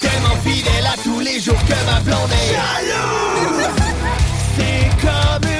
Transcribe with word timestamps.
Tellement 0.00 0.36
fidèle 0.44 0.86
à 0.86 0.96
tous 1.02 1.20
les 1.20 1.40
jours 1.40 1.58
que 1.66 1.74
ma 1.86 2.00
blonde 2.00 2.30
est 2.32 2.54
jaloux. 2.54 3.68
C'est 4.56 4.88
comme 5.00 5.50
une 5.50 5.57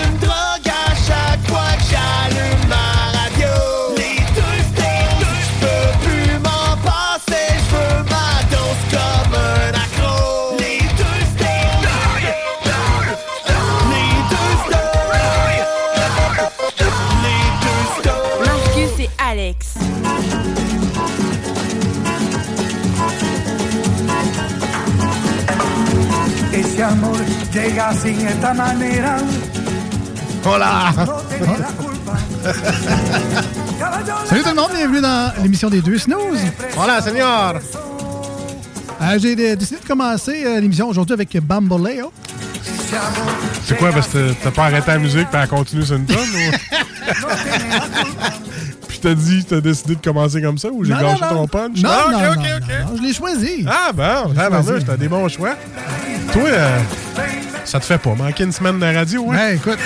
llega 27.52 27.92
sin 27.94 28.26
esta 28.26 28.54
manera. 28.54 29.18
Voilà! 30.42 30.92
Salut 34.26 34.42
tout 34.42 34.48
le 34.50 34.54
monde, 34.54 34.70
bienvenue 34.74 35.00
dans 35.00 35.32
l'émission 35.42 35.70
des 35.70 35.80
deux 35.80 35.98
snooze. 35.98 36.40
Voilà, 36.74 37.00
seigneur. 37.00 37.54
Euh, 39.00 39.18
J'ai 39.18 39.56
décidé 39.56 39.80
de 39.80 39.86
commencer 39.86 40.42
euh, 40.44 40.60
l'émission 40.60 40.88
aujourd'hui 40.88 41.14
avec 41.14 41.36
Bamboleo. 41.40 42.12
C'est 43.66 43.76
quoi, 43.76 43.92
parce 43.92 44.08
que 44.08 44.32
t'as 44.42 44.50
pas 44.50 44.64
arrêté 44.64 44.90
la 44.90 44.98
musique 44.98 45.28
puis 45.30 45.40
elle 45.40 45.48
continue 45.48 45.84
sur 45.84 45.96
une 45.96 46.06
tonne? 46.06 46.16
Puis 49.00 49.08
t'as 49.10 49.14
dit, 49.14 49.44
t'as 49.44 49.60
décidé 49.60 49.94
de 49.94 50.00
commencer 50.00 50.42
comme 50.42 50.58
ça 50.58 50.68
ou 50.72 50.82
j'ai 50.82 50.92
gâché 50.92 51.20
non. 51.22 51.28
ton 51.28 51.46
punch? 51.46 51.80
Non, 51.82 51.88
Ah, 51.92 52.04
ok, 52.06 52.12
non, 52.12 52.30
ok, 52.30 52.36
ok. 52.38 52.68
non, 52.68 52.90
non, 52.90 52.96
je 52.96 53.02
l'ai 53.02 53.12
choisi. 53.12 53.64
Ah 53.68 53.92
bon, 53.92 54.34
tabarnouche, 54.34 54.84
t'as 54.84 54.96
des 54.96 55.06
bons 55.06 55.28
choix. 55.28 55.54
Toi, 56.32 56.42
euh, 56.48 56.78
ça 57.64 57.78
te 57.78 57.84
fait 57.84 57.98
pas 57.98 58.14
manquer 58.16 58.42
une 58.42 58.52
semaine 58.52 58.80
de 58.80 58.86
radio, 58.86 59.30
hein? 59.30 59.36
Ben, 59.36 59.54
écoute. 59.56 59.78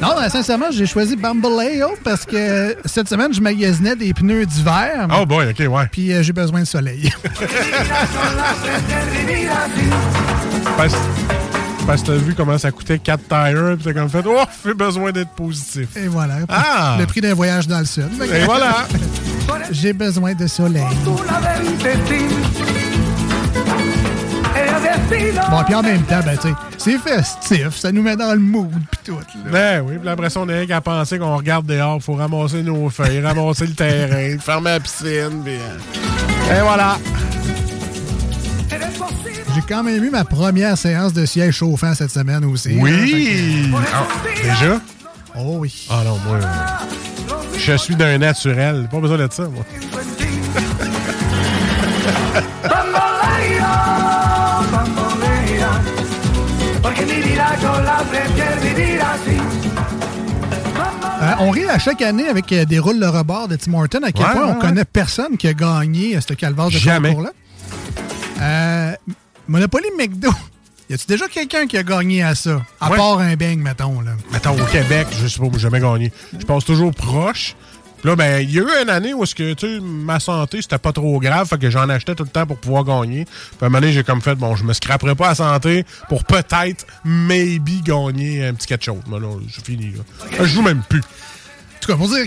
Non, 0.00 0.14
ben, 0.18 0.28
sincèrement, 0.30 0.70
j'ai 0.70 0.86
choisi 0.86 1.14
Bamboleo 1.14 1.94
parce 2.02 2.24
que 2.24 2.74
cette 2.86 3.08
semaine, 3.08 3.34
je 3.34 3.40
magasinais 3.40 3.96
des 3.96 4.14
pneus 4.14 4.46
d'hiver. 4.46 5.06
Oh 5.14 5.26
boy, 5.26 5.50
ok, 5.50 5.58
ouais. 5.70 5.86
Puis 5.92 6.12
euh, 6.12 6.22
j'ai 6.22 6.32
besoin 6.32 6.60
de 6.60 6.64
soleil. 6.66 7.12
Parce, 11.86 12.02
que 12.02 12.06
t'as 12.08 12.12
vu 12.14 12.34
comment 12.34 12.56
ça 12.58 12.70
coûtait 12.70 12.98
4 12.98 13.20
tires, 13.28 13.76
pis 13.78 13.84
t'as 13.84 13.92
comme 13.92 14.08
fait, 14.08 14.24
oh, 14.26 14.42
j'ai 14.64 14.74
besoin 14.74 15.10
d'être 15.12 15.30
positif. 15.30 15.88
Et 15.96 16.06
voilà. 16.08 16.36
Ah! 16.48 16.96
Le 16.98 17.06
prix 17.06 17.20
d'un 17.20 17.34
voyage 17.34 17.66
dans 17.66 17.78
le 17.80 17.84
sud. 17.84 18.08
Et 18.22 18.44
voilà! 18.44 18.86
J'ai 19.72 19.92
besoin 19.92 20.32
de 20.34 20.46
soleil. 20.46 20.84
Bon, 25.50 25.64
puis 25.64 25.74
en 25.74 25.82
même 25.82 26.02
temps, 26.02 26.20
ben, 26.24 26.36
tu 26.36 26.48
sais, 26.48 26.54
c'est 26.78 26.98
festif, 26.98 27.76
ça 27.76 27.90
nous 27.90 28.02
met 28.02 28.16
dans 28.16 28.32
le 28.32 28.38
mood, 28.38 28.70
pis 28.90 28.98
tout. 29.04 29.18
Là. 29.18 29.50
Ben 29.50 29.84
oui, 29.86 29.98
puis 29.98 30.08
après 30.08 30.30
ça, 30.30 30.40
on 30.40 30.48
est 30.48 30.66
qu'à 30.66 30.80
penser 30.80 31.18
qu'on 31.18 31.36
regarde 31.36 31.66
dehors, 31.66 32.00
faut 32.02 32.14
ramasser 32.14 32.62
nos 32.62 32.88
feuilles, 32.90 33.20
ramasser 33.20 33.66
le 33.66 33.74
terrain, 33.74 34.38
fermer 34.40 34.70
la 34.70 34.80
piscine, 34.80 35.42
puis... 35.44 35.54
euh, 35.54 36.58
Et 36.58 36.62
voilà! 36.62 36.98
J'ai 39.54 39.62
quand 39.62 39.82
même 39.82 40.02
eu 40.02 40.10
ma 40.10 40.24
première 40.24 40.76
séance 40.78 41.12
de 41.12 41.26
siège 41.26 41.56
chauffant 41.56 41.94
cette 41.94 42.10
semaine 42.10 42.44
aussi. 42.44 42.76
Oui! 42.78 43.68
là. 43.72 43.78
Ah, 43.92 44.06
déjà? 44.42 44.80
Oh 45.36 45.56
oui. 45.58 45.86
Ah 45.90 46.02
non, 46.04 46.18
moi... 46.26 46.36
euh, 46.38 47.34
Je 47.58 47.72
suis 47.76 47.96
d'un 47.96 48.18
naturel. 48.18 48.88
Pas 48.90 48.98
besoin 49.00 49.18
de 49.18 49.32
ça, 49.32 49.44
moi. 49.44 49.64
Euh, 61.22 61.32
on 61.40 61.50
rit 61.50 61.68
à 61.68 61.78
chaque 61.78 62.00
année 62.00 62.28
avec 62.28 62.50
euh, 62.52 62.64
des 62.64 62.78
roules 62.78 62.98
de 63.00 63.06
rebord 63.06 63.46
de 63.48 63.56
Tim 63.56 63.74
Horton, 63.74 64.00
à 64.02 64.10
quel 64.12 64.24
Ouais, 64.24 64.32
point 64.32 64.42
ouais, 64.46 64.50
on 64.52 64.54
ouais. 64.54 64.60
connaît 64.60 64.84
personne 64.86 65.36
qui 65.36 65.48
a 65.48 65.52
gagné 65.52 66.16
à 66.16 66.20
ce 66.22 66.32
calvaire 66.32 66.66
de 66.68 66.70
Jamais. 66.72 67.10
concours-là? 67.10 67.30
Monopoly 69.50 69.88
McDo. 69.98 70.30
Y 70.88 70.94
a-tu 70.94 71.06
déjà 71.08 71.26
quelqu'un 71.26 71.66
qui 71.66 71.76
a 71.76 71.82
gagné 71.82 72.22
à 72.22 72.36
ça? 72.36 72.64
À 72.80 72.88
Ouais. 72.88 72.96
part 72.96 73.18
un 73.18 73.34
bang, 73.34 73.58
mettons. 73.58 74.00
Là. 74.00 74.12
Mettons, 74.32 74.52
au 74.52 74.64
Québec, 74.66 75.08
je 75.20 75.26
sais 75.26 75.40
pas, 75.40 75.46
j'ai 75.54 75.58
jamais 75.58 75.80
gagné. 75.80 76.12
Je 76.38 76.44
passe 76.46 76.64
toujours 76.64 76.94
proche. 76.94 77.56
Puis 78.00 78.08
Là, 78.08 78.14
ben, 78.16 78.40
il 78.40 78.50
y 78.52 78.60
a 78.60 78.62
eu 78.62 78.82
une 78.84 78.88
année 78.90 79.12
où 79.12 79.24
est-ce 79.24 79.34
que, 79.34 79.52
tu 79.54 79.66
sais, 79.66 79.80
ma 79.80 80.20
santé, 80.20 80.62
c'était 80.62 80.78
pas 80.78 80.92
trop 80.92 81.18
grave, 81.18 81.48
fait 81.48 81.58
que 81.58 81.68
j'en 81.68 81.88
achetais 81.88 82.14
tout 82.14 82.22
le 82.22 82.28
temps 82.30 82.46
pour 82.46 82.58
pouvoir 82.58 82.84
gagner. 82.84 83.24
Puis 83.24 83.34
à 83.60 83.64
un 83.66 83.68
moment 83.68 83.80
donné, 83.80 83.92
j'ai 83.92 84.04
comme 84.04 84.22
fait, 84.22 84.36
bon, 84.36 84.54
je 84.54 84.62
me 84.62 84.72
scraperai 84.72 85.16
pas 85.16 85.30
à 85.30 85.34
santé 85.34 85.84
pour 86.08 86.24
peut-être, 86.24 86.86
maybe, 87.04 87.82
gagner 87.82 88.46
un 88.46 88.54
petit 88.54 88.68
quelque 88.68 88.84
chose. 88.84 89.02
Mais 89.08 89.18
là, 89.18 89.26
c'est 89.52 89.66
fini, 89.66 89.92
là. 89.92 90.02
Je 90.38 90.44
joue 90.44 90.62
même 90.62 90.82
plus. 90.88 91.02
En 91.80 91.82
tout 91.82 91.92
cas, 91.92 91.96
pour 91.96 92.08
dire 92.08 92.26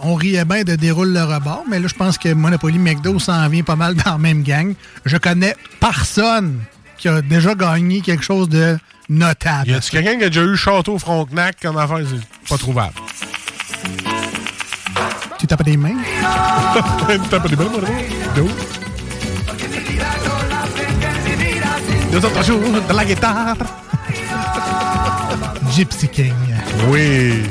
qu'on 0.00 0.14
riait 0.14 0.44
bien 0.44 0.62
de 0.62 0.76
déroule 0.76 1.12
le 1.12 1.24
rebord, 1.24 1.64
mais 1.68 1.80
là, 1.80 1.88
je 1.88 1.94
pense 1.94 2.16
que 2.18 2.32
Monopoly 2.32 2.78
McDo 2.78 3.18
s'en 3.18 3.48
vient 3.48 3.64
pas 3.64 3.74
mal 3.74 3.96
dans 3.96 4.12
la 4.12 4.18
même 4.18 4.44
gang. 4.44 4.74
Je 5.04 5.16
connais 5.16 5.56
personne 5.80 6.60
qui 6.96 7.08
a 7.08 7.20
déjà 7.20 7.56
gagné 7.56 8.00
quelque 8.00 8.22
chose 8.22 8.48
de 8.48 8.78
notable. 9.08 9.70
Y 9.70 9.74
a-tu 9.74 9.90
quelqu'un 9.90 10.18
qui 10.18 10.24
a 10.24 10.28
déjà 10.28 10.44
eu 10.44 10.56
Château 10.56 11.00
Frontenac 11.00 11.56
comme 11.60 11.78
affaire? 11.78 11.98
C'est 12.08 12.48
pas 12.48 12.58
trouvable. 12.58 12.94
Tu 15.40 15.48
tapes 15.48 15.64
des 15.64 15.76
mains? 15.76 15.96
Tape 17.28 17.48
des 17.48 17.56
mains, 17.56 17.64
mon 17.64 17.78
ami. 17.78 18.04
Deux 22.12 22.24
autres 22.24 22.44
jours 22.44 22.60
de 22.88 22.94
la 22.94 23.04
guitare. 23.04 23.56
Gypsy 25.74 26.06
King. 26.06 26.32
Oui. 26.88 27.42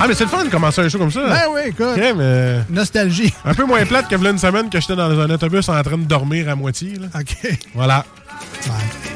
Ah, 0.00 0.06
mais 0.06 0.14
c'est 0.14 0.24
le 0.24 0.30
fun 0.30 0.44
de 0.44 0.48
commencer 0.50 0.80
un 0.80 0.88
show 0.88 0.98
comme 0.98 1.10
ça. 1.10 1.26
Ben 1.28 1.42
oui, 1.52 1.60
écoute. 1.66 1.96
Mais 2.16 2.60
Nostalgie. 2.70 3.32
un 3.44 3.54
peu 3.54 3.64
moins 3.64 3.84
plate 3.84 4.08
que 4.08 4.14
v'là 4.16 4.30
une 4.30 4.38
semaine 4.38 4.70
que 4.70 4.80
j'étais 4.80 4.94
dans 4.96 5.10
un 5.18 5.28
autobus 5.30 5.68
en 5.68 5.82
train 5.82 5.98
de 5.98 6.04
dormir 6.04 6.48
à 6.48 6.54
moitié. 6.54 6.94
Là. 6.96 7.06
OK. 7.18 7.58
Voilà. 7.74 8.04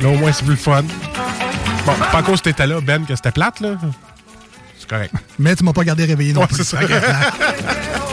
Là, 0.01 0.09
au 0.09 0.15
moins, 0.17 0.33
c'est 0.33 0.45
plus 0.45 0.55
le 0.55 0.59
fun. 0.61 0.83
Bon, 1.87 1.93
pas 2.11 2.19
à 2.19 2.23
cause 2.23 2.41
que 2.41 2.45
t'étais 2.51 2.67
là, 2.67 2.81
Ben, 2.81 3.05
que 3.05 3.15
c'était 3.15 3.31
plate, 3.31 3.61
là. 3.61 3.71
C'est 4.79 4.89
correct. 4.89 5.15
Mais 5.39 5.55
tu 5.55 5.63
m'as 5.65 5.73
pas 5.73 5.85
gardé 5.85 6.05
réveillé 6.05 6.33
non 6.33 6.41
Ouais, 6.43 6.47
plus. 6.49 6.75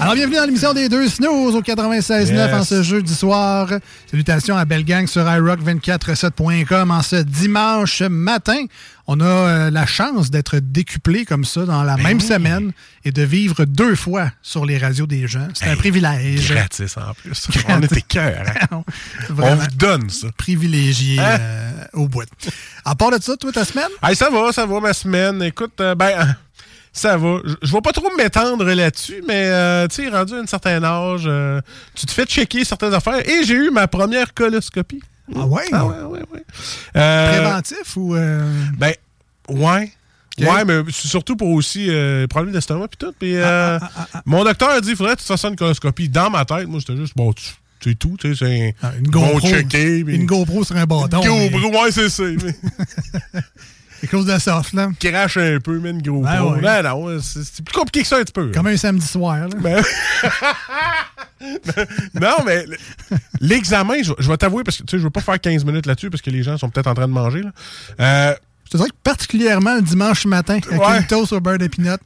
Alors, 0.00 0.14
bienvenue 0.16 0.36
dans 0.36 0.44
l'émission 0.44 0.74
des 0.74 0.88
deux 0.90 1.08
snooze 1.08 1.54
au 1.54 1.62
96.9 1.62 2.30
Yes. 2.34 2.52
en 2.54 2.64
ce 2.64 2.82
jeudi 2.82 3.14
soir. 3.14 3.70
Salutations 4.10 4.56
à 4.56 4.64
Belle 4.66 4.84
Gang 4.84 5.06
sur 5.06 5.22
iRock247.com 5.24 6.90
en 6.90 7.00
ce 7.02 7.16
dimanche 7.16 8.02
matin. 8.02 8.66
On 9.06 9.20
a 9.20 9.24
euh, 9.24 9.70
la 9.70 9.86
chance 9.86 10.30
d'être 10.30 10.58
décuplé 10.58 11.24
comme 11.24 11.44
ça 11.46 11.64
dans 11.64 11.82
la 11.84 11.96
même 11.96 12.20
semaine 12.20 12.72
et 13.04 13.12
de 13.12 13.22
vivre 13.22 13.64
deux 13.64 13.94
fois 13.94 14.30
sur 14.42 14.66
les 14.66 14.76
radios 14.78 15.06
des 15.06 15.26
gens. 15.26 15.48
C'est 15.54 15.68
un 15.70 15.76
privilège. 15.76 16.52
Gratis 16.52 16.96
en 16.98 17.14
plus. 17.14 17.46
On 17.68 17.80
était 17.80 18.02
cœur. 18.02 18.44
hein? 18.72 18.82
On 19.38 19.54
vous 19.54 19.66
donne 19.76 20.10
ça. 20.10 20.26
privilégié 20.36 21.18
Hein? 21.20 21.38
euh, 21.40 21.70
au 21.94 22.08
bout. 22.08 22.24
À 22.84 22.94
part 22.94 23.10
de 23.10 23.22
ça, 23.22 23.36
toi, 23.38 23.52
ta 23.52 23.64
semaine? 23.64 23.88
Hey, 24.02 24.14
ça 24.16 24.28
va, 24.28 24.52
ça 24.52 24.66
va, 24.66 24.80
ma 24.80 24.92
semaine. 24.92 25.42
Écoute, 25.42 25.80
euh, 25.80 25.94
ben, 25.94 26.36
ça 26.94 27.16
va. 27.18 27.38
Je- 27.62 27.72
vais 27.72 27.80
pas 27.82 27.92
trop 27.92 28.08
m'étendre 28.16 28.64
là-dessus, 28.64 29.22
mais 29.28 29.48
euh, 29.48 29.86
tu 29.88 29.96
sais, 30.04 30.08
rendu 30.08 30.32
à 30.32 30.36
un 30.38 30.46
certain 30.46 30.82
âge, 30.82 31.24
euh, 31.26 31.60
tu 31.94 32.06
te 32.06 32.12
fais 32.12 32.24
checker 32.24 32.64
certaines 32.64 32.94
affaires. 32.94 33.28
Et 33.28 33.44
j'ai 33.44 33.54
eu 33.54 33.70
ma 33.70 33.86
première 33.88 34.32
coloscopie. 34.32 35.02
Ah 35.36 35.44
ouais? 35.46 35.64
Ah 35.72 35.84
ouais, 35.86 36.00
ouais, 36.04 36.22
ouais. 36.32 36.44
Euh, 36.96 37.40
Préventif 37.42 37.96
ou... 37.96 38.14
Ben, 38.14 38.92
ouais. 39.48 39.92
Ouais, 40.38 40.64
mais 40.64 40.80
c'est 40.90 41.06
surtout 41.08 41.36
pour 41.36 41.48
aussi 41.50 41.86
euh, 41.90 42.26
problème 42.26 42.52
d'estomac 42.52 42.88
puis 42.88 42.96
tout. 42.98 43.14
Puis, 43.18 43.36
Ah, 43.38 43.46
euh, 43.46 43.78
mon 44.26 44.42
docteur 44.44 44.70
a 44.70 44.80
dit 44.80 44.88
qu'il 44.88 44.96
faudrait 44.96 45.14
que 45.16 45.20
tu 45.20 45.26
fasses 45.26 45.44
une 45.44 45.54
coloscopie. 45.56 46.08
Dans 46.08 46.28
ma 46.30 46.44
tête, 46.44 46.66
moi, 46.66 46.80
c'était 46.80 46.96
juste, 46.96 47.12
bon, 47.16 47.32
tu- 47.32 47.50
c'est 47.82 47.98
tout, 47.98 48.16
tu 48.20 48.34
sais, 48.34 48.44
c'est 48.44 48.74
Ah, 48.82 48.92
une 48.98 49.10
bon 49.10 49.20
GoPro. 49.34 49.48
Une 50.08 50.26
GoPro 50.26 50.64
sur 50.64 50.76
un 50.76 50.84
bâton. 50.86 51.20
mais 51.24 51.50
GoPro, 51.50 51.82
ouais, 51.84 51.92
c'est 51.92 52.08
ça. 52.08 52.22
mais- 52.24 52.56
Quelque 54.06 54.16
chose 54.18 54.26
de 54.26 54.38
soft, 54.38 54.72
là. 54.72 54.88
Crache 55.00 55.36
un 55.36 55.58
peu, 55.60 55.78
mais 55.78 55.90
une 55.90 56.08
ouais. 56.08 56.36
Non, 56.38 56.82
non, 56.82 57.04
ouais, 57.04 57.18
c'est 57.22 57.64
plus 57.64 57.74
compliqué 57.74 58.02
que 58.02 58.08
ça 58.08 58.16
un 58.18 58.22
petit 58.22 58.32
peu. 58.32 58.50
Comme 58.52 58.66
un 58.66 58.76
samedi 58.76 59.06
soir, 59.06 59.36
là. 59.48 59.56
Ben- 59.60 59.82
non, 62.20 62.36
mais 62.46 62.64
le- 62.66 62.76
l'examen, 63.40 64.02
je, 64.02 64.12
je 64.18 64.28
vais 64.30 64.36
t'avouer, 64.36 64.64
parce 64.64 64.78
que 64.78 64.82
tu 64.84 64.90
sais, 64.92 64.98
je 64.98 65.02
veux 65.04 65.10
pas 65.10 65.20
faire 65.20 65.40
15 65.40 65.64
minutes 65.64 65.86
là-dessus, 65.86 66.10
parce 66.10 66.22
que 66.22 66.30
les 66.30 66.42
gens 66.42 66.56
sont 66.58 66.70
peut-être 66.70 66.86
en 66.86 66.94
train 66.94 67.08
de 67.08 67.12
manger. 67.12 67.42
Là. 67.42 67.50
Euh, 68.00 68.34
Je 68.66 68.70
te 68.70 68.76
dirais 68.76 68.88
que 68.90 68.96
particulièrement 69.02 69.74
le 69.76 69.82
dimanche 69.82 70.24
matin, 70.26 70.58
avec 70.66 70.80
Ouais. 70.80 70.98
une 70.98 71.06
toast 71.06 71.32
au 71.32 71.40
beurre 71.40 71.58
peanut, 71.58 72.00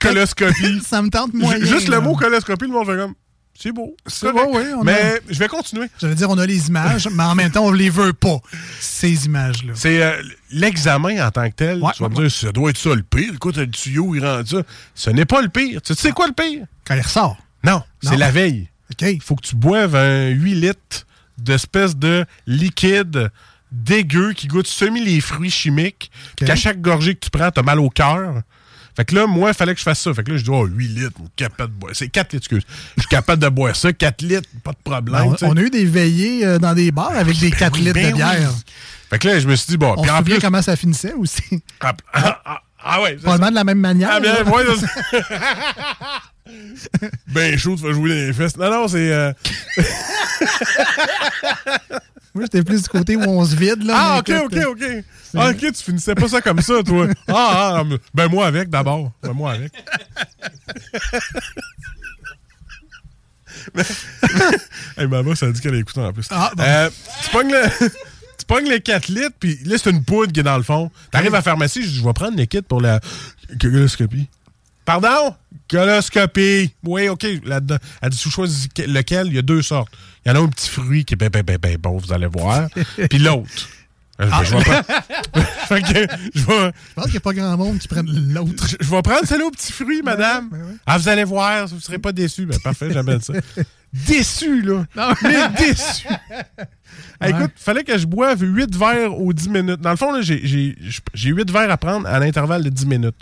coloscopie. 0.00 0.80
ça 0.86 1.02
me 1.02 1.10
tente 1.10 1.34
moyen. 1.34 1.64
Juste 1.64 1.88
le 1.88 2.00
mot 2.00 2.14
coloscopie, 2.16 2.66
le 2.66 2.72
monde 2.72 2.86
fait 2.86 2.96
comme. 2.96 3.14
C'est 3.62 3.72
beau. 3.72 3.94
C'est 4.06 4.32
beau, 4.32 4.56
oui, 4.56 4.62
on 4.74 4.84
Mais 4.84 5.20
je 5.28 5.38
vais 5.38 5.48
continuer. 5.48 5.86
J'allais 6.00 6.14
dire, 6.14 6.30
on 6.30 6.38
a 6.38 6.46
les 6.46 6.68
images, 6.68 7.08
mais 7.12 7.24
en 7.24 7.34
même 7.34 7.50
temps, 7.50 7.66
on 7.66 7.72
les 7.72 7.90
veut 7.90 8.14
pas, 8.14 8.38
ces 8.80 9.26
images-là. 9.26 9.74
C'est 9.76 10.02
euh, 10.02 10.22
l'examen 10.50 11.26
en 11.26 11.30
tant 11.30 11.46
que 11.50 11.54
tel. 11.54 11.82
Ouais, 11.82 11.92
tu 11.94 12.02
vas 12.02 12.08
ouais, 12.08 12.14
me 12.14 12.20
dire, 12.22 12.30
ça 12.30 12.52
doit 12.52 12.70
être 12.70 12.78
ça 12.78 12.94
le 12.94 13.02
pire. 13.02 13.34
Écoute, 13.34 13.58
le 13.58 13.70
tuyau, 13.70 14.14
il 14.14 14.24
rend 14.24 14.40
ça. 14.46 14.62
Ce 14.94 15.10
n'est 15.10 15.26
pas 15.26 15.42
le 15.42 15.50
pire. 15.50 15.82
Tu 15.82 15.94
sais 15.94 16.12
quoi 16.12 16.26
le 16.26 16.32
pire? 16.32 16.64
Quand 16.86 16.94
il 16.94 17.02
ressort. 17.02 17.36
Non, 17.62 17.82
c'est 18.02 18.16
la 18.16 18.30
veille. 18.30 18.70
OK. 18.92 19.02
Il 19.02 19.20
faut 19.20 19.36
que 19.36 19.46
tu 19.46 19.56
boives 19.56 19.94
un 19.94 20.28
8 20.28 20.54
litres 20.54 21.06
d'espèce 21.36 21.96
de 21.96 22.24
liquide 22.46 23.30
dégueu 23.72 24.32
qui 24.32 24.46
goûte 24.46 24.68
semi 24.68 25.04
les 25.04 25.20
fruits 25.20 25.50
chimiques. 25.50 26.10
Qu'à 26.36 26.56
chaque 26.56 26.80
gorgée 26.80 27.14
que 27.14 27.20
tu 27.20 27.30
prends, 27.30 27.50
t'as 27.50 27.62
mal 27.62 27.78
au 27.78 27.90
cœur. 27.90 28.40
Fait 28.96 29.04
que 29.04 29.14
là, 29.14 29.26
moi, 29.26 29.50
il 29.50 29.54
fallait 29.54 29.72
que 29.74 29.78
je 29.78 29.84
fasse 29.84 30.00
ça. 30.00 30.12
Fait 30.14 30.22
que 30.24 30.30
là, 30.32 30.36
je 30.36 30.42
dis, 30.44 30.50
oh, 30.50 30.66
8 30.66 30.88
litres, 30.88 31.10
je 31.16 31.22
suis 31.22 31.30
capable 31.36 31.72
de 31.74 31.78
boire. 31.78 31.92
C'est 31.94 32.08
4 32.08 32.32
litres, 32.32 32.46
excuse. 32.46 32.62
Je 32.96 33.02
suis 33.02 33.08
capable 33.08 33.42
de 33.42 33.48
boire 33.48 33.74
ça, 33.76 33.92
4 33.92 34.22
litres, 34.22 34.48
pas 34.64 34.72
de 34.72 34.78
problème. 34.82 35.36
Sais. 35.36 35.46
on 35.46 35.56
a 35.56 35.60
eu 35.60 35.70
des 35.70 35.84
veillées 35.84 36.44
euh, 36.44 36.58
dans 36.58 36.74
des 36.74 36.90
bars 36.90 37.12
avec 37.16 37.38
des 37.38 37.50
4 37.50 37.72
oui, 37.74 37.80
litres 37.82 37.94
ben 37.94 38.10
de 38.10 38.16
bière. 38.16 38.50
oui. 38.52 38.72
Fait 39.10 39.18
que 39.18 39.28
là, 39.28 39.40
je 39.40 39.48
me 39.48 39.56
suis 39.56 39.66
dit, 39.68 39.76
bon, 39.76 39.94
On 39.96 40.02
puis 40.02 40.10
se 40.10 40.16
en 40.16 40.22
plus. 40.22 40.38
comment 40.40 40.62
ça 40.62 40.76
finissait 40.76 41.12
aussi. 41.14 41.42
Ah, 41.80 41.94
ah, 42.12 42.40
ah, 42.44 42.60
ah 42.82 43.02
ouais, 43.02 43.10
c'est 43.10 43.16
ça. 43.16 43.22
Probablement 43.22 43.50
de 43.50 43.54
la 43.56 43.64
même 43.64 43.78
manière. 43.80 44.10
Ah, 44.12 44.20
bien, 44.20 44.44
ouais, 44.44 44.64
ben 47.28 47.58
chaud, 47.58 47.76
tu 47.76 47.82
vas 47.82 47.92
jouer 47.92 48.08
dans 48.10 48.14
les 48.26 48.32
fesses. 48.32 48.56
Non, 48.56 48.70
non, 48.70 48.88
c'est. 48.88 49.12
euh, 49.12 49.32
Moi, 52.34 52.44
j'étais 52.44 52.62
plus 52.62 52.82
du 52.82 52.88
côté 52.88 53.16
où 53.16 53.22
on 53.22 53.44
se 53.44 53.56
vide. 53.56 53.82
Là, 53.82 53.94
Ah, 53.96 54.18
ok, 54.20 54.28
écoute, 54.28 54.54
ok, 54.56 54.66
ok. 54.70 55.04
Ah, 55.36 55.50
ok, 55.50 55.58
tu 55.58 55.82
finissais 55.82 56.14
pas 56.14 56.28
ça 56.28 56.40
comme 56.40 56.60
ça, 56.60 56.82
toi. 56.84 57.06
Ah, 57.28 57.76
ah, 57.78 57.84
mais- 57.84 57.98
ben 58.14 58.28
moi 58.28 58.46
avec 58.46 58.68
d'abord. 58.70 59.10
Ben 59.22 59.32
moi 59.32 59.52
avec. 59.52 59.72
Mais- 63.74 63.82
hey, 64.96 65.06
maman, 65.08 65.34
ça 65.34 65.46
a 65.46 65.50
dit 65.50 65.60
qu'elle 65.60 65.74
a 65.74 65.78
écouté 65.78 66.00
en 66.00 66.12
plus. 66.12 66.26
Ah, 66.30 66.50
bon. 66.56 66.62
Euh, 66.62 66.90
tu 67.24 67.30
pognes 67.30 67.52
le. 67.52 67.88
Tu 68.40 68.46
pognes 68.46 68.70
les 68.70 68.80
4 68.80 69.08
litres, 69.08 69.34
puis 69.38 69.58
là, 69.66 69.76
c'est 69.76 69.90
une 69.90 70.02
poudre 70.02 70.32
qui 70.32 70.40
est 70.40 70.42
dans 70.42 70.56
le 70.56 70.62
fond. 70.62 70.90
T'arrives 71.12 71.34
à 71.34 71.38
la 71.38 71.42
pharmacie, 71.42 71.82
je 71.82 71.88
dis, 71.88 71.96
je 71.98 72.02
vais 72.04 72.12
prendre 72.14 72.36
les 72.38 72.46
kits 72.46 72.62
pour 72.62 72.80
la 72.80 72.98
coloscopie. 73.60 74.28
Pardon? 74.86 75.36
Coloscopie. 75.70 76.72
Oui, 76.84 77.08
OK. 77.08 77.26
Là-dedans. 77.44 77.76
Elle 78.02 78.10
dit, 78.10 78.20
vous 78.24 78.30
choisissez 78.30 78.68
lequel, 78.86 79.28
il 79.28 79.34
y 79.34 79.38
a 79.38 79.42
deux 79.42 79.62
sortes. 79.62 79.92
Il 80.24 80.28
y 80.28 80.32
en 80.32 80.36
a 80.36 80.44
un 80.44 80.48
petit 80.48 80.68
fruit 80.68 81.04
qui 81.04 81.14
est 81.14 81.16
ben, 81.16 81.30
ben, 81.30 81.42
ben, 81.42 81.58
ben 81.58 81.76
bon, 81.78 81.96
vous 81.96 82.12
allez 82.12 82.26
voir. 82.26 82.68
Puis 83.10 83.18
l'autre. 83.18 83.68
Je 84.18 84.26
vais 84.26 85.80
je 86.34 86.44
vais. 86.44 86.72
Je 86.74 86.94
pense 86.94 87.04
qu'il 87.04 87.12
n'y 87.12 87.16
a 87.16 87.20
pas 87.20 87.32
grand 87.32 87.56
monde 87.56 87.78
qui 87.78 87.88
prenne 87.88 88.06
l'autre. 88.32 88.66
Je, 88.80 88.90
vais 88.90 89.02
prendre 89.02 89.26
celle 89.26 89.42
au 89.42 89.50
petit 89.50 89.72
fruit, 89.72 90.02
madame. 90.02 90.50
ouais, 90.52 90.58
ouais. 90.58 90.76
Ah, 90.86 90.98
vous 90.98 91.08
allez 91.08 91.24
voir, 91.24 91.66
vous 91.68 91.76
ne 91.76 91.80
serez 91.80 91.98
pas 91.98 92.12
déçus. 92.12 92.44
Ben, 92.44 92.58
parfait, 92.58 92.90
j'appelle 92.92 93.22
ça. 93.22 93.32
Déçu, 93.92 94.62
là. 94.62 94.84
Mais 95.22 95.48
déçu. 95.58 96.06
Hey, 97.22 97.30
Écoute, 97.32 97.52
fallait 97.56 97.84
que 97.84 97.96
je 97.98 98.06
boive 98.06 98.42
8 98.42 98.74
verres 98.76 99.14
aux 99.18 99.32
10 99.32 99.48
minutes. 99.50 99.80
Dans 99.80 99.90
le 99.90 99.96
fond, 99.96 100.10
là, 100.12 100.22
j'ai- 100.22 100.40
j'ai 100.42 100.74
j'ai 101.12 101.28
8 101.30 101.50
verres 101.50 101.70
à 101.70 101.76
prendre 101.76 102.06
à 102.08 102.18
l'intervalle 102.18 102.64
de 102.64 102.70
10 102.70 102.86
minutes. 102.86 103.14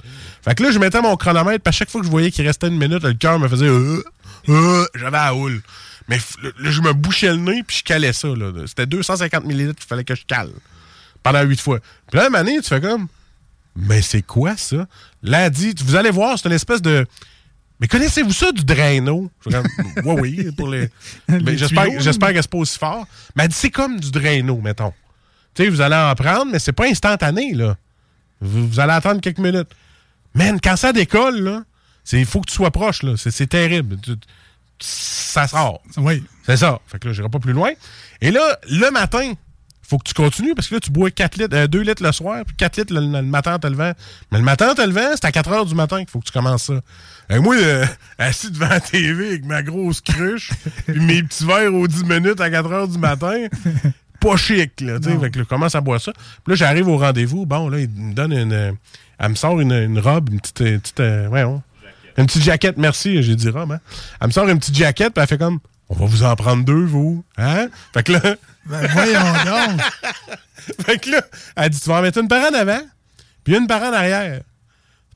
Fait 0.43 0.55
que 0.55 0.63
là, 0.63 0.71
je 0.71 0.79
mettais 0.79 1.03
mon 1.03 1.17
chronomètre, 1.17 1.63
puis 1.65 1.69
à 1.69 1.73
chaque 1.73 1.91
fois 1.91 2.01
que 2.01 2.07
je 2.07 2.11
voyais 2.11 2.31
qu'il 2.31 2.47
restait 2.47 2.69
une 2.69 2.79
minute, 2.79 3.03
le 3.03 3.15
cœur 3.15 3.39
me 3.41 3.49
faisait 3.49 3.67
euh, 3.67 4.03
euh, 4.49 4.87
j'avais 4.95 5.11
la 5.19 5.35
houle. 5.35 5.61
Mais 6.09 6.19
là, 6.61 6.71
je 6.71 6.81
me 6.81 6.93
bouchais 6.93 7.31
le 7.31 7.39
nez, 7.39 7.63
puis 7.67 7.79
je 7.79 7.85
calais 7.85 8.13
ça. 8.13 8.29
C'était 8.67 8.87
250 8.87 9.45
ml 9.45 9.75
qu'il 9.75 9.87
fallait 9.87 10.05
que 10.05 10.15
je 10.15 10.25
cale 10.25 10.51
pendant 11.25 11.43
8 11.43 11.61
fois. 11.61 11.81
Puis 12.11 12.21
là, 12.21 12.29
à 12.33 12.45
tu 12.45 12.69
fais 12.69 12.81
comme 12.81 13.09
mais 13.77 14.01
c'est 14.03 14.23
quoi 14.23 14.57
ça? 14.57 14.87
Là, 15.23 15.51
dit, 15.51 15.75
vous 15.85 15.97
allez 15.97 16.11
voir, 16.11 16.39
c'est 16.39 16.49
une 16.49 16.55
espèce 16.55 16.83
de. 16.83 17.07
Mais 17.81 17.87
connaissez-vous 17.87 18.33
ça 18.33 18.51
du 18.53 18.65
comme, 18.65 19.67
oui, 20.05 20.15
oui, 20.39 20.53
pour 20.53 20.69
les. 20.69 20.91
Les 21.29 21.57
j'espère, 21.57 21.87
que 22.33 22.43
c'est 22.43 22.51
pas 22.51 22.59
aussi 22.59 22.79
fort. 22.79 23.07
Mais 23.37 23.45
elle 23.45 23.51
dit, 23.51 23.57
c'est 23.57 23.71
comme 23.71 24.01
du 24.01 24.11
Drano, 24.11 24.61
mettons. 24.61 24.93
Tu 25.55 25.65
sais, 25.65 25.69
vous 25.71 25.81
allez 25.81 25.95
en 25.97 26.15
prendre, 26.15 26.47
mais 26.51 26.59
c'est 26.59 26.73
pas 26.73 26.87
instantané, 26.87 27.55
là. 27.55 27.77
Vous, 28.41 28.69
vous 28.69 28.81
allez 28.81 28.93
attendre 28.93 29.21
quelques 29.21 29.39
minutes. 29.39 29.69
Man, 30.35 30.61
quand 30.61 30.77
ça 30.77 30.93
décolle, 30.93 31.41
là, 31.41 31.63
il 32.13 32.27
faut 32.27 32.41
que 32.41 32.49
tu 32.51 32.55
sois 32.57 32.71
proche, 32.71 33.03
là. 33.03 33.15
C'est, 33.17 33.31
c'est 33.31 33.47
terrible. 33.47 33.99
Tu- 34.01 34.13
ça 34.81 35.49
sort. 35.49 35.81
Oui. 35.97 36.23
C'est 36.47 36.57
ça. 36.57 36.81
Fait 36.87 36.99
que 36.99 37.09
là, 37.09 37.13
j'irai 37.15 37.29
pas 37.29 37.41
plus 37.41 37.53
loin. 37.53 37.71
Et 38.21 38.31
là, 38.31 38.59
le 38.71 38.91
matin, 38.91 39.33
faut 39.89 39.99
que 39.99 40.07
tu 40.09 40.15
continues 40.15 40.55
parce 40.55 40.69
que 40.69 40.75
là, 40.75 40.81
tu 40.81 40.91
bois 40.91 41.11
4 41.11 41.37
litres, 41.39 41.57
euh, 41.57 41.67
2 41.67 41.81
litres 41.81 42.03
le 42.03 42.13
soir, 42.13 42.45
puis 42.47 42.55
4 42.57 42.77
litres 42.77 42.95
le, 42.95 43.01
le 43.01 43.23
matin 43.23 43.55
en 43.55 43.59
te 43.59 43.67
levant. 43.67 43.93
Mais 44.31 44.39
le 44.39 44.45
matin 44.45 44.71
en 44.71 44.75
te 44.75 44.83
levant, 44.83 45.11
c'est 45.15 45.25
à 45.25 45.33
4 45.33 45.51
heures 45.51 45.67
du 45.67 45.75
matin 45.75 45.99
qu'il 45.99 46.09
faut 46.11 46.21
que 46.21 46.27
tu 46.27 46.33
commences 46.33 46.65
ça. 46.65 46.81
Et 47.31 47.39
moi, 47.39 47.57
euh, 47.57 47.87
assis 48.19 48.51
devant 48.51 48.69
la 48.69 48.81
TV 48.81 49.29
avec 49.29 49.45
ma 49.45 49.63
grosse 49.63 50.01
cruche, 50.01 50.51
puis 50.87 51.01
mes 51.01 51.23
petits 51.23 51.47
verres 51.47 51.75
aux 51.75 51.89
10 51.89 52.05
minutes 52.05 52.41
à 52.41 52.51
4 52.51 52.71
heures 52.73 52.89
du 52.89 52.99
matin, 52.99 53.47
pas 54.21 54.37
chic, 54.37 54.81
là. 54.81 54.99
tu 55.01 55.09
sais. 55.11 55.19
Fait 55.19 55.31
que 55.31 55.39
là, 55.39 55.45
je 55.45 55.49
commence 55.49 55.75
à 55.75 55.81
boire 55.81 56.01
ça. 56.01 56.13
Puis 56.13 56.53
là, 56.53 56.55
j'arrive 56.55 56.89
au 56.89 56.99
rendez-vous. 56.99 57.47
Bon, 57.47 57.69
là, 57.69 57.79
il 57.81 57.89
me 57.89 58.13
donne 58.15 58.33
une. 58.33 58.53
euh, 58.53 58.73
Elle 59.19 59.31
me 59.31 59.35
sort 59.37 59.59
une, 59.61 59.73
une 59.73 59.99
robe, 60.01 60.29
une 60.31 60.41
petite. 60.41 60.61
Une 60.61 60.81
petite 60.81 61.01
euh, 61.01 61.27
voyons, 61.29 61.63
une 62.17 62.27
petite 62.27 62.43
jaquette, 62.43 62.77
merci, 62.79 63.23
j'ai 63.23 63.37
dit 63.37 63.49
robe, 63.49 63.73
hein. 63.73 63.81
Elle 64.21 64.27
me 64.27 64.33
sort 64.33 64.49
une 64.49 64.59
petite 64.59 64.75
jaquette, 64.77 65.15
puis 65.15 65.23
elle 65.23 65.29
fait 65.29 65.39
comme. 65.39 65.61
On 65.91 65.95
va 65.95 66.05
vous 66.05 66.23
en 66.25 66.37
prendre 66.37 66.65
deux, 66.67 66.85
vous. 66.85 67.25
Hein? 67.39 67.69
Fait 67.95 68.03
que 68.03 68.13
là. 68.13 68.35
Ben, 68.69 68.87
voyons 68.93 69.21
donc. 69.45 69.81
fait 70.87 70.99
que 70.99 71.11
là, 71.11 71.23
elle 71.57 71.71
dit 71.71 71.81
Tu 71.81 71.89
vas 71.89 71.97
en 71.99 72.03
mettre 72.03 72.19
une 72.19 72.29
par 72.29 72.43
en 72.51 72.55
avant, 72.55 72.81
puis 73.45 73.57
une 73.57 73.67
par 73.67 73.83
en 73.83 73.93
arrière. 73.93 74.41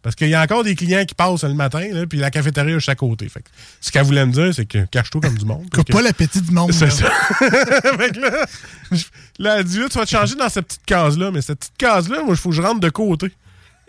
Parce 0.02 0.16
qu'il 0.16 0.28
y 0.30 0.34
a 0.34 0.42
encore 0.42 0.64
des 0.64 0.74
clients 0.74 1.04
qui 1.04 1.14
passent 1.14 1.44
le 1.44 1.54
matin, 1.54 1.86
là, 1.92 2.06
puis 2.06 2.18
la 2.18 2.32
cafétéria 2.32 2.74
est 2.76 2.88
à 2.88 2.94
côté. 2.96 3.28
Fait 3.28 3.38
que 3.40 3.48
ce 3.80 3.92
qu'elle 3.92 4.02
voulait 4.02 4.26
me 4.26 4.32
dire, 4.32 4.52
c'est 4.52 4.66
que 4.66 4.84
cache-toi 4.86 5.20
comme 5.20 5.36
du 5.38 5.44
monde. 5.44 5.70
Coupe 5.72 5.92
pas 5.92 6.02
l'appétit 6.02 6.40
du 6.42 6.50
monde. 6.50 6.72
C'est 6.72 6.90
ça. 6.90 7.08
fait 7.38 8.10
que 8.12 8.18
là, 8.20 8.46
je- 8.90 9.04
là, 9.38 9.58
elle 9.58 9.64
dit 9.64 9.78
là, 9.78 9.88
tu 9.88 9.98
vas 9.98 10.04
te 10.04 10.10
changer 10.10 10.34
dans 10.34 10.48
cette 10.48 10.66
petite 10.66 10.84
case-là, 10.86 11.30
mais 11.30 11.40
cette 11.40 11.60
petite 11.60 11.76
case-là, 11.78 12.18
moi, 12.24 12.30
il 12.34 12.36
faut 12.36 12.48
que 12.50 12.56
je 12.56 12.62
rentre 12.62 12.80
de 12.80 12.88
côté. 12.88 13.32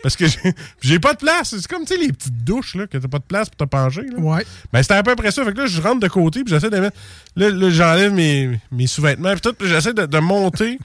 Parce 0.04 0.16
que 0.16 0.26
j'ai- 0.82 0.98
pas 0.98 1.14
de 1.14 1.18
place. 1.18 1.56
C'est 1.58 1.66
comme, 1.66 1.86
tu 1.86 1.94
sais, 1.94 1.98
les 1.98 2.12
petites 2.12 2.44
douches, 2.44 2.74
là, 2.74 2.86
que 2.86 2.98
t'as 2.98 3.08
pas 3.08 3.18
de 3.18 3.24
place 3.24 3.48
pour 3.48 3.56
te 3.56 3.64
pencher. 3.64 4.02
Là. 4.02 4.18
Ouais. 4.18 4.44
Ben, 4.70 4.82
c'était 4.82 4.92
à 4.96 5.02
peu 5.02 5.16
près 5.16 5.30
ça. 5.30 5.42
Fait 5.46 5.52
que 5.54 5.56
là, 5.58 5.66
je 5.66 5.80
rentre 5.80 6.00
de 6.00 6.08
côté, 6.08 6.44
puis 6.44 6.52
j'essaie 6.52 6.68
de 6.68 6.78
mettre. 6.78 6.94
Là, 7.36 7.48
là, 7.48 7.70
j'enlève 7.70 8.12
mes, 8.12 8.60
mes 8.70 8.86
sous-vêtements, 8.86 9.32
puis 9.32 9.40
tout, 9.40 9.54
puis 9.54 9.66
j'essaie 9.66 9.94
de, 9.94 10.04
de 10.04 10.18
monter 10.18 10.78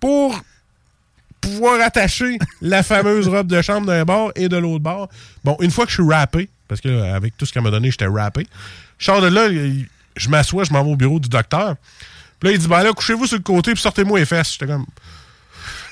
pour 0.00 0.36
pouvoir 1.40 1.80
attacher 1.82 2.36
la 2.60 2.82
fameuse 2.82 3.28
robe 3.28 3.46
de 3.46 3.62
chambre 3.62 3.86
d'un 3.86 4.04
bord 4.04 4.32
et 4.34 4.48
de 4.48 4.56
l'autre 4.56 4.82
bord. 4.82 5.08
Bon, 5.44 5.56
une 5.60 5.70
fois 5.70 5.84
que 5.84 5.92
je 5.92 6.02
suis 6.02 6.12
rappé, 6.12 6.48
parce 6.66 6.80
que 6.80 6.88
là, 6.88 7.14
avec 7.14 7.36
tout 7.36 7.46
ce 7.46 7.52
qu'elle 7.52 7.62
m'a 7.62 7.70
donné, 7.70 7.92
j'étais 7.92 8.06
rappé, 8.08 8.48
je 8.98 9.04
sors 9.04 9.20
de 9.20 9.28
là, 9.28 9.48
je 10.16 10.28
m'assois, 10.28 10.64
je 10.64 10.72
m'en 10.72 10.82
vais 10.82 10.90
au 10.90 10.96
bureau 10.96 11.20
du 11.20 11.28
docteur. 11.28 11.76
Puis 12.40 12.48
là, 12.48 12.54
il 12.56 12.58
dit, 12.58 12.66
ben 12.66 12.82
là, 12.82 12.92
couchez-vous 12.92 13.28
sur 13.28 13.36
le 13.36 13.42
côté, 13.44 13.72
puis 13.72 13.80
sortez-moi 13.82 14.18
les 14.18 14.26
fesses. 14.26 14.52
J'étais 14.54 14.66
comme. 14.66 14.86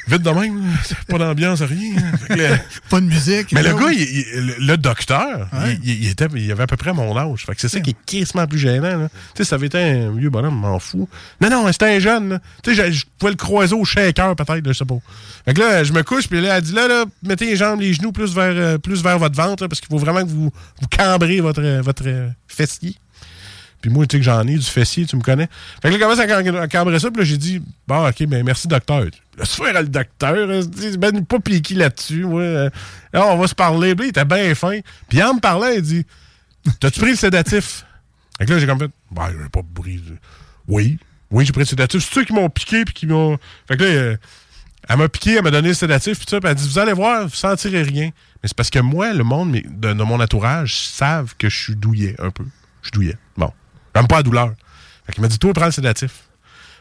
Vite 0.08 0.22
de 0.22 0.30
même, 0.30 0.62
pas 1.08 1.18
d'ambiance, 1.18 1.62
rien. 1.62 1.94
Le- 2.30 2.56
Pas 2.90 3.00
de 3.00 3.06
musique. 3.06 3.52
mais 3.52 3.62
le 3.62 3.70
gars, 3.74 3.84
oui. 3.86 3.96
il- 3.98 4.18
il- 4.60 4.66
le, 4.66 4.76
docteur, 4.76 5.48
Ouais. 5.52 5.78
il, 5.84 6.02
il 6.04 6.08
était, 6.10 6.26
il 6.34 6.50
avait 6.50 6.64
à 6.64 6.66
peu 6.66 6.76
près 6.76 6.92
mon 6.92 7.16
âge. 7.16 7.44
Fait 7.46 7.54
que 7.54 7.60
c'est 7.60 7.68
ça 7.68 7.80
qui 7.80 7.90
est 7.90 7.96
quasiment 8.04 8.46
plus 8.46 8.58
gênant. 8.58 9.08
Tu 9.08 9.18
sais, 9.38 9.44
ça 9.44 9.54
avait 9.56 9.66
été 9.66 9.78
un 9.78 10.10
vieux 10.12 10.30
bonhomme, 10.30 10.58
m'en 10.58 10.78
fous. 10.78 11.08
Non, 11.40 11.48
non, 11.50 11.70
c'était 11.72 11.94
un 11.96 11.98
jeune. 12.00 12.28
là. 12.30 12.38
Tu 12.62 12.74
sais, 12.74 12.92
je- 12.92 13.04
pouvais 13.18 13.32
le 13.32 13.36
croiser 13.36 13.74
au 13.74 13.84
shaker, 13.84 14.34
peut-être, 14.36 14.62
je 14.66 14.72
sais 14.72 14.84
pas. 14.84 14.98
Fait 15.44 15.54
que 15.54 15.60
là, 15.60 15.84
je 15.84 15.92
me 15.92 16.02
couche, 16.02 16.28
puis 16.28 16.40
là, 16.40 16.56
elle 16.56 16.62
dit 16.62 16.72
là, 16.72 16.88
là, 16.88 17.04
mettez 17.22 17.46
les 17.46 17.56
jambes, 17.56 17.80
les 17.80 17.92
genoux 17.94 18.12
plus 18.12 18.34
vers, 18.34 18.52
euh, 18.56 18.78
plus 18.78 19.02
vers 19.02 19.18
votre 19.18 19.36
ventre, 19.36 19.62
là, 19.62 19.68
parce 19.68 19.80
qu'il 19.80 19.88
faut 19.88 19.98
vraiment 19.98 20.22
que 20.24 20.30
vous, 20.30 20.50
vous 20.80 20.88
cambrez 20.96 21.40
votre, 21.40 21.62
euh, 21.62 21.80
votre 21.82 22.02
euh, 22.06 22.28
fessier. 22.48 22.96
Puis 23.80 23.90
moi, 23.90 24.06
tu 24.06 24.16
sais 24.16 24.20
que 24.20 24.24
j'en 24.24 24.46
ai 24.46 24.54
du 24.56 24.62
fessier, 24.62 25.06
tu 25.06 25.16
me 25.16 25.22
connais. 25.22 25.48
Fait 25.82 25.88
que 25.90 25.94
là, 25.96 25.98
commence 26.04 26.18
à 26.20 26.26
cam- 26.26 26.56
à 26.56 26.68
cambrer 26.68 26.98
ça, 27.00 27.10
puis 27.10 27.18
là, 27.20 27.24
j'ai 27.24 27.36
dit, 27.38 27.60
bon, 27.88 28.06
ok, 28.08 28.26
ben 28.26 28.44
merci, 28.44 28.68
docteur. 28.68 29.06
Laisse 29.38 29.54
faire 29.54 29.72
le 29.80 29.88
docteur, 29.88 30.50
hein, 30.50 30.60
c'est 30.76 30.98
ben 30.98 31.24
pas 31.24 31.40
piqué 31.40 31.74
là-dessus, 31.74 32.24
moi. 32.24 32.42
euh, 32.42 32.70
Là, 33.14 33.26
on 33.28 33.38
va 33.38 33.46
se 33.46 33.54
parler. 33.54 33.94
Puis 33.94 34.04
là, 34.04 34.06
il 34.06 34.10
était 34.10 34.24
bien 34.24 34.54
fin. 34.54 34.78
Puis 35.08 35.22
en 35.22 35.34
me 35.34 35.40
parlant, 35.40 35.68
il 35.68 35.80
dit, 35.80 36.06
t'as-tu 36.80 37.00
pris 37.00 37.10
le 37.12 37.16
sédatif? 37.16 37.86
Fait 38.38 38.44
que 38.46 38.52
là, 38.52 38.58
j'ai 38.58 38.66
comme 38.66 38.78
fait, 38.78 38.90
ben, 39.10 39.28
j'ai 39.30 39.48
pas 39.48 39.60
pris. 39.74 40.02
Oui, 40.68 40.98
oui, 41.30 41.46
j'ai 41.46 41.52
pris 41.52 41.60
le 41.62 41.66
sédatif. 41.66 42.02
C'est 42.06 42.14
ceux 42.14 42.24
qui 42.24 42.34
m'ont 42.34 42.50
piqué, 42.50 42.84
puis 42.84 42.92
qui 42.92 43.06
m'ont. 43.06 43.38
Fait 43.66 43.76
que 43.78 43.84
là, 43.84 43.88
euh, 43.90 44.16
elle 44.88 44.96
m'a 44.98 45.08
piqué, 45.08 45.36
elle 45.36 45.42
m'a 45.44 45.50
donné 45.50 45.68
le 45.68 45.74
sédatif, 45.74 46.18
puis 46.18 46.26
ça, 46.28 46.38
puis 46.40 46.50
elle 46.50 46.56
dit, 46.56 46.68
vous 46.68 46.78
allez 46.78 46.92
voir, 46.92 47.22
vous 47.26 47.34
sentirez 47.34 47.82
rien. 47.82 48.10
Mais 48.42 48.48
c'est 48.48 48.56
parce 48.56 48.68
que 48.70 48.80
moi, 48.80 49.14
le 49.14 49.24
monde 49.24 49.52
de 49.64 49.92
mon 49.94 50.20
entourage 50.20 50.76
savent 50.76 51.34
que 51.38 51.48
je 51.48 51.56
suis 51.58 51.76
douillet 51.76 52.16
un 52.18 52.30
peu. 52.30 52.44
Je 52.82 52.88
suis 52.88 52.92
douillet. 52.92 53.16
Bon. 53.36 53.50
J'aime 53.94 54.08
pas 54.08 54.16
la 54.16 54.22
douleur. 54.24 54.52
Fait 55.06 55.12
qu'il 55.12 55.22
m'a 55.22 55.28
dit, 55.28 55.38
toi, 55.38 55.52
prends 55.54 55.66
le 55.66 55.70
sédatif. 55.72 56.24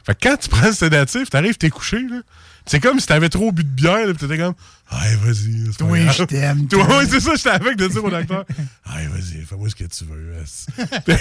Fait 0.06 0.16
que 0.16 0.30
quand 0.30 0.38
tu 0.38 0.50
prends 0.50 0.68
le 0.68 0.74
sédatif, 0.74 1.30
t'arrives, 1.30 1.58
t'es 1.58 1.70
couché, 1.70 2.00
là. 2.00 2.22
C'est 2.66 2.80
comme 2.80 3.00
si 3.00 3.08
t'avais 3.08 3.30
trop 3.30 3.52
bu 3.52 3.64
de 3.64 3.70
bière, 3.70 4.06
là, 4.06 4.14
pis 4.14 4.20
t'étais 4.20 4.38
comme, 4.38 4.54
allez, 4.90 5.16
vas-y. 5.16 5.72
Oui, 5.82 6.08
je 6.16 6.24
t'aime, 6.24 6.68
Toi, 6.70 6.86
ouais, 6.98 7.08
c'est 7.10 7.20
ça, 7.20 7.36
j'étais 7.36 7.50
avec 7.50 7.76
de 7.76 7.88
dire 7.88 8.04
au 8.04 8.10
docteur, 8.10 8.46
allez, 8.86 9.08
vas-y, 9.08 9.44
fais-moi 9.44 9.68
ce 9.70 9.76
que 9.76 9.86
tu 9.86 10.06
veux. 10.06 10.44
fait 10.46 11.18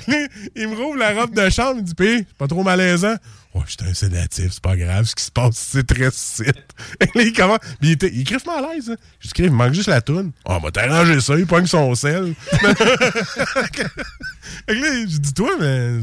que, 0.00 0.10
là, 0.10 0.26
il 0.54 0.68
me 0.68 0.76
rouvre 0.76 0.96
la 0.98 1.14
robe 1.14 1.34
de 1.34 1.48
chambre, 1.48 1.76
il 1.76 1.82
me 1.82 1.86
dit, 1.86 1.94
pis, 1.94 2.26
c'est 2.28 2.36
pas 2.36 2.46
trop 2.46 2.62
malaisant. 2.62 3.16
Ouais, 3.54 3.62
j'étais 3.66 3.86
un 3.86 3.94
sédatif, 3.94 4.52
c'est 4.52 4.62
pas 4.62 4.76
grave, 4.76 5.06
ce 5.06 5.14
qui 5.14 5.24
se 5.24 5.30
passe, 5.30 5.56
c'est 5.56 5.86
très 5.86 6.10
site. 6.12 6.54
Et 7.00 7.06
là, 7.14 7.22
il 7.22 7.32
commence, 7.32 7.60
puis 7.80 7.88
il 7.88 7.92
était, 7.92 8.10
il 8.12 8.24
griffement 8.24 8.58
à 8.58 8.74
l'aise, 8.74 8.90
hein. 8.90 8.96
Dit, 9.22 9.28
Crif, 9.32 9.46
il 9.46 9.52
manque 9.52 9.72
juste 9.72 9.88
la 9.88 10.02
toune. 10.02 10.32
Ah, 10.44 10.56
oh, 10.56 10.60
bah, 10.62 10.68
t'as 10.70 10.90
arrangé 10.90 11.20
ça, 11.22 11.38
il 11.38 11.46
pogne 11.46 11.66
son 11.66 11.94
sel. 11.94 12.34
Fait 12.50 13.70
que 13.70 13.82
là, 13.82 15.06
j'ai 15.06 15.18
dit, 15.18 15.32
toi, 15.32 15.50
mais 15.58 16.00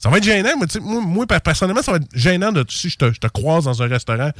ça 0.00 0.08
va 0.08 0.16
être 0.16 0.24
gênant. 0.24 0.50
Sais, 0.68 0.80
moi, 0.80 1.00
moi, 1.02 1.26
personnellement, 1.26 1.82
ça 1.82 1.92
va 1.92 1.98
être 1.98 2.08
gênant 2.14 2.50
de, 2.52 2.64
si 2.68 2.88
je 2.88 2.96
te, 2.96 3.12
je 3.12 3.20
te 3.20 3.26
croise 3.28 3.64
dans 3.64 3.82
un 3.82 3.86
restaurant. 3.86 4.30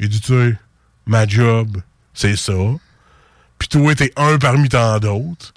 Il 0.00 0.08
dit, 0.08 0.20
tu 0.20 0.32
sais, 0.32 0.58
ma 1.06 1.26
job, 1.26 1.80
c'est 2.12 2.36
ça. 2.36 2.52
Puis 3.58 3.68
toi, 3.68 3.94
t'es 3.94 4.12
un 4.16 4.36
parmi 4.38 4.68
tant 4.68 4.98
d'autres. 4.98 5.54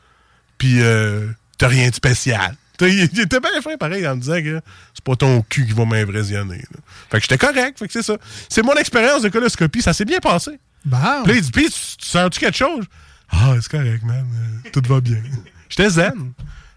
Puis 0.58 0.82
euh, 0.82 1.28
t'as 1.58 1.68
rien 1.68 1.90
de 1.90 1.96
spécial. 1.96 2.56
Il, 2.82 3.02
était 3.04 3.40
bien 3.42 3.62
fin, 3.62 3.76
pareil, 3.76 4.08
en 4.08 4.16
me 4.16 4.22
disant 4.22 4.42
que 4.42 4.62
c'est 4.94 5.04
pas 5.04 5.16
ton 5.16 5.42
cul 5.42 5.66
qui 5.66 5.74
va 5.74 5.84
m'impressionner. 5.84 6.64
Fait 7.12 7.18
que 7.18 7.24
j'étais 7.24 7.38
correct. 7.38 7.78
Fait 7.78 7.88
que 7.88 7.94
c'est 7.94 8.04
ça. 8.04 8.18
C'est 8.48 8.64
mon 8.64 8.76
expérience 8.76 9.22
de 9.22 9.30
coloscopie. 9.30 9.82
Ça 9.82 9.92
s'est 9.92 10.06
bien 10.06 10.20
passé. 10.20 10.60
Puis 11.26 11.42
dit, 11.42 11.52
Puis, 11.52 11.66
tu, 11.66 11.98
tu 11.98 12.08
sens-tu 12.08 12.40
quelque 12.40 12.56
chose? 12.58 12.86
Ah, 13.30 13.54
c'est 13.62 13.70
correct, 13.70 14.04
man. 14.04 14.26
Euh, 14.66 14.70
Tout 14.72 14.82
va 14.88 15.02
bien. 15.02 15.22
J'étais 15.70 15.90
zen. 15.90 16.32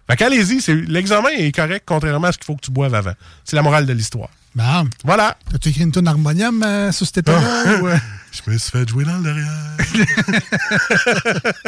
Fait 0.09 0.17
qu'allez-y, 0.17 0.59
l'examen 0.87 1.29
est 1.29 1.53
correct, 1.53 1.83
contrairement 1.85 2.27
à 2.27 2.31
ce 2.31 2.37
qu'il 2.37 2.45
faut 2.45 2.55
que 2.55 2.61
tu 2.65 2.71
boives 2.71 2.93
avant. 2.93 3.13
C'est 3.45 3.55
la 3.55 3.61
morale 3.61 3.85
de 3.85 3.93
l'histoire. 3.93 4.29
Bon. 4.55 4.87
Voilà. 5.03 5.37
T'as-tu 5.51 5.69
écrit 5.69 5.83
une 5.83 5.91
tonne 5.91 6.07
harmonium 6.07 6.61
euh, 6.61 6.91
sur 6.91 7.05
cet 7.05 7.19
état-là? 7.19 7.81
ou, 7.81 7.87
euh? 7.87 7.97
Je 8.31 8.51
me 8.51 8.57
suis 8.57 8.71
fait 8.71 8.87
jouer 8.87 9.05
dans 9.05 9.17
le 9.17 9.23
derrière. 9.23 9.51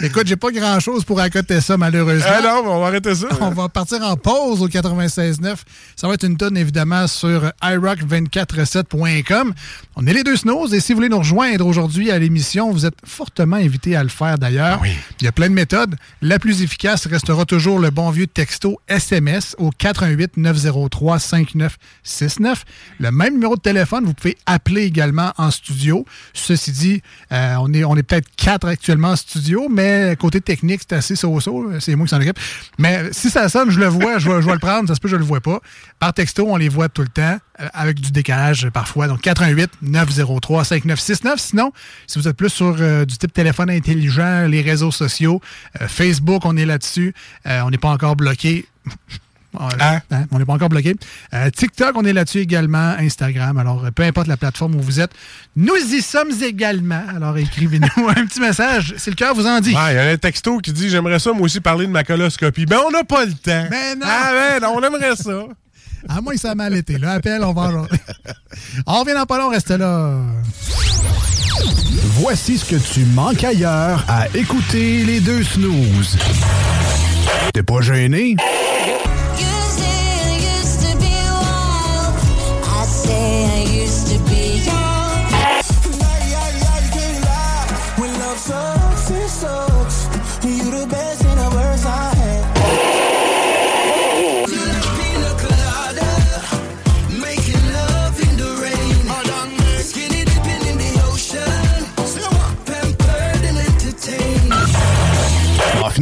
Écoute, 0.00 0.26
j'ai 0.26 0.36
pas 0.36 0.50
grand-chose 0.50 1.04
pour 1.04 1.20
accoter 1.20 1.60
ça, 1.60 1.76
malheureusement. 1.76 2.26
Ah 2.28 2.40
non, 2.42 2.62
mais 2.64 2.68
on 2.70 2.80
va 2.80 2.86
arrêter 2.86 3.14
ça. 3.14 3.28
On 3.40 3.50
va 3.50 3.68
partir 3.68 4.02
en 4.02 4.16
pause 4.16 4.62
au 4.62 4.68
96.9. 4.68 5.56
Ça 5.96 6.08
va 6.08 6.14
être 6.14 6.24
une 6.24 6.36
tonne, 6.36 6.56
évidemment, 6.56 7.06
sur 7.06 7.52
iRock247.com. 7.62 9.52
On 9.96 10.06
est 10.06 10.12
les 10.12 10.24
deux 10.24 10.36
snows 10.36 10.68
et 10.68 10.80
si 10.80 10.92
vous 10.92 10.96
voulez 10.96 11.08
nous 11.08 11.18
rejoindre 11.18 11.66
aujourd'hui 11.66 12.10
à 12.10 12.18
l'émission, 12.18 12.72
vous 12.72 12.86
êtes 12.86 12.96
fortement 13.04 13.56
invité 13.56 13.94
à 13.94 14.02
le 14.02 14.08
faire 14.08 14.38
d'ailleurs. 14.38 14.80
Il 15.20 15.24
y 15.24 15.28
a 15.28 15.32
plein 15.32 15.48
de 15.48 15.54
méthodes. 15.54 15.94
La 16.20 16.38
plus 16.38 16.62
efficace 16.62 17.06
restera 17.06 17.44
toujours 17.44 17.78
le 17.78 17.90
bon 17.90 18.10
vieux 18.10 18.26
texto 18.26 18.80
SMS 18.88 19.54
au 19.58 19.70
88 19.70 20.36
903 20.36 21.18
5969. 21.18 22.64
Le 22.98 23.10
même 23.10 23.34
numéro 23.34 23.56
de 23.56 23.60
téléphone, 23.60 24.04
vous 24.04 24.14
pouvez 24.14 24.36
appeler 24.46 24.82
également 24.82 25.32
en 25.36 25.50
studio. 25.50 26.06
Ceci 26.32 26.72
dit, 26.72 27.02
euh, 27.30 27.56
on 27.60 27.72
est, 27.72 27.84
on 27.84 27.96
est 27.96 28.02
peut-être 28.02 28.28
quatre 28.36 28.66
actuellement 28.66 29.10
en 29.10 29.16
studio, 29.16 29.68
mais 29.70 29.81
côté 30.18 30.40
technique, 30.40 30.82
c'est 30.88 30.96
assez 30.96 31.16
so-so. 31.16 31.72
C'est 31.80 31.94
moi 31.94 32.06
qui 32.06 32.10
s'en 32.10 32.20
occupe. 32.20 32.38
Mais 32.78 33.08
si 33.12 33.30
ça 33.30 33.48
sonne, 33.48 33.70
je 33.70 33.80
le 33.80 33.86
vois, 33.86 34.18
je 34.18 34.30
vais, 34.30 34.52
le 34.52 34.58
prendre. 34.58 34.88
Ça 34.88 34.94
se 34.94 35.00
peut, 35.00 35.08
je 35.08 35.16
le 35.16 35.24
vois 35.24 35.40
pas. 35.40 35.60
Par 35.98 36.12
texto, 36.12 36.46
on 36.48 36.56
les 36.56 36.68
voit 36.68 36.88
tout 36.88 37.02
le 37.02 37.08
temps, 37.08 37.38
euh, 37.60 37.68
avec 37.74 38.00
du 38.00 38.10
décalage 38.10 38.70
parfois. 38.70 39.08
Donc 39.08 39.20
88 39.20 39.70
903 39.82 40.64
5969. 40.64 41.40
Sinon, 41.40 41.72
si 42.06 42.18
vous 42.18 42.28
êtes 42.28 42.36
plus 42.36 42.50
sur 42.50 42.76
euh, 42.80 43.04
du 43.04 43.16
type 43.16 43.32
téléphone 43.32 43.70
intelligent, 43.70 44.46
les 44.48 44.62
réseaux 44.62 44.90
sociaux, 44.90 45.40
euh, 45.80 45.88
Facebook, 45.88 46.42
on 46.44 46.56
est 46.56 46.66
là-dessus. 46.66 47.14
On 47.44 47.70
n'est 47.70 47.78
pas 47.78 47.90
encore 47.90 48.16
bloqué. 48.16 48.66
Hein? 49.58 50.00
On 50.30 50.38
n'est 50.38 50.44
pas 50.44 50.54
encore 50.54 50.68
bloqué. 50.68 50.94
Euh, 51.34 51.50
TikTok, 51.50 51.92
on 51.96 52.04
est 52.04 52.12
là-dessus 52.12 52.38
également. 52.38 52.94
Instagram. 52.98 53.58
Alors, 53.58 53.84
euh, 53.84 53.90
peu 53.90 54.02
importe 54.02 54.26
la 54.26 54.36
plateforme 54.36 54.74
où 54.76 54.80
vous 54.80 55.00
êtes, 55.00 55.10
nous 55.56 55.74
y 55.74 56.00
sommes 56.00 56.32
également. 56.42 57.02
Alors, 57.14 57.36
écrivez-nous 57.36 58.08
un 58.08 58.26
petit 58.26 58.40
message. 58.40 58.94
Si 58.96 59.10
le 59.10 59.16
cœur 59.16 59.34
vous 59.34 59.46
en 59.46 59.60
dit. 59.60 59.74
Ah, 59.76 59.92
il 59.92 59.96
y 59.96 59.98
a 59.98 60.08
un 60.08 60.16
texto 60.16 60.58
qui 60.58 60.72
dit 60.72 60.88
J'aimerais 60.88 61.18
ça, 61.18 61.32
moi 61.32 61.42
aussi, 61.42 61.60
parler 61.60 61.86
de 61.86 61.92
ma 61.92 62.04
coloscopie. 62.04 62.66
Ben, 62.66 62.78
on 62.86 62.90
n'a 62.90 63.04
pas 63.04 63.24
le 63.24 63.32
temps. 63.32 63.66
Ben 63.70 63.98
non. 63.98 64.06
Ah, 64.08 64.30
ben, 64.32 64.62
non, 64.62 64.74
on 64.76 64.82
aimerait 64.82 65.16
ça. 65.16 65.44
À 66.08 66.20
moins 66.20 66.34
que 66.34 66.40
ça 66.40 66.52
a 66.52 66.54
mal 66.54 66.74
été. 66.74 66.98
Là, 66.98 67.12
appel, 67.12 67.44
on 67.44 67.52
va 67.52 67.62
en 67.62 67.86
On 68.86 69.00
revient 69.00 69.14
dans 69.14 69.26
pas 69.26 69.38
long, 69.38 69.50
reste 69.50 69.70
là. 69.70 70.18
Voici 72.16 72.58
ce 72.58 72.64
que 72.64 72.76
tu 72.76 73.04
manques 73.06 73.44
ailleurs 73.44 74.04
à 74.08 74.26
écouter 74.34 75.04
les 75.04 75.20
deux 75.20 75.44
snooze. 75.44 76.18
T'es 77.52 77.62
pas 77.62 77.80
gêné? 77.80 78.36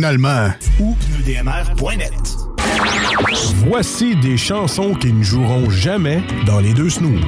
Finalement. 0.01 0.49
Ou 0.79 0.97
pneudmr.net. 0.97 2.11
Voici 3.67 4.17
des 4.17 4.39
chansons 4.39 4.95
qui 4.95 5.13
ne 5.13 5.23
joueront 5.23 5.69
jamais 5.69 6.23
dans 6.47 6.59
les 6.59 6.73
deux 6.73 6.89
snooze. 6.89 7.21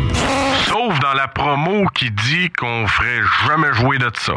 Sauf 0.68 0.98
dans 1.00 1.12
la 1.12 1.28
promo 1.28 1.84
qui 1.94 2.10
dit 2.10 2.48
qu'on 2.58 2.86
ferait 2.86 3.20
jamais 3.46 3.74
jouer 3.74 3.98
de 3.98 4.10
ça. 4.18 4.32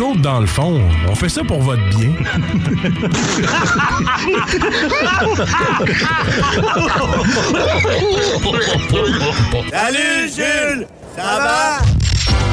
Dans 0.00 0.40
le 0.40 0.46
fond, 0.46 0.80
on 1.10 1.14
fait 1.14 1.28
ça 1.28 1.44
pour 1.44 1.60
votre 1.60 1.82
bien. 1.90 2.10
Salut 9.70 10.30
Jules, 10.34 10.86
ça 11.14 11.22
va? 11.22 11.78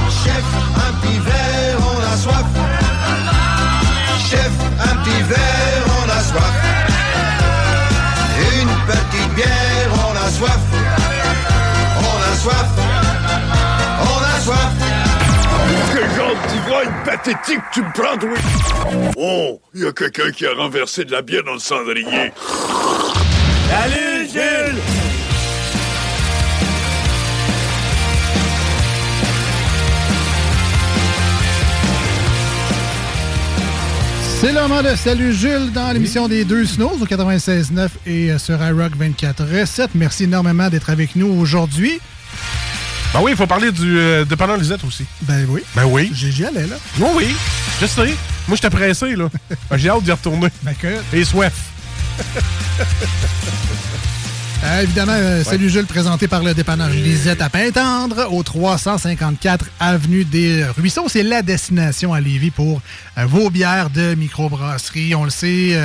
Chef, 0.10 0.44
un 0.76 0.92
petit 1.00 1.20
verre, 1.20 1.78
on 1.80 2.14
a 2.14 2.18
soif. 2.18 2.46
Chef, 4.30 4.52
un 4.82 4.96
petit 4.98 5.22
verre, 5.24 5.86
on 5.88 6.10
a 6.10 6.22
soif. 6.22 6.67
Pathétique 17.06 17.62
tu 17.74 17.82
me 17.82 17.92
prends, 17.94 18.18
toi? 18.18 18.30
Oh, 19.18 19.62
il 19.74 19.84
y 19.84 19.86
a 19.86 19.92
quelqu'un 19.92 20.32
qui 20.32 20.46
a 20.46 20.54
renversé 20.54 21.06
de 21.06 21.12
la 21.12 21.22
bière 21.22 21.44
dans 21.44 21.54
le 21.54 21.60
cendrier. 21.60 22.32
Salut, 23.70 24.28
Jules! 24.32 24.82
C'est 34.40 34.54
le 34.54 34.62
moment 34.62 34.84
de 34.84 34.96
Salut 34.96 35.34
Jules 35.34 35.72
dans 35.74 35.92
l'émission 35.92 36.28
des 36.28 36.46
deux 36.46 36.66
Snows 36.66 37.00
au 37.02 37.06
96.9 37.06 37.90
et 38.06 38.38
sur 38.38 38.62
iRock 38.62 38.94
24.7. 38.96 39.90
Merci 39.96 40.26
énormément 40.26 40.70
d'être 40.70 40.92
avec 40.92 41.16
nous 41.16 41.28
aujourd'hui. 41.28 42.00
Ben 43.14 43.22
oui, 43.22 43.32
il 43.32 43.38
faut 43.38 43.48
parler 43.48 43.72
du 43.72 43.98
euh, 43.98 44.26
dépendant 44.26 44.56
Lisette 44.56 44.84
aussi. 44.84 45.06
Ben 45.22 45.46
oui. 45.50 45.62
Ben 45.76 45.86
oui. 45.86 46.12
J'y 46.14 46.46
allais, 46.46 46.68
là. 46.68 46.76
Oui, 47.00 47.08
oui. 47.16 47.36
Je 47.82 47.86
sais. 47.86 48.16
Moi, 48.48 48.56
j'étais 48.56 48.70
pressé, 48.70 49.16
là. 49.16 49.30
Ben, 49.70 49.78
J'ai 49.78 49.90
hâte 49.90 50.04
d'y 50.04 50.12
retourner. 50.12 50.50
Ben 50.64 50.76
que... 50.76 50.98
Et 51.14 51.24
soif. 51.24 51.54
Euh, 54.64 54.82
évidemment, 54.82 55.14
euh, 55.14 55.44
Salut 55.44 55.70
Jules, 55.70 55.86
présenté 55.86 56.28
par 56.28 56.44
le 56.44 56.54
dépanneur 56.56 56.90
Lisette 56.90 57.42
à 57.42 57.50
Pintendre, 57.50 58.28
au 58.34 58.42
354 58.42 59.66
Avenue 59.80 60.26
des 60.26 60.66
Ruisseaux. 60.66 61.08
C'est 61.08 61.22
la 61.22 61.44
destination 61.44 62.12
à 62.12 62.20
Lévis 62.20 62.50
pour 62.50 62.82
euh, 63.18 63.26
vos 63.26 63.52
bières 63.52 63.92
de 63.92 64.16
microbrasserie. 64.16 65.14
On 65.14 65.26
le 65.26 65.30
sait, 65.30 65.80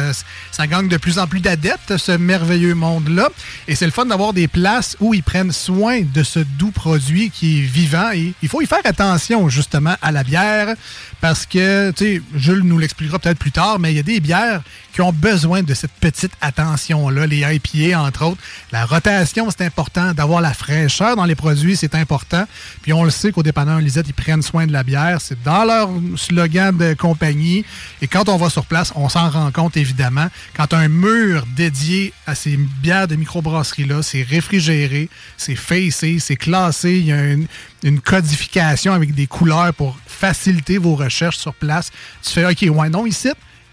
ça 0.51 0.67
gagne 0.67 0.89
de 0.89 0.97
plus 0.97 1.19
en 1.19 1.27
plus 1.27 1.41
d'adeptes, 1.41 1.99
ce 1.99 2.13
merveilleux 2.13 2.75
monde-là. 2.75 3.29
Et 3.69 3.75
c'est 3.75 3.85
le 3.85 3.93
fun 3.93 4.07
d'avoir 4.07 4.33
des 4.33 4.49
places 4.49 4.97
où 5.01 5.13
ils 5.13 5.23
prennent 5.23 5.53
soin 5.53 6.01
de 6.03 6.23
ce 6.23 6.41
doux 6.41 6.71
produit 6.71 7.31
qui 7.31 7.59
est 7.59 7.63
vivant. 7.63 8.11
Et 8.15 8.33
il 8.43 8.49
faut 8.49 8.63
y 8.63 8.67
faire 8.67 8.81
attention, 8.85 9.51
justement, 9.51 9.97
à 10.01 10.13
la 10.13 10.25
bière, 10.25 10.75
parce 11.21 11.45
que, 11.45 11.91
tu 11.91 12.05
sais, 12.05 12.23
Jules 12.35 12.63
nous 12.65 12.79
l'expliquera 12.79 13.19
peut-être 13.19 13.39
plus 13.39 13.53
tard, 13.53 13.79
mais 13.79 13.93
il 13.93 13.97
y 13.97 14.01
a 14.01 14.05
des 14.05 14.21
bières 14.21 14.63
qui 14.93 15.01
ont 15.01 15.13
besoin 15.13 15.63
de 15.63 15.75
cette 15.75 15.93
petite 15.93 16.33
attention-là, 16.41 17.27
les 17.27 17.41
IPA, 17.41 18.01
entre 18.01 18.27
autres. 18.27 18.41
La 18.73 18.87
rotation, 18.87 19.51
c'est 19.51 19.67
important. 19.67 20.15
D'avoir 20.15 20.41
la 20.41 20.55
fraîcheur 20.55 21.15
dans 21.15 21.27
les 21.27 21.35
produits, 21.35 21.77
c'est 21.77 21.95
important. 21.95 22.47
Puis 22.81 22.95
on 22.95 23.05
le 23.05 23.11
sait 23.11 23.31
qu'au 23.31 23.43
dépanneur 23.43 23.79
Lisette, 23.81 24.09
ils 24.09 24.15
prennent 24.15 24.41
soin 24.41 24.67
de 24.67 24.73
la 24.73 24.83
bière. 24.83 25.21
C'est 25.21 25.43
dans 25.43 25.65
leur 25.65 25.91
slogan 26.17 26.75
de 26.75 26.95
compagnie. 26.95 27.67
Et 28.01 28.09
quand 28.09 28.31
on 28.31 28.39
va 28.39 28.49
sur 28.49 28.65
place, 28.65 28.91
on 28.97 29.11
s'en 29.11 29.29
rend 29.29 29.51
compte, 29.53 29.77
évidemment. 29.77 30.29
Quand 30.57 30.73
un 30.73 30.89
mur 30.89 31.45
dédié 31.55 32.15
à 32.27 32.35
ces 32.35 32.57
bières 32.57 33.09
de 33.09 33.17
microbrasserie-là, 33.17 34.03
c'est 34.03 34.23
réfrigéré, 34.23 35.11
c'est 35.37 35.55
facé, 35.55 36.19
c'est 36.19 36.37
classé. 36.37 36.93
Il 36.93 37.05
y 37.05 37.13
a 37.13 37.33
une, 37.83 38.01
codification 38.01 38.95
avec 38.95 39.15
des 39.15 39.27
couleurs 39.27 39.75
pour 39.75 39.99
faciliter 40.07 40.79
vos 40.79 40.95
recherches 40.95 41.37
sur 41.37 41.53
place. 41.53 41.91
Tu 42.23 42.31
fais, 42.31 42.47
OK, 42.47 42.75
ouais, 42.75 42.89
non, 42.89 43.05
ici, 43.05 43.29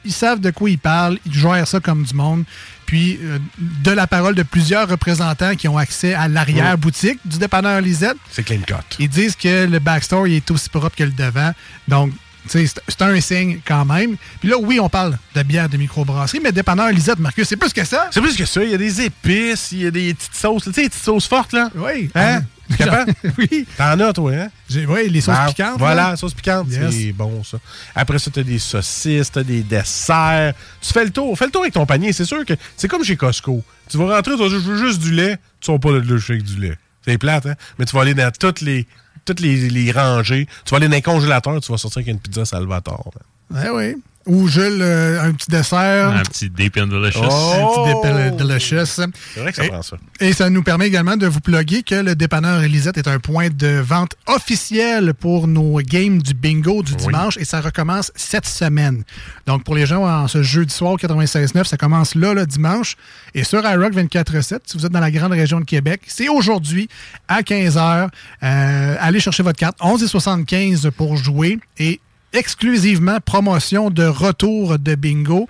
ils 0.05 0.13
savent 0.13 0.39
de 0.39 0.51
quoi 0.51 0.69
ils 0.69 0.77
parlent, 0.79 1.17
ils 1.25 1.33
gèrent 1.33 1.67
ça 1.67 1.79
comme 1.79 2.03
du 2.03 2.13
monde. 2.13 2.43
Puis, 2.85 3.19
euh, 3.21 3.37
de 3.59 3.91
la 3.91 4.07
parole 4.07 4.33
de 4.33 4.41
plusieurs 4.43 4.87
représentants 4.89 5.55
qui 5.55 5.67
ont 5.67 5.77
accès 5.77 6.13
à 6.15 6.27
l'arrière-boutique 6.27 7.19
du 7.25 7.37
dépanneur 7.37 7.81
Lisette, 7.81 8.17
C'est 8.31 8.43
clean 8.43 8.61
cut. 8.65 8.73
ils 8.97 9.09
disent 9.09 9.35
que 9.35 9.67
le 9.67 9.79
backstore 9.79 10.27
il 10.27 10.35
est 10.37 10.51
aussi 10.51 10.69
propre 10.69 10.95
que 10.95 11.03
le 11.03 11.11
devant. 11.11 11.51
Donc, 11.87 12.11
c'est 12.49 13.01
un 13.01 13.21
signe 13.21 13.59
quand 13.65 13.85
même. 13.85 14.15
Puis 14.39 14.49
là, 14.49 14.57
oui, 14.59 14.79
on 14.79 14.89
parle 14.89 15.17
de 15.35 15.43
bière 15.43 15.69
de 15.69 15.77
microbrasserie, 15.77 16.39
mais 16.43 16.51
dépanneur 16.51 16.89
Lisette, 16.89 17.19
Marcus, 17.19 17.47
c'est 17.47 17.55
plus 17.57 17.71
que 17.73 17.85
ça. 17.85 18.07
C'est 18.11 18.21
plus 18.21 18.35
que 18.35 18.45
ça. 18.45 18.63
Il 18.63 18.71
y 18.71 18.73
a 18.73 18.77
des 18.77 19.01
épices, 19.01 19.71
il 19.71 19.81
y 19.83 19.87
a 19.87 19.91
des 19.91 20.13
petites 20.13 20.35
sauces. 20.35 20.63
Tu 20.63 20.73
sais, 20.73 20.81
les 20.83 20.89
petites 20.89 21.03
sauces 21.03 21.27
fortes, 21.27 21.53
là? 21.53 21.69
Oui. 21.75 22.09
Hein? 22.15 22.41
Tu 22.69 22.73
es 22.73 22.77
capable? 22.77 23.13
oui. 23.37 23.65
T'en 23.77 23.99
as, 23.99 24.13
toi, 24.13 24.31
hein? 24.33 24.49
Oui, 24.87 25.09
les 25.09 25.21
sauces 25.21 25.35
Ah, 25.37 25.47
piquantes. 25.47 25.77
Voilà, 25.79 26.09
là. 26.11 26.15
sauce 26.15 26.33
piquante. 26.33 26.67
Yes. 26.69 26.91
C'est 26.91 27.11
bon, 27.11 27.43
ça. 27.43 27.57
Après 27.95 28.19
ça, 28.19 28.29
t'as 28.31 28.43
des 28.43 28.59
saucisses, 28.59 29.31
t'as 29.31 29.43
des 29.43 29.61
desserts. 29.61 30.53
Tu 30.81 30.91
fais 30.93 31.03
le 31.05 31.11
tour. 31.11 31.37
Fais 31.37 31.45
le 31.45 31.51
tour 31.51 31.61
avec 31.61 31.73
ton 31.73 31.85
panier. 31.85 32.13
C'est 32.13 32.25
sûr 32.25 32.45
que 32.45 32.53
c'est 32.77 32.87
comme 32.87 33.03
chez 33.03 33.15
Costco. 33.15 33.63
Tu 33.89 33.97
vas 33.97 34.15
rentrer, 34.15 34.35
tu 34.35 34.47
vas 34.47 34.77
juste 34.77 34.99
du 34.99 35.11
lait. 35.11 35.37
Tu 35.61 35.71
vas 35.71 35.79
pas 35.79 35.91
le 35.91 35.99
lait 35.99 36.21
avec 36.29 36.43
du 36.43 36.59
lait. 36.59 36.77
C'est 37.05 37.17
plate, 37.17 37.45
hein? 37.47 37.55
Mais 37.77 37.85
tu 37.85 37.95
vas 37.95 38.01
aller 38.03 38.13
dans 38.13 38.31
toutes 38.31 38.61
les, 38.61 38.85
toutes 39.29 39.41
les, 39.41 39.69
les 39.69 39.91
rangées. 39.91 40.47
Tu 40.65 40.71
vas 40.71 40.77
aller 40.77 40.87
dans 40.87 40.95
les 40.95 41.01
congélateurs, 41.01 41.61
tu 41.61 41.71
vas 41.71 41.77
sortir 41.77 41.99
avec 41.99 42.07
une 42.07 42.19
pizza 42.19 42.45
Salvatore. 42.45 43.11
Ouais, 43.51 43.69
oui. 43.69 43.95
Ou 44.29 44.47
Jules, 44.47 44.79
euh, 44.81 45.21
un 45.23 45.33
petit 45.33 45.49
dessert. 45.49 46.09
Un 46.09 46.21
petit 46.21 46.49
Deep 46.49 46.77
and 46.77 46.87
Delicious. 46.87 47.23
Un 47.23 47.65
petit 47.67 47.93
dépel 47.95 48.35
delicious. 48.37 48.85
C'est 48.85 49.39
vrai 49.39 49.49
que 49.51 49.55
ça 49.57 49.65
Et- 49.65 49.69
prend 49.69 49.81
ça. 49.81 49.97
Et 50.19 50.33
ça 50.33 50.49
nous 50.49 50.61
permet 50.63 50.85
également 50.87 51.17
de 51.17 51.25
vous 51.27 51.39
plugger 51.39 51.81
que 51.83 51.95
le 51.95 52.15
dépanneur 52.15 52.61
Elisette 52.61 52.97
est 52.99 53.07
un 53.07 53.19
point 53.19 53.49
de 53.49 53.79
vente 53.79 54.15
officiel 54.27 55.13
pour 55.15 55.47
nos 55.47 55.77
games 55.79 56.21
du 56.21 56.33
bingo 56.33 56.83
du 56.83 56.95
dimanche 56.95 57.37
et 57.37 57.45
ça 57.45 57.59
recommence 57.59 58.11
cette 58.15 58.45
semaine. 58.45 59.03
Donc 59.47 59.63
pour 59.63 59.73
les 59.75 59.85
gens 59.85 60.05
en 60.05 60.27
ce 60.27 60.43
jeudi 60.43 60.73
soir 60.73 60.91
au 60.93 60.97
96.9, 60.97 61.63
ça 61.65 61.77
commence 61.77 62.13
là 62.15 62.33
le 62.35 62.45
dimanche. 62.45 62.97
Et 63.33 63.43
sur 63.43 63.63
iRock 63.67 63.93
24.7, 63.93 64.59
si 64.65 64.77
vous 64.77 64.85
êtes 64.85 64.91
dans 64.91 64.99
la 64.99 65.11
grande 65.11 65.31
région 65.31 65.59
de 65.59 65.65
Québec, 65.65 66.01
c'est 66.07 66.29
aujourd'hui 66.29 66.87
à 67.27 67.41
15h. 67.41 68.09
Euh, 68.43 68.95
allez 68.99 69.19
chercher 69.19 69.41
votre 69.43 69.57
carte. 69.57 69.75
11 69.81 70.03
et 70.03 70.07
75 70.07 70.89
pour 70.95 71.17
jouer 71.17 71.57
et 71.79 71.99
exclusivement 72.33 73.19
promotion 73.23 73.89
de 73.89 74.05
retour 74.05 74.79
de 74.79 74.95
bingo. 74.95 75.47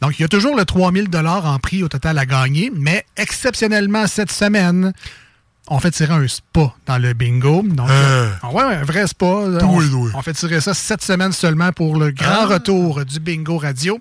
Donc, 0.00 0.18
il 0.18 0.22
y 0.22 0.24
a 0.24 0.28
toujours 0.28 0.56
le 0.56 0.64
3000 0.64 1.08
en 1.16 1.58
prix 1.58 1.82
au 1.82 1.88
total 1.88 2.18
à 2.18 2.26
gagner, 2.26 2.70
mais 2.74 3.04
exceptionnellement 3.16 4.06
cette 4.06 4.32
semaine, 4.32 4.92
on 5.68 5.78
fait 5.78 5.92
tirer 5.92 6.12
un 6.12 6.26
spa 6.26 6.74
dans 6.86 6.98
le 6.98 7.12
bingo. 7.12 7.62
Donc, 7.62 7.88
Euh. 7.88 8.28
ah 8.42 8.50
ouais, 8.50 8.62
un 8.62 8.82
vrai 8.82 9.06
spa. 9.06 9.26
on, 9.26 9.80
on 10.14 10.22
fait 10.22 10.32
tirer 10.32 10.60
ça 10.60 10.74
cette 10.74 11.02
semaine 11.02 11.30
seulement 11.32 11.70
pour 11.72 11.96
le 11.96 12.10
grand 12.10 12.46
retour 12.46 13.04
du 13.04 13.20
bingo 13.20 13.58
radio. 13.58 14.00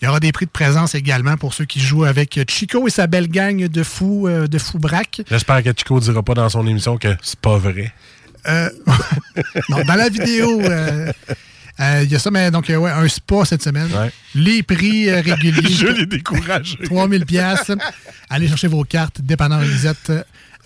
Il 0.00 0.04
y 0.04 0.08
aura 0.08 0.20
des 0.20 0.32
prix 0.32 0.44
de 0.46 0.50
présence 0.50 0.94
également 0.94 1.36
pour 1.38 1.54
ceux 1.54 1.64
qui 1.64 1.80
jouent 1.80 2.04
avec 2.04 2.38
Chico 2.50 2.86
et 2.86 2.90
sa 2.90 3.06
belle 3.06 3.28
gang 3.28 3.56
de 3.68 3.82
fous, 3.82 4.26
euh, 4.28 4.46
de 4.48 4.58
fous 4.58 4.78
braques. 4.78 5.22
J'espère 5.30 5.62
que 5.62 5.70
Chico 5.70 5.98
dira 5.98 6.22
pas 6.22 6.34
dans 6.34 6.48
son 6.50 6.66
émission 6.66 6.98
que 6.98 7.08
c'est 7.22 7.40
pas 7.40 7.56
vrai. 7.56 7.92
Euh, 8.46 8.68
non, 9.70 9.82
dans 9.84 9.94
la 9.94 10.08
vidéo, 10.10 10.60
euh, 10.60 11.10
euh, 11.80 12.02
il 12.02 12.10
y 12.10 12.16
a 12.16 12.18
ça, 12.18 12.30
mais 12.30 12.50
donc, 12.50 12.68
euh, 12.70 12.76
ouais, 12.76 12.90
un 12.90 13.06
spa 13.06 13.44
cette 13.44 13.62
semaine. 13.62 13.88
Les 14.34 14.62
prix 14.62 15.08
euh, 15.08 15.20
réguliers. 15.24 15.72
Je 15.72 15.86
l'ai 15.86 16.06
découragé. 16.06 16.76
3000 16.84 17.24
pièces. 17.24 17.70
Allez 18.28 18.48
chercher 18.48 18.68
vos 18.68 18.84
cartes. 18.84 19.20
Dépanneur 19.20 19.60
Lisette, 19.60 20.12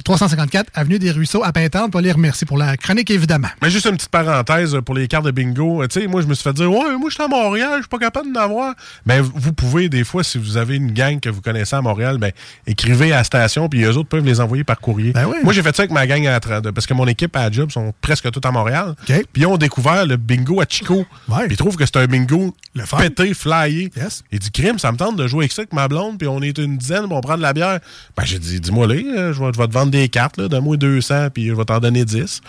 354 0.05 0.70
Avenue 0.74 0.98
des 0.98 1.11
Ruisseaux 1.11 1.44
à 1.44 1.52
Pintante. 1.52 1.92
Pour 1.92 2.00
les 2.00 2.12
remercier 2.12 2.46
pour 2.46 2.59
la 2.59 2.76
chronique, 2.76 3.11
évidemment. 3.11 3.48
Mais 3.62 3.70
juste 3.70 3.87
une 3.87 3.96
petite 3.96 4.09
parenthèse 4.11 4.76
pour 4.85 4.94
les 4.94 5.07
cartes 5.09 5.24
de 5.24 5.31
bingo. 5.31 5.87
Tu 5.87 6.00
sais, 6.00 6.07
moi, 6.07 6.22
je 6.22 6.26
me 6.26 6.35
suis 6.35 6.42
fait 6.42 6.52
dire, 6.52 6.70
ouais, 6.70 6.96
moi, 6.96 7.09
je 7.09 7.14
suis 7.14 7.22
à 7.22 7.28
Montréal, 7.28 7.74
je 7.76 7.83
suis 7.83 7.88
pas 7.88 7.98
capable 7.98 8.33
d'en 8.33 8.40
avoir. 8.40 8.74
Ben, 9.07 9.20
vous 9.22 9.52
pouvez, 9.52 9.88
des 9.88 10.05
fois, 10.05 10.24
si 10.24 10.38
vous 10.38 10.57
avez 10.57 10.76
une 10.76 10.92
gang 10.92 11.20
que 11.20 11.28
vous 11.28 11.40
connaissez 11.40 11.76
à 11.76 11.81
Montréal, 11.81 12.18
ben, 12.18 12.33
écrivez 12.66 13.12
à 13.12 13.16
la 13.16 13.24
station, 13.24 13.68
puis 13.68 13.83
eux 13.85 13.96
autres 13.96 14.09
peuvent 14.09 14.24
les 14.24 14.40
envoyer 14.40 14.64
par 14.64 14.81
courrier. 14.81 15.12
Moi, 15.44 15.52
j'ai 15.52 15.62
fait 15.62 15.74
ça 15.74 15.83
avec 15.83 15.92
ma 15.92 16.07
gang 16.07 16.26
à 16.26 16.40
parce 16.40 16.87
que 16.87 16.94
mon 16.94 17.07
équipe 17.07 17.37
à 17.37 17.44
la 17.44 17.50
job 17.50 17.70
sont 17.70 17.92
presque 18.00 18.31
toutes 18.31 18.46
à 18.46 18.50
Montréal. 18.50 18.94
Puis 19.07 19.42
ils 19.42 19.46
ont 19.46 19.57
découvert 19.57 20.07
le 20.07 20.16
bingo 20.16 20.61
à 20.61 20.64
Chico. 20.68 21.05
Puis 21.26 21.46
ils 21.50 21.57
trouvent 21.57 21.76
que 21.76 21.87
c'est 21.87 21.96
un 21.96 22.07
bingo 22.07 22.55
pété, 22.98 23.35
flyé. 23.35 23.90
Il 24.31 24.38
dit, 24.38 24.50
crime, 24.50 24.78
ça 24.78 24.92
me 24.92 24.96
tente 24.96 25.16
de 25.16 25.26
jouer 25.26 25.44
avec 25.44 25.52
ça 25.52 25.62
avec 25.62 25.72
ma 25.72 25.88
blonde, 25.88 26.18
puis 26.18 26.28
on 26.28 26.40
est 26.40 26.59
une 26.59 26.76
dizaine, 26.76 27.05
puis 27.05 27.12
on 27.12 27.20
prend 27.20 27.37
de 27.37 27.42
la 27.42 27.52
bière. 27.52 27.81
Ben, 28.16 28.24
j'ai 28.24 28.38
dit, 28.38 28.61
dis-moi 28.61 28.87
les, 28.87 29.05
euh, 29.05 29.33
je 29.33 29.42
vais 29.42 29.52
te 29.52 29.72
vendre 29.72 29.81
des 29.90 30.08
cartes, 30.08 30.36
là, 30.36 30.48
donne-moi 30.48 30.76
200, 30.76 31.28
puis 31.34 31.48
je 31.48 31.52
vais 31.54 31.64
t'en 31.64 31.80
donner 31.80 32.04
10. 32.04 32.40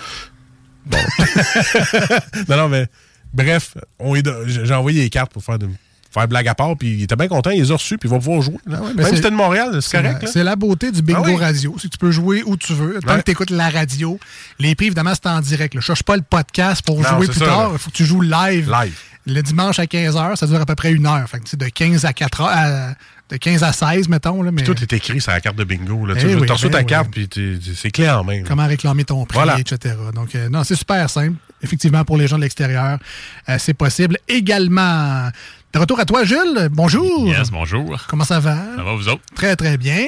Bon. 0.86 0.98
non, 2.50 2.58
non, 2.58 2.70
mais 2.70 2.88
bref, 3.34 3.76
on 4.00 4.16
est 4.16 4.22
de- 4.22 4.44
j'ai 4.48 4.74
envoyé 4.74 5.02
les 5.02 5.10
cartes 5.10 5.32
pour 5.32 5.44
faire, 5.44 5.58
de, 5.60 5.68
faire 6.12 6.28
blague 6.28 6.48
à 6.48 6.56
part, 6.56 6.76
puis 6.78 6.94
il 6.94 7.04
était 7.04 7.16
bien 7.16 7.28
content, 7.28 7.50
il 7.52 7.62
les 7.62 7.72
a 7.72 7.76
reçus, 7.76 7.98
puis 7.98 8.08
il 8.08 8.12
va 8.12 8.18
pouvoir 8.20 8.42
jouer. 8.42 8.58
mais 8.66 8.78
Même 8.78 8.94
c'est- 8.98 9.10
si 9.10 9.16
c'était 9.18 9.32
de 9.32 9.36
Montréal, 9.36 9.70
c'est 9.74 9.82
C'est 9.82 10.02
correct. 10.02 10.28
c'est 10.32 10.44
la 10.44 10.56
beauté 10.56 10.92
du 10.92 11.02
bingo 11.02 11.22
Ah 11.26 11.30
oui. 11.30 11.36
radio. 11.38 11.76
Si 11.80 11.90
tu 11.90 11.98
peux 11.98 12.12
jouer 12.12 12.44
où 12.46 12.58
tu 12.58 12.74
veux. 12.74 13.00
Tant 13.00 13.14
Ouais. 13.14 13.20
que 13.20 13.24
tu 13.26 13.32
écoutes 13.32 13.50
la 13.52 13.70
radio. 13.70 14.20
Les 14.60 14.76
prix, 14.76 14.88
évidemment, 14.88 15.14
c'est 15.16 15.28
en 15.30 15.40
direct. 15.42 15.74
Je 15.76 15.80
cherche 15.82 16.04
pas 16.04 16.16
le 16.18 16.22
podcast 16.24 16.82
pour 16.86 17.00
Non, 17.02 17.08
jouer 17.10 17.26
c'est 17.28 17.32
plus 17.32 17.40
ça, 17.40 17.46
tard. 17.46 17.70
Il 17.74 17.80
faut 17.80 17.90
que 17.90 17.96
tu 17.96 18.06
joues 18.06 18.22
live. 18.22 18.70
Live. 18.70 18.96
Le 19.26 19.42
dimanche 19.42 19.80
à 19.80 19.86
15h, 19.86 20.36
ça 20.36 20.46
dure 20.48 20.60
à 20.60 20.66
peu 20.66 20.76
près 20.76 20.92
une 20.92 21.06
heure. 21.08 21.28
Fait 21.30 21.40
que, 21.40 21.56
de 21.56 21.70
15 21.70 22.04
à 22.04 22.12
4 22.12 22.42
heures, 22.42 22.50
à- 22.52 22.94
de 23.30 23.38
15 23.38 23.64
à 23.64 23.72
16, 23.74 24.10
mettons. 24.10 24.42
Là, 24.44 24.52
mais 24.52 24.64
Puis 24.64 24.74
tout 24.74 24.82
est 24.82 24.94
écrit 24.94 25.20
sur 25.22 25.32
la 25.32 25.42
carte 25.42 25.56
de 25.56 25.64
bingo. 25.64 26.06
Là. 26.06 26.14
Eh 26.18 26.20
tu 26.22 26.28
oui, 26.28 26.48
reçois 26.48 26.70
ben 26.70 26.78
ta 26.78 26.80
oui. 26.80 26.86
carte, 26.86 27.10
puis 27.12 27.30
c'est 27.76 27.92
clair 27.92 28.20
en 28.20 28.24
main. 28.24 28.44
comment 28.44 28.68
réclamer 28.68 29.06
ton 29.06 29.26
prix, 29.26 29.38
Voilà. 29.38 29.60
etc. 29.60 29.96
Donc, 30.14 30.36
euh, 30.36 30.50
non, 30.50 30.64
c'est 30.64 30.76
super 30.76 31.10
simple. 31.10 31.38
Effectivement, 31.64 32.04
pour 32.04 32.18
les 32.18 32.28
gens 32.28 32.38
de 32.38 32.42
l'extérieur, 32.44 33.00
euh, 33.50 33.56
c'est 33.60 33.74
possible. 33.74 34.18
Également, 34.28 35.30
de 35.74 35.80
retour 35.80 36.00
à 36.00 36.06
toi, 36.06 36.24
Jules. 36.24 36.70
Bonjour. 36.72 37.28
Yes, 37.28 37.50
bonjour. 37.50 38.04
Comment 38.08 38.26
ça 38.26 38.40
va? 38.40 38.58
Ça 38.76 38.84
va, 38.84 38.94
vous 38.94 39.08
autres? 39.08 39.24
Très, 39.34 39.56
très 39.56 39.78
bien. 39.78 40.08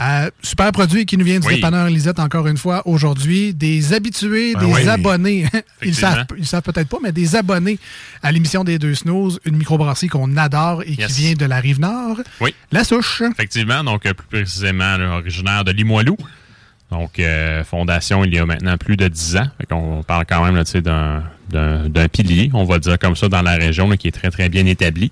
Euh, 0.00 0.30
super 0.42 0.72
produit 0.72 1.06
qui 1.06 1.16
nous 1.16 1.24
vient 1.24 1.38
du 1.38 1.46
Oui. 1.46 1.56
dépanneur 1.56 1.88
Lisette 1.88 2.18
encore 2.18 2.46
une 2.48 2.56
fois 2.56 2.82
aujourd'hui. 2.88 3.54
Des 3.54 3.92
habitués, 3.92 4.54
Ben 4.54 4.60
des 4.66 4.72
oui. 4.72 4.88
abonnés. 4.88 5.46
ils 5.84 5.94
savent, 5.94 6.24
ils 6.36 6.46
savent 6.46 6.62
peut-être 6.62 6.88
pas, 6.88 6.98
mais 7.02 7.12
des 7.12 7.36
abonnés 7.36 7.78
à 8.22 8.32
l'émission 8.32 8.64
des 8.64 8.78
Deux 8.80 8.94
Snooze, 8.94 9.38
une 9.44 9.56
microbrasserie 9.56 10.08
qu'on 10.08 10.36
adore 10.36 10.82
et 10.82 10.94
Yes. 10.94 11.12
qui 11.14 11.20
vient 11.22 11.34
de 11.34 11.44
la 11.46 11.60
Rive-Nord. 11.60 12.20
Oui. 12.40 12.54
La 12.72 12.82
souche. 12.82 13.22
Effectivement, 13.30 13.84
donc 13.84 14.06
euh, 14.06 14.14
plus 14.14 14.26
précisément 14.26 14.96
originaire 15.16 15.64
de 15.64 15.70
Limoilou. 15.70 16.16
Donc, 16.94 17.18
euh, 17.18 17.64
fondation 17.64 18.24
il 18.24 18.32
y 18.34 18.38
a 18.38 18.46
maintenant 18.46 18.76
plus 18.76 18.96
de 18.96 19.08
10 19.08 19.36
ans. 19.36 19.46
Fait 19.58 19.66
qu'on 19.66 20.02
parle 20.04 20.24
quand 20.28 20.44
même 20.44 20.54
là, 20.54 20.64
tu 20.64 20.72
sais, 20.72 20.80
d'un 20.82 21.24
d'un 21.50 21.88
d'un 21.88 22.08
pilier, 22.08 22.50
on 22.54 22.64
va 22.64 22.78
dire 22.78 22.98
comme 23.00 23.16
ça, 23.16 23.28
dans 23.28 23.42
la 23.42 23.56
région, 23.56 23.88
là, 23.88 23.96
qui 23.96 24.06
est 24.08 24.12
très, 24.12 24.30
très 24.30 24.48
bien 24.48 24.64
établi. 24.66 25.10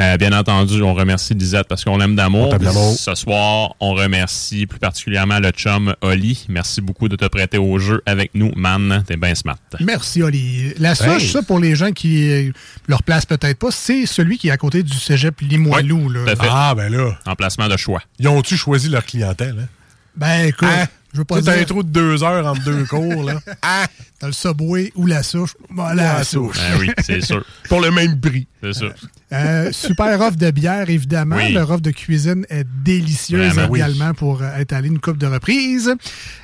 Euh, 0.00 0.16
bien 0.16 0.32
entendu, 0.32 0.82
on 0.82 0.92
remercie 0.92 1.34
Lisette 1.34 1.68
parce 1.68 1.84
qu'on 1.84 1.96
l'aime 1.96 2.16
d'amour. 2.16 2.52
On. 2.52 2.92
Ce 2.94 3.14
soir, 3.14 3.74
on 3.78 3.92
remercie 3.94 4.66
plus 4.66 4.80
particulièrement 4.80 5.38
le 5.38 5.50
chum 5.50 5.94
Oli. 6.02 6.46
Merci 6.48 6.80
beaucoup 6.80 7.08
de 7.08 7.14
te 7.14 7.24
prêter 7.26 7.58
au 7.58 7.78
jeu 7.78 8.02
avec 8.04 8.32
nous, 8.34 8.50
man. 8.56 9.04
T'es 9.06 9.16
bien 9.16 9.34
smart. 9.36 9.56
Merci, 9.80 10.20
Oli. 10.22 10.74
La 10.78 10.94
souche, 10.96 11.22
Hey. 11.22 11.28
ça, 11.28 11.42
pour 11.42 11.60
les 11.60 11.76
gens 11.76 11.92
qui 11.92 12.28
euh, 12.28 12.50
leur 12.88 13.02
placent 13.04 13.26
peut-être 13.26 13.58
pas, 13.58 13.70
c'est 13.70 14.04
celui 14.06 14.36
qui 14.36 14.48
est 14.48 14.50
à 14.50 14.56
côté 14.56 14.82
du 14.82 14.94
cégep 14.98 15.40
Limoilou. 15.40 16.08
là. 16.10 16.20
Ah, 16.40 16.74
ben 16.76 16.92
là. 16.92 17.16
Emplacement 17.24 17.68
de 17.68 17.76
choix. 17.76 18.02
Ils 18.18 18.26
ont-tu 18.26 18.56
choisi 18.56 18.88
leur 18.88 19.04
clientèle? 19.06 19.56
Hein? 19.62 19.68
Ben, 20.16 20.46
écoute, 20.48 20.68
Hein? 20.70 20.86
Je 21.14 21.18
veux 21.18 21.24
pas 21.24 21.40
T'as 21.40 21.52
un 21.52 21.56
dire... 21.58 21.66
trou 21.66 21.82
de 21.82 21.88
deux 21.88 22.22
heures 22.22 22.46
entre 22.46 22.62
deux 22.64 22.84
cours, 22.84 23.22
là. 23.24 23.40
Ah, 23.62 23.86
dans 24.20 24.26
le 24.26 24.32
Subway 24.32 24.92
ou 24.94 25.06
la 25.06 25.22
souche. 25.22 25.54
La 25.94 26.22
souche. 26.24 26.56
Ben 26.58 26.78
oui, 26.80 26.90
c'est 27.02 27.20
sûr. 27.22 27.42
Pour 27.68 27.80
le 27.80 27.90
même 27.90 28.20
prix. 28.20 28.46
C'est 28.62 28.72
sûr. 28.74 28.92
Euh, 29.32 29.70
super 29.72 30.20
offre 30.20 30.36
de 30.36 30.50
bière, 30.50 30.88
évidemment. 30.88 31.36
Oui. 31.36 31.52
Leur 31.52 31.70
offre 31.70 31.80
de 31.82 31.90
cuisine 31.90 32.46
est 32.50 32.66
délicieuse 32.84 33.52
Vraiment, 33.54 33.68
oui. 33.72 33.80
également 33.80 34.14
pour 34.14 34.42
euh, 34.42 34.56
être 34.58 34.72
allé 34.72 34.88
une 34.88 35.00
coupe 35.00 35.18
de 35.18 35.26
reprises. 35.26 35.92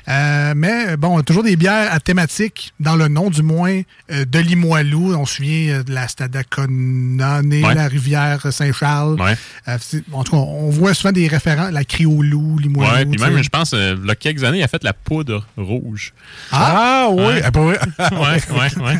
Euh, 0.09 0.53
mais 0.55 0.97
bon, 0.97 1.21
toujours 1.21 1.43
des 1.43 1.55
bières 1.55 1.91
à 1.91 1.99
thématique, 2.01 2.73
dans 2.79 2.95
le 2.97 3.07
nom 3.07 3.29
du 3.29 3.41
moins, 3.43 3.81
euh, 4.11 4.25
de 4.25 4.39
Limoilou. 4.39 5.13
On 5.15 5.25
se 5.25 5.35
souvient 5.37 5.69
euh, 5.79 5.83
de 5.83 5.93
la 5.93 6.07
Stadaconane, 6.07 7.51
Ouais. 7.51 7.73
la 7.75 7.87
rivière 7.87 8.51
Saint-Charles. 8.51 9.19
Ouais. 9.21 9.35
Euh, 9.67 9.77
en 10.11 10.23
tout 10.23 10.31
cas, 10.33 10.37
on 10.37 10.69
voit 10.69 10.93
souvent 10.93 11.11
des 11.13 11.27
référents, 11.27 11.69
la 11.71 11.83
Criolou, 11.85 12.57
Limoilou. 12.59 12.91
Ouais, 12.93 13.05
puis 13.05 13.19
même, 13.21 13.41
je 13.43 13.49
pense, 13.49 13.73
euh, 13.73 13.95
il 14.01 14.07
y 14.07 14.11
a 14.11 14.15
quelques 14.15 14.43
années, 14.43 14.60
il 14.61 14.65
a 14.65 14.67
fait 14.67 14.83
la 14.83 14.93
poudre 14.93 15.45
rouge. 15.57 16.13
Ah, 16.51 17.07
oui, 17.11 17.23
Ouais. 17.23 17.41
ah, 17.43 17.51
pour 17.51 17.63
vrai? 17.63 17.79
ouais, 17.99 18.57
ouais, 18.57 18.83
ouais. 18.83 18.97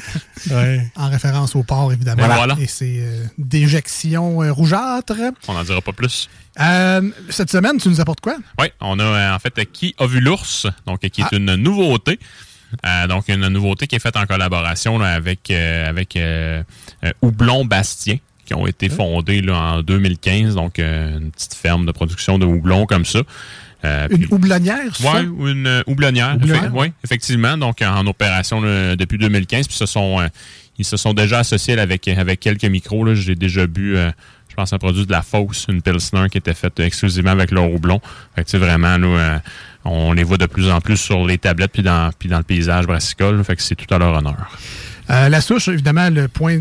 Ouais. 0.51 0.91
En 0.95 1.09
référence 1.09 1.55
au 1.55 1.63
port, 1.63 1.93
évidemment. 1.93 2.25
Voilà. 2.25 2.55
Et 2.59 2.67
c'est 2.67 2.97
euh, 2.99 3.23
déjection 3.37 4.41
euh, 4.43 4.51
rougeâtre. 4.51 5.13
On 5.47 5.53
n'en 5.53 5.63
dira 5.63 5.81
pas 5.81 5.93
plus. 5.93 6.29
Euh, 6.59 7.09
cette 7.29 7.51
semaine, 7.51 7.77
tu 7.77 7.89
nous 7.89 8.01
apportes 8.01 8.21
quoi? 8.21 8.35
Oui, 8.59 8.67
on 8.81 8.99
a 8.99 9.03
euh, 9.03 9.35
en 9.35 9.39
fait 9.39 9.53
Qui 9.71 9.95
a 9.99 10.05
vu 10.07 10.19
l'ours, 10.19 10.67
donc 10.85 10.99
qui 10.99 11.21
est 11.21 11.31
une 11.31 11.55
nouveauté. 11.55 12.19
Euh, 12.85 13.05
donc 13.07 13.27
une 13.27 13.47
nouveauté 13.49 13.85
qui 13.85 13.95
est 13.95 13.99
faite 13.99 14.15
en 14.15 14.25
collaboration 14.25 14.97
là, 14.97 15.13
avec 15.13 15.51
euh, 15.51 15.89
avec 15.89 16.15
euh, 16.15 16.63
euh, 17.03 17.11
Houblon 17.21 17.65
Bastien 17.65 18.17
qui 18.45 18.53
ont 18.53 18.65
été 18.67 18.89
fondés 18.89 19.41
là, 19.41 19.55
en 19.57 19.81
2015, 19.81 20.55
donc 20.55 20.79
euh, 20.79 21.17
une 21.19 21.31
petite 21.31 21.53
ferme 21.53 21.85
de 21.85 21.91
production 21.91 22.37
de 22.39 22.45
houblon 22.45 22.85
comme 22.85 23.05
ça. 23.05 23.19
Euh, 23.83 24.07
Une 24.11 24.17
puis- 24.19 24.27
houblonnière, 24.31 24.95
ça? 24.95 25.13
Ouais, 25.13 25.25
ou 25.25 25.47
une 25.47 25.65
euh, 25.67 25.81
houblonnière. 25.87 26.35
Houblonnière. 26.35 26.71
Oui, 26.75 26.91
effectivement. 27.03 27.57
Donc, 27.57 27.81
en 27.81 28.05
opération 28.05 28.61
là, 28.61 28.95
depuis 28.95 29.17
2015. 29.17 29.67
Puis, 29.67 29.75
ce 29.77 29.85
sont, 29.87 30.19
euh, 30.21 30.27
ils 30.77 30.85
se 30.85 30.97
sont 30.97 31.13
déjà 31.13 31.39
associés 31.39 31.75
là, 31.75 31.81
avec, 31.81 32.07
avec 32.07 32.39
quelques 32.39 32.65
micros. 32.65 33.03
là. 33.05 33.15
J'ai 33.15 33.35
déjà 33.35 33.65
bu, 33.65 33.97
euh, 33.97 34.11
je 34.49 34.55
pense, 34.55 34.71
un 34.73 34.77
produit 34.77 35.05
de 35.05 35.11
la 35.11 35.21
Fosse, 35.23 35.65
une 35.69 35.81
Pilsner 35.81 36.27
qui 36.31 36.37
était 36.37 36.53
faite 36.53 36.79
exclusivement 36.79 37.31
avec 37.31 37.49
leur 37.51 37.71
houblon. 37.71 37.99
Fait 38.35 38.43
que, 38.43 38.57
vraiment, 38.57 38.97
euh, 38.99 39.39
on 39.83 40.13
les 40.13 40.23
voit 40.23 40.37
de 40.37 40.45
plus 40.45 40.69
en 40.69 40.79
plus 40.79 40.97
sur 40.97 41.25
les 41.25 41.39
tablettes 41.39 41.71
puis 41.71 41.81
dans, 41.83 42.11
puis 42.19 42.29
dans 42.29 42.37
le 42.37 42.43
paysage 42.43 42.85
brassicole. 42.85 43.43
Fait 43.43 43.55
que 43.55 43.63
c'est 43.63 43.75
tout 43.75 43.91
à 43.93 43.97
leur 43.97 44.13
honneur. 44.15 44.57
Euh, 45.09 45.27
la 45.27 45.41
souche, 45.41 45.67
évidemment, 45.69 46.09
le 46.11 46.27
point 46.27 46.59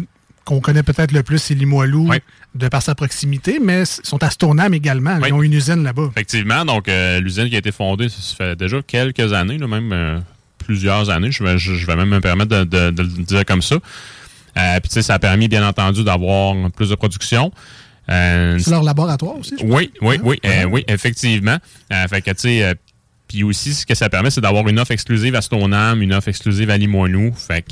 qu'on 0.51 0.61
connaît 0.61 0.83
peut-être 0.83 1.13
le 1.13 1.23
plus, 1.23 1.39
c'est 1.39 1.55
Limoilou, 1.55 2.11
de 2.55 2.69
par 2.69 2.83
sa 2.83 2.95
proximité, 2.95 3.59
mais 3.63 3.83
ils 3.83 4.07
sont 4.07 4.23
à 4.23 4.31
Stoneham 4.31 4.75
également. 4.75 5.19
Ils 5.25 5.33
ont 5.33 5.43
une 5.43 5.53
usine 5.55 5.83
là-bas. 5.85 6.09
Effectivement, 6.11 6.65
donc 6.65 6.89
euh, 6.89 7.21
l'usine 7.21 7.49
qui 7.49 7.55
a 7.55 7.59
été 7.59 7.73
fondée, 7.73 8.09
ça 8.09 8.35
fait 8.37 8.57
déjà 8.57 8.83
quelques 8.83 9.33
années, 9.33 9.57
là, 9.59 9.67
même 9.69 9.93
euh, 9.93 10.19
plusieurs 10.59 11.09
années. 11.11 11.31
Je 11.31 11.43
vais, 11.45 11.57
je, 11.59 11.75
je 11.75 11.87
vais 11.87 11.97
même 11.97 12.09
me 12.09 12.21
permettre 12.21 12.51
de, 12.51 12.65
de- 12.65 12.91
de 12.91 13.03
le 13.03 13.23
dire 13.25 13.45
comme 13.45 13.63
ça. 13.63 13.77
Euh, 13.77 14.81
Puis 14.81 14.89
tu 14.89 14.95
sais, 14.95 15.03
ça 15.03 15.15
a 15.15 15.19
permis, 15.21 15.47
bien 15.49 15.67
entendu, 15.67 16.03
d'avoir 16.03 16.55
plus 16.73 16.89
de 16.91 16.95
production. 16.97 17.53
Euh, 18.11 18.59
C'est 18.59 18.71
leur 18.73 18.83
laboratoire 18.83 19.37
aussi, 19.39 19.55
je 19.59 19.65
pense. 19.65 19.73
oui, 19.73 19.93
oui, 20.03 20.19
oui, 20.25 20.41
oui, 20.71 20.85
effectivement. 20.89 21.59
Fait 22.09 22.21
que, 22.23 22.31
tu 22.33 22.37
sais, 22.41 22.75
puis 23.29 23.45
aussi, 23.45 23.75
ce 23.75 23.87
que 23.87 23.95
ça 23.95 24.09
permet, 24.09 24.31
c'est 24.31 24.41
d'avoir 24.41 24.67
une 24.67 24.81
offre 24.81 24.91
exclusive 24.91 25.37
à 25.37 25.41
Stoneham, 25.43 26.03
une 26.03 26.13
offre 26.13 26.27
exclusive 26.27 26.69
à 26.71 26.77
Limoilou. 26.77 27.33
Fait 27.37 27.63
que, 27.63 27.69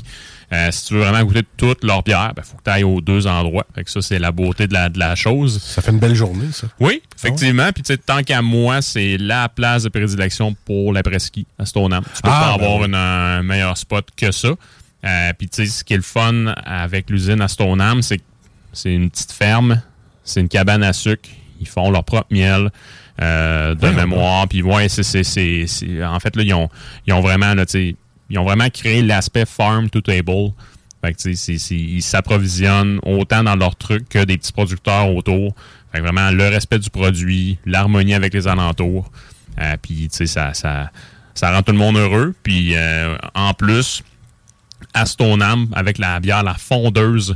euh, 0.51 0.71
si 0.71 0.85
tu 0.87 0.93
veux 0.95 1.01
vraiment 1.01 1.23
goûter 1.23 1.43
toutes 1.57 1.83
leurs 1.83 2.01
bières, 2.03 2.33
il 2.37 2.43
faut 2.43 2.57
que 2.57 2.63
tu 2.63 2.69
ailles 2.71 2.83
aux 2.83 3.01
deux 3.01 3.27
endroits. 3.27 3.65
Fait 3.75 3.83
que 3.83 3.91
ça, 3.91 4.01
c'est 4.01 4.17
la 4.19 4.31
beauté 4.31 4.67
de 4.67 4.73
la, 4.73 4.89
de 4.89 4.97
la 4.97 5.15
chose. 5.15 5.61
Ça 5.61 5.81
fait 5.81 5.91
une 5.91 5.99
belle 5.99 6.15
journée, 6.15 6.47
ça. 6.51 6.67
Oui, 6.79 7.01
effectivement. 7.15 7.71
Puis, 7.71 7.83
tu 7.83 7.93
sais, 7.93 7.97
tant 7.97 8.23
qu'à 8.23 8.41
moi, 8.41 8.81
c'est 8.81 9.17
la 9.17 9.47
place 9.49 9.83
de 9.83 9.89
prédilection 9.89 10.55
pour 10.65 10.91
l'après-ski 10.93 11.45
à 11.59 11.65
Stoneham. 11.65 12.03
Tu 12.15 12.21
peux 12.23 12.29
Ah, 12.31 12.39
pas 12.53 12.57
ben 12.57 12.63
avoir 12.65 12.79
oui. 12.79 12.85
une- 12.87 12.95
un 12.95 13.43
meilleur 13.43 13.77
spot 13.77 14.07
que 14.17 14.31
ça. 14.31 14.49
Euh, 15.05 15.33
puis, 15.37 15.47
tu 15.49 15.65
sais, 15.65 15.71
ce 15.71 15.83
qui 15.83 15.93
est 15.93 15.97
le 15.97 16.01
fun 16.03 16.47
avec 16.65 17.09
l'usine 17.09 17.41
à 17.41 17.47
Stoneham, 17.47 18.01
c'est 18.01 18.17
que 18.17 18.23
c'est 18.73 18.93
une 18.93 19.09
petite 19.09 19.31
ferme, 19.31 19.81
c'est 20.23 20.41
une 20.41 20.49
cabane 20.49 20.83
à 20.83 20.93
sucre. 20.93 21.29
Ils 21.61 21.67
font 21.67 21.91
leur 21.91 22.03
propre 22.03 22.27
miel 22.31 22.71
euh, 23.21 23.75
de 23.75 23.81
Ouais, 23.85 23.93
mémoire. 23.93 24.47
Puis, 24.47 24.61
ouais, 24.61 24.87
c'est, 24.89 25.05
En 26.05 26.19
fait, 26.19 26.35
là, 26.35 26.43
ils 26.43 26.53
ont, 26.53 26.69
ils 27.05 27.13
ont 27.13 27.21
vraiment, 27.21 27.53
là, 27.53 27.65
tu 27.65 27.71
sais, 27.71 27.95
ils 28.29 28.37
ont 28.39 28.43
vraiment 28.43 28.69
créé 28.69 29.01
l'aspect 29.01 29.45
farm 29.45 29.89
to 29.89 30.01
table. 30.01 30.51
Fait 31.03 31.13
que, 31.13 31.17
tu 31.17 31.23
sais, 31.23 31.35
c'est- 31.35 31.57
c'est- 31.57 31.75
ils 31.75 32.01
s'approvisionnent 32.01 32.99
autant 33.03 33.43
dans 33.43 33.55
leurs 33.55 33.75
trucs 33.75 34.09
que 34.09 34.23
des 34.25 34.37
petits 34.37 34.51
producteurs 34.51 35.09
autour. 35.15 35.55
Fait 35.91 35.99
que 35.99 36.03
vraiment, 36.03 36.29
le 36.31 36.47
respect 36.49 36.79
du 36.79 36.89
produit, 36.89 37.57
l'harmonie 37.65 38.13
avec 38.13 38.33
les 38.33 38.47
alentours. 38.47 39.09
Euh, 39.59 39.75
puis, 39.81 40.09
tu 40.09 40.17
sais, 40.17 40.25
ça, 40.27 40.53
ça, 40.53 40.91
ça 41.33 41.51
rend 41.53 41.61
tout 41.63 41.71
le 41.71 41.77
monde 41.77 41.97
heureux. 41.97 42.33
Puis, 42.43 42.75
euh, 42.75 43.17
en 43.33 43.53
plus, 43.53 44.03
à 44.93 45.05
Stoneham, 45.05 45.67
avec 45.73 45.97
la 45.97 46.19
bière, 46.19 46.43
la 46.43 46.53
fondeuse, 46.55 47.35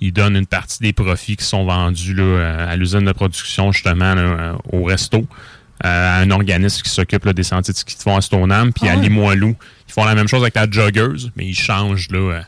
ils 0.00 0.12
donnent 0.12 0.36
une 0.36 0.46
partie 0.46 0.80
des 0.80 0.92
profits 0.92 1.36
qui 1.36 1.44
sont 1.44 1.64
vendus 1.64 2.14
là, 2.14 2.22
euh, 2.22 2.72
à 2.72 2.76
l'usine 2.76 3.04
de 3.04 3.12
production, 3.12 3.72
justement, 3.72 4.14
là, 4.14 4.56
au 4.72 4.82
resto, 4.84 5.26
à 5.82 6.18
un 6.18 6.30
organisme 6.30 6.82
qui 6.82 6.90
s'occupe 6.90 7.28
des 7.30 7.42
sentiers 7.42 7.72
de 7.72 7.78
ski 7.78 7.96
de 7.96 8.02
fond 8.02 8.16
à 8.16 8.20
Stoneham. 8.20 8.72
Puis 8.72 8.88
Ah 8.88 8.92
à 8.92 8.96
ouais. 8.96 9.02
Limoilou, 9.02 9.56
ils 9.88 9.92
font 9.92 10.04
la 10.04 10.14
même 10.14 10.28
chose 10.28 10.42
avec 10.42 10.54
la 10.54 10.70
joggeuse, 10.70 11.30
mais 11.36 11.46
ils 11.46 11.54
changent 11.54 12.08
euh, 12.12 12.40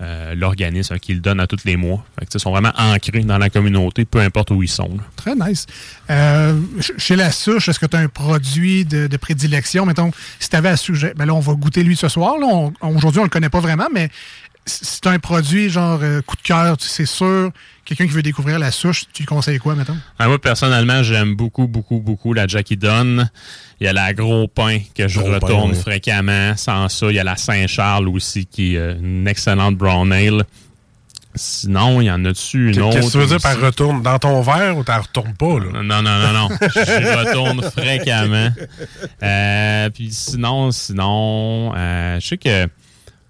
euh, 0.00 0.34
l'organisme 0.34 0.98
qu'ils 0.98 1.20
donnent 1.20 1.40
à 1.40 1.46
tous 1.46 1.64
les 1.64 1.76
mois. 1.76 2.04
Fait 2.18 2.24
que, 2.24 2.30
ils 2.34 2.40
sont 2.40 2.50
vraiment 2.50 2.72
ancrés 2.78 3.20
dans 3.20 3.36
la 3.38 3.50
communauté, 3.50 4.04
peu 4.06 4.20
importe 4.20 4.50
où 4.50 4.62
ils 4.62 4.68
sont. 4.68 4.96
Très 5.16 5.34
nice. 5.34 5.66
Euh, 6.08 6.58
ch- 6.80 6.92
chez 6.96 7.16
la 7.16 7.30
souche, 7.30 7.68
est-ce 7.68 7.78
que 7.78 7.86
tu 7.86 7.96
as 7.96 8.00
un 8.00 8.08
produit 8.08 8.84
de, 8.86 9.14
prédilection? 9.18 9.84
Mettons, 9.84 10.10
si 10.38 10.48
tu 10.48 10.56
avais 10.56 10.70
à 10.70 10.76
sujet, 10.76 11.12
ben 11.16 11.26
là, 11.26 11.34
on 11.34 11.40
va 11.40 11.52
goûter 11.52 11.82
lui 11.82 11.96
ce 11.96 12.08
soir. 12.08 12.34
Aujourd'hui, 12.80 13.20
on 13.20 13.24
le 13.24 13.28
connaît 13.28 13.50
pas 13.50 13.60
vraiment, 13.60 13.88
mais 13.92 14.08
t'as 15.02 15.10
un 15.10 15.18
produit 15.18 15.70
genre 15.70 15.98
euh, 16.02 16.20
coup 16.22 16.36
de 16.36 16.42
cœur, 16.42 16.76
tu- 16.76 16.86
c'est 16.88 17.06
sûr, 17.06 17.50
quelqu'un 17.84 18.06
qui 18.06 18.12
veut 18.12 18.22
découvrir 18.22 18.58
la 18.58 18.70
souche, 18.70 19.04
tu 19.12 19.22
lui 19.22 19.26
conseilles 19.26 19.58
quoi, 19.58 19.74
mettons? 19.74 19.96
Ah, 20.18 20.28
moi, 20.28 20.40
personnellement, 20.40 21.02
j'aime 21.02 21.34
beaucoup, 21.34 21.66
beaucoup, 21.66 21.98
beaucoup 22.00 22.32
la 22.34 22.46
Jackie 22.46 22.76
Dunn. 22.76 23.30
Il 23.80 23.84
y 23.84 23.88
a 23.88 23.92
la 23.92 24.12
Gros 24.12 24.46
Pain 24.48 24.78
que 24.94 25.08
je 25.08 25.18
Gros 25.18 25.28
Pain, 25.28 25.34
retourne 25.38 25.70
oui. 25.72 25.76
fréquemment. 25.80 26.56
Sans 26.56 26.88
ça, 26.88 27.06
il 27.08 27.14
y 27.14 27.18
a 27.18 27.24
la 27.24 27.36
Saint-Charles 27.36 28.08
aussi 28.08 28.46
qui 28.46 28.74
est 28.74 28.78
euh, 28.78 28.94
une 29.00 29.26
excellente 29.26 29.76
brown 29.76 30.12
ale. 30.12 30.44
Sinon, 31.36 32.00
il 32.00 32.06
y 32.06 32.10
en 32.10 32.24
a 32.24 32.32
dessus 32.32 32.72
une 32.72 32.80
autre. 32.82 32.96
Qu'est-ce 32.96 33.06
que 33.06 33.12
tu 33.12 33.18
veux 33.18 33.26
dire 33.26 33.40
par 33.40 33.58
retourne? 33.60 34.02
Dans 34.02 34.18
ton 34.18 34.42
verre 34.42 34.76
ou 34.76 34.82
t'en 34.82 35.00
retournes 35.00 35.32
pas, 35.34 35.60
là? 35.60 35.80
Non, 35.80 36.02
non, 36.02 36.02
non, 36.02 36.32
non. 36.32 36.48
Je 36.74 37.18
retourne 37.24 37.62
fréquemment. 37.70 38.50
Euh, 39.22 39.90
puis 39.90 40.10
sinon, 40.12 40.72
sinon, 40.72 41.72
euh, 41.76 42.18
je 42.20 42.26
sais 42.26 42.36
que 42.36 42.66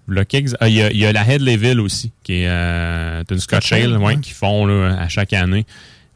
le 0.07 0.25
ah, 0.59 0.67
il 0.67 0.73
y, 0.75 0.81
a, 0.81 0.91
il 0.91 0.97
y 0.97 1.05
a 1.05 1.11
la 1.13 1.25
Headleyville 1.27 1.79
aussi, 1.79 2.11
qui 2.23 2.41
est 2.41 2.47
euh, 2.47 3.23
une 3.29 3.39
Scotch 3.39 3.71
Ale, 3.71 3.97
ouais, 3.97 4.17
qu'ils 4.17 4.33
font 4.33 4.65
là, 4.65 4.97
à 4.99 5.07
chaque 5.07 5.33
année. 5.33 5.65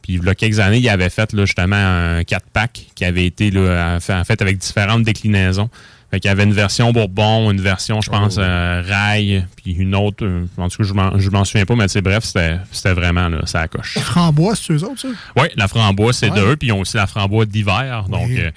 Puis 0.02 0.14
il 0.14 0.24
y 0.24 0.28
a 0.28 0.34
quelques 0.34 0.58
années, 0.60 0.78
ils 0.78 0.88
avaient 0.88 1.10
fait 1.10 1.32
là, 1.32 1.44
justement 1.46 1.76
un 1.76 2.20
4-pack 2.22 2.86
qui 2.94 3.04
avait 3.04 3.26
été 3.26 3.50
là, 3.50 3.98
fait- 4.00 4.14
en 4.14 4.24
fait 4.24 4.40
avec 4.42 4.58
différentes 4.58 5.02
déclinaisons. 5.02 5.68
Fait 6.10 6.20
qu'il 6.20 6.28
y 6.28 6.32
avait 6.32 6.44
une 6.44 6.52
version 6.52 6.92
Bourbon, 6.92 7.50
une 7.50 7.60
version, 7.60 8.00
je 8.00 8.08
pense, 8.10 8.36
Oh. 8.38 8.40
euh, 8.40 8.80
Rail, 8.86 9.44
puis 9.56 9.72
une 9.72 9.94
autre, 9.96 10.24
euh, 10.24 10.46
en 10.56 10.68
tout 10.68 10.76
cas, 10.84 10.88
je 11.18 11.30
m'en- 11.30 11.44
souviens 11.44 11.64
pas, 11.66 11.74
mais 11.74 11.88
c'est 11.88 12.00
bref, 12.02 12.22
c'était 12.24 12.92
vraiment 12.94 13.28
là, 13.28 13.40
ça 13.46 13.66
coche. 13.66 13.98
Framboise, 13.98 14.60
c'est 14.64 14.72
eux 14.74 14.84
autres, 14.84 15.00
ça? 15.00 15.08
Oui, 15.36 15.48
la 15.56 15.66
framboise, 15.66 16.16
c'est 16.18 16.30
Ouais. 16.30 16.38
d'eux. 16.40 16.54
Puis 16.56 16.68
ils 16.68 16.72
ont 16.72 16.80
aussi 16.80 16.96
la 16.96 17.08
framboise 17.08 17.48
d'hiver. 17.48 18.04
Donc, 18.08 18.30
euh, 18.30 18.52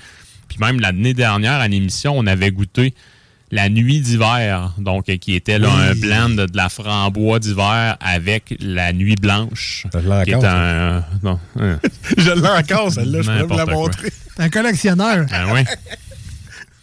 puis 0.47 0.59
même 0.59 0.79
l'année 0.79 1.15
dernière, 1.15 1.53
à 1.59 1.67
l'émission, 1.67 2.13
on 2.15 2.27
avait 2.27 2.51
goûté 2.51 2.93
la 3.51 3.69
nuit 3.69 3.99
d'hiver. 4.01 4.73
Donc, 4.77 5.09
euh, 5.09 5.17
qui 5.17 5.35
était 5.35 5.57
là, 5.59 5.69
Oui. 5.69 5.87
un 5.89 5.95
blend 5.95 6.29
de, 6.29 6.45
de 6.45 6.57
la 6.57 6.69
framboise 6.69 7.41
d'hiver 7.41 7.97
avec 7.99 8.55
la 8.59 8.93
nuit 8.93 9.15
blanche. 9.15 9.85
l'ai 9.93 10.23
Qui 10.25 10.31
est 10.31 10.35
encore, 10.35 10.49
un. 10.53 11.03
non, 11.23 11.39
hein. 11.59 11.79
Je 12.17 12.31
l'ai 12.31 12.47
encore, 12.47 12.91
celle-là. 12.91 13.21
Je 13.21 13.27
pourrais 13.29 13.43
vous 13.43 13.57
la 13.57 13.65
montrer. 13.65 14.09
T'es 14.37 14.43
un 14.43 14.49
collectionneur. 14.49 15.25
Ah 15.31 15.45
oui. 15.53 15.61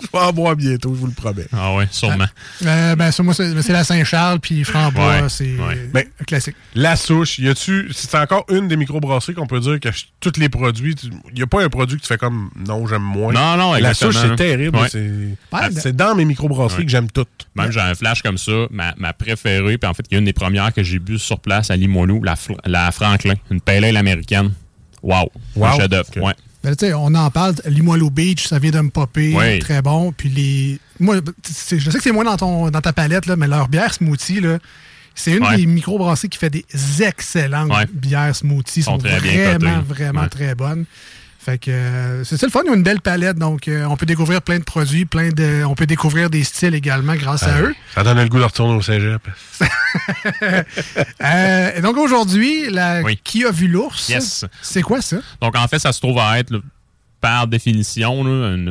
Je 0.13 0.19
vais 0.19 0.25
en 0.25 0.33
boire 0.33 0.57
bientôt, 0.57 0.95
je 0.95 1.01
vous 1.01 1.07
le 1.07 1.13
promets. 1.13 1.47
Ah 1.53 1.75
ouais, 1.75 1.87
sûrement. 1.91 2.27
Euh, 2.65 2.97
ben, 2.97 3.11
ça, 3.11 3.23
moi, 3.23 3.35
c'est 3.35 3.69
la 3.69 3.85
Saint-Charles, 3.85 4.41
puis 4.41 4.65
Frambois, 4.65 5.23
Ouais, 5.23 5.29
c'est 5.29 5.45
ouais. 5.57 5.89
Ben, 5.93 6.05
classique. 6.27 6.57
La 6.75 6.97
souche, 6.97 7.39
y 7.39 7.49
a-tu. 7.49 7.91
C'est 7.93 8.17
encore 8.17 8.45
une 8.51 8.69
des 8.69 8.77
microbrasseries 8.77 9.35
qu'on 9.35 9.47
peut 9.47 9.61
dire 9.61 9.81
que 9.81 9.89
tous 10.21 10.33
les 10.39 10.49
produits. 10.49 10.95
Il 11.33 11.39
y 11.39 11.43
a 11.43 11.47
pas 11.47 11.63
un 11.63 11.69
produit 11.69 11.97
que 11.97 12.03
tu 12.03 12.09
fais 12.09 12.19
comme 12.19 12.51
non, 12.57 12.87
j'aime 12.87 13.03
moins. 13.03 13.33
Non, 13.33 13.57
non, 13.57 13.75
La 13.75 13.95
souche, 13.95 14.17
c'est 14.17 14.37
terrible. 14.37 14.79
Ouais. 14.79 14.89
C'est 15.73 15.95
dans 15.97 16.15
mes 16.15 16.25
microbrasseries 16.25 16.79
Ouais. 16.81 16.85
que 16.85 16.91
j'aime 16.91 17.11
toutes. 17.11 17.49
Même 17.55 17.71
j'ai 17.71 17.81
un 17.81 17.95
flash 17.95 18.23
comme 18.23 18.39
ça, 18.39 18.53
ma, 18.71 18.95
ma 18.99 19.13
préférée, 19.13 19.79
puis 19.79 19.89
en 19.89 19.95
fait, 19.95 20.05
il 20.11 20.15
y 20.15 20.17
a 20.17 20.19
une 20.19 20.25
des 20.27 20.33
premières 20.33 20.73
que 20.73 20.83
j'ai 20.83 20.99
bu 20.99 21.19
sur 21.19 21.41
place 21.41 21.71
à 21.71 21.77
Limoilou, 21.77 22.23
la, 22.23 22.35
la 22.67 22.91
Franklin, 22.93 23.35
une 23.51 23.61
pale 23.61 23.85
ale 23.85 23.97
américaine. 23.97 24.53
Wow! 25.03 25.31
Wow. 25.55 25.67
Un 25.67 25.77
chef-d'œuvre, 25.77 26.09
ouais. 26.21 26.35
Ben, 26.75 26.95
on 26.95 27.15
en 27.15 27.31
parle, 27.31 27.55
Limoilou 27.67 28.11
Beach, 28.11 28.49
ça 28.49 28.59
vient 28.59 28.73
de 28.73 28.81
me 28.81 28.91
popper, 28.91 29.33
Oui. 29.37 29.59
très 29.61 29.83
bon. 29.83 30.13
Puis 30.13 30.29
les. 30.29 30.81
Moi, 30.99 31.17
je 31.71 31.79
sais 31.91 31.97
que 31.99 32.03
c'est 32.03 32.11
moins 32.13 32.25
dans, 32.25 32.37
ton, 32.37 32.71
dans 32.71 32.81
ta 32.81 32.93
palette, 32.93 33.27
là, 33.27 33.37
mais 33.37 33.47
leur 33.47 33.69
bière 33.69 33.95
smoothie, 33.95 34.41
là, 34.41 34.59
c'est 35.15 35.33
une 35.37 35.45
Ouais. 35.45 35.57
des 35.57 35.67
microbrasseries 35.67 36.29
qui 36.29 36.39
fait 36.39 36.51
des 36.51 36.65
excellentes 37.03 37.71
Ouais. 37.71 37.87
bières 37.93 38.35
smoothies. 38.35 38.83
Sont 38.83 38.93
sont 38.93 38.99
très 38.99 39.19
vraiment, 39.57 39.81
vraiment 39.83 40.21
Ouais. 40.23 40.29
très 40.29 40.55
bonnes. 40.55 40.85
Fait 41.47 41.59
que 41.59 41.71
euh, 41.71 42.25
c'est 42.25 42.37
ça 42.39 42.47
le 42.47 42.51
fun, 42.51 42.63
ils 42.67 42.71
ont 42.71 42.75
une 42.75 42.83
belle 42.83 43.01
palette, 43.01 43.39
donc 43.39 43.69
euh, 43.69 43.85
on 43.85 43.97
peut 43.97 44.05
découvrir 44.05 44.43
plein 44.43 44.59
de 44.59 44.65
produits, 44.65 45.05
plein 45.05 45.29
de, 45.29 45.63
on 45.65 45.77
peut 45.77 45.87
découvrir 45.87 46.29
des 46.29 46.43
styles 46.43 46.75
également 46.75 47.15
grâce 47.15 47.45
à 47.45 47.61
eux. 47.61 47.73
Ça 47.95 48.03
donne 48.03 48.19
le 48.21 48.29
goût 48.29 48.39
de 48.41 48.43
retourner 48.45 48.75
au 48.75 48.83
cégep. 48.83 49.23
Euh, 51.23 51.71
et 51.77 51.81
donc 51.81 51.97
aujourd'hui, 51.97 52.69
la 52.71 53.01
Oui. 53.03 53.19
qui 53.23 53.45
a 53.45 53.51
vu 53.51 53.69
l'ours, 53.69 54.09
Yes. 54.09 54.45
c'est 54.63 54.83
quoi 54.83 55.01
ça? 55.01 55.17
Donc, 55.41 55.57
en 55.57 55.67
fait, 55.69 55.79
ça 55.79 55.93
se 55.93 56.01
trouve 56.01 56.19
à 56.19 56.39
être, 56.39 56.51
là, 56.51 56.59
par 57.27 57.49
définition, 57.49 58.23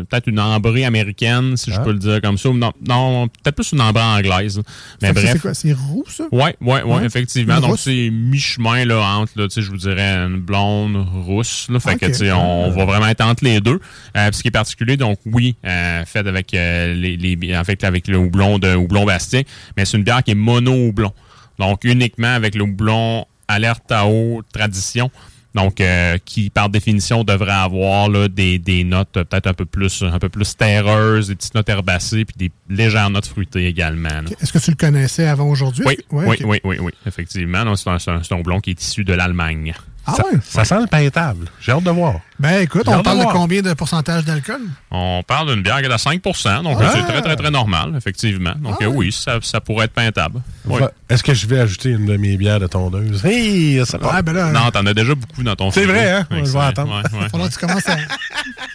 peut-être 0.07 0.29
une 0.29 0.39
ambrée 0.39 0.85
américaine, 0.85 1.57
si 1.57 1.73
je 1.73 1.81
peux 1.81 1.91
le 1.91 1.99
dire 1.99 2.21
comme 2.21 2.37
ça. 2.37 2.47
Non, 2.53 2.71
non 2.87 3.27
peut-être 3.27 3.55
plus 3.55 3.73
une 3.73 3.81
ambrée 3.81 4.01
anglaise. 4.01 4.55
là. 4.59 4.63
Mais 5.01 5.11
bref. 5.11 5.31
C'est 5.33 5.39
quoi? 5.39 5.53
C'est 5.53 5.73
roux, 5.73 6.05
ça? 6.07 6.23
Ouais, 6.31 6.55
ouais, 6.61 6.81
ouais, 6.83 6.83
Ouais. 6.83 7.05
effectivement. 7.05 7.55
Une 7.57 7.61
Donc, 7.61 7.77
c'est 7.77 8.09
mi-chemin, 8.09 8.85
là, 8.85 9.01
entre, 9.17 9.33
là, 9.35 9.49
tu 9.49 9.55
sais, 9.55 9.61
je 9.61 9.69
vous 9.69 9.75
dirais, 9.75 10.15
une 10.25 10.39
blonde 10.39 10.95
rousse, 11.25 11.67
là. 11.69 11.81
Fait 11.81 11.95
Ok. 11.95 11.99
que, 11.99 12.05
tu 12.05 12.13
sais, 12.13 12.31
on 12.31 12.69
va 12.71 12.85
vraiment 12.85 13.07
être 13.07 13.25
entre 13.25 13.43
les 13.43 13.59
deux. 13.59 13.81
Euh, 14.15 14.29
ce 14.31 14.41
qui 14.41 14.47
est 14.47 14.51
particulier, 14.51 14.95
donc, 14.95 15.19
oui, 15.25 15.57
euh, 15.65 16.05
fait 16.05 16.25
avec, 16.25 16.53
euh, 16.53 16.93
les, 16.93 17.17
les, 17.17 17.57
en 17.57 17.63
fait, 17.65 17.83
avec 17.83 18.07
le 18.07 18.17
houblon 18.17 18.57
de 18.57 18.73
houblon 18.73 19.03
Bastien, 19.03 19.41
mais 19.75 19.83
c'est 19.83 19.97
une 19.97 20.03
bière 20.05 20.23
qui 20.23 20.31
est 20.31 20.35
mono-houblon. 20.35 21.11
Donc, 21.59 21.83
uniquement 21.83 22.33
avec 22.33 22.55
le 22.55 22.63
houblon 22.63 23.25
alerte 23.49 23.91
à 23.91 24.07
eau 24.07 24.43
tradition. 24.53 25.11
Donc, 25.55 25.79
euh, 25.81 26.17
qui, 26.25 26.49
par 26.49 26.69
définition, 26.69 27.23
devrait 27.23 27.51
avoir 27.53 28.09
là, 28.09 28.27
des, 28.27 28.59
des 28.59 28.83
notes 28.83 29.13
peut-être 29.13 29.47
un 29.47 29.53
peu 29.53 29.65
plus 29.65 30.03
un 30.03 30.19
peu 30.19 30.27
plus 30.29 30.55
terreuses, 30.57 31.29
des 31.29 31.35
petites 31.35 31.55
notes 31.55 31.69
herbacées, 31.69 32.25
puis 32.25 32.35
des 32.37 32.51
légères 32.69 33.09
notes 33.09 33.25
fruitées 33.25 33.65
également. 33.65 34.09
Est-ce 34.41 34.51
que 34.51 34.59
tu 34.59 34.71
le 34.71 34.75
connaissais 34.77 35.25
avant 35.25 35.47
aujourd'hui? 35.49 35.85
Oui, 35.87 35.97
Ouais, 36.11 36.25
oui, 36.27 36.37
oui, 36.43 36.59
oui, 36.65 36.77
oui, 36.81 36.91
effectivement. 37.07 37.63
Donc, 37.63 37.77
C'est 37.77 37.89
un, 37.89 37.99
c'est 37.99 38.11
un- 38.11 38.21
c'est 38.21 38.33
un 38.35 38.39
houblon 38.39 38.59
qui 38.59 38.71
est 38.71 38.81
issu 38.81 39.03
de 39.05 39.13
l'Allemagne. 39.13 39.73
Ah 40.07 40.13
ça, 40.15 40.23
ouais? 40.25 40.39
ça 40.43 40.65
sent 40.65 40.79
le 40.81 40.87
peintable. 40.87 41.47
J'ai 41.59 41.71
hâte 41.71 41.83
de 41.83 41.89
voir. 41.89 42.15
Ben 42.39 42.59
écoute, 42.61 42.83
on 42.87 43.01
parle 43.01 43.19
de 43.19 43.23
combien 43.31 43.61
de 43.61 43.73
pourcentage 43.73 44.25
d'alcool? 44.25 44.59
On 44.91 45.23
parle 45.25 45.53
d'une 45.53 45.63
bière 45.63 45.79
qui 45.79 45.85
est 45.85 45.91
à 45.91 45.95
5% 45.95 46.63
donc 46.63 46.77
Ah! 46.81 46.91
c'est 46.93 47.03
très, 47.03 47.21
très, 47.21 47.35
très 47.35 47.49
normal, 47.49 47.93
effectivement. 47.97 48.53
Donc 48.59 48.75
Ah 48.81 48.89
oui, 48.89 49.11
ça, 49.11 49.39
ça 49.41 49.61
pourrait 49.61 49.85
être 49.85 49.93
peintable. 49.93 50.41
Oui. 50.65 50.81
Est-ce 51.09 51.23
que 51.23 51.33
je 51.33 51.47
vais 51.47 51.59
ajouter 51.59 51.89
une 51.91 52.05
de 52.05 52.17
mes 52.17 52.35
bières 52.37 52.59
de 52.59 52.67
tondeuse? 52.67 53.23
Hey, 53.25 53.83
ça 53.85 53.97
ben 53.97 54.33
là, 54.33 54.51
Non, 54.51 54.69
t'en 54.71 54.85
as 54.85 54.93
déjà 54.93 55.15
beaucoup 55.15 55.43
dans 55.43 55.55
ton 55.55 55.71
C'est 55.71 55.85
vrai, 55.85 56.11
hein? 56.11 56.27
Fait 56.29 56.41
que 56.41 56.45
Je 56.47 56.51
vais 56.51 56.59
c'est- 56.59 56.65
attendre. 56.65 56.93
ouais, 56.95 57.01
il 57.03 57.09
falloir 57.29 57.41
ouais. 57.43 57.49
que 57.49 57.53
tu 57.59 57.65
commences 57.65 57.89
à. 57.89 57.95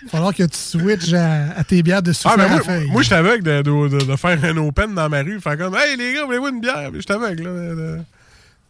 Il 0.02 0.06
va 0.06 0.10
falloir 0.12 0.34
que 0.34 0.42
tu 0.42 0.58
switches 0.58 1.12
à, 1.12 1.58
à 1.58 1.62
tes 1.64 1.82
bières 1.82 2.02
de 2.02 2.10
Ah, 2.10 2.14
souffle 2.14 2.38
mais 2.38 2.44
à 2.44 2.48
moi, 2.48 2.60
feuille. 2.62 2.86
moi 2.90 3.02
je 3.02 3.06
suis 3.06 3.14
aveugle 3.14 3.42
de, 3.44 3.62
de- 3.62 3.88
de- 3.98 4.04
de 4.04 4.16
faire 4.16 4.38
un 4.42 4.56
open 4.56 4.94
dans 4.94 5.08
ma 5.08 5.20
rue. 5.22 5.40
Faire 5.40 5.56
comme, 5.58 5.76
hey 5.76 5.96
les 5.96 6.14
gars, 6.14 6.24
voulez-vous 6.24 6.48
une 6.48 6.60
bière? 6.60 6.90
Je 6.94 7.00
suis 7.00 7.12
aveugle, 7.12 7.44
là. 7.44 7.50
de- 7.50 7.74
de- 7.76 7.98
Tu 7.98 8.04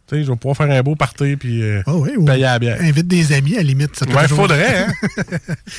je 0.11 0.29
vais 0.31 0.35
pouvoir 0.35 0.57
faire 0.57 0.69
un 0.69 0.81
beau 0.81 0.95
party 0.95 1.35
puis 1.37 1.61
euh, 1.63 1.81
Ah 1.85 1.95
oui, 1.95 2.11
payer 2.25 2.41
la 2.43 2.59
bière. 2.59 2.77
invite 2.81 3.07
des 3.07 3.33
amis, 3.33 3.53
à 3.55 3.57
la 3.57 3.63
limite. 3.63 3.95
Ça 3.95 4.05
peut 4.05 4.13
Ouais, 4.13 4.23
toujours- 4.23 4.37
faudrait, 4.39 4.85
hein? 4.85 4.93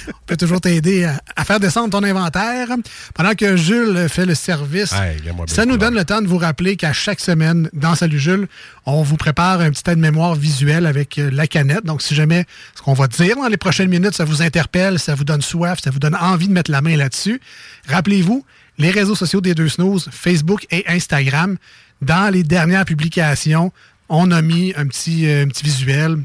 On 0.08 0.26
peut 0.26 0.36
toujours 0.36 0.60
t'aider 0.60 1.04
à, 1.04 1.20
à 1.36 1.44
faire 1.44 1.60
descendre 1.60 1.90
ton 1.90 2.02
inventaire. 2.04 2.68
Pendant 3.14 3.34
que 3.34 3.56
Jules 3.56 4.06
fait 4.08 4.26
le 4.26 4.34
service, 4.34 4.92
Hey, 4.92 5.18
ça 5.46 5.64
nous 5.66 5.76
donne 5.76 5.94
le 5.94 6.04
temps 6.04 6.22
de 6.22 6.26
vous 6.26 6.38
rappeler 6.38 6.76
qu'à 6.76 6.92
chaque 6.92 7.20
semaine, 7.20 7.68
dans 7.72 7.94
Salut 7.94 8.18
Jules, 8.18 8.46
on 8.86 9.02
vous 9.02 9.16
prépare 9.16 9.60
un 9.60 9.70
petit 9.70 9.82
aide-mémoire 9.90 10.34
visuel 10.34 10.86
avec 10.86 11.18
euh, 11.18 11.30
la 11.32 11.46
canette. 11.46 11.84
Donc, 11.84 12.02
si 12.02 12.14
jamais 12.14 12.44
ce 12.76 12.82
qu'on 12.82 12.94
va 12.94 13.08
dire 13.08 13.36
dans 13.36 13.48
les 13.48 13.56
prochaines 13.56 13.88
minutes, 13.90 14.14
ça 14.14 14.24
vous 14.24 14.42
interpelle, 14.42 14.98
ça 14.98 15.14
vous 15.14 15.24
donne 15.24 15.42
soif, 15.42 15.80
ça 15.82 15.90
vous 15.90 15.98
donne 15.98 16.14
envie 16.16 16.48
de 16.48 16.52
mettre 16.52 16.70
la 16.70 16.80
main 16.80 16.96
là-dessus, 16.96 17.40
rappelez-vous, 17.88 18.44
les 18.78 18.90
réseaux 18.90 19.14
sociaux 19.14 19.40
des 19.40 19.54
deux 19.54 19.68
snooze, 19.68 20.08
Facebook 20.12 20.66
et 20.70 20.84
Instagram, 20.88 21.56
dans 22.00 22.32
les 22.32 22.42
dernières 22.42 22.84
publications, 22.84 23.70
on 24.12 24.30
a 24.30 24.42
mis 24.42 24.72
un 24.76 24.86
petit, 24.86 25.26
euh, 25.26 25.44
un 25.44 25.48
petit 25.48 25.64
visuel 25.64 26.18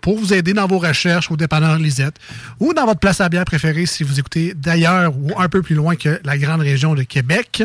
pour 0.00 0.16
vous 0.18 0.32
aider 0.32 0.52
dans 0.52 0.66
vos 0.66 0.78
recherches 0.78 1.30
au 1.30 1.36
dépanneur 1.36 1.76
Lisette 1.76 2.16
ou 2.60 2.72
dans 2.72 2.86
votre 2.86 3.00
place 3.00 3.20
à 3.20 3.28
bière 3.28 3.44
préférée 3.44 3.86
si 3.86 4.04
vous 4.04 4.18
écoutez 4.18 4.54
d'ailleurs 4.54 5.12
ou 5.16 5.32
un 5.38 5.48
peu 5.48 5.60
plus 5.60 5.74
loin 5.74 5.96
que 5.96 6.20
la 6.24 6.38
grande 6.38 6.60
région 6.60 6.94
de 6.94 7.02
Québec. 7.02 7.64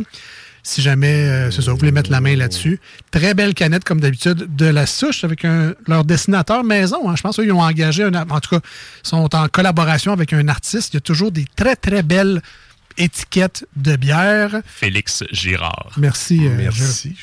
Si 0.63 0.81
jamais, 0.81 1.13
euh, 1.13 1.51
c'est 1.51 1.65
vous 1.67 1.77
voulez 1.77 1.91
mettre 1.93 2.11
la 2.11 2.19
main 2.19 2.35
là-dessus. 2.35 2.79
Très 3.11 3.33
belle 3.33 3.53
canette, 3.53 3.85
comme 3.85 4.01
d'habitude, 4.01 4.53
de 4.55 4.65
la 4.65 4.85
souche 4.85 5.23
avec 5.23 5.43
leur 5.87 6.03
dessinateur 6.03 6.63
maison. 6.65 7.09
hein. 7.09 7.15
Je 7.15 7.21
pense 7.21 7.37
qu'ils 7.37 7.53
ont 7.53 7.61
engagé, 7.61 8.03
un, 8.03 8.13
en 8.13 8.39
tout 8.41 8.49
cas, 8.49 8.59
sont 9.01 9.33
en 9.33 9.47
collaboration 9.47 10.11
avec 10.11 10.33
un 10.33 10.47
artiste. 10.49 10.93
Il 10.93 10.97
y 10.97 10.97
a 10.97 11.01
toujours 11.01 11.31
des 11.31 11.45
très, 11.55 11.77
très 11.77 12.03
belles 12.03 12.41
étiquettes 12.97 13.65
de 13.75 13.95
bière. 13.95 14.61
Félix 14.65 15.23
Girard. 15.31 15.91
Merci. 15.97 16.47
euh, 16.47 16.55
Merci. 16.57 17.15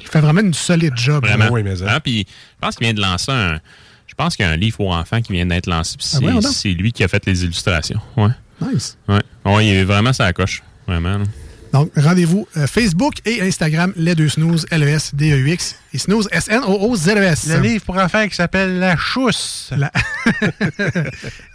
Il 0.00 0.06
fait 0.08 0.20
vraiment 0.20 0.40
une 0.40 0.54
solide 0.54 0.94
job. 0.96 1.24
Vraiment. 1.24 1.48
Oui, 1.50 1.62
mais 1.62 1.76
ça. 1.76 1.94
Hein, 1.94 2.00
puis 2.00 2.26
je 2.28 2.58
pense 2.60 2.76
qu'il 2.76 2.86
vient 2.86 2.94
de 2.94 3.00
lancer 3.00 3.30
un. 3.32 3.60
Je 4.06 4.14
pense 4.14 4.36
qu'il 4.36 4.44
y 4.44 4.48
a 4.48 4.52
un 4.52 4.56
livre 4.56 4.76
pour 4.76 4.90
enfants 4.90 5.22
qui 5.22 5.32
vient 5.32 5.46
d'être 5.46 5.66
lancé. 5.66 5.96
Ah 6.14 6.18
ouais, 6.18 6.42
c'est 6.42 6.72
lui 6.72 6.92
qui 6.92 7.02
a 7.04 7.08
fait 7.08 7.24
les 7.26 7.44
illustrations. 7.44 8.00
Ouais. 8.16 8.28
Nice. 8.60 8.98
Ouais. 9.08 9.20
Ouais, 9.44 9.66
il 9.66 9.74
est 9.74 9.84
vraiment 9.84 10.12
ça 10.12 10.32
coche. 10.32 10.62
Vraiment. 10.86 11.18
là. 11.18 11.24
Donc, 11.72 11.92
rendez-vous 11.96 12.48
euh, 12.56 12.66
Facebook 12.66 13.14
et 13.24 13.42
Instagram, 13.42 13.92
les 13.96 14.16
deux 14.16 14.28
snooze, 14.28 14.66
L-E-S-D-E-U-X, 14.72 15.76
et 15.94 15.98
snooze, 15.98 16.28
S-N-O-O-Z-E-S. 16.32 17.46
Le 17.46 17.60
livre 17.60 17.84
pour 17.84 17.96
enfants 17.96 18.26
qui 18.26 18.34
s'appelle 18.34 18.80
La 18.80 18.96
Chousse. 18.96 19.70
La- 19.76 19.92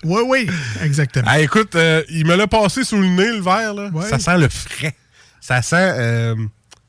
oui, 0.04 0.22
oui, 0.26 0.48
exactement. 0.82 1.26
Ah, 1.28 1.40
écoute, 1.42 1.76
euh, 1.76 2.02
il 2.10 2.26
me 2.26 2.36
l'a 2.36 2.48
passé 2.48 2.84
sous 2.86 2.98
le 3.00 3.08
nez, 3.08 3.32
le 3.32 3.42
verre. 3.42 3.74
Là. 3.74 3.90
Ouais. 3.90 4.08
Ça 4.10 4.18
sent 4.20 4.38
le 4.38 4.48
frais. 4.48 4.96
Ça 5.42 5.62
sent 5.62 5.76
euh, 5.98 6.36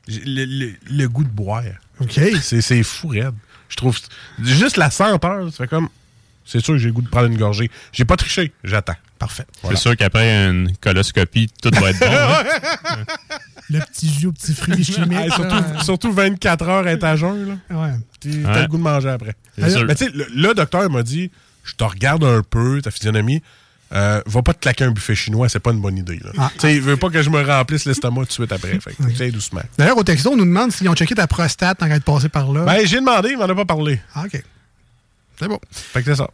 le, 0.07 0.45
le- 0.45 0.73
le 0.89 1.07
goût 1.09 1.23
de 1.25 1.29
boire. 1.29 1.63
OK. 1.99 2.19
C'est 2.41 2.61
c'est 2.61 2.83
fou, 2.83 3.09
raide. 3.09 3.33
Je 3.69 3.75
trouve. 3.75 3.97
Juste 4.41 4.77
la 4.77 4.89
senteur, 4.89 5.49
ça 5.51 5.57
fait 5.65 5.67
comme. 5.67 5.89
C'est 6.45 6.61
sûr 6.63 6.75
que 6.75 6.77
j'ai 6.79 6.87
le 6.87 6.93
goût 6.93 7.01
de 7.01 7.09
prendre 7.09 7.27
une 7.27 7.37
gorgée. 7.37 7.69
J'ai 7.91 8.05
pas 8.05 8.15
triché, 8.15 8.53
j'attends. 8.63 8.95
Parfait. 9.19 9.45
Voilà. 9.61 9.75
C'est 9.75 9.81
sûr 9.81 9.95
qu'après 9.97 10.29
une 10.47 10.75
coloscopie, 10.77 11.49
tout 11.61 11.71
va 11.73 11.89
être 11.89 11.99
bon. 11.99 12.05
hein. 12.09 13.03
Le 13.69 13.79
petit 13.79 14.13
jus, 14.13 14.31
petit 14.31 14.53
fruit 14.53 14.83
chimique. 14.83 15.11
Hey, 15.17 15.29
surtout, 15.31 15.55
là. 15.55 15.81
surtout 15.83 16.11
24 16.13 16.69
heures 16.69 16.87
être 16.87 17.03
à 17.03 17.15
jeun, 17.15 17.47
là. 17.47 17.77
Ouais. 17.77 17.93
T'as 18.19 18.29
Ouais. 18.29 18.61
le 18.61 18.67
goût 18.67 18.77
de 18.77 18.81
manger 18.83 19.09
après. 19.09 19.35
Mais 19.57 19.67
tu 19.73 19.95
sais, 19.95 20.09
le, 20.13 20.27
le 20.33 20.53
docteur 20.53 20.89
m'a 20.89 21.03
dit 21.03 21.31
je 21.63 21.73
te 21.73 21.83
regarde 21.83 22.23
un 22.23 22.41
peu, 22.41 22.81
ta 22.81 22.91
physionomie. 22.91 23.41
Euh, 23.93 24.21
va 24.25 24.41
pas 24.41 24.53
te 24.53 24.59
claquer 24.59 24.83
un 24.83 24.91
buffet 24.91 25.15
chinois, 25.15 25.47
c'est 25.47 25.61
pas 25.61 25.71
une 25.71 25.79
bonne 25.79 25.95
idée. 25.97 26.19
Là. 26.21 26.31
Ah. 26.37 26.51
Tu 26.55 26.59
sais, 26.59 26.75
il 26.75 26.81
veut 26.81 26.97
pas 26.97 27.09
que 27.09 27.21
je 27.21 27.29
me 27.29 27.41
remplisse 27.41 27.85
l'estomac 27.85 28.21
tout 28.23 28.27
de 28.27 28.31
suite 28.33 28.51
après. 28.51 28.77
Fait 28.81 28.93
que, 28.93 29.03
tu 29.09 29.15
sais, 29.15 29.31
doucement. 29.31 29.61
D'ailleurs, 29.77 29.97
au 29.97 30.03
texto, 30.03 30.31
on 30.31 30.35
nous 30.35 30.43
demande 30.45 30.73
s'ils 30.73 30.89
ont 30.89 30.93
checké 30.93 31.15
ta 31.15 31.25
prostate 31.25 31.81
en 31.81 31.87
train 31.87 31.97
de 31.97 32.03
passer 32.03 32.27
par 32.27 32.51
là. 32.51 32.65
Ben, 32.65 32.85
j'ai 32.85 32.97
demandé, 32.97 33.29
il 33.31 33.37
m'en 33.37 33.45
a 33.45 33.55
pas 33.55 33.63
parlé. 33.63 34.01
Ah, 34.13 34.23
OK. 34.25 34.43
C'est 35.39 35.47
bon. 35.47 35.59
Fait 35.71 36.01
que 36.03 36.09
c'est 36.11 36.17
ça. 36.17 36.29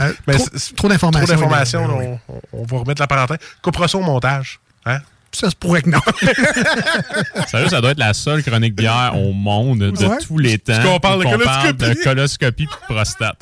Euh, 0.00 0.12
Mais 0.26 0.34
trop, 0.34 0.44
c'est- 0.52 0.58
c'est- 0.58 0.74
trop 0.76 0.88
d'informations. 0.88 1.26
Trop 1.26 1.34
d'informations, 1.36 1.98
oui. 1.98 2.06
on, 2.28 2.40
on 2.52 2.64
va 2.64 2.78
remettre 2.78 3.00
la 3.00 3.06
parenthèse. 3.06 3.38
Coupera 3.62 3.86
ça 3.88 3.98
au 3.98 4.02
montage. 4.02 4.58
Hein? 4.86 4.98
Ça 5.32 5.50
se 5.50 5.54
pourrait 5.56 5.82
que 5.82 5.90
non. 5.90 6.00
Sérieux, 7.48 7.68
ça 7.68 7.80
doit 7.80 7.90
être 7.90 7.98
la 7.98 8.14
seule 8.14 8.42
chronique 8.42 8.74
bière 8.74 9.12
au 9.14 9.32
monde 9.32 9.78
de 9.80 10.06
Ouais. 10.06 10.16
tous 10.26 10.38
les 10.38 10.58
temps. 10.58 10.82
qu'on 10.82 10.98
parle 11.00 11.20
de 11.22 11.26
où 11.26 11.30
qu'on 11.30 11.38
coloscopie. 11.38 11.72
de 11.98 12.02
coloscopie 12.04 12.62
et 12.62 12.66
de 12.66 12.94
prostate. 12.94 13.38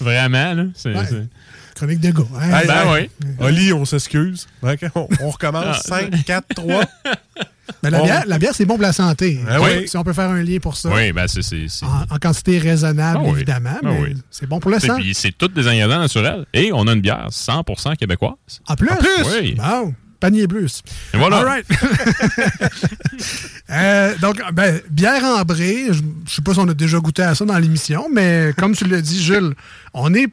Vraiment, 0.00 0.54
là. 0.54 0.64
C'est, 0.74 0.94
Ouais. 0.94 1.04
c'est- 1.08 1.26
Chronique 1.74 2.00
de 2.00 2.10
gars. 2.12 2.22
hein? 2.40 2.60
Ben 2.68 2.94
hey, 2.96 3.10
Oli, 3.40 3.72
on 3.72 3.84
s'excuse. 3.84 4.46
On, 4.62 5.08
on 5.20 5.30
recommence. 5.30 5.64
Ah. 5.90 5.98
5, 6.10 6.24
4, 6.24 6.46
3. 6.54 6.84
Ben, 7.82 7.90
la, 7.90 8.00
on- 8.00 8.04
bière, 8.04 8.24
la 8.26 8.38
bière, 8.38 8.52
c'est 8.54 8.64
bon 8.66 8.74
pour 8.74 8.82
la 8.82 8.92
santé. 8.92 9.40
Oui. 9.60 9.88
Si 9.88 9.96
on 9.96 10.04
peut 10.04 10.12
faire 10.12 10.30
un 10.30 10.42
lien 10.42 10.58
pour 10.58 10.76
ça. 10.76 10.90
Oui, 10.94 11.12
ben 11.12 11.26
c'est. 11.28 11.40
En, 11.82 12.14
en 12.14 12.18
quantité 12.18 12.58
raisonnable, 12.58 13.20
Ah 13.22 13.24
oui. 13.26 13.32
évidemment, 13.36 13.70
Ah 13.76 13.80
mais 13.84 14.00
oui. 14.00 14.14
c'est 14.30 14.46
bon 14.46 14.60
pour 14.60 14.70
le 14.70 14.76
Et 14.76 14.80
sang. 14.80 14.96
puis 14.96 15.14
c'est 15.14 15.32
tous 15.36 15.48
des 15.48 15.66
ingrédients 15.66 15.98
naturels. 16.00 16.44
Et 16.52 16.70
on 16.72 16.86
a 16.86 16.92
une 16.92 17.00
bière 17.00 17.28
100% 17.30 17.96
québécoise. 17.96 18.32
En 18.68 18.74
plus? 18.76 18.88
Oui. 19.40 19.54
Bon, 19.54 19.94
panier 20.20 20.46
plus. 20.46 20.82
Et 21.12 21.16
voilà. 21.18 21.38
All 21.38 21.44
right. 21.46 21.66
Euh, 23.70 24.14
donc, 24.20 24.40
ben, 24.52 24.80
bière 24.90 25.24
ambrée, 25.24 25.86
je 25.90 26.00
ne 26.02 26.08
sais 26.28 26.42
pas 26.42 26.52
si 26.52 26.60
on 26.60 26.68
a 26.68 26.74
déjà 26.74 26.98
goûté 26.98 27.22
à 27.22 27.34
ça 27.34 27.44
dans 27.46 27.58
l'émission, 27.58 28.08
mais 28.12 28.52
comme 28.58 28.74
tu 28.76 28.84
l'as 28.86 29.00
dit, 29.00 29.22
Jules, 29.22 29.54
on 29.94 30.12
est. 30.14 30.26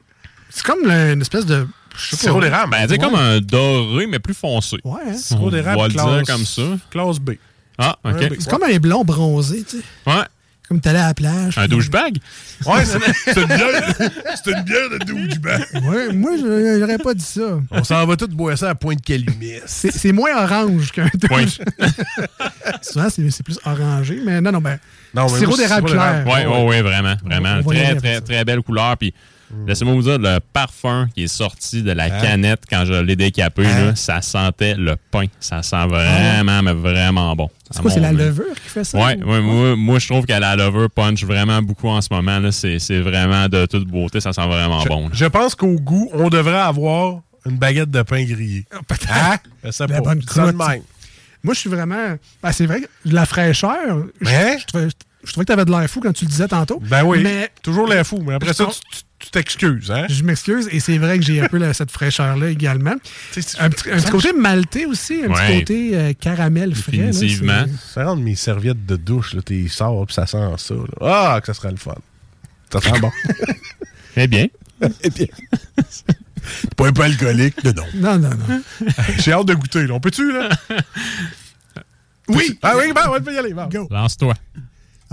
C'est 0.49 0.65
comme 0.65 0.85
une 0.89 1.21
espèce 1.21 1.45
de 1.45 1.65
Sirop 1.97 2.41
d'érable. 2.41 2.71
Ben, 2.71 2.85
c'est 2.89 2.97
comme 2.97 3.15
un 3.15 3.39
doré, 3.39 4.07
mais 4.07 4.19
plus 4.19 4.33
foncé. 4.33 4.77
Ouais, 4.83 4.99
hein? 5.09 5.13
Sirop 5.17 5.47
On 5.47 5.49
d'érable 5.49 5.77
va 5.81 5.87
le 5.87 5.93
dire 5.93 6.03
classe- 6.03 6.27
comme 6.27 6.45
ça. 6.45 6.61
Classe 6.89 7.19
B. 7.19 7.31
Ah, 7.77 7.97
OK. 8.03 8.13
Ouais, 8.13 8.29
C'est 8.39 8.49
comme 8.49 8.63
un 8.63 8.77
blond 8.77 9.03
bronzé, 9.03 9.63
tu 9.63 9.77
sais. 9.77 9.83
Ouais. 10.05 10.23
Comme 10.67 10.79
t'allais 10.79 10.99
à 10.99 11.07
la 11.07 11.13
plage. 11.13 11.57
Un 11.57 11.67
douchebag? 11.67 12.17
Ouais, 12.65 12.85
c'est 12.85 12.99
c'est 13.33 13.41
une 13.41 13.47
bière, 13.47 13.93
c'est 14.41 14.51
une 14.51 14.61
bière 14.63 14.89
de 14.89 14.97
douchebag. 15.03 15.65
Ouais, 15.83 16.13
moi, 16.13 16.31
je- 16.37 16.77
j'aurais 16.79 16.97
pas 16.97 17.13
dit 17.13 17.25
ça. 17.25 17.59
On 17.71 17.83
s'en 17.83 18.05
va 18.05 18.15
tous 18.15 18.27
boire 18.27 18.57
ça 18.57 18.69
à 18.69 18.75
Pointe 18.75 19.01
Calumet. 19.01 19.61
C'est 19.65 19.91
c'est 19.91 20.13
moins 20.13 20.31
orange 20.43 20.91
qu'un 20.93 21.09
douche. 21.13 21.57
Souvent, 22.81 23.07
c'est 23.09 23.43
plus 23.43 23.59
orangé, 23.65 24.21
mais 24.23 24.39
non, 24.39 24.51
non, 24.53 24.59
ben. 24.61 24.79
Non, 25.13 25.29
mais 25.29 25.39
sirop 25.39 25.57
d'érable 25.57 25.89
clair. 25.91 26.23
Oui, 26.25 26.39
oui, 26.47 26.57
oui, 26.67 26.81
vraiment. 26.81 27.15
Vraiment. 27.23 27.59
On 27.65 27.69
très, 27.69 27.95
très, 27.95 28.21
très, 28.21 28.45
belle 28.45 28.61
couleur. 28.61 28.95
Puis, 28.97 29.13
laissez-moi 29.67 29.93
vous 29.93 30.01
dire, 30.03 30.17
le 30.19 30.39
parfum 30.53 31.07
qui 31.15 31.23
est 31.23 31.27
sorti 31.27 31.83
de 31.83 31.91
la 31.91 32.09
canette 32.09 32.63
quand 32.69 32.85
je 32.85 32.93
l'ai 32.93 33.15
décapé, 33.15 33.65
Hein? 33.65 33.85
là, 33.87 33.95
ça 33.95 34.21
sentait 34.21 34.75
le 34.75 34.95
pain. 34.95 35.25
Ça 35.39 35.61
sent 35.63 35.87
vraiment, 35.87 36.61
mais 36.63 36.73
vraiment 36.73 37.35
bon. 37.35 37.49
C'est 37.69 37.81
quoi, 37.81 37.91
c'est 37.91 37.99
la 38.01 38.11
levure 38.11 38.53
qui 38.55 38.69
fait 38.69 38.83
ça? 38.83 38.97
Oui, 38.97 39.13
ou- 39.23 39.31
ouais, 39.31 39.41
moi, 39.41 39.75
moi, 39.75 39.99
je 39.99 40.07
trouve 40.07 40.25
que 40.25 40.33
la 40.33 40.55
levure 40.55 40.89
punch 40.89 41.23
vraiment 41.23 41.61
beaucoup 41.61 41.87
en 41.87 42.01
ce 42.01 42.09
moment. 42.11 42.39
là. 42.39 42.51
C'est 42.51 42.79
c'est 42.79 42.99
vraiment 42.99 43.47
de 43.47 43.65
toute 43.65 43.87
beauté. 43.87 44.19
Ça 44.19 44.33
sent 44.33 44.45
vraiment 44.45 44.81
Je, 44.81 44.87
bon. 44.89 45.03
là. 45.07 45.09
je 45.13 45.25
pense 45.25 45.55
qu'au 45.55 45.75
goût, 45.79 46.09
on 46.13 46.29
devrait 46.29 46.59
avoir 46.59 47.21
une 47.45 47.57
baguette 47.57 47.89
de 47.89 48.01
pain 48.01 48.23
grillé. 48.25 48.65
Hein? 49.09 49.37
Je 49.63 49.71
sais 49.71 49.87
La 49.87 49.95
pas. 50.01 50.01
bonne 50.15 50.21
Ça 50.23 50.45
même. 50.45 50.57
Moi, 51.43 51.53
je 51.55 51.59
suis 51.59 51.69
vraiment. 51.69 52.15
Ben, 52.43 52.51
c'est 52.51 52.65
vrai, 52.67 52.81
que 52.81 52.87
la 53.05 53.25
fraîcheur. 53.25 54.03
je- 54.21 54.29
Hein? 54.29 54.57
Je, 54.59 54.65
trouvais, 54.65 54.87
je 55.23 55.31
trouvais 55.31 55.45
que 55.45 55.51
t'avais 55.51 55.65
de 55.65 55.71
l'air 55.71 55.89
fou 55.89 56.01
quand 56.01 56.13
tu 56.13 56.25
le 56.25 56.29
disais 56.29 56.47
tantôt. 56.47 56.79
Ben 56.87 57.03
oui. 57.03 57.21
Mais 57.23 57.49
Toujours 57.63 57.87
l'air 57.87 58.05
fou. 58.05 58.21
Mais 58.25 58.33
après 58.35 58.49
Je 58.49 58.53
ça, 58.53 58.65
tu- 58.65 58.99
tu 59.25 59.31
t'excuses, 59.31 59.91
hein? 59.91 60.05
je 60.09 60.23
m'excuse, 60.23 60.67
et 60.71 60.79
c'est 60.79 60.97
vrai 60.97 61.17
que 61.19 61.25
j'ai 61.25 61.41
un 61.41 61.47
peu 61.47 61.73
cette 61.73 61.91
fraîcheur-là 61.91 62.49
également. 62.49 62.91
Un 62.91 62.97
petit, 63.41 63.57
un 63.59 63.69
petit 63.69 64.11
côté 64.11 64.33
maltais 64.33 64.85
aussi, 64.85 65.21
un 65.23 65.29
Ouais. 65.31 65.47
petit 65.47 65.59
côté 65.59 65.91
euh, 65.97 66.13
caramel 66.13 66.73
frais. 66.75 66.97
Définitivement. 66.97 67.65
c'est- 67.67 67.93
Ça 67.93 68.05
rentre 68.05 68.21
mes 68.21 68.35
serviettes 68.35 68.85
de 68.85 68.95
douche, 68.95 69.33
là, 69.33 69.41
t'es 69.41 69.67
sors, 69.67 70.05
puis 70.05 70.13
ça 70.15 70.25
sent 70.27 70.37
ça. 70.57 70.73
là. 70.73 70.83
Ah, 71.01 71.39
que 71.41 71.47
ça 71.47 71.53
serait 71.53 71.71
le 71.71 71.77
fun. 71.77 71.95
Ça 72.71 72.81
sent 72.81 72.99
bon. 72.99 73.11
Eh 74.17 74.27
bien. 74.27 74.47
Eh 75.03 75.09
bien. 75.09 75.25
T'es 75.77 76.75
pas 76.75 76.87
un 76.87 76.91
peu 76.93 77.03
alcoolique? 77.03 77.63
Non, 77.63 77.71
non. 77.73 77.85
Non, 77.95 78.19
non, 78.19 78.29
non. 78.49 78.61
J'ai 79.19 79.31
hâte 79.31 79.45
de 79.45 79.53
goûter, 79.53 79.87
là. 79.87 79.93
On 79.93 79.99
peut-tu, 80.01 80.33
là? 80.33 80.49
Oui! 82.27 82.57
Ah 82.61 82.73
oui, 82.77 82.93
ben, 82.93 83.01
on 83.09 83.21
peut 83.21 83.33
y 83.33 83.37
aller. 83.37 83.53
Go. 83.71 83.87
Lance-toi. 83.89 84.33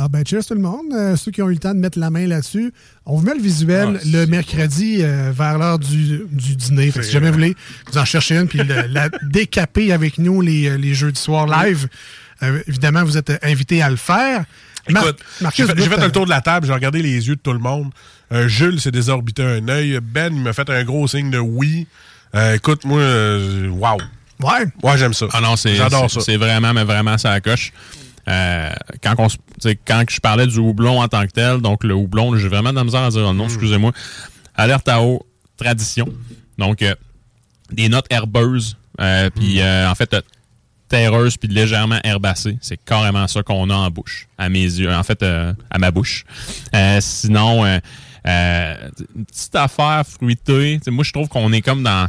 Ah 0.00 0.06
ben 0.08 0.24
cheers 0.24 0.44
tout 0.46 0.54
le 0.54 0.60
monde. 0.60 0.86
Euh, 0.94 1.16
ceux 1.16 1.32
qui 1.32 1.42
ont 1.42 1.48
eu 1.50 1.54
le 1.54 1.58
temps 1.58 1.74
de 1.74 1.80
mettre 1.80 1.98
la 1.98 2.08
main 2.08 2.24
là-dessus. 2.26 2.72
On 3.04 3.16
vous 3.16 3.26
met 3.26 3.34
le 3.34 3.40
visuel 3.42 3.98
Ah, 4.00 4.04
le 4.06 4.26
mercredi 4.26 4.98
euh, 5.00 5.32
vers 5.34 5.58
l'heure 5.58 5.78
du, 5.80 6.20
du 6.30 6.54
dîner. 6.54 6.90
Fait 6.92 7.02
si 7.02 7.10
jamais 7.10 7.28
vous 7.28 7.34
voulez 7.34 7.56
vous 7.90 7.98
en 7.98 8.04
chercher 8.04 8.36
une 8.36 8.46
puis 8.46 8.60
le- 8.60 8.86
la 8.88 9.08
décaper 9.24 9.92
avec 9.92 10.18
nous 10.18 10.40
les, 10.40 10.68
euh, 10.68 10.76
les 10.76 10.94
jeudis 10.94 11.20
soirs 11.20 11.46
live, 11.48 11.88
euh, 12.44 12.62
évidemment, 12.68 13.02
vous 13.02 13.16
êtes 13.16 13.32
invités 13.44 13.82
à 13.82 13.90
le 13.90 13.96
faire. 13.96 14.44
Mar- 14.88 15.02
Écoute, 15.04 15.18
j'ai 15.56 15.66
fait, 15.66 15.74
fait 15.76 16.04
le 16.06 16.12
tour 16.12 16.24
de 16.26 16.30
la 16.30 16.40
table, 16.40 16.66
j'ai 16.66 16.72
regardé 16.72 17.02
les 17.02 17.26
yeux 17.26 17.34
de 17.34 17.40
tout 17.40 17.52
le 17.52 17.58
monde. 17.58 17.90
Euh, 18.32 18.46
Jules 18.46 18.80
s'est 18.80 18.92
désorbité 18.92 19.42
un 19.42 19.68
œil. 19.68 19.98
Ben, 20.00 20.32
il 20.32 20.42
m'a 20.42 20.52
fait 20.52 20.70
un 20.70 20.84
gros 20.84 21.08
signe 21.08 21.30
de 21.30 21.38
oui. 21.38 21.86
Euh, 22.36 22.54
écoute, 22.54 22.84
moi, 22.84 23.02
wow. 23.70 23.98
Ouais. 24.40 24.66
Ouais, 24.84 24.96
j'aime 24.96 25.12
ça. 25.14 25.26
Ah 25.32 25.40
non, 25.40 25.56
c'est 25.56 25.74
J'adore 25.74 26.08
ça. 26.08 26.20
C'est 26.20 26.36
vraiment, 26.36 26.72
mais 26.72 26.84
vraiment, 26.84 27.18
ça 27.18 27.40
coche. 27.40 27.72
Euh, 28.28 28.70
quand, 29.02 29.14
on, 29.18 29.28
se- 29.28 29.36
tu 29.36 29.42
sais, 29.60 29.76
quand 29.76 30.04
je 30.08 30.20
parlais 30.20 30.46
du 30.46 30.58
houblon 30.58 31.00
en 31.00 31.08
tant 31.08 31.26
que 31.26 31.32
tel, 31.32 31.60
donc 31.60 31.82
le 31.84 31.94
houblon, 31.94 32.36
j'ai 32.36 32.48
vraiment 32.48 32.70
de 32.70 32.76
la 32.76 32.84
misère 32.84 33.02
à 33.02 33.10
dire 33.10 33.26
le 33.26 33.32
nom, 33.32 33.46
excusez-moi. 33.46 33.92
Alerte 34.54 34.88
à 34.88 35.00
eau, 35.02 35.26
tradition. 35.56 36.08
Donc, 36.58 36.82
euh, 36.82 36.94
des 37.72 37.88
notes 37.88 38.06
herbeuses, 38.10 38.76
euh, 39.00 39.30
puis 39.34 39.60
euh, 39.60 39.88
en 39.90 39.94
fait, 39.94 40.12
euh, 40.14 40.20
terreuses, 40.88 41.36
puis 41.36 41.48
légèrement 41.48 41.98
herbacées. 42.04 42.58
C'est 42.60 42.76
carrément 42.82 43.26
ça 43.28 43.42
qu'on 43.42 43.70
a 43.70 43.74
en 43.74 43.90
bouche, 43.90 44.26
à 44.38 44.48
mes 44.48 44.60
yeux, 44.62 44.92
en 44.92 45.02
fait, 45.02 45.22
euh, 45.22 45.52
à 45.70 45.78
ma 45.78 45.90
bouche. 45.90 46.24
Euh, 46.74 46.98
sinon, 47.00 47.64
euh, 47.64 47.78
euh, 48.26 48.74
une 49.16 49.24
petite 49.24 49.54
affaire 49.54 50.02
fruitée. 50.06 50.80
Moi, 50.88 51.04
je 51.04 51.12
trouve 51.12 51.28
qu'on 51.28 51.52
est 51.52 51.62
comme 51.62 51.82
dans 51.82 52.08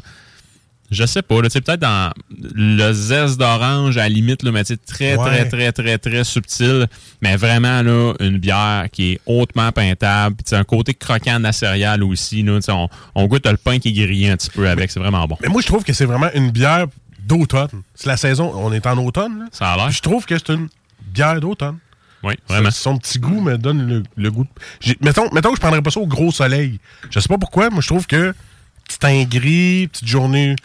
je 0.92 1.06
sais 1.06 1.22
pas, 1.22 1.36
là, 1.42 1.50
peut-être 1.50 1.80
dans 1.80 2.12
le 2.54 2.92
zeste 2.94 3.38
d'orange 3.38 3.98
à 3.98 4.02
la 4.04 4.10
limite, 4.10 4.44
là, 4.44 4.52
mais 4.52 4.64
très, 4.64 5.16
Ouais. 5.16 5.26
très, 5.26 5.48
très, 5.50 5.72
très, 5.72 5.98
très 5.98 6.24
subtil. 6.24 6.88
Mais 7.22 7.36
vraiment, 7.36 7.82
là, 7.82 8.14
une 8.20 8.38
bière 8.38 8.86
qui 8.92 9.14
est 9.14 9.20
hautement 9.26 9.72
peintable. 9.72 10.36
Puis, 10.36 10.56
un 10.56 10.64
côté 10.64 10.94
croquant 10.94 11.38
de 11.40 11.44
la 11.44 11.52
céréale 11.52 12.04
aussi. 12.04 12.44
Là, 12.44 12.60
on, 12.70 12.88
on 13.16 13.26
goûte 13.28 13.46
le 13.46 13.58
pain 13.58 13.80
qui 13.80 13.90
est 13.90 13.92
grillé 13.94 14.30
un 14.32 14.38
petit 14.38 14.50
peu 14.50 14.68
avec. 14.70 14.92
C'est 14.92 15.00
vraiment 15.00 15.26
bon. 15.28 15.38
Mais 15.42 15.50
moi, 15.50 15.62
je 15.62 15.68
trouve 15.68 15.84
que 15.84 15.94
c'est 15.94 16.06
vraiment 16.06 16.30
une 16.34 16.52
bière 16.52 16.86
d'automne. 17.28 17.70
C'est 17.96 18.08
la 18.08 18.18
saison, 18.18 18.52
on 18.56 18.72
est 18.74 18.88
en 18.88 18.98
automne. 18.98 19.40
Là. 19.40 19.46
Ça 19.52 19.72
a 19.74 19.78
l'air. 19.78 19.92
Je 19.92 20.02
trouve 20.02 20.26
que 20.26 20.38
c'est 20.38 20.50
une 20.54 20.68
bière 21.14 21.40
d'automne. 21.40 21.78
Oui, 22.24 22.34
vraiment. 22.50 22.70
Son 22.72 22.98
petit 22.98 23.18
goût 23.18 23.40
me 23.40 23.58
donne 23.58 23.88
le, 23.88 24.04
le 24.18 24.32
goût. 24.32 24.44
de- 24.86 24.96
Mettons, 25.02 25.30
mettons 25.32 25.50
que 25.52 25.56
je 25.56 25.62
prendrais 25.62 25.82
pas 25.82 25.90
ça 25.92 26.00
au 26.02 26.08
gros 26.08 26.32
soleil. 26.32 26.80
Je 27.10 27.20
sais 27.20 27.30
pas 27.30 27.38
pourquoi, 27.38 27.70
moi 27.70 27.80
je 27.82 27.88
trouve 27.88 28.08
que 28.08 28.34
petit 28.86 29.00
teint 29.00 29.24
gris, 29.24 29.88
petite 29.88 30.08
journée 30.08 30.56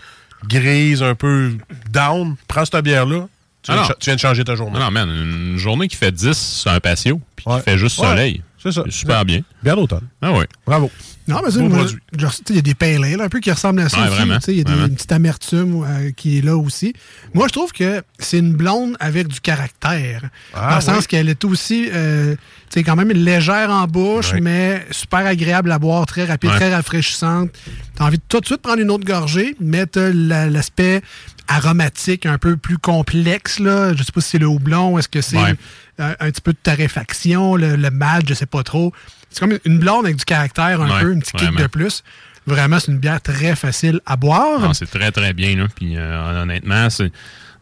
grise, 0.49 1.03
un 1.03 1.15
peu 1.15 1.53
down, 1.91 2.37
prends 2.49 2.65
cette 2.65 2.83
bière-là, 2.85 3.27
tu, 3.63 3.71
Ah 3.71 3.75
viens 3.75 3.83
de 3.89 3.95
tu 3.99 4.05
viens 4.07 4.15
de 4.17 4.21
changer 4.21 4.45
ta 4.45 4.55
journée. 4.57 4.79
Non, 4.79 4.85
non, 4.87 4.91
man, 4.91 5.09
une 5.09 5.57
journée 5.57 5.89
qui 5.89 5.97
fait 5.97 6.13
10 6.13 6.37
sur 6.37 6.71
un 6.71 6.81
patio, 6.81 7.21
puis 7.37 7.45
Ouais. 7.49 7.59
qui 7.59 7.65
fait 7.65 7.79
juste 7.79 7.99
Ouais, 7.99 8.07
soleil. 8.09 8.43
c'est 8.63 8.73
ça. 8.73 8.83
super 8.91 9.25
bien. 9.25 9.41
Bière 9.63 9.77
d'automne. 9.77 10.07
Ah 10.21 10.33
oui. 10.33 10.45
Bravo. 10.67 10.91
Non, 11.27 11.41
mais 11.45 11.51
c'est 11.51 11.59
Beau 11.61 11.69
moi, 11.69 11.79
produit. 11.79 11.99
genre, 12.19 12.31
tu 12.33 12.37
sais, 12.37 12.43
il 12.51 12.57
y 12.57 12.59
a 12.59 12.63
des 12.63 12.75
pale 12.75 13.03
ale 13.05 13.21
un 13.23 13.29
peu 13.31 13.41
qui 13.41 13.51
ressemblent 13.51 13.81
à 13.81 13.89
ça 13.89 13.99
Ouais, 13.99 14.09
aussi. 14.09 14.17
vraiment, 14.17 14.35
Tu 14.37 14.41
sais, 14.43 14.53
Il 14.53 14.59
y 14.59 14.61
a 14.61 14.65
des- 14.65 14.73
une 14.73 14.95
petite 14.95 15.13
amertume 15.13 15.83
euh, 15.83 16.11
qui 16.13 16.39
est 16.39 16.43
là 16.43 16.57
aussi. 16.57 16.93
Moi, 17.33 17.49
je 17.49 17.53
trouve 17.53 17.73
que 17.73 18.03
c'est 18.19 18.39
une 18.39 18.53
blonde 18.53 18.97
avec 19.01 19.29
du 19.29 19.41
caractère. 19.41 20.23
Ah, 20.53 20.69
dans 20.71 20.75
le 20.77 20.81
sens 20.83 20.99
oui. 21.01 21.07
qu'elle 21.07 21.29
est 21.31 21.43
aussi, 21.45 21.89
euh, 21.95 22.35
tu 22.35 22.41
sais, 22.81 22.83
quand 22.83 22.95
même 22.97 23.11
légère 23.11 23.71
en 23.71 23.87
bouche, 23.87 24.35
mais 24.43 24.85
super 24.91 25.21
agréable 25.27 25.73
à 25.73 25.79
boire, 25.79 26.05
très 26.05 26.25
rapide, 26.27 26.51
Ouais. 26.51 26.57
très 26.57 26.75
rafraîchissante. 26.75 27.51
T'as 27.95 28.05
envie 28.05 28.19
de 28.19 28.23
tout 28.29 28.41
de 28.41 28.47
suite 28.47 28.61
prendre 28.61 28.81
une 28.83 28.91
autre 28.91 29.05
gorgée, 29.07 29.57
mais 29.61 29.87
t'as 29.87 30.11
la- 30.13 30.51
l'aspect 30.51 31.01
aromatique 31.49 32.27
un 32.27 32.39
peu 32.39 32.57
plus 32.57 32.79
complexe. 32.79 33.59
Là. 33.61 33.95
Je 33.95 34.03
sais 34.03 34.13
pas 34.13 34.21
si 34.21 34.31
c'est 34.31 34.39
le 34.39 34.47
houblon, 34.47 34.99
est-ce 34.99 35.09
que 35.09 35.21
c'est 35.21 35.37
Ouais. 35.39 35.55
un, 35.99 36.11
un 36.21 36.31
petit 36.31 36.41
peu 36.41 36.53
de 36.53 36.59
torréfaction, 36.63 37.57
le, 37.57 37.77
le 37.77 37.91
malt, 37.91 38.29
je 38.29 38.35
sais 38.35 38.47
pas 38.47 38.63
trop. 38.63 38.93
C'est 39.35 39.41
comme 39.41 39.59
une 39.65 39.79
blonde 39.79 40.05
avec 40.07 40.17
du 40.17 40.25
caractère 40.25 40.81
un 40.81 40.89
Ouais, 40.91 41.01
peu, 41.03 41.13
un 41.13 41.19
petit 41.19 41.33
kick 41.33 41.41
vraiment. 41.43 41.61
de 41.61 41.67
plus. 41.67 42.03
Vraiment, 42.47 42.79
c'est 42.79 42.93
une 42.93 42.99
bière 42.99 43.21
très 43.21 43.57
facile 43.57 44.01
à 44.07 44.17
boire. 44.17 44.75
C'est 44.75 44.91
très, 44.91 45.11
très 45.11 45.33
bien. 45.33 45.57
Là. 45.57 45.67
Puis, 45.75 45.97
euh, 45.97 46.43
honnêtement, 46.43 46.91
c'est- 46.91 47.11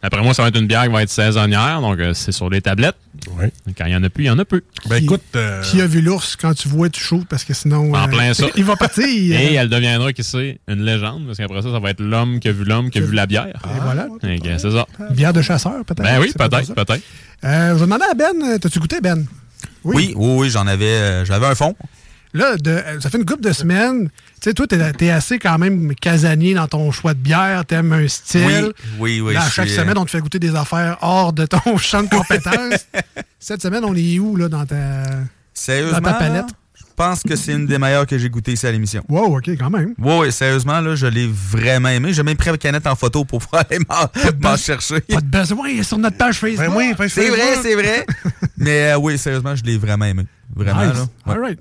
d'après 0.02 0.20
moi, 0.22 0.34
ça 0.34 0.42
va 0.42 0.48
être 0.48 0.58
une 0.58 0.66
bière 0.66 0.82
qui 0.82 0.88
va 0.90 1.02
être 1.04 1.08
saisonnière. 1.08 1.80
Donc, 1.80 1.98
euh, 2.00 2.12
c'est 2.14 2.32
sur 2.32 2.50
les 2.50 2.60
tablettes. 2.60 2.96
Oui. 3.38 3.46
Quand 3.78 3.84
il 3.86 3.92
y 3.92 3.96
en 3.96 4.02
a 4.02 4.10
plus, 4.10 4.24
il 4.24 4.26
y 4.26 4.30
en 4.30 4.38
a 4.40 4.44
plus. 4.44 4.64
Ben 4.88 4.98
Qui- 4.98 5.04
écoute, 5.04 5.22
euh, 5.36 5.62
Qui 5.62 5.80
a 5.80 5.86
vu 5.86 6.00
l'ours 6.02 6.34
quand 6.34 6.52
tu 6.54 6.66
vois, 6.68 6.88
tu 6.88 7.00
chaudes 7.00 7.26
parce 7.28 7.44
que 7.44 7.54
sinon. 7.54 7.94
En 7.94 8.04
euh, 8.04 8.08
plein 8.08 8.34
ça. 8.34 8.46
Il 8.56 8.64
va 8.64 8.74
partir. 8.74 9.06
Et 9.06 9.54
elle 9.54 9.68
deviendra, 9.68 10.12
qui 10.12 10.24
sait, 10.24 10.58
une 10.66 10.82
légende, 10.84 11.24
parce 11.26 11.38
qu'après 11.38 11.62
ça, 11.62 11.70
ça 11.70 11.78
va 11.78 11.90
être 11.90 12.00
l'homme 12.00 12.40
qui 12.40 12.48
a 12.48 12.52
vu 12.52 12.64
l'homme 12.64 12.90
qui 12.90 12.98
a 12.98 13.02
vu 13.02 13.14
la 13.14 13.26
bière. 13.26 13.46
et 13.46 13.80
voilà. 13.82 14.08
C'est 14.58 14.70
ça. 14.72 14.86
Bière 15.10 15.32
de 15.32 15.42
chasseur, 15.42 15.84
peut-être. 15.86 16.02
Ben 16.02 16.20
oui, 16.20 16.32
peut-être, 16.36 16.74
peut-être. 16.74 17.02
Euh, 17.44 17.68
je 17.70 17.74
vais 17.74 17.80
demander 17.82 18.04
à 18.10 18.14
Ben, 18.14 18.58
t'as-tu 18.58 18.80
goûté, 18.80 19.00
Ben? 19.00 19.24
Oui, 19.84 20.12
oui, 20.16 20.34
oui, 20.38 20.50
j'en 20.50 20.66
avais, 20.66 20.84
euh, 20.86 21.24
j'avais 21.24 21.46
un 21.46 21.54
fond. 21.54 21.74
Là, 22.34 22.56
de- 22.56 22.70
euh, 22.70 23.00
ça 23.00 23.10
fait 23.10 23.18
une 23.18 23.26
couple 23.26 23.42
de 23.42 23.52
semaines. 23.52 24.08
Tu 24.40 24.48
sais, 24.50 24.54
toi, 24.54 24.66
t'es 24.66 24.78
es 25.06 25.10
assez 25.10 25.38
quand 25.38 25.58
même 25.58 25.94
casanier 25.94 26.54
dans 26.54 26.66
ton 26.66 26.90
choix 26.90 27.12
de 27.12 27.18
bière. 27.18 27.64
T'aimes 27.66 27.92
un 27.92 28.08
style. 28.08 28.72
Oui, 28.98 29.20
oui, 29.20 29.20
oui. 29.20 29.34
Là, 29.34 29.42
chaque 29.50 29.66
suis, 29.68 29.76
semaine, 29.76 29.98
euh, 29.98 30.00
on 30.00 30.04
te 30.06 30.10
fait 30.10 30.20
goûter 30.20 30.38
des 30.38 30.54
affaires 30.54 30.96
hors 31.02 31.32
de 31.34 31.44
ton 31.44 31.76
champ 31.76 32.02
de 32.02 32.08
compétences. 32.08 32.86
Cette 33.38 33.60
semaine, 33.60 33.84
on 33.84 33.94
est 33.94 34.18
où, 34.18 34.36
là, 34.36 34.48
dans 34.48 34.64
ta, 34.64 34.76
Sérieusement, 35.52 35.98
dans 36.00 36.12
ta 36.12 36.14
palette? 36.14 36.46
Je 36.92 37.04
pense 37.04 37.22
que 37.22 37.36
c'est 37.36 37.52
une 37.52 37.66
des 37.66 37.78
meilleures 37.78 38.06
que 38.06 38.18
j'ai 38.18 38.28
goûtées 38.28 38.52
ici 38.52 38.66
à 38.66 38.70
l'émission. 38.72 39.02
Wow, 39.08 39.38
OK, 39.38 39.48
quand 39.58 39.70
même. 39.70 39.94
Oui, 39.98 40.14
oui, 40.20 40.32
sérieusement, 40.32 40.80
là, 40.80 40.94
je 40.94 41.06
l'ai 41.06 41.26
vraiment 41.26 41.88
aimé. 41.88 42.12
J'ai 42.12 42.22
même 42.22 42.36
pris 42.36 42.50
la 42.50 42.58
canette 42.58 42.86
en 42.86 42.94
photo 42.94 43.24
pour 43.24 43.40
pouvoir 43.40 43.64
aller 43.70 43.80
m'en 44.40 44.56
chercher. 44.56 45.00
Pas 45.00 45.20
de 45.20 45.26
besoin, 45.26 45.68
il 45.68 45.80
est 45.80 45.82
sur 45.84 45.96
notre 45.98 46.16
page 46.18 46.36
Facebook. 46.38 46.66
ben 46.68 46.74
oui, 46.76 46.94
C'est 47.08 47.28
vrai, 47.30 47.56
c'est 47.62 47.74
vrai. 47.74 48.06
Mais 48.58 48.92
euh, 48.92 48.98
oui, 48.98 49.16
sérieusement, 49.18 49.56
je 49.56 49.62
l'ai 49.64 49.78
vraiment 49.78 50.04
aimé. 50.04 50.24
Vraiment, 50.54 50.84
Nice. 50.84 50.94
là. 50.94 51.02
Ouais. 51.26 51.32
All 51.34 51.40
right. 51.40 51.58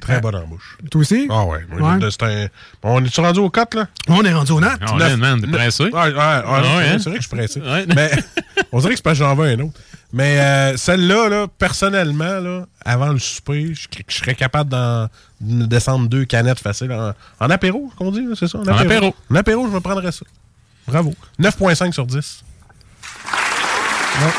très 0.00 0.20
bonne 0.20 0.36
en 0.36 0.46
bouche. 0.46 0.78
Toi 0.90 1.00
aussi? 1.00 1.26
Ah 1.30 1.44
ouais. 1.44 1.58
Ouais. 1.78 2.08
c'est 2.10 2.22
un- 2.22 2.46
On 2.84 3.04
est-tu 3.04 3.20
rendu 3.20 3.40
au 3.40 3.50
4, 3.50 3.74
là? 3.74 3.86
On 4.08 4.22
est 4.24 4.32
rendu 4.32 4.52
au 4.52 4.60
nat. 4.60 4.78
Oh, 4.88 4.96
Neuf- 4.96 5.10
man, 5.16 5.18
man, 5.18 5.40
t'es 5.40 5.46
neuf- 5.48 5.56
pressé? 5.60 5.84
Ouais, 5.84 5.90
ouais, 5.92 6.08
ouais, 6.12 6.14
Ah 6.14 6.62
c'est 6.62 6.76
ouais, 6.76 6.98
c'est 6.98 7.10
vrai 7.10 7.18
que 7.18 7.22
je 7.24 7.28
suis 7.28 7.36
pressé. 7.36 7.60
Ouais. 7.60 7.86
Mais 7.94 8.10
on 8.72 8.78
dirait 8.78 8.92
que 8.92 8.96
c'est 8.96 9.02
parce 9.02 9.18
que 9.18 9.24
j'en 9.24 9.34
veux 9.34 9.48
un 9.48 9.58
autre. 9.60 9.78
Mais 10.12 10.40
euh, 10.40 10.76
celle-là, 10.76 11.28
là, 11.28 11.46
personnellement, 11.46 12.40
là, 12.40 12.64
avant 12.84 13.08
le 13.12 13.18
souper, 13.20 13.72
je, 13.74 13.86
je 14.08 14.16
serais 14.16 14.34
capable 14.34 14.70
d'en 14.70 15.08
de 15.40 15.66
descendre 15.66 16.08
deux 16.08 16.24
canettes 16.24 16.58
faciles 16.60 16.92
en, 16.92 17.12
en 17.38 17.50
apéro, 17.50 17.90
qu'on 17.96 18.10
dit, 18.10 18.26
c'est 18.38 18.48
ça? 18.48 18.58
En 18.58 18.64
apéro. 18.80 19.14
En 19.30 19.34
apéro, 19.36 19.66
je 19.68 19.72
me 19.72 19.80
prendrais 19.80 20.10
ça. 20.12 20.24
Bravo. 20.88 21.14
9.5 21.40 21.92
sur 21.92 22.06
10. 22.06 22.42
Ouais. 24.20 24.30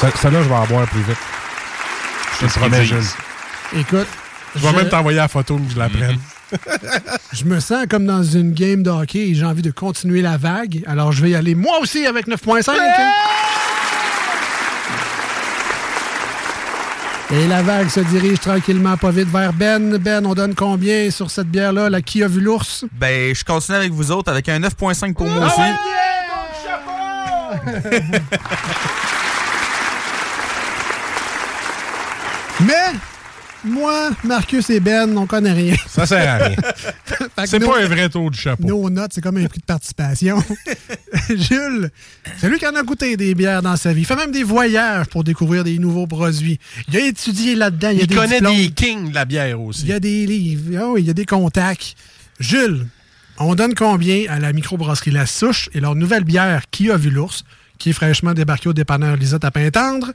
Ce- 0.00 0.18
Celle-là, 0.18 0.42
je 0.42 0.48
vais 0.48 0.54
en 0.54 0.66
boire 0.66 0.86
plus 0.88 1.02
vite. 1.02 1.16
Je 2.40 2.46
te 2.46 2.50
promets. 2.58 2.78
Écoute. 3.76 4.08
Je 4.56 4.60
vais 4.60 4.72
même 4.72 4.88
t'envoyer 4.88 5.18
la 5.18 5.28
photo 5.28 5.56
que 5.56 5.70
je 5.72 5.78
la 5.78 5.88
prenne. 5.88 6.18
Je 7.32 7.44
me 7.44 7.60
sens 7.60 7.86
comme 7.88 8.06
dans 8.06 8.22
une 8.22 8.52
game 8.52 8.82
de 8.82 8.90
hockey 8.90 9.28
et 9.30 9.34
j'ai 9.34 9.44
envie 9.44 9.62
de 9.62 9.70
continuer 9.70 10.22
la 10.22 10.36
vague. 10.36 10.82
Alors, 10.86 11.12
je 11.12 11.22
vais 11.22 11.30
y 11.30 11.34
aller 11.34 11.54
moi 11.54 11.78
aussi 11.80 12.06
avec 12.06 12.26
9.5. 12.26 12.72
Et 17.32 17.46
la 17.46 17.62
vague 17.62 17.88
se 17.88 18.00
dirige 18.00 18.40
tranquillement, 18.40 18.96
pas 18.96 19.12
vite, 19.12 19.28
vers 19.28 19.52
Ben. 19.52 19.96
Ben, 19.98 20.26
on 20.26 20.34
donne 20.34 20.56
combien 20.56 21.12
sur 21.12 21.30
cette 21.30 21.46
bière-là, 21.46 21.88
la 21.88 22.02
Qui 22.02 22.24
a 22.24 22.28
vu 22.28 22.40
l'ours? 22.40 22.84
Ben, 22.92 23.32
je 23.32 23.44
continue 23.44 23.78
avec 23.78 23.92
vous 23.92 24.10
autres 24.10 24.32
avec 24.32 24.48
un 24.48 24.58
9.5 24.58 25.14
pour 25.14 25.28
moi 25.28 25.46
aussi. 25.46 25.60
Mais, 32.60 32.92
moi, 33.64 34.10
Marcus 34.24 34.70
et 34.70 34.80
Ben, 34.80 35.16
on 35.16 35.26
connaît 35.26 35.52
rien. 35.52 35.74
Ça 35.86 36.06
sert 36.06 36.28
à 36.28 36.44
rien. 36.46 36.56
C'est 37.46 37.58
nos- 37.58 37.70
pas 37.70 37.82
un 37.82 37.86
vrai 37.86 38.08
taux 38.08 38.30
de 38.30 38.34
chapeau. 38.34 38.66
Nos 38.66 38.88
notes, 38.90 39.12
c'est 39.14 39.20
comme 39.20 39.36
un 39.36 39.46
prix 39.46 39.60
de 39.60 39.64
participation. 39.64 40.42
Jules, 41.28 41.90
c'est 42.38 42.48
lui 42.48 42.58
qui 42.58 42.66
en 42.66 42.74
a 42.74 42.82
goûté 42.82 43.16
des 43.16 43.34
bières 43.34 43.62
dans 43.62 43.76
sa 43.76 43.92
vie. 43.92 44.02
Il 44.02 44.04
fait 44.06 44.16
même 44.16 44.32
des 44.32 44.42
voyages 44.42 45.06
pour 45.06 45.24
découvrir 45.24 45.64
des 45.64 45.78
nouveaux 45.78 46.06
produits. 46.06 46.58
Il 46.88 46.96
a 46.96 47.00
étudié 47.06 47.54
là-dedans. 47.54 47.90
Il, 47.90 48.02
a 48.02 48.06
des 48.06 48.14
connaît 48.14 48.36
diplômes. 48.40 48.56
des 48.56 48.70
kings 48.70 49.10
de 49.10 49.14
la 49.14 49.24
bière 49.24 49.60
aussi. 49.60 49.82
Il 49.82 49.88
y 49.88 49.92
a 49.92 50.00
des 50.00 50.26
livres. 50.26 50.78
Ah 50.94 50.98
il 50.98 51.06
y 51.06 51.10
a 51.10 51.14
des 51.14 51.26
contacts. 51.26 51.94
Jules, 52.38 52.86
on 53.38 53.54
donne 53.54 53.74
combien 53.74 54.24
à 54.30 54.38
la 54.38 54.52
microbrasserie 54.52 55.10
La 55.10 55.26
Souche 55.26 55.68
et 55.74 55.80
leur 55.80 55.94
nouvelle 55.94 56.24
bière 56.24 56.62
Qui 56.70 56.90
a 56.90 56.96
vu 56.96 57.10
l'ours, 57.10 57.44
qui 57.78 57.90
est 57.90 57.94
fraîchement 57.94 58.32
débarquée 58.34 58.68
au 58.68 58.72
dépanneur 58.74 59.16
Lisette 59.16 59.44
à 59.44 59.50
Pintendre? 59.50 60.12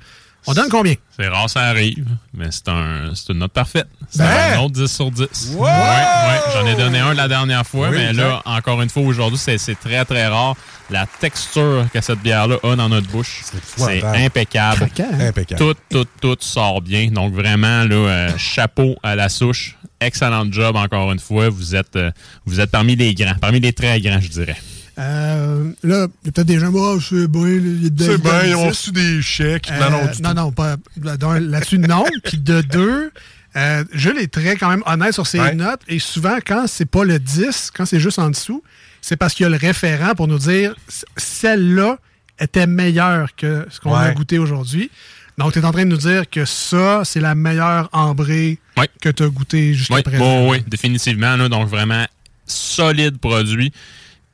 On 0.47 0.53
donne 0.53 0.69
combien? 0.69 0.93
C'est 1.17 1.27
rare, 1.27 1.49
ça 1.49 1.61
arrive, 1.61 2.05
mais 2.33 2.47
c'est 2.51 2.67
un, 2.69 3.11
c'est 3.15 3.31
une 3.33 3.39
note 3.39 3.51
parfaite. 3.51 3.87
C'est 4.09 4.19
Ben! 4.19 4.57
un 4.57 4.59
autre 4.59 4.73
10 4.73 4.87
sur 4.87 5.09
10. 5.09 5.53
Wow! 5.55 5.63
Ouais, 5.65 5.69
ouais. 5.71 6.39
J'en 6.53 6.67
ai 6.67 6.75
donné 6.75 6.99
un 6.99 7.13
la 7.13 7.27
dernière 7.27 7.65
fois, 7.65 7.89
Oui, 7.89 7.97
mais 7.97 8.09
exact. 8.09 8.21
là, 8.23 8.41
encore 8.45 8.81
une 8.81 8.89
fois, 8.89 9.01
aujourd'hui, 9.03 9.39
c'est, 9.39 9.57
c'est 9.57 9.75
très, 9.75 10.03
très 10.05 10.27
rare. 10.27 10.55
La 10.91 11.07
texture 11.07 11.87
que 11.91 11.99
cette 12.01 12.19
bière-là 12.19 12.57
a 12.61 12.75
dans 12.75 12.89
notre 12.89 13.07
bouche, 13.07 13.41
c'est 13.75 14.03
impeccable. 14.03 14.77
Craquant, 14.91 15.09
hein? 15.13 15.27
Impeccable. 15.29 15.59
Tout, 15.59 15.75
tout, 15.89 16.05
tout 16.21 16.37
sort 16.41 16.81
bien. 16.81 17.07
Donc, 17.09 17.33
vraiment, 17.33 17.83
là, 17.83 17.95
euh, 17.95 18.37
chapeau 18.37 18.95
à 19.01 19.15
la 19.15 19.29
souche. 19.29 19.77
Excellent 19.99 20.45
job, 20.51 20.75
encore 20.75 21.11
une 21.11 21.19
fois. 21.19 21.49
Vous 21.49 21.73
êtes, 21.75 21.95
euh, 21.95 22.11
vous 22.45 22.59
êtes 22.59 22.69
parmi 22.69 22.95
les 22.95 23.15
grands, 23.15 23.33
parmi 23.41 23.59
les 23.59 23.73
très 23.73 23.99
grands, 23.99 24.19
je 24.21 24.27
dirais. 24.29 24.57
Euh, 24.97 25.71
là, 25.83 26.07
il 26.23 26.25
y 26.27 26.29
a 26.29 26.31
peut-être 26.31 26.47
des 26.47 26.59
gens, 26.59 26.71
oh, 26.73 26.99
c'est 27.01 27.27
bien, 27.27 27.47
il 27.47 27.83
y 27.83 27.87
a 27.87 27.89
de 27.89 28.03
C'est 28.03 28.17
bien, 28.21 28.43
ils 28.45 28.55
ont 28.55 28.67
reçu 28.69 28.91
des 28.91 29.21
chèques. 29.21 29.69
Euh, 29.71 29.79
non, 29.79 29.89
non, 29.91 30.11
du 30.11 30.21
non, 30.21 30.29
tout. 30.29 30.35
non, 30.35 30.51
pas. 30.51 30.75
d'un, 31.17 31.39
Là-dessus, 31.39 31.79
non. 31.79 32.05
Puis 32.23 32.37
de 32.37 32.61
deux, 32.61 33.11
euh, 33.57 33.83
Jules 33.91 34.17
est 34.19 34.31
très 34.33 34.55
quand 34.55 34.69
même 34.69 34.83
honnête 34.85 35.13
sur 35.13 35.25
Ouais. 35.33 35.53
notes. 35.53 35.81
Et 35.89 35.99
souvent, 35.99 36.37
quand 36.45 36.65
c'est 36.67 36.85
pas 36.85 37.03
le 37.03 37.19
10, 37.19 37.71
quand 37.75 37.85
c'est 37.85 37.99
juste 37.99 38.19
en 38.19 38.29
dessous, 38.29 38.63
c'est 39.01 39.17
parce 39.17 39.33
qu'il 39.33 39.43
y 39.43 39.47
a 39.47 39.49
le 39.49 39.57
référent 39.57 40.15
pour 40.15 40.27
nous 40.27 40.39
dire 40.39 40.73
celle-là 41.17 41.97
était 42.39 42.67
meilleure 42.67 43.35
que 43.35 43.65
ce 43.69 43.79
qu'on 43.79 43.93
a 43.93 44.11
goûté 44.11 44.39
aujourd'hui. 44.39 44.89
Donc, 45.37 45.51
tu 45.53 45.59
es 45.59 45.65
en 45.65 45.71
train 45.71 45.83
de 45.85 45.89
nous 45.89 45.97
dire 45.97 46.29
que 46.29 46.45
ça, 46.45 47.01
c'est 47.03 47.19
la 47.19 47.35
meilleure 47.35 47.89
ambrée 47.91 48.59
Ouais. 48.77 48.89
que 49.01 49.09
tu 49.09 49.23
as 49.23 49.27
goûté 49.27 49.73
jusqu'à 49.73 49.95
Oui, 49.95 50.01
présent. 50.03 50.49
oui, 50.49 50.63
définitivement. 50.67 51.35
là, 51.35 51.49
donc, 51.49 51.67
vraiment, 51.67 52.05
solide 52.45 53.17
produit. 53.19 53.71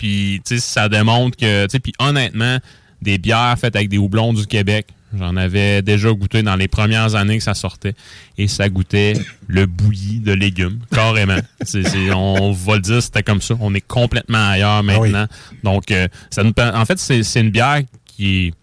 Puis, 0.01 0.41
tu 0.43 0.55
sais, 0.55 0.59
ça 0.59 0.89
démontre 0.89 1.37
que, 1.37 1.65
tu 1.65 1.73
sais, 1.73 1.79
puis 1.79 1.93
honnêtement, 1.99 2.57
des 3.03 3.19
bières 3.19 3.55
faites 3.59 3.75
avec 3.75 3.87
des 3.87 3.99
houblons 3.99 4.33
du 4.33 4.47
Québec, 4.47 4.87
j'en 5.15 5.35
avais 5.37 5.83
déjà 5.83 6.11
goûté 6.11 6.41
dans 6.41 6.55
les 6.55 6.67
premières 6.67 7.13
années 7.13 7.37
que 7.37 7.43
ça 7.43 7.53
sortait. 7.53 7.93
Et 8.35 8.47
ça 8.47 8.67
goûtait 8.67 9.13
le 9.47 9.67
bouilli 9.67 10.19
de 10.19 10.31
légumes, 10.33 10.79
carrément. 10.91 11.37
C'est- 11.61 11.83
c'est- 11.87 12.11
on 12.13 12.51
va 12.51 12.75
le 12.77 12.81
dire, 12.81 13.03
c'était 13.03 13.21
comme 13.21 13.41
ça. 13.43 13.53
On 13.59 13.75
est 13.75 13.85
complètement 13.87 14.49
ailleurs 14.49 14.81
maintenant. 14.81 15.27
Donc, 15.63 15.91
euh, 15.91 16.07
ça 16.31 16.41
nous, 16.41 16.53
en 16.57 16.85
fait, 16.85 16.97
c'est 16.97 17.21
c'est 17.21 17.41
une 17.41 17.51
bière 17.51 17.81
qui 18.07 18.47
est 18.47 18.53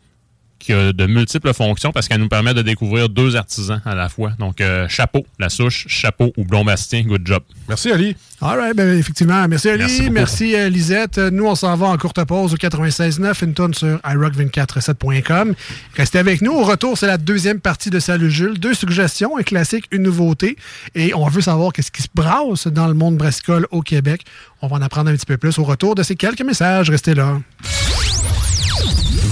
qui 0.69 0.75
a 0.75 0.93
de 0.93 1.07
multiples 1.07 1.55
fonctions 1.55 1.93
parce 1.93 2.09
qu'elle 2.09 2.21
nous 2.21 2.29
permet 2.29 2.53
de 2.53 2.61
découvrir 2.61 3.09
deux 3.09 3.37
artisans 3.37 3.81
à 3.87 3.95
la 3.95 4.11
fois. 4.11 4.33
Donc, 4.39 4.61
euh, 4.61 4.87
chapeau, 4.87 5.25
la 5.39 5.49
souche, 5.49 5.87
chapeau 5.89 6.31
ou 6.37 6.45
blond 6.45 6.62
bastien, 6.62 7.05
good 7.05 7.23
job. 7.25 7.43
Merci, 7.71 7.91
Ali. 7.91 8.14
All 8.43 8.59
right, 8.59 8.77
ben, 8.77 8.99
effectivement. 8.99 9.49
Merci, 9.49 9.71
Ali. 9.71 10.11
Merci 10.11 10.55
euh, 10.55 10.69
Lisette. 10.69 11.16
Nous, 11.16 11.47
on 11.47 11.55
s'en 11.55 11.75
va 11.75 11.87
en 11.87 11.97
courte 11.97 12.23
pause 12.25 12.53
au 12.53 12.59
96.9, 12.59 13.45
une 13.45 13.55
tonne 13.55 13.73
sur 13.73 13.97
iRock247.com. 13.97 15.55
Restez 15.95 16.19
avec 16.19 16.43
nous. 16.43 16.53
Au 16.53 16.64
retour, 16.64 16.99
c'est 16.99 17.07
la 17.07 17.16
deuxième 17.16 17.61
partie 17.61 17.89
de 17.89 17.99
Salut 17.99 18.31
Jules. 18.31 18.59
Deux 18.59 18.75
suggestions, 18.75 19.39
un 19.39 19.43
classique, 19.43 19.87
une 19.91 20.03
nouveauté. 20.03 20.59
Et 20.95 21.14
on 21.14 21.27
veut 21.29 21.41
savoir 21.41 21.73
qu'est-ce 21.73 21.91
qui 21.91 22.03
se 22.03 22.09
brasse 22.14 22.66
dans 22.66 22.89
le 22.89 22.95
monde 22.95 23.16
brassicole 23.16 23.66
au 23.71 23.81
Québec. 23.81 24.27
On 24.61 24.66
va 24.66 24.77
en 24.77 24.83
apprendre 24.83 25.09
un 25.11 25.14
petit 25.14 25.25
peu 25.25 25.39
plus 25.39 25.59
au 25.59 25.64
retour 25.64 25.95
de 25.95 26.03
ces 26.03 26.14
quelques 26.14 26.43
messages. 26.43 26.91
Restez 26.91 27.14
là. 27.14 27.39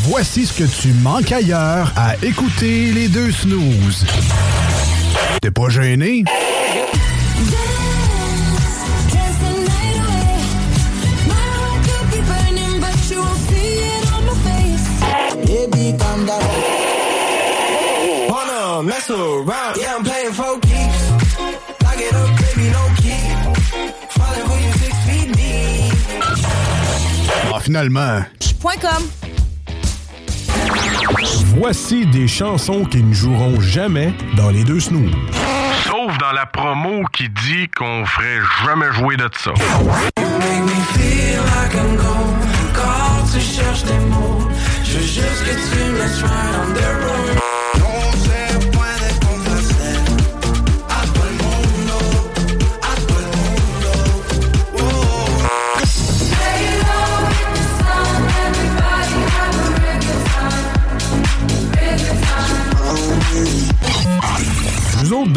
Voici 0.09 0.47
ce 0.47 0.53
que 0.53 0.63
tu 0.63 0.93
manques 0.93 1.33
ailleurs 1.33 1.93
à 1.97 2.15
écouter 2.23 2.93
les 2.93 3.09
deux 3.09 3.33
snooze. 3.33 4.07
T'es 5.43 5.51
pas 5.51 5.69
gêné? 5.69 6.23
Mess. 18.83 19.11
Ah, 27.53 27.61
finalement. 27.61 28.21
Point. 28.61 28.75
Voici 31.57 32.07
des 32.07 32.29
chansons 32.29 32.85
qui 32.85 33.03
ne 33.03 33.15
joueront 33.15 33.61
jamais 33.61 34.13
dans 34.37 34.51
les 34.51 34.65
deux 34.65 34.81
snooze. 34.81 35.11
Sauf 35.85 36.17
dans 36.19 36.33
la 36.33 36.47
promo 36.47 37.05
qui 37.13 37.29
dit 37.29 37.69
qu'on 37.77 38.05
ferait 38.05 38.41
jamais 38.65 38.93
jouer 38.93 39.17
de 39.17 39.29
ça. 39.39 39.53
Make 39.53 40.63
me 40.65 40.69
feel 40.95 41.39
like 41.39 41.75
I'm 41.75 41.97
gone. 41.97 42.37
Quand 42.75 43.33
tu 43.33 43.41
cherches 43.41 43.85
des 43.85 43.99
mots, 44.11 44.49
je 44.85 44.99
veux 44.99 45.03
juste 45.03 45.45
que 45.45 45.55
tu 45.55 45.91
me 45.91 45.99
laisses 45.99 46.23
right 46.23 46.55
on 46.61 46.75
the 46.75 47.05
road. 47.05 47.46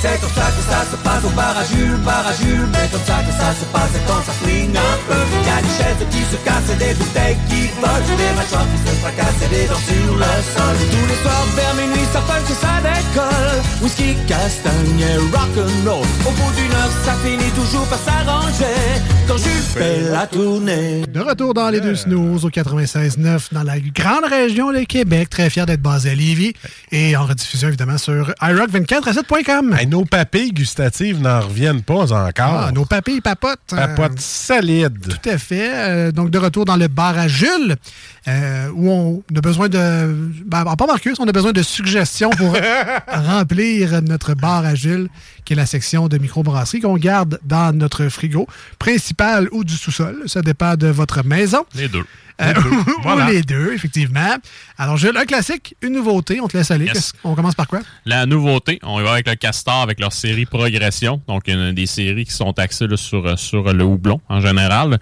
C'est 0.00 0.20
comme 0.20 0.30
ça 0.30 0.46
que 0.54 0.62
ça 0.62 0.86
se 0.86 0.96
passe 1.02 1.24
au 1.24 1.30
bar 1.34 1.58
à 1.58 1.64
Jules, 1.64 1.98
bar 2.06 2.24
à 2.24 2.32
Jules. 2.32 2.70
C'est 2.70 2.90
comme 2.92 3.02
ça 3.02 3.18
que 3.26 3.32
ça 3.34 3.50
se 3.50 3.64
passe 3.74 3.90
quand 4.06 4.22
ça 4.22 4.32
flingue 4.38 4.76
un 4.78 4.96
peu. 5.10 5.22
Y 5.42 5.50
a 5.50 5.58
des 5.58 5.74
chaises 5.74 6.06
qui 6.14 6.22
se 6.22 6.38
cassent 6.46 6.70
et 6.70 6.78
des 6.78 6.94
bouteilles 6.94 7.38
qui 7.50 7.66
volent. 7.82 8.06
Des 8.06 8.32
mâchoires 8.38 8.66
qui 8.70 8.78
se 8.78 8.94
fracassent 9.02 9.42
et 9.42 9.50
des 9.50 9.66
dents 9.66 9.82
sur 9.90 10.14
le 10.14 10.32
sol. 10.54 10.76
Tous 10.94 11.06
les 11.10 11.18
soirs 11.18 11.46
vers 11.58 11.74
minuit, 11.74 12.06
ça 12.12 12.20
punch 12.30 12.46
et 12.46 12.58
ça 12.62 12.78
décolle. 12.78 13.58
Whisky, 13.82 14.14
castagne 14.28 15.02
et 15.02 15.18
rock'n'roll. 15.34 16.06
Au 16.26 16.30
bout 16.30 16.52
d'une 16.54 16.74
heure, 16.78 16.94
ça 17.04 17.14
finit 17.24 17.50
toujours 17.58 17.86
par 17.90 17.98
s'arranger. 17.98 19.02
Quand 19.26 19.36
Jules 19.36 19.66
fait 19.74 20.10
la 20.12 20.28
tournée. 20.28 21.02
De 21.12 21.20
retour 21.20 21.54
dans 21.54 21.70
les 21.70 21.80
deux 21.80 21.96
snooze 21.96 22.44
au 22.44 22.50
96.9 22.50 23.52
dans 23.52 23.64
la 23.64 23.80
grande 23.80 24.24
région 24.30 24.72
de 24.72 24.84
Québec. 24.84 25.28
Très 25.28 25.50
fier 25.50 25.66
d'être 25.66 25.82
basé 25.82 26.10
à 26.10 26.14
Lévis. 26.14 26.52
Et 26.92 27.16
en 27.16 27.24
rediffusion, 27.24 27.66
évidemment, 27.66 27.98
sur 27.98 28.30
iRock247.com. 28.40 29.74
nos 29.88 30.04
papilles 30.04 30.52
gustatives 30.52 31.20
n'en 31.20 31.40
reviennent 31.40 31.82
pas 31.82 32.12
encore. 32.12 32.66
Ah, 32.66 32.72
nos 32.72 32.84
papilles 32.84 33.20
papotent. 33.20 33.58
Papotent 33.68 34.20
solides. 34.20 35.08
Tout 35.08 35.28
à 35.28 35.38
fait. 35.38 35.70
Euh, 35.72 36.12
donc, 36.12 36.30
de 36.30 36.38
retour 36.38 36.64
dans 36.64 36.76
le 36.76 36.88
bar 36.88 37.18
à 37.18 37.28
Jules, 37.28 37.76
euh, 38.26 38.70
où 38.74 38.90
on 38.90 39.22
a 39.36 39.40
besoin 39.40 39.68
de... 39.68 40.14
Ben, 40.44 40.64
pas 40.64 40.86
Marcus, 40.86 41.18
on 41.18 41.26
a 41.26 41.32
besoin 41.32 41.52
de 41.52 41.62
suggestions 41.62 42.30
pour 42.30 42.54
remplir 43.08 44.02
notre 44.02 44.34
bar 44.34 44.64
à 44.64 44.74
Jules, 44.74 45.08
qui 45.44 45.54
est 45.54 45.56
la 45.56 45.66
section 45.66 46.08
de 46.08 46.18
microbrasserie 46.18 46.80
qu'on 46.80 46.96
garde 46.96 47.40
dans 47.44 47.74
notre 47.76 48.08
frigo 48.08 48.46
principal 48.78 49.48
ou 49.52 49.64
du 49.64 49.74
sous-sol. 49.74 50.24
Ça 50.26 50.42
dépend 50.42 50.76
de 50.76 50.88
votre 50.88 51.24
maison. 51.24 51.64
Les 51.74 51.88
deux. 51.88 52.04
Euh, 52.40 52.54
ou 52.98 53.02
Voilà. 53.02 53.30
les 53.30 53.42
deux, 53.42 53.72
effectivement. 53.72 54.36
Alors, 54.76 54.96
Jules, 54.96 55.16
un 55.16 55.24
classique, 55.24 55.74
une 55.82 55.94
nouveauté. 55.94 56.40
On 56.40 56.46
te 56.48 56.56
laisse 56.56 56.70
aller. 56.70 56.86
Yes. 56.86 57.12
On 57.24 57.34
commence 57.34 57.54
par 57.54 57.66
quoi? 57.66 57.80
La 58.04 58.26
nouveauté, 58.26 58.78
on 58.84 59.00
y 59.00 59.02
va 59.02 59.12
avec 59.12 59.28
le 59.28 59.34
Castor, 59.34 59.82
avec 59.82 59.98
leur 59.98 60.12
série 60.12 60.46
Progression. 60.46 61.20
Donc, 61.26 61.48
une 61.48 61.72
des 61.72 61.86
séries 61.86 62.24
qui 62.24 62.32
sont 62.32 62.56
axées 62.58 62.86
là, 62.86 62.96
sur, 62.96 63.38
sur 63.38 63.72
le 63.72 63.84
houblon 63.84 64.20
en 64.28 64.40
général. 64.40 64.98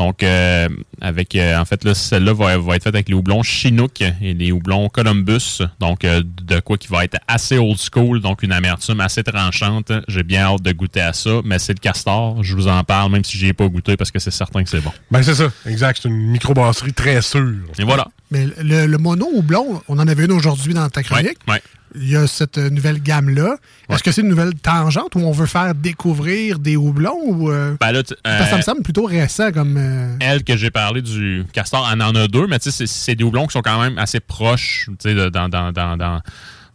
Donc, 0.00 0.22
euh, 0.22 0.66
avec 1.02 1.36
euh, 1.36 1.58
en 1.58 1.66
fait, 1.66 1.84
là, 1.84 1.92
celle-là 1.92 2.32
va, 2.32 2.56
va 2.56 2.76
être 2.76 2.84
faite 2.84 2.94
avec 2.94 3.10
les 3.10 3.14
houblons 3.14 3.42
Chinook 3.42 4.00
et 4.00 4.32
les 4.32 4.50
houblons 4.50 4.88
Columbus. 4.88 5.60
Donc, 5.78 6.06
euh, 6.06 6.22
de 6.24 6.58
quoi 6.60 6.78
qui 6.78 6.88
va 6.88 7.04
être 7.04 7.18
assez 7.28 7.58
old 7.58 7.76
school, 7.78 8.22
donc 8.22 8.42
une 8.42 8.52
amertume 8.52 9.02
assez 9.02 9.22
tranchante. 9.22 9.92
J'ai 10.08 10.22
bien 10.22 10.44
hâte 10.44 10.62
de 10.62 10.72
goûter 10.72 11.02
à 11.02 11.12
ça, 11.12 11.42
mais 11.44 11.58
c'est 11.58 11.74
le 11.74 11.80
Castor. 11.80 12.42
Je 12.42 12.56
vous 12.56 12.66
en 12.66 12.82
parle, 12.82 13.12
même 13.12 13.24
si 13.24 13.36
j'y 13.36 13.48
ai 13.48 13.52
pas 13.52 13.68
goûté, 13.68 13.98
parce 13.98 14.10
que 14.10 14.18
c'est 14.18 14.30
certain 14.30 14.64
que 14.64 14.70
c'est 14.70 14.80
bon. 14.80 14.92
Ben, 15.10 15.22
c'est 15.22 15.34
ça. 15.34 15.52
Exact. 15.66 16.00
C'est 16.02 16.08
une 16.08 16.30
microbrasserie 16.30 16.94
très 16.94 17.20
sûre. 17.20 17.66
Et 17.78 17.84
voilà. 17.84 18.08
Mais 18.30 18.46
le, 18.58 18.86
le 18.86 18.96
mono 18.96 19.28
houblon, 19.34 19.82
on 19.86 19.98
en 19.98 20.08
avait 20.08 20.24
une 20.24 20.32
aujourd'hui 20.32 20.72
dans 20.72 20.88
ta 20.88 21.02
chronique. 21.02 21.36
Ouais. 21.46 21.60
Il 21.96 22.08
y 22.08 22.16
a 22.16 22.26
cette 22.26 22.58
euh, 22.58 22.70
nouvelle 22.70 23.00
gamme-là. 23.02 23.56
Est-ce 23.88 24.02
que 24.02 24.12
c'est 24.12 24.20
une 24.20 24.28
nouvelle 24.28 24.54
tangente 24.54 25.14
où 25.16 25.20
on 25.20 25.32
veut 25.32 25.46
faire 25.46 25.74
découvrir 25.74 26.58
des 26.60 26.76
houblons 26.76 27.18
ou. 27.24 27.50
euh, 27.50 27.76
Ben 27.80 27.90
là, 27.92 28.02
ça 28.06 28.14
euh, 28.54 28.56
me 28.56 28.62
semble 28.62 28.82
plutôt 28.82 29.04
récent 29.04 29.50
comme. 29.52 29.76
euh, 29.76 30.14
elle 30.20 30.44
que 30.44 30.56
j'ai 30.56 30.70
parlé 30.70 31.02
du 31.02 31.44
castor, 31.52 31.88
elle 31.92 32.00
en 32.02 32.14
a 32.14 32.28
deux, 32.28 32.46
mais 32.46 32.58
tu 32.60 32.70
sais, 32.70 32.86
c'est- 32.86 33.14
des 33.16 33.24
houblons 33.24 33.46
qui 33.46 33.52
sont 33.54 33.62
quand 33.62 33.80
même 33.80 33.98
assez 33.98 34.20
proches, 34.20 34.88
tu 35.00 35.10
sais, 35.14 35.30
dans, 35.30 35.48
dans, 35.48 35.72
dans, 35.72 35.96
dans, 35.96 36.20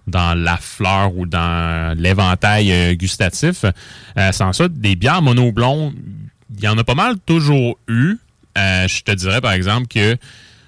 dans 0.07 0.33
la 0.37 0.57
fleur 0.57 1.15
ou 1.17 1.25
dans 1.25 1.97
l'éventail 1.97 2.71
euh, 2.71 2.93
gustatif. 2.95 3.63
Euh, 4.17 4.31
sans 4.33 4.51
ça, 4.53 4.67
des 4.67 4.95
bières 4.95 5.21
mono-houblons, 5.21 5.93
il 6.57 6.63
y 6.63 6.67
en 6.67 6.77
a 6.77 6.83
pas 6.83 6.93
mal 6.95 7.15
toujours 7.25 7.79
eu. 7.87 8.17
Euh, 8.57 8.87
je 8.87 9.01
te 9.01 9.11
dirais, 9.11 9.41
par 9.41 9.53
exemple, 9.53 9.87
que 9.87 10.17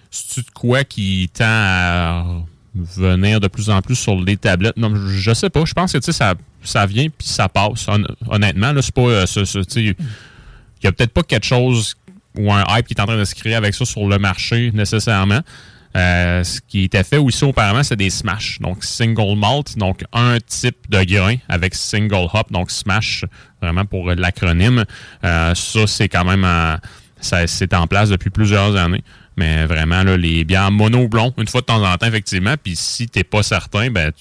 c'est 0.10 0.45
de 0.45 0.52
quoi 0.52 0.84
qui 0.86 1.30
tend 1.34 1.43
à 1.45 2.26
venir 2.78 3.40
de 3.40 3.48
plus 3.48 3.70
en 3.70 3.82
plus 3.82 3.96
sur 3.96 4.16
les 4.20 4.38
tablettes. 4.38 4.78
Non, 4.78 4.94
je 4.96 5.34
sais 5.34 5.50
pas. 5.50 5.66
Je 5.66 5.74
pense 5.74 5.94
que 5.94 6.12
ça, 6.12 6.36
ça 6.64 6.86
vient 6.86 7.08
puis 7.10 7.28
ça 7.28 7.50
passe. 7.50 7.88
Hon- 7.88 8.04
honnêtement, 8.30 8.74
c'est 8.82 8.94
pas. 8.94 9.02
euh, 9.02 9.26
il 9.76 9.96
y 10.84 10.88
a 10.88 10.92
peut-être 10.92 11.14
pas 11.14 11.24
quelque 11.24 11.46
chose 11.46 11.96
ou 12.38 12.52
un 12.54 12.64
hype 12.70 12.86
qui 12.88 12.94
est 12.94 13.02
en 13.02 13.06
train 13.06 13.18
de 13.18 13.26
se 13.26 13.34
créer 13.36 13.56
avec 13.56 13.74
ça 13.74 13.84
sur 13.86 14.08
le 14.08 14.20
marché 14.20 14.72
nécessairement. 14.74 15.42
Euh, 15.96 16.44
ce 16.44 16.60
qui 16.68 16.84
était 16.84 17.04
fait 17.04 17.18
aussi 17.18 17.44
auparavant, 17.44 17.82
c'est 17.82 17.96
des 17.96 18.12
smash. 18.12 18.60
Donc, 18.60 18.84
single 18.84 19.36
malt, 19.36 19.76
donc 19.78 20.04
un 20.14 20.38
type 20.46 20.78
de 20.90 21.04
grain 21.04 21.38
avec 21.50 21.74
single 21.74 22.28
hop, 22.32 22.52
donc 22.52 22.70
smash, 22.70 23.26
vraiment 23.62 23.86
pour 23.86 24.12
l'acronyme. 24.14 24.86
Euh, 25.24 25.56
ça, 25.56 25.88
c'est 25.88 26.08
quand 26.10 26.26
même 26.26 26.46
c'est 27.20 27.74
en 27.74 27.88
place 27.88 28.10
depuis 28.10 28.30
plusieurs 28.30 28.76
années. 28.76 29.04
Mais 29.38 29.66
vraiment, 29.66 30.04
là, 30.04 30.18
les 30.18 30.44
bières 30.44 30.72
mono-blond, 30.72 31.34
une 31.38 31.48
fois 31.48 31.62
de 31.62 31.68
temps 31.68 31.84
en 31.84 31.96
temps, 31.98 32.08
effectivement. 32.08 32.56
Puis 32.62 32.76
si 32.76 33.08
t'es 33.08 33.24
pas 33.24 33.44
certain, 33.44 33.90
ben, 33.92 34.12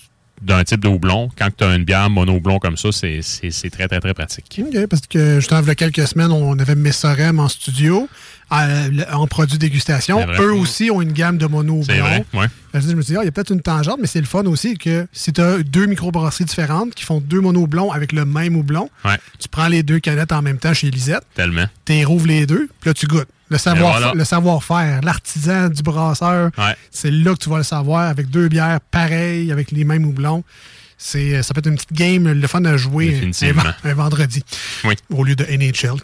d'un 0.42 0.62
type 0.64 0.80
de 0.80 0.88
houblon, 0.88 1.30
quand 1.38 1.48
tu 1.56 1.64
as 1.64 1.74
une 1.74 1.84
bière 1.84 2.10
mono-blond 2.10 2.58
comme 2.58 2.76
ça, 2.76 2.90
c'est 2.92 3.22
très, 3.70 3.88
très, 3.88 4.00
très 4.00 4.12
pratique. 4.12 4.60
OK, 4.62 4.86
parce 4.86 5.02
que 5.08 5.36
justement, 5.40 5.62
il 5.62 5.68
y 5.68 5.70
a 5.70 5.74
quelques 5.74 6.06
semaines, 6.06 6.30
on 6.30 6.58
avait 6.58 6.74
Messorem 6.74 7.40
en 7.40 7.48
studio, 7.48 8.06
en 8.50 9.26
produit 9.26 9.56
dégustation. 9.56 10.24
Vrai. 10.26 10.38
Eux 10.40 10.52
aussi 10.52 10.90
ont 10.90 11.00
une 11.00 11.12
gamme 11.12 11.38
de 11.38 11.46
mono 11.46 11.82
C'est 11.84 11.98
vrai, 11.98 12.24
ouais. 12.34 12.46
Je 12.74 12.94
me 12.94 13.00
suis 13.00 13.12
dit, 13.12 13.16
ah, 13.16 13.22
il 13.22 13.24
y 13.24 13.28
a 13.28 13.32
peut-être 13.32 13.52
une 13.52 13.62
tangente, 13.62 13.96
mais 13.98 14.06
c'est 14.06 14.20
le 14.20 14.26
fun 14.26 14.44
aussi 14.44 14.76
que 14.76 15.06
si 15.12 15.32
tu 15.32 15.40
as 15.40 15.62
deux 15.62 15.86
microbrasseries 15.86 16.44
différentes 16.44 16.94
qui 16.94 17.04
font 17.04 17.20
deux 17.20 17.40
mono 17.40 17.66
blonds 17.66 17.90
avec 17.90 18.12
le 18.12 18.26
même 18.26 18.56
houblon, 18.56 18.90
Ouais, 19.06 19.16
tu 19.38 19.48
prends 19.48 19.68
les 19.68 19.82
deux 19.82 19.98
canettes 20.00 20.32
en 20.32 20.42
même 20.42 20.58
temps 20.58 20.74
chez 20.74 20.90
Lisette, 20.90 21.22
tellement. 21.34 21.64
tu 21.86 22.04
rouvres 22.04 22.26
les 22.26 22.44
deux, 22.46 22.68
puis 22.80 22.90
là, 22.90 22.94
tu 22.94 23.06
goûtes. 23.06 23.28
Le 23.48 23.58
voilà. 23.58 24.24
savoir-faire, 24.24 25.00
l'artisan 25.02 25.68
du 25.68 25.82
brasseur, 25.82 26.50
Ouais. 26.58 26.74
c'est 26.90 27.10
là 27.10 27.32
que 27.34 27.38
tu 27.38 27.48
vas 27.50 27.58
le 27.58 27.62
savoir 27.62 28.08
avec 28.08 28.28
deux 28.28 28.48
bières 28.48 28.80
pareilles, 28.90 29.52
avec 29.52 29.70
les 29.70 29.84
mêmes 29.84 30.04
houblons. 30.04 30.42
C'est, 30.98 31.42
ça 31.42 31.52
peut 31.52 31.58
être 31.58 31.66
une 31.66 31.74
petite 31.74 31.92
game, 31.92 32.26
le 32.32 32.46
fun 32.46 32.64
à 32.64 32.78
jouer 32.78 33.30
un, 33.84 33.92
vendredi. 33.94 34.42
Oui. 34.84 34.94
Au 35.10 35.24
lieu 35.24 35.36
de 35.36 35.44
NHL. 35.44 36.00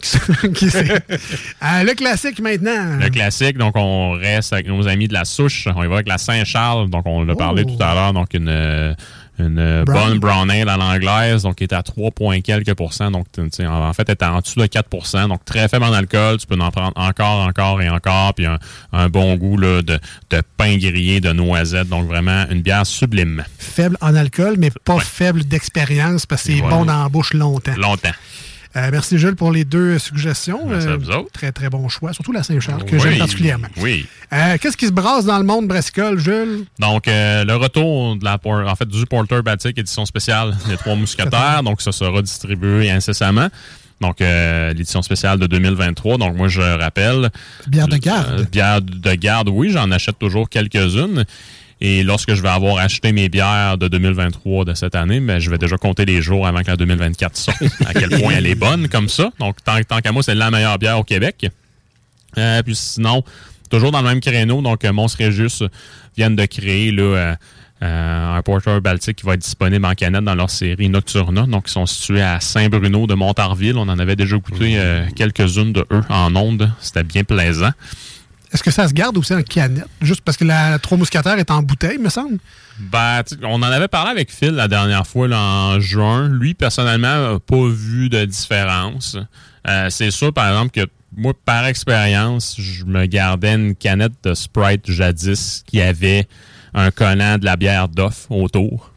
qui-. 0.53 0.67
Euh, 1.63 1.83
le 1.83 1.93
classique 1.95 2.39
maintenant. 2.39 2.97
Le 2.99 3.09
classique, 3.09 3.57
donc 3.57 3.73
on 3.75 4.11
reste 4.11 4.53
avec 4.53 4.67
nos 4.67 4.87
amis 4.87 5.07
de 5.07 5.13
la 5.13 5.25
souche. 5.25 5.67
On 5.75 5.83
y 5.83 5.87
va 5.87 5.95
avec 5.95 6.07
la 6.07 6.17
Saint-Charles, 6.19 6.89
donc 6.91 7.03
on 7.07 7.23
l'a 7.23 7.35
parlé 7.35 7.63
Oh. 7.65 7.71
tout 7.75 7.83
à 7.83 7.93
l'heure, 7.95 8.13
donc 8.13 8.33
une, 8.35 8.49
euh, 8.49 8.93
une 9.39 9.57
euh, 9.57 9.83
Brown. 9.83 10.09
bonne 10.09 10.19
brown 10.19 10.51
ale 10.51 10.69
à 10.69 10.77
l'anglaise, 10.77 11.43
donc 11.43 11.55
qui 11.55 11.63
est 11.63 11.73
à 11.73 11.81
3 11.81 12.11
points 12.11 12.41
quelques 12.41 12.73
pourcents, 12.75 13.09
donc 13.09 13.25
en 13.39 13.93
fait 13.93 14.07
elle 14.09 14.15
est 14.19 14.23
en 14.23 14.39
dessous 14.39 14.59
de 14.59 14.65
4% 14.67 15.27
donc 15.27 15.43
très 15.43 15.67
faible 15.67 15.85
en 15.85 15.93
alcool, 15.93 16.37
tu 16.37 16.45
peux 16.47 16.59
en 16.59 16.69
prendre 16.71 16.93
encore, 16.95 17.47
encore 17.47 17.81
et 17.81 17.89
encore, 17.89 18.33
puis 18.35 18.45
un, 18.45 18.59
un 18.91 19.09
bon 19.09 19.35
goût 19.35 19.57
là, 19.57 19.81
de, 19.81 19.99
de 20.29 20.41
pain 20.57 20.77
grillé, 20.77 21.19
de 21.19 21.31
noisettes, 21.33 21.89
donc 21.89 22.07
vraiment 22.07 22.45
une 22.51 22.61
bière 22.61 22.85
sublime. 22.85 23.43
Faible 23.57 23.97
en 24.01 24.13
alcool, 24.15 24.55
mais 24.57 24.71
pas 24.85 24.99
faible 24.99 25.43
d'expérience 25.45 26.25
parce 26.25 26.43
que 26.43 26.53
c'est 26.53 26.59
Voilà. 26.59 26.75
bon 26.75 26.85
dans 26.85 27.03
la 27.03 27.09
bouche 27.09 27.33
longtemps. 27.33 27.75
Longtemps. 27.77 28.11
Euh, 28.75 28.89
merci 28.91 29.17
Jules 29.17 29.35
pour 29.35 29.51
les 29.51 29.65
deux 29.65 29.99
suggestions. 29.99 30.65
Merci 30.67 30.87
à 30.87 30.97
vous 30.97 31.09
autres. 31.11 31.31
Très 31.31 31.51
très 31.51 31.69
bon 31.69 31.87
choix, 31.89 32.13
surtout 32.13 32.31
la 32.31 32.43
Saint-Charles 32.43 32.85
que 32.85 32.95
Oui, 32.95 33.01
j'aime 33.01 33.17
particulièrement. 33.19 33.67
Oui. 33.77 34.07
Euh, 34.31 34.57
Qu'est-ce 34.59 34.77
qui 34.77 34.87
se 34.87 34.91
brasse 34.91 35.25
dans 35.25 35.37
le 35.37 35.43
monde 35.43 35.67
brassicole, 35.67 36.17
Jules? 36.19 36.65
Donc, 36.79 37.07
euh, 37.07 37.45
le 37.45 37.55
retour 37.55 38.15
de 38.15 38.23
la 38.25 38.39
en 38.43 38.75
fait, 38.75 38.87
du 38.87 39.05
Porter 39.05 39.41
Baltic 39.43 39.77
édition 39.77 40.05
spéciale 40.05 40.55
des 40.67 40.77
Trois 40.77 40.95
Mousquetaires. 40.95 41.61
Donc, 41.63 41.81
ça 41.81 41.91
sera 41.91 42.21
distribué 42.21 42.89
incessamment. 42.89 43.49
Donc, 44.01 44.19
euh, 44.21 44.73
l'édition 44.73 45.01
spéciale 45.01 45.39
de 45.39 45.47
2023. 45.47 46.17
Donc, 46.17 46.35
moi, 46.35 46.49
je 46.49 46.61
rappelle. 46.61 47.29
Bière 47.67 47.87
de 47.87 47.97
garde. 47.97 48.41
Euh, 48.41 48.43
bière 48.51 48.81
de 48.81 49.13
garde, 49.13 49.49
oui, 49.49 49.69
j'en 49.71 49.89
achète 49.91 50.19
toujours 50.19 50.49
quelques-unes. 50.49 51.23
Et 51.85 52.01
lorsque 52.01 52.33
je 52.33 52.41
vais 52.41 52.49
avoir 52.49 52.77
acheté 52.77 53.11
mes 53.11 53.27
bières 53.27 53.77
de 53.77 53.89
2023 53.89 54.63
de 54.63 54.73
cette 54.73 54.95
année, 54.95 55.19
ben, 55.19 55.39
je 55.39 55.49
vais 55.49 55.57
déjà 55.57 55.75
compter 55.75 56.05
les 56.05 56.21
jours 56.21 56.47
avant 56.47 56.61
que 56.61 56.67
la 56.67 56.77
2024 56.77 57.35
sorte. 57.35 57.61
à 57.85 57.93
quel 57.93 58.09
point 58.09 58.35
elle 58.37 58.47
est 58.47 58.55
bonne 58.55 58.87
comme 58.87 59.09
ça. 59.09 59.31
Donc, 59.37 59.57
tant, 59.65 59.77
tant 59.83 59.99
qu'à 59.99 60.13
moi, 60.13 60.23
c'est 60.23 60.33
la 60.33 60.49
meilleure 60.49 60.79
bière 60.79 60.97
au 60.97 61.03
Québec. 61.03 61.45
Euh, 62.37 62.63
puis 62.63 62.73
sinon, 62.75 63.21
toujours 63.69 63.91
dans 63.91 64.01
le 64.01 64.07
même 64.07 64.21
créneau, 64.21 64.61
donc 64.61 64.85
euh, 64.85 64.93
Mons 64.93 65.13
Régis 65.17 65.61
viennent 66.15 66.37
de 66.37 66.45
créer 66.45 66.91
là, 66.91 67.35
euh, 67.83 68.37
un 68.37 68.41
porter 68.43 68.79
baltique 68.79 69.17
qui 69.17 69.25
va 69.25 69.33
être 69.33 69.41
disponible 69.41 69.85
en 69.85 69.93
canette 69.93 70.23
dans 70.23 70.35
leur 70.35 70.49
série 70.49 70.87
Nocturna. 70.87 71.41
Donc, 71.41 71.65
ils 71.67 71.71
sont 71.71 71.85
situés 71.85 72.21
à 72.21 72.39
Saint-Bruno 72.39 73.07
de 73.07 73.13
Montarville. 73.13 73.75
On 73.75 73.89
en 73.89 73.99
avait 73.99 74.15
déjà 74.15 74.37
goûté 74.37 74.75
euh, 74.77 75.05
quelques-unes 75.17 75.73
de 75.73 75.85
eux 75.91 76.03
en 76.07 76.33
ondes. 76.37 76.71
C'était 76.79 77.03
bien 77.03 77.25
plaisant. 77.25 77.71
Est-ce 78.53 78.61
que 78.61 78.71
ça 78.71 78.87
se 78.87 78.93
garde 78.93 79.17
aussi 79.17 79.33
en 79.33 79.41
canette? 79.41 79.87
Juste 80.01 80.21
parce 80.21 80.37
que 80.37 80.45
la 80.45 80.77
Trois 80.77 80.97
Mousquetaires 80.97 81.39
est 81.39 81.49
en 81.49 81.63
bouteille, 81.63 81.97
me 81.97 82.09
semble? 82.09 82.37
Ben, 82.79 83.23
on 83.43 83.55
en 83.55 83.63
avait 83.63 83.87
parlé 83.87 84.11
avec 84.11 84.31
Phil 84.31 84.51
la 84.51 84.67
dernière 84.67 85.07
fois 85.07 85.27
là, 85.27 85.39
en 85.39 85.79
juin. 85.79 86.29
Lui, 86.29 86.53
personnellement, 86.53 87.33
n'a 87.33 87.39
pas 87.39 87.67
vu 87.67 88.09
de 88.09 88.25
différence. 88.25 89.17
Euh, 89.67 89.89
c'est 89.89 90.11
sûr, 90.11 90.31
par 90.31 90.49
exemple, 90.49 90.71
que 90.71 90.87
moi, 91.15 91.33
par 91.45 91.65
expérience, 91.65 92.55
je 92.59 92.85
me 92.85 93.05
gardais 93.05 93.55
une 93.55 93.75
canette 93.75 94.13
de 94.23 94.33
Sprite 94.33 94.89
jadis 94.89 95.63
qui 95.65 95.81
avait 95.81 96.27
un 96.73 96.91
collant 96.91 97.37
de 97.37 97.45
la 97.45 97.55
bière 97.55 97.87
d'off 97.87 98.27
autour. 98.29 98.91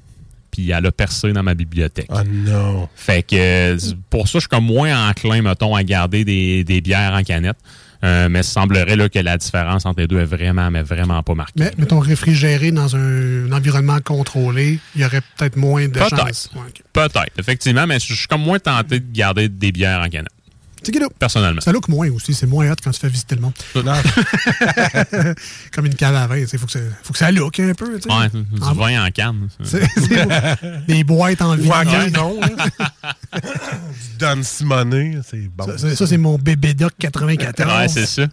Puis 0.50 0.70
elle 0.70 0.86
a 0.86 0.92
percé 0.92 1.32
dans 1.32 1.42
ma 1.42 1.54
bibliothèque. 1.54 2.08
Oh 2.10 2.20
non. 2.26 2.88
Fait 2.94 3.22
que 3.22 3.36
euh, 3.36 3.78
pour 4.08 4.28
ça, 4.28 4.34
je 4.34 4.40
suis 4.40 4.48
comme 4.48 4.64
moins 4.64 5.08
enclin, 5.10 5.42
mettons, 5.42 5.74
à 5.74 5.82
garder 5.82 6.24
des, 6.24 6.64
des 6.64 6.80
bières 6.80 7.12
en 7.12 7.22
canette. 7.22 7.58
Euh, 8.06 8.28
mais 8.28 8.40
il 8.40 8.44
semblerait 8.44 8.96
là, 8.96 9.08
que 9.08 9.18
la 9.18 9.36
différence 9.36 9.84
entre 9.84 10.00
les 10.00 10.06
deux 10.06 10.20
est 10.20 10.24
vraiment, 10.24 10.70
mais 10.70 10.82
vraiment 10.82 11.22
pas 11.22 11.34
marquée. 11.34 11.54
Mais 11.56 11.72
mettons 11.76 11.98
réfrigéré 11.98 12.70
dans 12.70 12.94
un, 12.94 13.50
un 13.50 13.52
environnement 13.52 13.98
contrôlé, 14.04 14.78
il 14.94 15.00
y 15.00 15.04
aurait 15.04 15.22
peut-être 15.36 15.56
moins 15.56 15.88
de 15.88 15.92
Peut-être. 15.92 16.16
chances. 16.16 16.50
Ouais. 16.54 16.72
Peut-être, 16.92 17.32
effectivement, 17.38 17.86
mais 17.86 17.98
je 17.98 18.14
suis 18.14 18.26
comme 18.26 18.42
moins 18.42 18.58
tenté 18.58 19.00
de 19.00 19.12
garder 19.12 19.48
des 19.48 19.72
bières 19.72 20.00
en 20.00 20.08
canette. 20.08 20.30
C'est 20.86 20.92
kiddo. 20.92 21.08
Personnellement. 21.18 21.60
Ça 21.60 21.72
look 21.72 21.88
moins 21.88 22.08
aussi. 22.10 22.32
C'est 22.32 22.46
moins 22.46 22.70
hot 22.70 22.76
quand 22.82 22.92
tu 22.92 23.00
fais 23.00 23.08
visiter 23.08 23.34
le 23.34 23.40
monde. 23.42 23.52
Comme 25.72 25.86
une 25.86 25.94
à 26.04 26.26
vin. 26.28 26.36
Il 26.36 26.46
faut, 26.58 26.66
que 26.66 26.72
ça- 26.72 26.78
faut 27.02 27.12
que 27.12 27.18
ça 27.18 27.30
look 27.32 27.58
un 27.58 27.74
peu. 27.74 27.94
Ouais, 27.94 28.28
du 28.30 28.62
En- 28.62 28.74
vin 28.74 29.04
en 29.04 29.10
canne. 29.10 29.48
C'est- 29.64 29.82
des 30.86 31.02
boîtes 31.04 31.42
en 31.42 31.58
Ou 31.58 31.70
en 31.70 31.80
vinyle. 31.82 32.12
canon. 32.12 32.40
hein. 32.42 32.56
du 33.42 34.16
Don 34.18 34.42
Simonet, 34.42 35.18
c'est 35.28 35.48
bon. 35.48 35.66
Ça, 35.76 36.06
c'est 36.06 36.16
mon 36.16 36.38
bébé 36.38 36.72
Doc 36.74 36.92
94. 36.98 37.68
Ouais, 37.78 37.88
c'est 37.88 38.06
ça. 38.06 38.26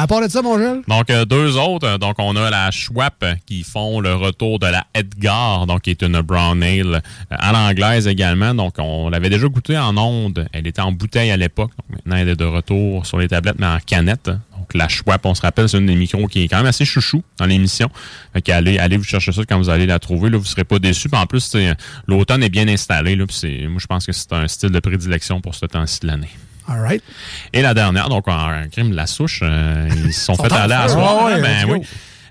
À 0.00 0.06
part 0.06 0.20
de 0.22 0.28
ça, 0.28 0.42
mon 0.42 0.56
Jules? 0.56 0.82
Donc, 0.86 1.10
euh, 1.10 1.24
deux 1.24 1.56
autres. 1.56 1.84
euh, 1.84 1.98
Donc, 1.98 2.14
on 2.18 2.36
a 2.36 2.50
la 2.50 2.70
Schwab 2.70 3.14
euh, 3.24 3.34
qui 3.46 3.64
font 3.64 3.98
le 3.98 4.14
retour 4.14 4.60
de 4.60 4.66
la 4.66 4.86
Edgar, 4.94 5.66
donc 5.66 5.82
qui 5.82 5.90
est 5.90 6.02
une 6.02 6.20
brown 6.20 6.62
ale 6.62 7.02
à 7.30 7.50
l'anglaise 7.50 8.06
également. 8.06 8.54
Donc, 8.54 8.74
on 8.78 9.08
l'avait 9.08 9.28
déjà 9.28 9.48
goûté 9.48 9.76
en 9.76 9.96
onde. 9.98 10.46
Elle 10.52 10.68
était 10.68 10.80
en 10.82 10.92
bouteille 10.92 11.32
à 11.32 11.36
l'époque. 11.36 11.72
Maintenant, 11.90 12.14
elle 12.14 12.28
est 12.28 12.36
de 12.36 12.44
retour 12.44 13.06
sur 13.06 13.18
les 13.18 13.26
tablettes, 13.26 13.56
mais 13.58 13.66
en 13.66 13.80
canette. 13.84 14.26
Donc, 14.26 14.72
la 14.72 14.86
Schwab, 14.86 15.20
on 15.24 15.34
se 15.34 15.42
rappelle, 15.42 15.68
c'est 15.68 15.78
une 15.78 15.86
des 15.86 15.96
micros 15.96 16.28
qui 16.28 16.44
est 16.44 16.48
quand 16.48 16.58
même 16.58 16.66
assez 16.66 16.84
chouchou 16.84 17.24
dans 17.36 17.46
l'émission. 17.46 17.90
Fait 18.32 18.40
qu'allez, 18.40 18.78
allez 18.78 18.98
vous 18.98 19.02
chercher 19.04 19.32
ça 19.32 19.42
quand 19.48 19.58
vous 19.58 19.68
allez 19.68 19.86
la 19.86 19.98
trouver. 19.98 20.30
Là, 20.30 20.38
vous 20.38 20.44
serez 20.44 20.62
pas 20.62 20.78
déçus. 20.78 21.08
Puis 21.08 21.20
en 21.20 21.26
plus, 21.26 21.56
l'automne 22.06 22.44
est 22.44 22.50
bien 22.50 22.68
installé. 22.68 23.16
Là, 23.16 23.24
moi, 23.68 23.80
je 23.80 23.86
pense 23.86 24.06
que 24.06 24.12
c'est 24.12 24.32
un 24.32 24.46
style 24.46 24.70
de 24.70 24.78
prédilection 24.78 25.40
pour 25.40 25.56
ce 25.56 25.66
temps-ci 25.66 25.98
de 26.02 26.06
l'année. 26.06 26.30
All 26.68 26.80
right. 26.80 27.02
Et 27.52 27.62
la 27.62 27.74
dernière, 27.74 28.08
donc 28.08 28.28
en 28.28 28.62
crime 28.70 28.90
de 28.90 28.96
la 28.96 29.06
souche, 29.06 29.40
euh, 29.42 29.88
ils 30.04 30.12
se 30.12 30.20
sont 30.26 30.34
Sont 30.34 30.44
fait 30.44 30.52
aller 30.52 30.74
à 30.74 30.88
soir. 30.88 31.24
Ouais, 31.24 31.40
ben 31.40 31.66
oui. 31.68 31.80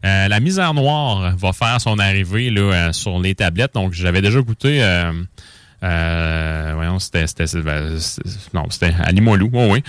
Euh, 0.05 0.27
la 0.27 0.39
misère 0.39 0.73
noire 0.73 1.35
va 1.35 1.53
faire 1.53 1.81
son 1.81 1.97
arrivée 1.97 2.49
là, 2.51 2.61
euh, 2.61 2.93
sur 2.93 3.19
les 3.19 3.33
tablettes. 3.33 3.73
Donc, 3.73 3.93
j'avais 3.93 4.21
déjà 4.21 4.39
goûté. 4.41 4.79
Euh, 5.83 6.71
voyons, 6.75 6.99
c'était. 6.99 7.25
ben, 7.61 7.97
Non, 8.53 8.65
c'était. 8.69 8.93
Oui, 9.11 9.67
oui. 9.71 9.83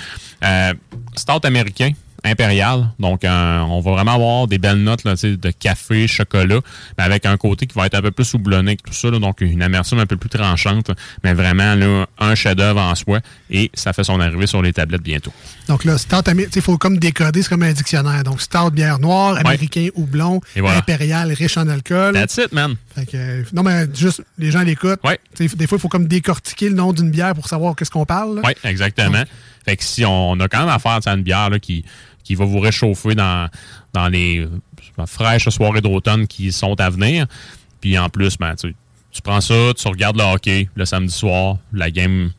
Euh, 0.44 0.74
stout 1.14 1.44
américain. 1.44 1.92
Impérial. 2.24 2.90
Donc, 2.98 3.24
euh, 3.24 3.58
on 3.60 3.80
va 3.80 3.92
vraiment 3.92 4.14
avoir 4.14 4.46
des 4.48 4.58
belles 4.58 4.82
notes 4.82 5.04
là, 5.04 5.14
de 5.14 5.50
café, 5.50 6.06
chocolat, 6.08 6.60
mais 6.96 7.04
avec 7.04 7.26
un 7.26 7.36
côté 7.36 7.66
qui 7.66 7.76
va 7.76 7.86
être 7.86 7.94
un 7.94 8.02
peu 8.02 8.10
plus 8.10 8.34
houblonné 8.34 8.76
que 8.76 8.82
tout 8.82 8.94
ça. 8.94 9.10
là. 9.10 9.18
donc, 9.18 9.40
une 9.40 9.62
amertume 9.62 9.98
un 10.00 10.06
peu 10.06 10.16
plus 10.16 10.28
tranchante. 10.28 10.90
Mais 11.22 11.34
vraiment, 11.34 11.74
là, 11.74 12.06
un 12.18 12.34
chef-d'œuvre 12.34 12.80
en 12.80 12.94
soi. 12.94 13.20
Et 13.50 13.70
ça 13.74 13.92
fait 13.92 14.04
son 14.04 14.20
arrivée 14.20 14.46
sur 14.46 14.62
les 14.62 14.72
tablettes 14.72 15.02
bientôt. 15.02 15.32
Donc 15.68 15.84
là, 15.84 15.96
stout, 15.98 16.28
il 16.54 16.62
faut 16.62 16.78
comme 16.78 16.98
décoder, 16.98 17.42
c'est 17.42 17.48
comme 17.48 17.62
un 17.62 17.72
dictionnaire. 17.72 18.24
Donc, 18.24 18.40
stout, 18.40 18.70
bière 18.70 18.98
noire, 18.98 19.36
américain, 19.38 19.88
houblon, 19.94 20.40
voilà. 20.56 20.78
impérial, 20.78 21.32
riche 21.32 21.56
en 21.56 21.68
alcool. 21.68 22.14
That's 22.14 22.36
it, 22.38 22.52
man. 22.52 22.74
Fait 22.94 23.06
que, 23.06 23.44
non, 23.52 23.62
mais 23.62 23.86
juste, 23.94 24.22
les 24.38 24.50
gens 24.50 24.62
l'écoutent. 24.62 25.00
Des 25.38 25.48
fois, 25.66 25.78
il 25.78 25.80
faut 25.80 25.88
comme 25.88 26.06
décortiquer 26.08 26.68
le 26.68 26.74
nom 26.74 26.92
d'une 26.92 27.10
bière 27.10 27.34
pour 27.34 27.48
savoir 27.48 27.76
qu'est-ce 27.76 27.90
qu'on 27.90 28.06
parle. 28.06 28.40
Oui, 28.44 28.52
exactement. 28.64 29.24
Fait 29.68 29.76
que 29.76 29.84
si 29.84 30.02
on, 30.06 30.40
a 30.40 30.48
quand 30.48 30.60
même 30.60 30.70
affaire 30.70 30.98
à 31.04 31.10
une 31.12 31.22
bière 31.22 31.50
là, 31.50 31.58
qui, 31.58 31.84
qui 32.24 32.34
va 32.34 32.46
vous 32.46 32.58
réchauffer 32.58 33.14
dans, 33.14 33.50
dans 33.92 34.08
les 34.08 34.38
euh, 34.38 35.06
fraîches 35.06 35.46
soirées 35.50 35.82
d'automne 35.82 36.26
qui 36.26 36.52
sont 36.52 36.80
à 36.80 36.88
venir. 36.88 37.26
Puis 37.78 37.98
en 37.98 38.08
plus, 38.08 38.38
ben, 38.38 38.54
tu, 38.56 38.74
tu 39.10 39.20
prends 39.20 39.42
ça, 39.42 39.74
tu 39.76 39.86
regardes 39.88 40.16
le 40.16 40.22
hockey 40.24 40.70
le 40.74 40.86
samedi 40.86 41.12
soir, 41.12 41.58
la 41.70 41.90
game 41.90 42.30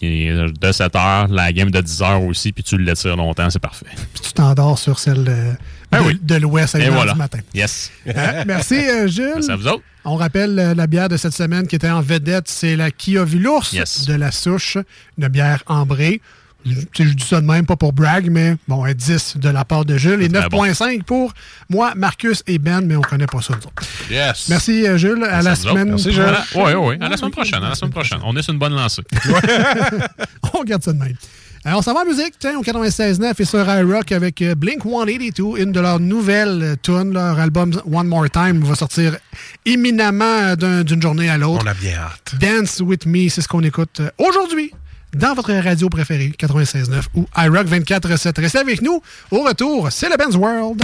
de 0.00 0.72
7 0.72 0.96
heures, 0.96 1.28
la 1.28 1.52
game 1.52 1.70
de 1.70 1.82
10 1.82 2.00
heures 2.02 2.22
aussi, 2.22 2.50
puis 2.52 2.64
tu 2.64 2.78
l'étires 2.78 3.16
longtemps, 3.16 3.50
c'est 3.50 3.58
parfait. 3.58 3.84
Puis 4.14 4.22
tu 4.22 4.32
t'endors 4.32 4.78
sur 4.78 4.98
celle 4.98 5.26
euh, 5.28 5.52
de, 5.92 6.18
de 6.22 6.34
l'Ouest 6.36 6.76
à 6.76 6.78
Ben 6.78 6.86
Et 6.86 6.90
1h 6.90 6.94
voilà. 6.94 7.12
du 7.12 7.18
matin. 7.18 7.38
Yes. 7.52 7.92
Euh, 8.06 8.44
merci, 8.46 8.76
euh, 8.76 9.06
Gilles. 9.06 9.32
Merci 9.34 9.50
à 9.50 9.56
vous 9.56 9.68
autres. 9.68 9.82
On 10.06 10.16
rappelle 10.16 10.58
euh, 10.58 10.74
la 10.74 10.86
bière 10.86 11.10
de 11.10 11.18
cette 11.18 11.34
semaine 11.34 11.66
qui 11.66 11.76
était 11.76 11.90
en 11.90 12.00
vedette, 12.00 12.48
c'est 12.48 12.74
la 12.74 12.90
Kia 12.90 13.24
Vulurs 13.24 13.68
Yes. 13.72 14.06
de 14.06 14.14
la 14.14 14.30
souche, 14.30 14.78
une 15.18 15.28
bière 15.28 15.62
ambrée. 15.66 16.22
Je, 16.66 17.04
je 17.04 17.12
dis 17.14 17.24
ça 17.24 17.40
de 17.40 17.46
même, 17.46 17.64
pas 17.66 17.76
pour 17.76 17.92
brag, 17.92 18.28
mais 18.30 18.56
bon, 18.68 18.84
un 18.84 18.92
10 18.92 19.36
de 19.38 19.48
la 19.48 19.64
part 19.64 19.84
de 19.84 19.96
Jules 19.96 20.20
et 20.20 20.24
C'est 20.24 20.48
très 20.48 20.48
9.5 20.48 21.02
pour 21.04 21.32
moi, 21.70 21.92
Marcus 21.96 22.42
et 22.46 22.58
Ben, 22.58 22.82
mais 22.82 22.96
on 22.96 23.00
connaît 23.00 23.26
pas 23.26 23.40
ça, 23.40 23.54
nous 23.54 23.66
autres. 23.66 23.82
Yes. 24.10 24.46
Merci, 24.50 24.86
euh, 24.86 24.98
Jules. 24.98 25.24
À 25.24 25.38
la 25.38 25.42
Merci 25.50 25.62
semaine 25.62 25.88
Merci, 25.88 26.12
Jules. 26.12 26.36
Oui, 26.54 26.72
oui, 26.78 26.96
à 27.00 27.08
la 27.08 27.16
semaine 27.16 27.30
prochaine. 27.30 27.62
À 27.64 27.70
la 27.70 27.74
semaine 27.74 27.92
prochaine. 27.92 28.18
On 28.24 28.36
est 28.36 28.42
sur 28.42 28.52
une 28.52 28.58
bonne 28.58 28.74
lancée. 28.74 29.02
on 30.54 30.64
garde 30.64 30.82
ça 30.82 30.92
de 30.92 30.98
même. 30.98 31.14
Euh, 31.66 31.72
on 31.74 31.82
s'en 31.82 31.92
va 31.92 32.00
en 32.00 32.04
musique, 32.06 32.34
tiens, 32.38 32.56
au 32.58 32.62
96.9 32.62 33.34
et 33.38 33.44
sur 33.44 33.68
iRock 33.68 34.12
avec 34.12 34.40
euh, 34.40 34.54
Blink 34.54 34.82
182, 34.82 35.60
une 35.62 35.72
de 35.72 35.80
leurs 35.80 36.00
nouvelles 36.00 36.60
euh, 36.62 36.74
tunes. 36.82 37.12
Leur 37.12 37.38
album 37.38 37.72
One 37.90 38.06
More 38.06 38.30
Time 38.30 38.62
va 38.64 38.74
sortir 38.74 39.16
éminemment 39.66 40.24
euh, 40.24 40.56
d'un- 40.56 40.84
d'une 40.84 41.02
journée 41.02 41.28
à 41.28 41.36
l'autre. 41.36 41.62
On 41.64 41.68
a 41.68 41.74
bien 41.74 41.98
hâte. 41.98 42.34
Dance 42.40 42.80
With 42.80 43.04
Me, 43.04 43.28
c'est 43.28 43.42
ce 43.42 43.48
qu'on 43.48 43.62
écoute 43.62 44.00
euh, 44.00 44.10
aujourd'hui 44.18 44.72
dans 45.14 45.34
votre 45.34 45.52
radio 45.52 45.88
préférée, 45.88 46.32
96.9 46.38 47.02
ou 47.14 47.26
iRock 47.36 47.66
24.7. 47.66 48.40
Restez 48.40 48.58
avec 48.58 48.82
nous. 48.82 49.02
Au 49.30 49.42
retour, 49.42 49.88
c'est 49.90 50.08
le 50.08 50.16
Ben's 50.16 50.36
World. 50.36 50.82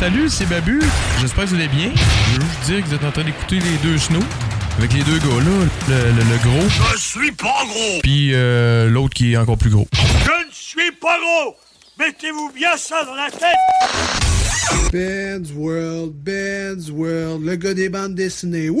Salut, 0.00 0.28
c'est 0.28 0.46
Babu. 0.48 0.80
J'espère 1.20 1.44
que 1.44 1.50
vous 1.50 1.56
allez 1.56 1.68
bien. 1.68 1.90
Je 1.94 2.40
veux 2.40 2.46
juste 2.46 2.64
dire 2.66 2.80
que 2.82 2.88
vous 2.88 2.94
êtes 2.94 3.04
en 3.04 3.10
train 3.12 3.24
d'écouter 3.24 3.56
les 3.58 3.76
deux 3.82 3.98
snows. 3.98 4.18
Avec 4.78 4.92
les 4.94 5.02
deux 5.02 5.18
gars, 5.18 5.26
là, 5.26 5.66
le, 5.88 5.94
le- 5.94 6.30
le 6.30 6.38
gros, 6.42 6.68
Je 6.94 6.98
suis 6.98 7.32
pas 7.32 7.64
gros. 7.66 8.00
puis 8.02 8.30
euh, 8.32 8.88
l'autre 8.88 9.12
qui 9.14 9.32
est 9.32 9.36
encore 9.36 9.58
plus 9.58 9.68
gros. 9.70 9.86
Je 9.92 10.46
ne 10.46 10.52
suis 10.52 10.92
pas 10.92 11.18
gros. 11.18 11.54
Mettez-vous 11.98 12.50
bien 12.54 12.76
ça 12.78 13.04
dans 13.04 13.14
la 13.14 13.30
tête. 13.30 14.90
Ben's 14.92 15.50
World, 15.54 16.12
Ben's 16.14 16.88
World, 16.90 17.44
le 17.44 17.56
gars 17.56 17.74
des 17.74 17.90
bandes 17.90 18.14
dessinées. 18.14 18.70
Wouhou! 18.70 18.80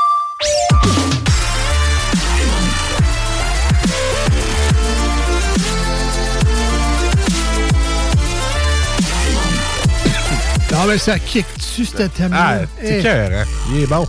Non, 10.81 10.87
mais 10.87 10.97
ça 10.97 11.19
kick 11.19 11.45
dessus, 11.59 11.85
ce 11.85 11.97
thème-là? 12.07 12.61
Ah, 12.63 12.65
c'est 12.81 12.99
Eh, 12.99 13.03
cœur, 13.03 13.29
hein? 13.31 13.45
Il 13.69 13.81
est 13.83 13.85
bon. 13.85 14.07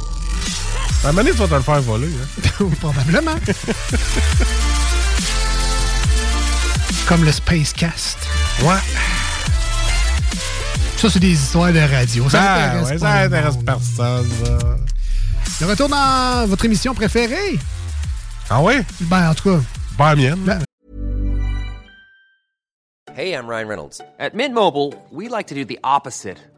À 1.05 1.09
un 1.09 1.13
moment 1.13 1.19
donné, 1.23 1.33
tu 1.33 1.37
vas 1.37 1.47
te 1.49 1.55
le 1.55 1.61
faire 1.61 1.83
voler. 1.83 2.09
Hein? 2.09 2.67
Probablement. 2.81 3.35
Comme 7.07 7.25
le 7.27 7.33
Space 7.33 7.75
Cast. 7.75 8.17
Ouais. 8.63 8.77
Ça, 10.97 11.11
c'est 11.11 11.19
des 11.21 11.33
histoires 11.33 11.75
de 11.75 11.81
radio. 11.81 12.31
Ça 12.31 12.41
Ah, 12.43 12.65
intéresse 12.71 12.89
ouais, 12.91 12.99
ça 12.99 13.19
le 13.29 13.35
intéresse 13.35 13.57
personne, 13.67 14.31
ça. 14.43 14.59
De 15.61 15.71
retour 15.71 15.91
dans 15.91 16.47
votre 16.49 16.65
émission 16.65 16.95
préférée? 16.95 17.59
Ah 18.49 18.63
oui? 18.63 18.77
Ben, 19.03 19.29
en 19.31 19.35
tout 19.35 19.51
cas. 19.59 19.61
Pas 19.99 20.15
mienne. 20.15 20.59
Hey, 23.15 23.35
I'm 23.35 23.47
Ryan 23.47 23.69
Reynolds. 23.69 24.01
At 24.19 24.31
Mint 24.33 24.55
Mobile, 24.55 24.95
we 25.11 25.29
like 25.29 25.47
to 25.49 25.55
do 25.55 25.67
the 25.67 25.79
opposite 25.85 26.39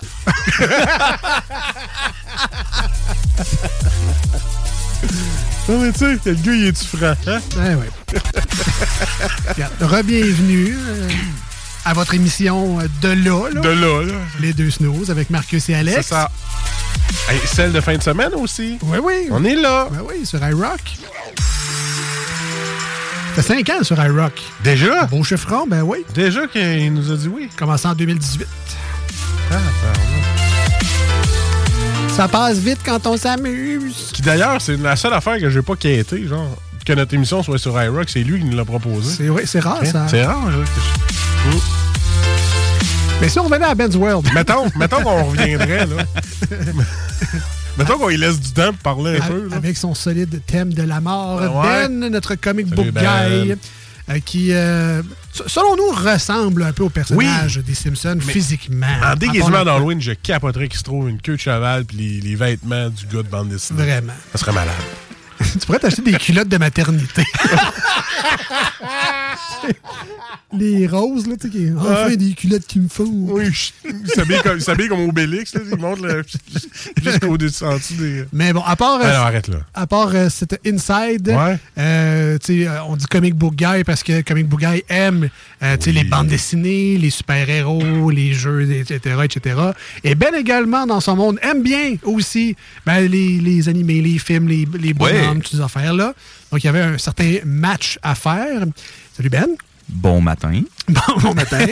Non, 5.68 5.78
mais 5.78 5.92
tu 5.92 5.98
sais, 6.00 6.18
le 6.24 6.34
gars, 6.34 6.52
il 6.52 6.66
est-tu 6.66 6.84
franc, 6.84 7.14
hein? 7.28 7.40
Ouais, 7.56 7.74
ouais. 7.76 7.90
Regarde, 9.50 9.72
Re-bienvenue 9.80 10.76
euh, 10.76 11.08
à 11.84 11.94
votre 11.94 12.14
émission 12.14 12.80
euh, 12.80 12.88
de 13.02 13.08
là, 13.10 13.48
là. 13.52 13.60
De 13.60 13.68
là, 13.68 14.02
là. 14.02 14.14
Les 14.40 14.52
deux 14.52 14.70
snooze 14.70 15.12
avec 15.12 15.30
Marcus 15.30 15.68
et 15.68 15.74
Alex. 15.74 15.98
C'est 15.98 16.14
ça. 16.14 16.28
Hey, 17.28 17.38
celle 17.44 17.70
de 17.70 17.80
fin 17.80 17.96
de 17.96 18.02
semaine 18.02 18.34
aussi. 18.34 18.78
Oui, 18.82 18.98
oui. 19.00 19.28
On 19.30 19.44
est 19.44 19.54
là. 19.54 19.86
Ben 19.92 20.00
oui, 20.08 20.26
sur 20.26 20.44
iRock. 20.44 20.80
Ça 23.36 23.42
fait 23.42 23.62
5 23.62 23.70
ans 23.70 23.84
sur 23.84 24.04
iRock. 24.04 24.42
Déjà? 24.64 25.04
Beau 25.04 25.22
chiffron, 25.22 25.68
ben 25.68 25.82
oui. 25.82 25.98
Déjà 26.14 26.48
qu'il 26.48 26.92
nous 26.92 27.12
a 27.12 27.16
dit 27.16 27.28
oui. 27.28 27.48
Commencé 27.56 27.86
en 27.86 27.94
2018. 27.94 28.46
Ah. 29.50 29.56
Ça 32.08 32.28
passe 32.28 32.58
vite 32.58 32.78
quand 32.84 33.06
on 33.06 33.16
s'amuse. 33.16 34.10
Qui 34.12 34.22
d'ailleurs, 34.22 34.60
c'est 34.60 34.76
la 34.76 34.96
seule 34.96 35.12
affaire 35.14 35.38
que 35.38 35.48
j'ai 35.48 35.62
pas 35.62 35.74
quêté, 35.76 36.26
genre, 36.26 36.56
que 36.84 36.92
notre 36.92 37.14
émission 37.14 37.42
soit 37.42 37.58
sur 37.58 37.80
iRock, 37.82 38.08
c'est 38.08 38.20
lui 38.22 38.38
qui 38.40 38.44
nous 38.44 38.56
l'a 38.56 38.64
proposé. 38.64 39.10
C'est 39.16 39.46
c'est 39.46 39.60
rare, 39.60 39.84
ça. 39.86 40.06
C'est 40.08 40.24
rare, 40.24 40.44
que 40.46 40.52
je- 40.52 41.50
Mm. 41.50 41.58
Mais 43.22 43.28
si 43.30 43.38
on 43.38 43.44
revenait 43.44 43.64
à 43.64 43.74
Ben's 43.74 43.96
World. 43.96 44.28
Mettons, 44.34 44.66
mettons 44.76 45.02
qu'on 45.02 45.24
reviendrait, 45.24 45.86
là. 45.86 46.04
mettons 47.78 47.98
qu'on 47.98 48.08
lui 48.08 48.16
laisse 48.18 48.38
du 48.40 48.50
temps 48.50 48.72
pour 48.72 48.96
parler 48.96 49.18
un 49.18 49.26
peu, 49.26 49.48
là. 49.48 49.56
Avec 49.56 49.76
son 49.78 49.94
solide 49.94 50.40
thème 50.46 50.72
de 50.74 50.82
la 50.82 51.00
mort. 51.00 51.40
Ouais. 51.40 51.88
Ben, 51.88 52.10
notre 52.10 52.34
comic 52.34 52.66
Salut, 52.68 52.76
book 52.76 52.92
Ben. 52.94 53.02
guy, 53.44 53.54
euh, 54.10 54.18
qui, 54.24 54.48
euh, 54.52 55.02
selon 55.32 55.76
nous, 55.76 55.90
ressemble 55.90 56.62
un 56.62 56.72
peu 56.72 56.84
au 56.84 56.90
personnage 56.90 57.56
des 57.58 57.74
Simpsons 57.74 58.18
physiquement. 58.20 58.86
En 59.02 59.14
déguisement 59.14 59.64
d'Halloween, 59.64 60.00
je 60.00 60.12
capoterais 60.12 60.68
qu'il 60.68 60.78
se 60.78 60.84
trouve 60.84 61.08
une 61.08 61.20
queue 61.20 61.36
de 61.36 61.40
cheval 61.40 61.84
puis 61.84 61.96
les, 61.96 62.20
les 62.20 62.34
vêtements 62.34 62.88
du 62.88 63.06
gars 63.06 63.22
de 63.22 63.28
bande 63.28 63.48
dessinée. 63.48 63.82
Vraiment. 63.82 64.12
Ça 64.32 64.38
serait 64.38 64.52
malade. 64.52 64.74
tu 65.52 65.66
pourrais 65.66 65.78
t'acheter 65.78 66.02
des 66.02 66.14
culottes 66.14 66.48
de 66.48 66.58
maternité. 66.58 67.24
les 70.52 70.86
roses, 70.86 71.26
là, 71.28 71.34
tu 71.40 71.46
sais, 71.46 71.52
qui- 71.56 71.70
enfin 71.76 72.06
Ouais. 72.06 72.16
des 72.16 72.32
culottes 72.32 72.66
qui 72.66 72.80
me 72.80 72.88
font. 72.88 73.04
Oui, 73.08 73.44
il 73.84 74.10
s'habille 74.10 74.40
comme, 74.42 74.58
il 74.58 74.88
comme 74.88 75.08
Obélix, 75.08 75.54
là, 75.54 75.60
il 75.70 75.78
monte 75.78 76.00
le- 76.00 76.22
jusqu'au 77.02 77.36
dessus 77.38 77.64
des. 77.98 78.24
Mais 78.32 78.52
bon, 78.52 78.62
à 78.62 78.74
part, 78.76 79.00
euh, 79.00 79.04
non, 79.04 79.20
arrête 79.20 79.48
là. 79.48 79.58
à 79.74 79.86
part 79.86 80.10
euh, 80.14 80.28
cet 80.28 80.58
Inside, 80.66 81.28
Ouais. 81.28 81.56
euh, 81.78 82.38
tu 82.38 82.64
sais, 82.64 82.68
on 82.88 82.96
dit 82.96 83.06
comic 83.06 83.34
book 83.34 83.54
guy 83.54 83.84
parce 83.84 84.02
que 84.02 84.22
comic 84.22 84.48
book 84.48 84.60
guy 84.60 84.82
aime 84.88 85.28
euh, 85.62 85.76
tu 85.76 85.84
sais, 85.84 85.92
les 85.92 86.04
bandes 86.04 86.26
dessinées, 86.28 86.96
les 86.98 87.10
super-héros, 87.10 88.10
les 88.10 88.32
jeux, 88.34 88.70
etc., 88.70 89.16
etc. 89.24 89.56
Et 90.04 90.14
Ben 90.14 90.34
également, 90.34 90.86
dans 90.86 91.00
son 91.00 91.16
monde, 91.16 91.38
aime 91.42 91.62
bien 91.62 91.94
aussi 92.02 92.56
ben, 92.86 93.00
les, 93.08 93.38
les 93.38 93.68
animés, 93.68 94.00
les 94.00 94.18
films, 94.18 94.48
les, 94.48 94.66
les 94.80 94.94
bonhommes, 94.94 95.42
toutes 95.42 95.52
ces 95.52 95.60
affaires-là. 95.60 96.14
Donc, 96.50 96.64
il 96.64 96.66
y 96.66 96.68
avait 96.68 96.80
un 96.80 96.98
certain 96.98 97.36
match 97.44 97.98
à 98.02 98.14
faire. 98.14 98.64
Salut 99.16 99.28
Ben. 99.30 99.46
Bon 99.92 100.20
matin. 100.20 100.62
Bon, 101.22 101.34
matin. 101.34 101.66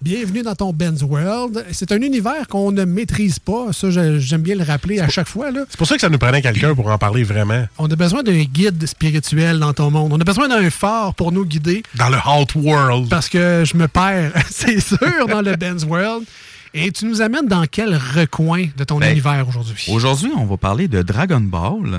Bienvenue 0.00 0.42
dans 0.42 0.54
ton 0.54 0.72
Ben's 0.72 1.02
World. 1.02 1.66
C'est 1.72 1.92
un 1.92 2.00
univers 2.00 2.48
qu'on 2.48 2.72
ne 2.72 2.84
maîtrise 2.84 3.38
pas. 3.38 3.72
Ça, 3.72 3.88
j'aime 3.90 4.40
bien 4.40 4.54
le 4.54 4.64
rappeler 4.64 4.98
à 5.00 5.08
chaque 5.08 5.28
fois. 5.28 5.48
C'est 5.68 5.76
pour 5.76 5.86
ça 5.86 5.96
que 5.96 6.00
ça 6.00 6.08
nous 6.08 6.16
prenait 6.16 6.40
quelqu'un 6.40 6.74
pour 6.74 6.88
en 6.90 6.96
parler 6.96 7.22
vraiment. 7.22 7.66
On 7.78 7.90
a 7.90 7.96
besoin 7.96 8.22
d'un 8.22 8.42
guide 8.44 8.86
spirituel 8.86 9.58
dans 9.58 9.74
ton 9.74 9.90
monde. 9.90 10.12
On 10.12 10.20
a 10.20 10.24
besoin 10.24 10.48
d'un 10.48 10.70
phare 10.70 11.14
pour 11.14 11.32
nous 11.32 11.44
guider. 11.44 11.82
Dans 11.96 12.08
le 12.08 12.16
Hot 12.16 12.58
World. 12.58 13.10
Parce 13.10 13.28
que 13.28 13.64
je 13.66 13.76
me 13.76 13.88
perds, 13.88 14.32
c'est 14.50 14.80
sûr, 14.80 15.26
dans 15.28 15.42
le 15.42 15.56
Ben's 15.56 15.84
World. 15.84 16.24
Et 16.78 16.92
tu 16.92 17.06
nous 17.06 17.22
amènes 17.22 17.46
dans 17.46 17.64
quel 17.64 17.96
recoin 17.96 18.66
de 18.76 18.84
ton 18.84 18.98
Ben, 18.98 19.10
univers 19.12 19.46
aujourd'hui? 19.48 19.86
Aujourd'hui, 19.88 20.30
on 20.36 20.44
va 20.44 20.58
parler 20.58 20.88
de 20.88 21.00
Dragon 21.00 21.40
Ball. 21.40 21.98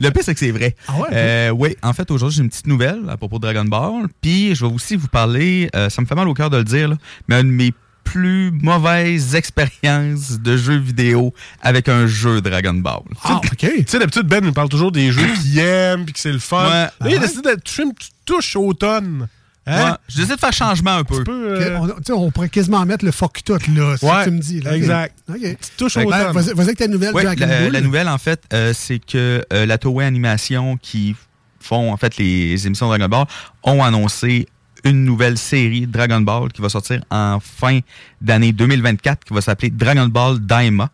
le 0.00 0.08
pire, 0.08 0.22
c'est 0.22 0.32
que 0.32 0.40
c'est 0.40 0.52
vrai. 0.52 0.74
Ah 0.88 0.96
ouais? 0.96 1.08
Euh, 1.12 1.50
oui, 1.50 1.76
en 1.82 1.92
fait, 1.92 2.10
aujourd'hui, 2.10 2.38
j'ai 2.38 2.42
une 2.42 2.48
petite 2.48 2.66
nouvelle 2.66 3.02
à 3.10 3.18
propos 3.18 3.38
de 3.38 3.42
Dragon 3.42 3.66
Ball. 3.66 4.06
Puis, 4.22 4.54
je 4.54 4.64
vais 4.64 4.72
aussi 4.72 4.96
vous 4.96 5.08
parler, 5.08 5.68
euh, 5.76 5.90
ça 5.90 6.00
me 6.00 6.06
fait 6.06 6.14
mal 6.14 6.26
au 6.26 6.32
cœur 6.32 6.48
de 6.48 6.56
le 6.56 6.64
dire, 6.64 6.88
là, 6.88 6.96
mais 7.28 7.42
une 7.42 7.48
de 7.48 7.52
mes 7.52 7.74
plus 8.04 8.50
mauvaises 8.52 9.34
expériences 9.34 10.40
de 10.40 10.56
jeux 10.56 10.78
vidéo 10.78 11.34
avec 11.60 11.90
un 11.90 12.06
jeu 12.06 12.40
Dragon 12.40 12.72
Ball. 12.72 13.02
Ah, 13.22 13.36
OK. 13.36 13.52
Tu 13.58 13.84
sais, 13.86 13.98
d'habitude, 13.98 14.26
Ben 14.26 14.42
nous 14.42 14.54
parle 14.54 14.70
toujours 14.70 14.92
des 14.92 15.12
jeux 15.12 15.28
qu'il 15.42 15.58
aime 15.58 16.06
puis 16.06 16.14
que 16.14 16.20
c'est 16.20 16.32
le 16.32 16.38
fun. 16.38 16.64
Ouais. 16.64 16.70
Là, 16.70 16.90
il 17.06 17.14
a 17.14 17.18
Ah 17.18 17.20
décidé 17.20 17.54
de 17.54 17.60
toucher 17.60 17.82
une 17.82 17.92
touche 18.24 18.56
automne. 18.56 19.28
Hein? 19.66 19.90
Ouais, 19.92 19.96
J'essaie 20.08 20.34
de 20.34 20.40
faire 20.40 20.52
changement 20.52 20.96
un 20.96 21.04
peu. 21.04 21.22
euh, 21.28 21.78
on, 21.78 21.88
tu 22.26 22.32
pourrait 22.32 22.48
quasiment 22.48 22.84
mettre 22.84 23.04
le 23.04 23.12
fuck 23.12 23.42
tout, 23.44 23.52
là. 23.74 23.94
Ouais, 24.02 24.24
que 24.24 24.24
tu 24.24 24.30
me 24.32 24.40
dis. 24.40 24.60
Là. 24.60 24.76
Exact. 24.76 25.14
OK. 25.28 25.36
Petite 25.40 25.72
touche 25.76 25.94
Ben. 25.96 26.32
Vas-y 26.32 26.50
avec 26.60 26.78
ta 26.78 26.88
nouvelle, 26.88 27.14
Ouais, 27.14 27.22
la, 27.22 27.70
la 27.70 27.80
nouvelle, 27.80 28.08
en 28.08 28.18
fait, 28.18 28.42
euh, 28.52 28.72
c'est 28.74 28.98
que 28.98 29.44
euh, 29.52 29.66
la 29.66 29.78
Toei 29.78 30.04
Animation 30.04 30.76
qui 30.78 31.14
font 31.60 31.92
en 31.92 31.96
fait 31.96 32.16
les 32.16 32.66
émissions 32.66 32.86
de 32.90 32.96
Dragon 32.98 33.08
Ball 33.08 33.26
ont 33.62 33.84
annoncé 33.84 34.48
une 34.84 35.04
nouvelle 35.04 35.38
série 35.38 35.86
Dragon 35.86 36.20
Ball 36.20 36.50
qui 36.50 36.60
va 36.60 36.68
sortir 36.68 37.00
en 37.10 37.38
fin 37.40 37.78
d'année 38.20 38.50
2024 38.50 39.22
qui 39.24 39.32
va 39.32 39.40
s'appeler 39.40 39.70
Dragon 39.70 40.06
Ball 40.08 40.40
Daima. 40.40 40.90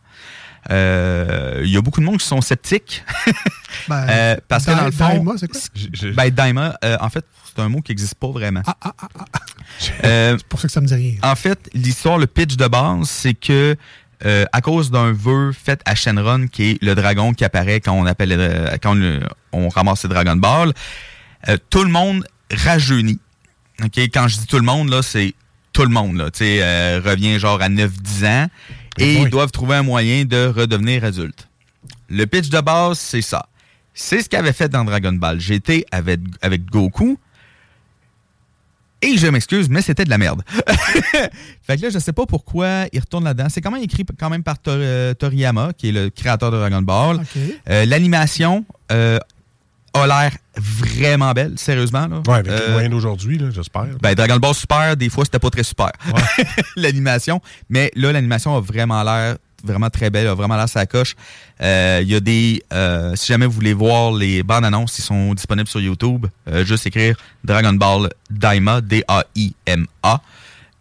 Euh, 0.71 1.63
Il 1.65 1.71
y 1.71 1.77
a 1.77 1.81
beaucoup 1.83 2.01
de 2.01 2.05
monde 2.07 2.19
qui 2.19 2.27
sont 2.27 2.41
sceptiques. 2.41 3.05
Ben, 3.89 4.07
Euh, 4.09 4.37
parce 4.49 4.67
que 4.67 4.71
dans 4.73 4.85
le 4.87 4.91
fond, 4.91 5.09
Daima, 5.09 5.33
c'est 5.39 5.49
quoi? 5.49 5.61
ben, 6.13 6.31
Daima, 6.31 6.77
euh, 6.85 6.97
en 7.01 7.09
fait, 7.11 7.25
c'est 7.45 7.63
un 7.63 7.69
mot 7.69 7.81
qui 7.81 7.93
n'existe 7.93 8.15
pas 8.17 8.29
vraiment. 8.31 8.63
Euh, 10.05 10.37
C'est 10.39 10.47
pour 10.49 10.61
ça 10.61 10.67
que 10.69 10.73
ça 10.73 10.81
me 10.81 10.87
dit 10.87 10.95
rien. 10.95 11.15
en 11.23 11.35
fait, 11.37 11.59
l'histoire, 11.75 12.19
le 12.19 12.27
pitch 12.27 12.57
de 12.57 12.67
base, 12.67 13.09
c'est 13.09 13.35
que 13.35 13.77
euh, 14.25 14.45
à 14.53 14.61
cause 14.61 14.91
d'un 14.91 15.13
vœu 15.13 15.53
fait 15.53 15.81
à 15.85 15.95
Shenron, 15.95 16.49
qui 16.49 16.71
est 16.71 16.83
le 16.83 16.95
dragon 16.95 17.33
qui 17.33 17.45
apparaît 17.45 17.81
quand 17.81 17.93
on 17.93 18.05
appelle 18.07 18.33
euh, 18.33 18.77
quand 18.83 18.97
on, 18.97 19.21
on 19.53 19.69
ramasse 19.69 20.03
les 20.03 20.09
Dragon 20.09 20.37
Ball, 20.37 20.73
euh, 21.49 21.57
tout 21.71 21.85
le 21.85 21.91
monde 21.91 22.27
rajeunit. 22.53 23.21
Ok, 23.85 23.97
Quand 24.13 24.27
je 24.27 24.39
dis 24.39 24.47
tout 24.47 24.57
le 24.59 24.65
monde, 24.65 24.91
là, 24.91 25.03
c'est 25.03 25.35
tout 25.73 25.83
le 25.83 25.91
monde. 25.91 26.17
Là, 26.17 26.31
Tu 26.33 26.39
sais, 26.39 26.59
euh, 26.63 27.01
revient 27.05 27.39
genre 27.39 27.63
à 27.63 27.69
9-10 27.69 28.27
ans 28.27 28.47
et 28.99 29.15
ils 29.23 29.31
doivent 29.31 29.51
trouver 29.51 29.77
un 29.77 29.83
moyen 29.83 30.25
de 30.25 30.47
redevenir 30.47 31.05
adulte. 31.05 31.49
Le 32.09 32.25
pitch 32.27 32.49
de 32.49 32.61
base, 32.61 32.99
c'est 32.99 33.23
ça. 33.23 33.47
C'est 33.95 34.23
ce 34.23 34.29
qu'il 34.29 34.39
avait 34.39 34.53
fait 34.53 34.69
dans 34.69 34.85
Dragon 34.85 35.13
Ball 35.13 35.41
GT 35.41 35.85
avec, 35.91 36.21
avec 36.43 36.65
Goku. 36.67 37.19
Et 39.01 39.17
je 39.17 39.29
m'excuse, 39.29 39.69
mais 39.69 39.81
c'était 39.81 40.05
de 40.05 40.11
la 40.11 40.19
merde. 40.19 40.43
fait 41.63 41.77
que 41.77 41.83
là, 41.83 41.91
je 41.91 41.99
sais 42.01 42.13
pas 42.13 42.27
pourquoi 42.27 42.87
il 42.93 42.99
retourne 42.99 43.25
là-dedans. 43.25 43.47
C'est 43.49 43.61
quand 43.61 43.71
même 43.71 43.83
écrit 43.83 44.05
quand 44.19 44.29
même 44.29 44.43
par 44.43 44.59
Tor- 44.59 44.75
euh, 44.77 45.15
Toriyama, 45.15 45.73
qui 45.73 45.91
est 45.91 45.93
le 45.93 46.11
créateur 46.11 46.51
de 46.51 46.57
Dragon 46.57 46.83
Ball. 46.83 47.21
Euh, 47.69 47.85
L'animation 47.85 48.65
euh, 48.91 49.19
a 49.95 50.07
l'air 50.07 50.33
vraiment 50.57 51.33
belle, 51.33 51.55
sérieusement. 51.59 52.07
Là. 52.07 52.21
Ouais, 52.27 52.35
avec 52.35 52.47
les 52.47 52.53
Euh, 52.53 52.73
moyens 52.73 52.91
d'aujourd'hui, 52.93 53.41
j'espère. 53.55 53.87
ben, 54.03 54.15
Dragon 54.15 54.37
Ball 54.37 54.55
Super, 54.55 54.97
des 54.97 55.09
fois, 55.09 55.25
c'était 55.25 55.39
pas 55.39 55.51
très 55.51 55.63
super. 55.65 55.91
l'animation. 56.77 57.41
Mais 57.69 57.91
là, 57.97 58.13
l'animation 58.13 58.57
a 58.57 58.61
vraiment 58.61 59.03
l'air 59.03 59.37
vraiment 59.65 59.91
très 59.91 60.09
belle, 60.09 60.29
a 60.29 60.35
vraiment 60.35 60.57
l'air 60.57 60.69
sa 60.69 60.87
coche. 60.87 61.17
Euh, 61.61 61.99
Il 62.03 62.09
y 62.09 62.15
a 62.15 62.21
des... 62.21 62.63
euh, 62.73 63.17
si 63.17 63.27
jamais 63.27 63.45
vous 63.47 63.53
voulez 63.53 63.73
voir 63.75 64.13
les 64.13 64.45
bandes 64.45 64.65
annonces, 64.65 64.97
ils 65.01 65.03
sont 65.03 65.35
disponibles 65.35 65.69
sur 65.69 65.81
YouTube. 65.81 66.27
Euh, 66.49 66.65
juste 66.65 66.87
écrire 66.87 67.17
Dragon 67.43 67.73
Ball 67.73 68.09
Daima, 68.31 68.81
D-A-I-M-A. 68.81 70.21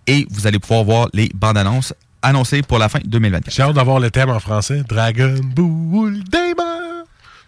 Et 0.05 0.27
vous 0.29 0.45
allez 0.47 0.59
pouvoir 0.59 0.83
voir 0.83 1.07
les 1.13 1.29
bandes 1.33 1.57
annonces 1.57 1.93
annoncées 2.21 2.61
pour 2.61 2.77
la 2.77 2.87
fin 2.87 2.99
2024. 3.03 3.53
J'ai 3.53 3.63
hâte 3.63 3.73
d'avoir 3.73 3.99
le 3.99 4.11
thème 4.11 4.29
en 4.29 4.39
français. 4.39 4.83
Dragon 4.87 5.35
Ball 5.43 6.23
Daima. 6.29 7.03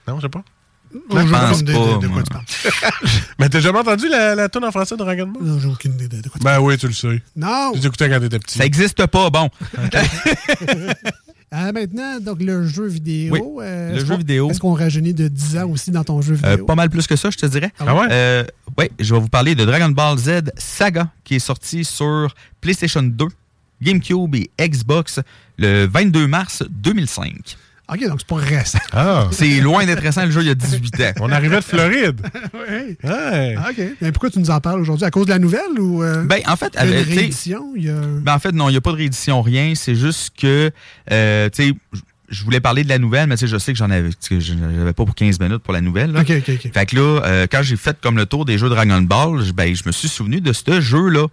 Non, 0.08 0.18
je 0.18 0.22
sais 0.24 0.30
pas. 0.30 0.44
Je 0.92 1.16
pense 1.16 1.64
pas. 2.30 2.42
Mais 3.40 3.50
t'as 3.50 3.60
jamais 3.60 3.80
entendu 3.80 4.08
la, 4.10 4.34
la 4.36 4.50
tune 4.50 4.64
en 4.66 4.72
français 4.72 4.96
de 4.96 5.00
Dragon 5.04 5.28
Ball? 5.28 5.44
Non, 5.44 5.60
j'ai 5.60 5.68
aucune 5.68 5.94
idée 5.94 6.08
de, 6.08 6.22
de 6.22 6.30
quoi 6.30 6.40
tu 6.40 6.44
Ben 6.44 6.60
oui, 6.60 6.78
tu 6.78 6.88
le 6.88 6.94
sais. 6.94 7.22
Non! 7.36 7.72
Tu 7.80 7.86
écoutais 7.86 8.10
quand 8.10 8.20
t'étais 8.20 8.40
petit. 8.40 8.58
Ça 8.58 8.66
existe 8.66 9.06
pas, 9.08 9.30
bon. 9.30 9.50
Ah, 11.52 11.72
maintenant, 11.74 12.20
donc 12.20 12.42
le 12.42 12.66
jeu 12.68 12.86
vidéo. 12.88 13.34
Oui, 13.34 13.42
euh, 13.66 13.90
le 13.92 13.96
est-ce 13.98 14.06
jeu 14.06 14.12
qu'on- 14.14 14.18
vidéo. 14.18 14.50
Est-ce 14.52 14.60
qu'on 14.60 14.74
rajeunit 14.74 15.14
de 15.14 15.28
10 15.28 15.58
ans 15.60 15.70
aussi 15.70 15.92
dans 15.92 16.04
ton 16.04 16.22
jeu 16.22 16.38
Euh, 16.44 16.52
vidéo? 16.52 16.66
pas 16.66 16.76
mal 16.76 16.90
plus 16.90 17.08
que 17.08 17.16
ça, 17.16 17.30
je 17.30 17.38
te 17.38 17.46
dirais. 17.46 17.72
Ah 17.80 17.96
ouais? 17.96 18.08
Euh, 18.12 18.44
ouais, 18.78 18.92
je 19.00 19.14
vais 19.14 19.20
vous 19.22 19.30
parler 19.30 19.56
de 19.56 19.66
Dragon 19.66 19.90
Ball 19.90 20.18
Z 20.18 20.42
Saga, 20.58 21.10
qui 21.24 21.36
est 21.36 21.40
sorti 21.40 21.84
sur 21.86 22.34
PlayStation 22.62 23.02
2, 23.04 23.26
GameCube 23.82 24.36
et 24.36 24.50
Xbox 24.60 25.20
le 25.58 25.86
22 25.88 26.28
mars 26.28 26.64
2005. 26.70 27.58
OK, 27.92 28.08
donc 28.08 28.20
c'est 28.20 28.28
pas 28.28 28.36
récent. 28.36 28.80
Ah. 28.92 29.28
C'est 29.32 29.60
loin 29.62 29.86
d'être 29.86 30.02
récent, 30.02 30.26
le 30.26 30.32
jeu, 30.32 30.42
il 30.42 30.48
y 30.48 30.52
a 30.52 30.56
18 30.56 30.96
ans. 31.02 31.12
On 31.22 31.32
arrivait 31.32 31.58
de 31.58 31.64
Floride. 31.64 32.22
oui. 32.54 32.98
Ouais. 33.04 33.56
Ah, 33.58 33.70
OK. 33.72 33.82
Mais 34.02 34.12
pourquoi 34.12 34.30
tu 34.30 34.40
nous 34.40 34.50
en 34.52 34.60
parles 34.60 34.82
aujourd'hui? 34.82 35.06
À 35.06 35.12
cause 35.12 35.26
de 35.26 35.32
la 35.32 35.40
nouvelle 35.40 35.80
ou. 35.80 36.04
euh, 36.04 36.24
Ben, 36.24 36.42
en 36.48 36.56
fait, 36.56 36.74
il 36.76 36.80
y 36.80 36.82
a 36.82 36.86
une 36.86 36.94
euh, 36.94 37.16
réédition? 37.16 37.66
Il 37.76 37.86
y 37.86 37.90
a... 37.90 37.96
Ben, 38.22 38.34
en 38.36 38.40
fait, 38.40 38.52
non, 38.52 38.70
il 38.70 38.74
n'y 38.74 38.78
a 38.78 38.82
pas 38.82 38.92
de 38.92 38.98
réédition, 38.98 39.42
rien. 39.42 39.74
C'est 39.76 39.96
juste 39.96 40.32
que, 40.40 40.72
euh, 41.12 41.50
tu 41.50 41.70
sais, 41.70 41.74
je 42.30 42.44
voulais 42.44 42.60
parler 42.60 42.84
de 42.84 42.90
la 42.90 43.00
nouvelle, 43.00 43.28
mais 43.28 43.36
tu 43.38 43.42
sais, 43.42 43.48
je 43.48 43.58
sais 43.58 43.72
que 43.74 43.78
j'en 43.80 43.90
avais, 43.90 44.10
n'avais 44.32 44.94
pas 44.94 45.04
pour 45.06 45.16
15 45.16 45.40
minutes 45.40 45.64
pour 45.64 45.74
la 45.74 45.82
nouvelle. 45.82 46.12
là. 46.12 46.22
OK, 46.22 46.30
OK, 46.38 46.50
OK. 46.64 46.72
Fait 46.74 46.86
que 46.86 46.96
là, 46.96 47.22
euh, 47.26 47.48
quand 47.52 47.64
j'ai 47.64 47.76
fait 47.76 47.98
comme 48.02 48.18
le 48.18 48.28
tour 48.28 48.46
des 48.46 48.60
jeux 48.60 48.70
Dragon 48.70 49.02
Ball, 49.02 49.42
ben, 49.56 49.76
je 49.76 49.82
me 49.88 49.92
suis 49.92 50.08
souvenu 50.10 50.40
de 50.40 50.54
ce 50.54 50.80
jeu-là 50.80 51.26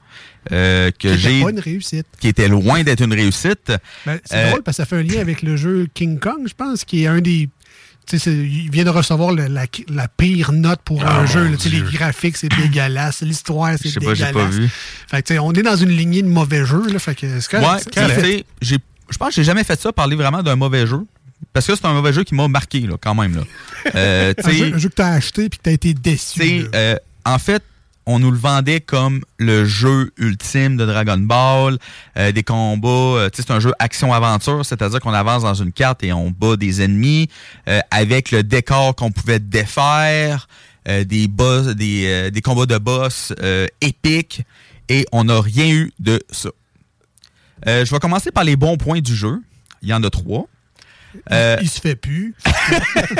euh, 0.52 0.90
que 0.98 1.16
j'ai, 1.16 1.42
pas 1.42 1.50
une 1.50 1.60
réussite. 1.60 2.06
qui 2.20 2.28
était 2.28 2.48
loin 2.48 2.82
d'être 2.82 3.02
une 3.02 3.12
réussite. 3.14 3.72
Ben, 4.04 4.18
c'est 4.24 4.36
Euh, 4.36 4.48
drôle 4.50 4.62
parce 4.62 4.76
que 4.76 4.82
ça 4.82 4.86
fait 4.86 4.96
un 4.96 5.02
lien 5.02 5.20
avec 5.20 5.42
le 5.42 5.56
jeu 5.56 5.88
King 5.94 6.18
Kong, 6.18 6.46
je 6.46 6.54
pense, 6.54 6.84
qui 6.84 7.04
est 7.04 7.06
un 7.06 7.20
des. 7.20 7.48
tu 8.08 8.18
sais, 8.18 8.24
c'est- 8.30 8.36
il 8.36 8.70
vient 8.70 8.84
de 8.84 8.90
recevoir 8.90 9.32
le- 9.32 9.48
la, 9.48 9.66
la 9.88 10.06
pire 10.08 10.52
note 10.52 10.80
pour 10.84 11.02
Ah, 11.04 11.20
un 11.20 11.26
jeu. 11.26 11.44
là. 11.48 11.56
Tu 11.56 11.68
sais, 11.68 11.76
Les 11.76 11.80
graphiques, 11.82 12.36
c'est 12.36 12.48
dégueulasse. 12.48 13.22
L'histoire, 13.22 13.72
c'est 13.80 13.88
Je 13.88 13.94
sais 13.94 14.00
pas, 14.00 14.12
dégueulasse. 14.12 14.28
j'ai 14.28 14.32
pas 14.32 14.46
vu. 14.46 14.68
Fait 15.08 15.22
que, 15.22 15.26
tu 15.28 15.34
sais, 15.34 15.38
on 15.40 15.52
est 15.52 15.62
dans 15.62 15.74
une 15.76 15.90
lignée 15.90 16.22
de 16.22 16.28
mauvais 16.28 16.64
jeux. 16.64 16.86
Là, 16.88 16.98
fait 17.00 17.16
que 17.16 17.26
Ouais, 17.26 18.44
je 18.62 19.16
pense 19.18 19.28
que 19.30 19.34
j'ai 19.34 19.44
jamais 19.44 19.64
fait 19.64 19.80
ça, 19.80 19.92
parler 19.92 20.16
vraiment 20.16 20.42
d'un 20.42 20.56
mauvais 20.56 20.86
jeu. 20.86 21.00
Parce 21.52 21.66
que 21.66 21.74
c'est 21.76 21.84
un 21.84 21.92
mauvais 21.92 22.12
jeu 22.12 22.24
qui 22.24 22.34
m'a 22.34 22.48
marqué, 22.48 22.80
là, 22.80 22.94
quand 23.00 23.14
même. 23.14 23.36
Là. 23.36 23.42
Euh, 23.94 24.34
un, 24.44 24.50
jeu, 24.50 24.72
un 24.74 24.78
jeu 24.78 24.88
que 24.88 24.94
tu 24.94 25.02
as 25.02 25.12
acheté 25.12 25.48
puis 25.48 25.58
que 25.58 25.64
tu 25.64 25.70
as 25.70 25.72
été 25.74 25.94
déçu. 25.94 26.66
Euh, 26.74 26.96
en 27.24 27.38
fait, 27.38 27.62
on 28.06 28.20
nous 28.20 28.30
le 28.30 28.38
vendait 28.38 28.80
comme 28.80 29.24
le 29.38 29.64
jeu 29.64 30.12
ultime 30.16 30.76
de 30.76 30.86
Dragon 30.86 31.18
Ball, 31.18 31.78
euh, 32.16 32.32
des 32.32 32.44
combats. 32.44 32.88
euh, 32.88 33.28
c'est 33.34 33.50
un 33.50 33.60
jeu 33.60 33.72
action-aventure, 33.78 34.64
c'est-à-dire 34.64 35.00
qu'on 35.00 35.12
avance 35.12 35.42
dans 35.42 35.54
une 35.54 35.72
carte 35.72 36.04
et 36.04 36.12
on 36.12 36.30
bat 36.30 36.56
des 36.56 36.82
ennemis 36.82 37.28
euh, 37.68 37.80
avec 37.90 38.30
le 38.30 38.42
décor 38.42 38.94
qu'on 38.94 39.10
pouvait 39.10 39.40
défaire, 39.40 40.48
des 40.86 41.26
boss, 41.26 41.66
des, 41.74 42.40
combats 42.44 42.66
de 42.66 42.78
boss 42.78 43.32
épiques, 43.80 44.42
et 44.88 45.04
on 45.10 45.24
n'a 45.24 45.40
rien 45.40 45.68
eu 45.68 45.92
de 45.98 46.22
ça. 46.30 46.50
Je 47.66 47.90
vais 47.90 47.98
commencer 47.98 48.30
par 48.30 48.44
les 48.44 48.54
bons 48.54 48.76
points 48.76 49.00
du 49.00 49.16
jeu. 49.16 49.42
Il 49.82 49.88
y 49.88 49.94
en 49.94 50.04
a 50.04 50.10
trois. 50.10 50.46
Euh, 51.32 51.56
Il 51.62 51.68
se 51.68 51.80
fait 51.80 51.96
plus. 51.96 52.34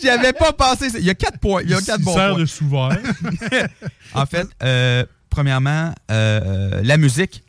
J'y 0.00 0.08
avais 0.08 0.32
pas 0.32 0.52
pensé. 0.52 0.86
Il 0.98 1.04
y 1.04 1.10
a 1.10 1.14
quatre 1.14 1.38
points. 1.38 1.62
Il 1.62 1.70
y 1.70 1.74
a 1.74 1.80
quatre 1.80 2.00
Il 2.00 2.04
bons 2.04 2.14
sert 2.14 2.30
points. 2.30 2.38
de 2.40 2.46
sous-vert. 2.46 2.98
en 4.14 4.26
fait, 4.26 4.46
euh, 4.62 5.04
premièrement, 5.30 5.94
euh, 6.10 6.80
la 6.82 6.96
musique, 6.96 7.42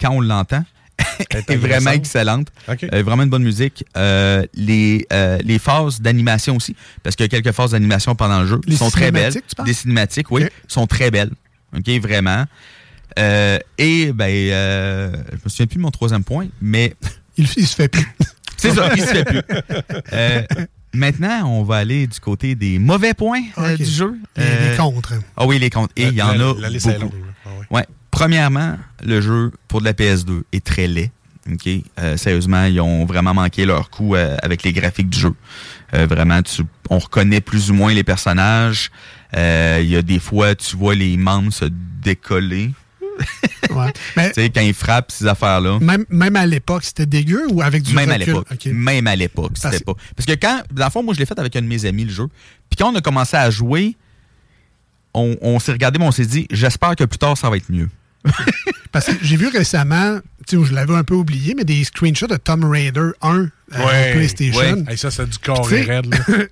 quand 0.00 0.10
on 0.10 0.20
l'entend, 0.20 0.64
est 1.48 1.56
vraiment 1.56 1.92
excellente. 1.92 2.48
OK. 2.68 2.84
Euh, 2.92 3.02
vraiment 3.02 3.22
une 3.22 3.30
bonne 3.30 3.42
musique. 3.42 3.84
Euh, 3.96 4.44
les, 4.54 5.06
euh, 5.12 5.38
les 5.44 5.58
phases 5.58 6.00
d'animation 6.00 6.56
aussi, 6.56 6.76
parce 7.02 7.16
qu'il 7.16 7.24
y 7.24 7.26
a 7.26 7.28
quelques 7.40 7.54
phases 7.54 7.70
d'animation 7.70 8.14
pendant 8.14 8.40
le 8.40 8.46
jeu, 8.46 8.60
Les 8.66 8.76
sont 8.76 8.90
très 8.90 9.10
belles. 9.10 9.32
cinématiques, 9.32 9.46
tu 9.48 9.54
parles? 9.56 9.66
Des 9.68 9.74
cinématiques, 9.74 10.30
oui, 10.30 10.44
sont 10.68 10.86
très 10.86 11.10
belles. 11.10 11.30
OK, 11.76 11.88
vraiment. 12.02 12.44
Euh, 13.18 13.58
et, 13.78 14.12
ben, 14.12 14.28
euh, 14.30 15.12
je 15.30 15.36
me 15.44 15.48
souviens 15.48 15.66
plus 15.66 15.76
de 15.76 15.82
mon 15.82 15.90
troisième 15.90 16.24
point, 16.24 16.48
mais. 16.60 16.94
Il, 17.36 17.46
il 17.56 17.66
se 17.66 17.74
fait 17.74 17.88
plus. 17.88 18.06
C'est 18.56 18.72
ça, 18.74 18.90
il 18.94 19.00
se 19.02 19.06
fait 19.06 19.24
plus. 19.24 19.42
Euh, 20.12 20.42
maintenant, 20.92 21.46
on 21.48 21.62
va 21.62 21.76
aller 21.76 22.06
du 22.06 22.18
côté 22.20 22.54
des 22.54 22.78
mauvais 22.78 23.14
points 23.14 23.42
euh, 23.58 23.76
du 23.76 23.84
jeu. 23.84 24.14
Les- 24.36 24.70
les 24.70 24.76
contre. 24.76 25.14
Ah 25.36 25.46
oui, 25.46 25.58
les 25.58 25.70
contre. 25.70 25.92
Et 25.96 26.08
il 26.08 26.14
y 26.14 26.22
en 26.22 26.32
La- 26.34 26.50
a 26.50 26.54
la 26.58 26.68
liste 26.68 26.86
est 26.86 26.98
beaucoup. 26.98 27.14
longue. 27.16 27.24
Ah 27.46 27.48
ouais. 27.58 27.66
Ouais. 27.78 27.86
Premièrement, 28.10 28.76
le 29.04 29.20
jeu 29.20 29.52
pour 29.68 29.80
de 29.80 29.86
la 29.86 29.92
PS2 29.92 30.42
est 30.52 30.64
très 30.64 30.86
laid. 30.88 31.10
OK? 31.50 31.68
Euh, 31.98 32.16
sérieusement, 32.16 32.64
ils 32.64 32.80
ont 32.80 33.06
vraiment 33.06 33.32
manqué 33.32 33.64
leur 33.64 33.88
coup 33.88 34.14
euh, 34.14 34.36
avec 34.42 34.62
les 34.62 34.72
graphiques 34.72 35.08
du 35.08 35.18
jeu. 35.18 35.32
Euh, 35.94 36.06
vraiment, 36.06 36.42
tu, 36.42 36.62
on 36.90 36.98
reconnaît 36.98 37.40
plus 37.40 37.70
ou 37.70 37.74
moins 37.74 37.94
les 37.94 38.04
personnages. 38.04 38.90
Euh, 39.36 39.78
Il 39.82 39.88
y 39.88 39.96
a 39.96 40.02
des 40.02 40.18
fois, 40.18 40.54
tu 40.54 40.76
vois 40.76 40.94
les 40.94 41.16
membres 41.16 41.52
se 41.52 41.64
décoller. 42.02 42.72
Ouais. 43.70 43.92
Mais 44.16 44.28
Tu 44.32 44.42
sais, 44.42 44.50
quand 44.50 44.60
ils 44.62 44.74
frappent 44.74 45.12
ces 45.12 45.26
affaires-là. 45.26 45.78
même, 45.80 46.04
même 46.08 46.34
à 46.34 46.44
l'époque, 46.46 46.82
c'était 46.84 47.06
dégueu 47.06 47.46
ou 47.50 47.62
avec 47.62 47.82
du 47.82 47.94
Même 47.94 48.10
à 48.10 48.18
l'époque. 48.18 48.48
Même 48.66 49.06
à 49.06 49.14
l'époque, 49.14 49.52
Parce- 49.60 49.72
c'était 49.74 49.84
pas. 49.84 49.94
Parce 50.16 50.26
que 50.26 50.32
quand, 50.34 50.62
dans 50.72 50.86
le 50.86 50.90
fond, 50.90 51.02
moi, 51.04 51.14
je 51.14 51.20
l'ai 51.20 51.26
fait 51.26 51.38
avec 51.38 51.54
un 51.54 51.62
de 51.62 51.66
mes 51.66 51.84
amis, 51.84 52.04
le 52.04 52.10
jeu. 52.10 52.26
Puis 52.68 52.76
quand 52.76 52.92
on 52.92 52.96
a 52.96 53.00
commencé 53.00 53.36
à 53.36 53.48
jouer, 53.50 53.96
on, 55.14 55.36
on 55.40 55.58
s'est 55.60 55.72
regardé, 55.72 55.98
mais 55.98 56.04
on 56.06 56.10
s'est 56.12 56.26
dit, 56.26 56.46
j'espère 56.50 56.96
que 56.96 57.04
plus 57.04 57.18
tard, 57.18 57.36
ça 57.38 57.48
va 57.50 57.56
être 57.56 57.70
mieux. 57.70 57.88
Parce 58.92 59.06
que 59.06 59.12
j'ai 59.22 59.36
vu 59.36 59.48
récemment, 59.48 60.18
tu 60.46 60.58
sais, 60.58 60.64
je 60.66 60.74
l'avais 60.74 60.94
un 60.94 61.04
peu 61.04 61.14
oublié, 61.14 61.54
mais 61.56 61.64
des 61.64 61.84
screenshots 61.84 62.26
de 62.26 62.36
Tomb 62.36 62.64
Raider 62.64 63.10
1 63.22 63.48
à 63.72 63.86
Ouais, 63.86 64.12
PlayStation. 64.14 64.58
ouais. 64.60 64.84
Hey, 64.88 64.98
ça, 64.98 65.10
c'est 65.10 65.28
du 65.28 65.38
corps 65.38 65.66
raide, 65.66 66.06
là. 66.06 66.18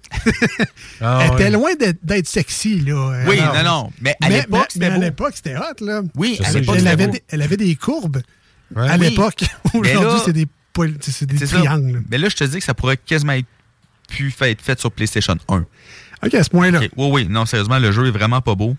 Ah, 1.00 1.20
Elle 1.24 1.30
ouais. 1.30 1.34
était 1.36 1.50
loin 1.50 1.70
d'être 2.02 2.26
sexy, 2.28 2.80
là. 2.80 3.22
Oui, 3.26 3.38
Alors, 3.38 3.54
non, 3.54 3.62
non. 3.64 3.92
Mais 4.00 4.14
à 4.22 4.28
l'époque, 4.30 4.50
mais 4.60 4.64
c'était 4.70 4.86
à 4.86 4.90
beau. 4.94 5.00
l'époque, 5.00 5.32
c'était 5.34 5.56
hot, 5.56 5.84
là. 5.84 6.02
Oui, 6.14 6.36
elle, 6.40 6.46
à 6.46 6.52
l'époque, 6.52 6.76
elle 6.78 6.88
avait 6.88 7.06
des, 7.08 7.22
elle 7.28 7.42
avait 7.42 7.56
des 7.56 7.74
courbes 7.76 8.22
à 8.76 8.96
Oui. 8.96 9.10
l'époque. 9.10 9.44
Aujourd'hui, 9.74 10.20
c'est 10.24 10.32
des, 10.32 10.46
des 11.36 11.46
triangles. 11.46 12.02
Mais 12.10 12.18
là, 12.18 12.28
je 12.28 12.36
te 12.36 12.44
dis 12.44 12.58
que 12.58 12.64
ça 12.64 12.74
pourrait 12.74 12.96
quasiment 12.98 13.32
être 13.32 13.46
pu 14.08 14.30
fait, 14.30 14.52
être 14.52 14.62
fait 14.62 14.78
sur 14.78 14.90
PlayStation 14.92 15.36
1. 15.48 15.64
OK, 16.24 16.34
à 16.34 16.42
ce 16.44 16.50
point-là. 16.50 16.80
Oui, 16.96 17.08
oui, 17.12 17.26
non, 17.28 17.46
sérieusement, 17.46 17.78
le 17.78 17.90
jeu 17.92 18.06
est 18.06 18.10
vraiment 18.12 18.40
pas 18.40 18.54
beau. 18.54 18.76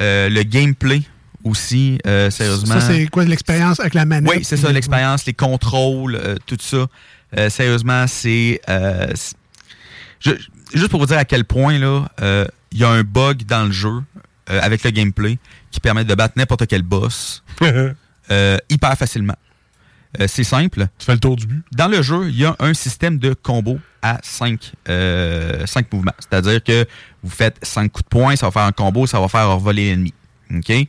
Euh, 0.00 0.28
le 0.28 0.42
gameplay 0.44 1.02
aussi, 1.44 1.98
euh, 2.06 2.30
sérieusement. 2.30 2.80
Ça, 2.80 2.80
c'est 2.80 3.06
quoi 3.06 3.24
l'expérience 3.24 3.80
avec 3.80 3.94
la 3.94 4.04
manette? 4.04 4.30
Oui, 4.30 4.44
c'est 4.44 4.56
ça, 4.56 4.72
l'expérience, 4.72 5.24
les 5.26 5.34
contrôles, 5.34 6.16
euh, 6.16 6.36
tout 6.46 6.58
ça. 6.60 6.86
Euh, 7.36 7.50
sérieusement, 7.50 8.06
c'est. 8.06 8.60
juste 10.74 10.88
pour 10.88 11.00
vous 11.00 11.06
dire 11.06 11.18
à 11.18 11.24
quel 11.24 11.44
point, 11.44 11.78
là, 11.78 12.08
il 12.72 12.78
y 12.78 12.84
a 12.84 12.90
un 12.90 13.02
bug 13.02 13.44
dans 13.44 13.64
le 13.64 13.72
jeu. 13.72 14.02
avec 14.46 14.82
le 14.82 14.90
gameplay 14.90 15.38
qui 15.70 15.78
permet 15.78 16.04
de 16.04 16.12
battre 16.12 16.34
n'importe 16.36 16.66
quel 16.66 16.82
boss 16.82 17.44
hyper 18.68 18.98
facilement. 18.98 19.36
C'est 20.26 20.42
simple. 20.42 20.88
Tu 20.98 21.06
fais 21.06 21.12
le 21.12 21.20
tour 21.20 21.36
du 21.36 21.46
but? 21.46 21.62
Dans 21.70 21.86
le 21.86 22.02
jeu, 22.02 22.28
il 22.28 22.36
y 22.36 22.44
a 22.44 22.56
un 22.58 22.74
système 22.74 23.18
de 23.18 23.32
combo 23.32 23.78
à 24.02 24.18
5 24.24 24.72
cinq 25.66 25.92
mouvements. 25.92 26.14
C'est-à-dire 26.18 26.64
que 26.64 26.84
vous 27.22 27.30
faites 27.30 27.58
5 27.62 27.92
coups 27.92 28.04
de 28.04 28.08
poing, 28.08 28.34
ça 28.34 28.46
va 28.46 28.50
faire 28.50 28.62
un 28.62 28.72
combo, 28.72 29.06
ça 29.06 29.20
va 29.20 29.28
faire 29.28 29.56
voler 29.56 29.90
l'ennemi. 29.90 30.12
OK? 30.52 30.88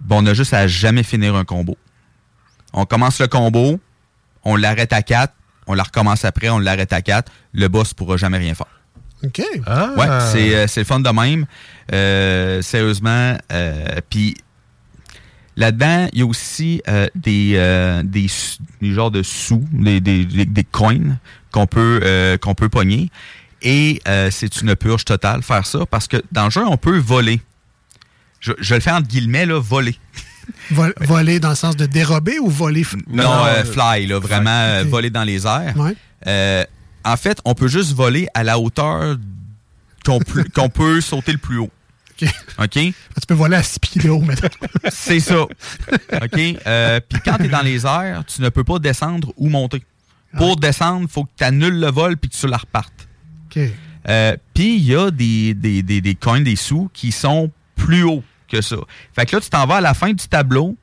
Bon, 0.00 0.22
on 0.22 0.26
a 0.26 0.34
juste 0.34 0.54
à 0.54 0.66
jamais 0.66 1.02
finir 1.02 1.34
un 1.36 1.44
combo. 1.44 1.76
On 2.72 2.84
commence 2.86 3.20
le 3.20 3.26
combo, 3.26 3.80
on 4.44 4.56
l'arrête 4.56 4.92
à 4.92 5.02
4, 5.02 5.32
on 5.66 5.74
la 5.74 5.82
recommence 5.82 6.24
après, 6.24 6.48
on 6.48 6.58
l'arrête 6.58 6.92
à 6.92 7.02
4. 7.02 7.30
Le 7.52 7.68
boss 7.68 7.94
pourra 7.94 8.16
jamais 8.16 8.38
rien 8.38 8.54
faire. 8.54 8.66
OK. 9.24 9.42
Ouais, 9.98 10.06
c'est, 10.32 10.54
euh, 10.54 10.66
c'est 10.66 10.80
le 10.80 10.86
fun 10.86 11.00
de 11.00 11.10
même. 11.10 11.44
Euh, 11.92 12.62
sérieusement. 12.62 13.36
euh, 13.52 13.96
Puis 14.08 14.34
là-dedans, 15.56 16.08
il 16.12 16.20
y 16.20 16.22
a 16.22 16.26
aussi 16.26 16.80
euh, 16.88 17.06
des, 17.14 17.52
euh, 17.56 18.02
des, 18.02 18.24
s- 18.24 18.58
des 18.80 18.92
genres 18.92 19.10
de 19.10 19.22
sous, 19.22 19.64
des, 19.72 20.00
des, 20.00 20.24
des- 20.24 20.46
des 20.46 20.64
coins 20.64 21.18
qu'on 21.52 21.66
peut, 21.66 22.00
euh, 22.02 22.38
qu'on 22.38 22.54
peut 22.54 22.68
pogner. 22.68 23.10
Et 23.62 24.00
euh, 24.08 24.30
c'est 24.30 24.62
une 24.62 24.74
purge 24.74 25.04
totale 25.04 25.42
faire 25.42 25.66
ça 25.66 25.84
parce 25.84 26.08
que 26.08 26.22
dans 26.32 26.44
le 26.44 26.50
jeu, 26.50 26.64
on 26.66 26.78
peut 26.78 26.96
voler. 26.98 27.40
Je, 28.40 28.52
je 28.58 28.74
le 28.74 28.80
fais 28.80 28.90
entre 28.90 29.06
guillemets, 29.08 29.46
là, 29.46 29.60
voler. 29.60 29.96
Vol- 30.72 30.94
voler 31.00 31.38
dans 31.40 31.50
le 31.50 31.54
sens 31.54 31.76
de 31.76 31.86
dérober 31.86 32.38
ou 32.38 32.48
voler... 32.48 32.82
f- 32.82 32.96
Non, 33.08 33.44
euh, 33.46 33.64
fly, 33.64 34.06
là, 34.06 34.18
vraiment 34.18 34.50
euh, 34.50 34.84
voler 34.84 35.10
dans 35.10 35.24
les 35.24 35.46
airs. 35.46 35.74
Ouais. 35.76 35.94
Euh, 36.26 36.64
en 37.04 37.16
fait, 37.16 37.38
on 37.44 37.54
peut 37.54 37.68
juste 37.68 37.92
voler 37.94 38.26
à 38.34 38.42
la 38.42 38.58
hauteur 38.58 39.16
qu'on 40.04 40.68
peut 40.70 41.00
sauter 41.00 41.32
le 41.32 41.38
plus 41.38 41.58
haut. 41.58 41.70
OK? 42.58 42.70
Tu 42.72 42.94
peux 43.28 43.34
voler 43.34 43.56
à 43.56 43.62
6 43.62 43.78
pieds 43.78 44.02
de 44.02 44.10
haut, 44.10 44.20
maintenant. 44.20 44.48
C'est 44.90 45.20
ça. 45.20 45.42
OK? 45.42 46.38
Euh, 46.66 47.00
Puis 47.08 47.20
quand 47.24 47.36
tu 47.38 47.44
es 47.44 47.48
dans 47.48 47.62
les 47.62 47.86
airs, 47.86 48.24
tu 48.26 48.42
ne 48.42 48.48
peux 48.50 48.64
pas 48.64 48.78
descendre 48.78 49.32
ou 49.36 49.48
monter. 49.48 49.82
Pour 50.36 50.56
descendre, 50.56 51.06
il 51.08 51.12
faut 51.12 51.24
que 51.24 51.30
tu 51.36 51.44
annules 51.44 51.80
le 51.80 51.90
vol 51.90 52.16
puis 52.16 52.28
que 52.30 52.36
tu 52.36 52.46
la 52.46 52.58
repartes. 52.58 53.08
OK. 53.46 53.60
Puis 54.54 54.76
il 54.76 54.84
y 54.84 54.94
a 54.94 55.10
des, 55.10 55.54
des, 55.54 55.82
des, 55.82 56.00
des 56.00 56.14
coins, 56.14 56.40
des 56.40 56.56
sous 56.56 56.90
qui 56.92 57.10
sont 57.12 57.50
plus 57.76 58.02
hauts 58.04 58.22
que 58.50 58.60
ça. 58.60 58.76
Fait 59.14 59.24
que 59.26 59.36
là, 59.36 59.40
tu 59.40 59.48
t'en 59.50 59.66
vas 59.66 59.76
à 59.76 59.80
la 59.80 59.94
fin 59.94 60.12
du 60.12 60.26
tableau, 60.28 60.76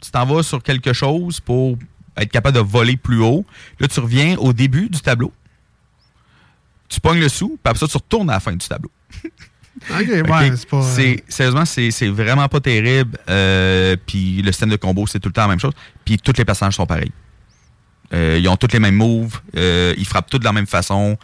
tu 0.00 0.10
t'en 0.10 0.24
vas 0.26 0.42
sur 0.42 0.62
quelque 0.62 0.92
chose 0.92 1.38
pour 1.40 1.76
être 2.16 2.30
capable 2.30 2.56
de 2.56 2.62
voler 2.62 2.96
plus 2.96 3.20
haut. 3.22 3.44
Là, 3.78 3.88
tu 3.88 4.00
reviens 4.00 4.36
au 4.38 4.52
début 4.52 4.88
du 4.88 5.00
tableau. 5.00 5.32
Tu 6.88 7.00
pognes 7.00 7.20
le 7.20 7.28
sou, 7.28 7.48
puis 7.48 7.58
après 7.70 7.78
ça, 7.78 7.86
tu 7.88 7.96
retournes 7.96 8.28
à 8.30 8.34
la 8.34 8.40
fin 8.40 8.52
du 8.52 8.66
tableau. 8.66 8.90
OK, 9.90 10.06
ouais, 10.06 10.20
Ok? 10.20 10.52
c'est 10.56 10.68
pas... 10.68 10.76
euh, 10.76 10.94
C'est- 10.94 11.24
Sérieusement, 11.28 11.64
c'est 11.64 11.90
c'est 11.90 12.08
vraiment 12.08 12.46
pas 12.48 12.60
terrible. 12.60 13.16
Euh, 13.30 13.96
puis 14.06 14.42
le 14.42 14.52
système 14.52 14.68
de 14.68 14.76
combo, 14.76 15.06
c'est 15.06 15.18
tout 15.18 15.28
le 15.30 15.32
temps 15.32 15.42
la 15.42 15.48
même 15.48 15.58
chose. 15.60 15.72
Puis 16.04 16.18
tous 16.18 16.34
les 16.36 16.44
personnages 16.44 16.74
sont 16.74 16.86
pareils. 16.86 17.10
Euh, 18.12 18.36
ils 18.38 18.46
ont 18.48 18.56
tous 18.56 18.68
les 18.72 18.78
mêmes 18.78 18.96
moves. 18.96 19.40
euh, 19.56 19.94
ils 19.96 20.04
frappent 20.06 20.28
tous 20.28 20.38
de 20.38 20.44
la 20.44 20.52
même 20.52 20.66
façon. 20.66 21.16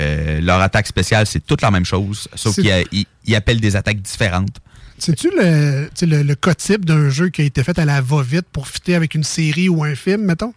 Leur 0.00 0.60
attaque 0.60 0.86
spéciale, 0.88 1.26
c'est 1.26 1.46
toute 1.46 1.60
la 1.62 1.70
même 1.70 1.84
chose. 1.84 2.26
Sauf 2.34 2.56
qu'ils 2.56 3.36
appellent 3.36 3.60
des 3.60 3.76
attaques 3.76 4.00
différentes. 4.00 4.56
C'est-tu 5.04 5.30
le, 5.36 5.88
le, 6.02 6.22
le 6.22 6.34
cas 6.36 6.54
type 6.54 6.84
d'un 6.84 7.08
jeu 7.10 7.28
qui 7.28 7.42
a 7.42 7.44
été 7.44 7.64
fait 7.64 7.76
à 7.78 7.84
la 7.84 8.00
va-vite 8.00 8.46
pour 8.52 8.68
fitter 8.68 8.94
avec 8.94 9.16
une 9.16 9.24
série 9.24 9.68
ou 9.68 9.82
un 9.82 9.96
film, 9.96 10.22
mettons? 10.22 10.54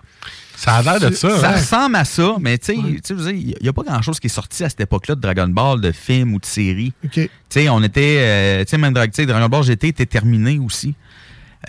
Ça 0.55 0.75
a 0.75 0.81
l'air 0.83 0.99
de 0.99 1.15
ça. 1.15 1.39
Ça 1.39 1.51
ressemble 1.53 1.95
à 1.95 2.05
ça, 2.05 2.35
mais 2.39 2.59
tu 2.59 2.65
sais, 2.67 2.75
il 2.75 3.55
n'y 3.61 3.67
a 3.67 3.73
pas 3.73 3.81
grand-chose 3.81 4.19
qui 4.19 4.27
est 4.27 4.29
sorti 4.29 4.63
à 4.63 4.69
cette 4.69 4.81
époque-là 4.81 5.15
de 5.15 5.19
Dragon 5.21 5.47
Ball, 5.47 5.81
de 5.81 5.91
film 5.91 6.35
ou 6.35 6.39
de 6.39 6.45
série. 6.45 6.93
OK. 7.03 7.11
Tu 7.13 7.29
sais, 7.49 7.69
on 7.69 7.81
était. 7.81 8.17
euh, 8.19 8.63
tu 8.63 8.69
sais, 8.69 8.77
même 8.77 8.93
Dragon 8.93 9.49
Ball 9.49 9.63
GT 9.63 9.87
était 9.87 10.05
terminé 10.05 10.59
aussi. 10.59 10.93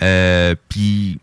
Euh, 0.03 0.53
Puis, 0.69 1.19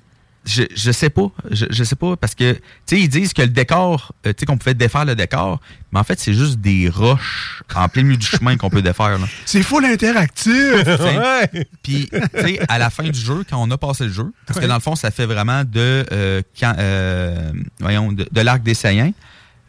je, 0.46 0.62
je 0.74 0.90
sais 0.92 1.10
pas. 1.10 1.28
Je, 1.50 1.66
je 1.70 1.84
sais 1.84 1.96
pas, 1.96 2.16
parce 2.16 2.34
que, 2.34 2.52
tu 2.52 2.60
sais, 2.86 3.00
ils 3.00 3.08
disent 3.08 3.32
que 3.32 3.42
le 3.42 3.48
décor, 3.48 4.12
euh, 4.26 4.32
tu 4.32 4.40
sais, 4.40 4.46
qu'on 4.46 4.58
pouvait 4.58 4.74
défaire 4.74 5.04
le 5.04 5.14
décor, 5.14 5.60
mais 5.92 6.00
en 6.00 6.04
fait, 6.04 6.18
c'est 6.20 6.34
juste 6.34 6.58
des 6.60 6.88
roches 6.88 7.62
en 7.74 7.88
plein 7.88 8.02
milieu 8.02 8.16
du 8.16 8.26
chemin 8.26 8.56
qu'on 8.56 8.70
peut 8.70 8.82
défaire. 8.82 9.18
là. 9.18 9.26
C'est 9.46 9.62
full 9.62 9.84
interactif! 9.84 10.52
Tu 10.84 10.84
sais. 10.84 11.66
Puis, 11.82 12.10
tu 12.10 12.40
sais, 12.40 12.60
à 12.68 12.78
la 12.78 12.90
fin 12.90 13.04
du 13.04 13.18
jeu, 13.18 13.44
quand 13.48 13.62
on 13.62 13.70
a 13.70 13.78
passé 13.78 14.04
le 14.04 14.12
jeu, 14.12 14.32
parce 14.46 14.60
que 14.60 14.66
dans 14.66 14.74
le 14.74 14.80
fond, 14.80 14.96
ça 14.96 15.10
fait 15.10 15.26
vraiment 15.26 15.64
de, 15.64 16.04
euh, 16.12 16.42
quand, 16.58 16.74
euh, 16.78 17.52
voyons, 17.80 18.12
de, 18.12 18.26
de 18.30 18.40
l'arc 18.40 18.62
des 18.62 18.74
Saiyans 18.74 19.12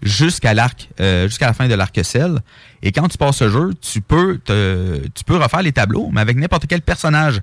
jusqu'à 0.02 0.54
l'arc, 0.54 0.90
euh, 1.00 1.28
jusqu'à 1.28 1.48
la 1.48 1.54
fin 1.54 1.68
de 1.68 1.74
l'arc 1.74 1.98
Cell. 2.04 2.40
Et 2.84 2.92
quand 2.92 3.08
tu 3.08 3.18
passes 3.18 3.38
ce 3.38 3.50
jeu, 3.50 3.74
tu 3.82 4.02
peux, 4.02 4.38
te- 4.44 5.02
tu 5.16 5.24
peux 5.24 5.38
refaire 5.38 5.62
les 5.64 5.72
tableaux, 5.72 6.10
mais 6.14 6.22
avec 6.22 6.38
n'importe 6.38 6.66
quel 6.68 6.82
personnage. 6.82 7.42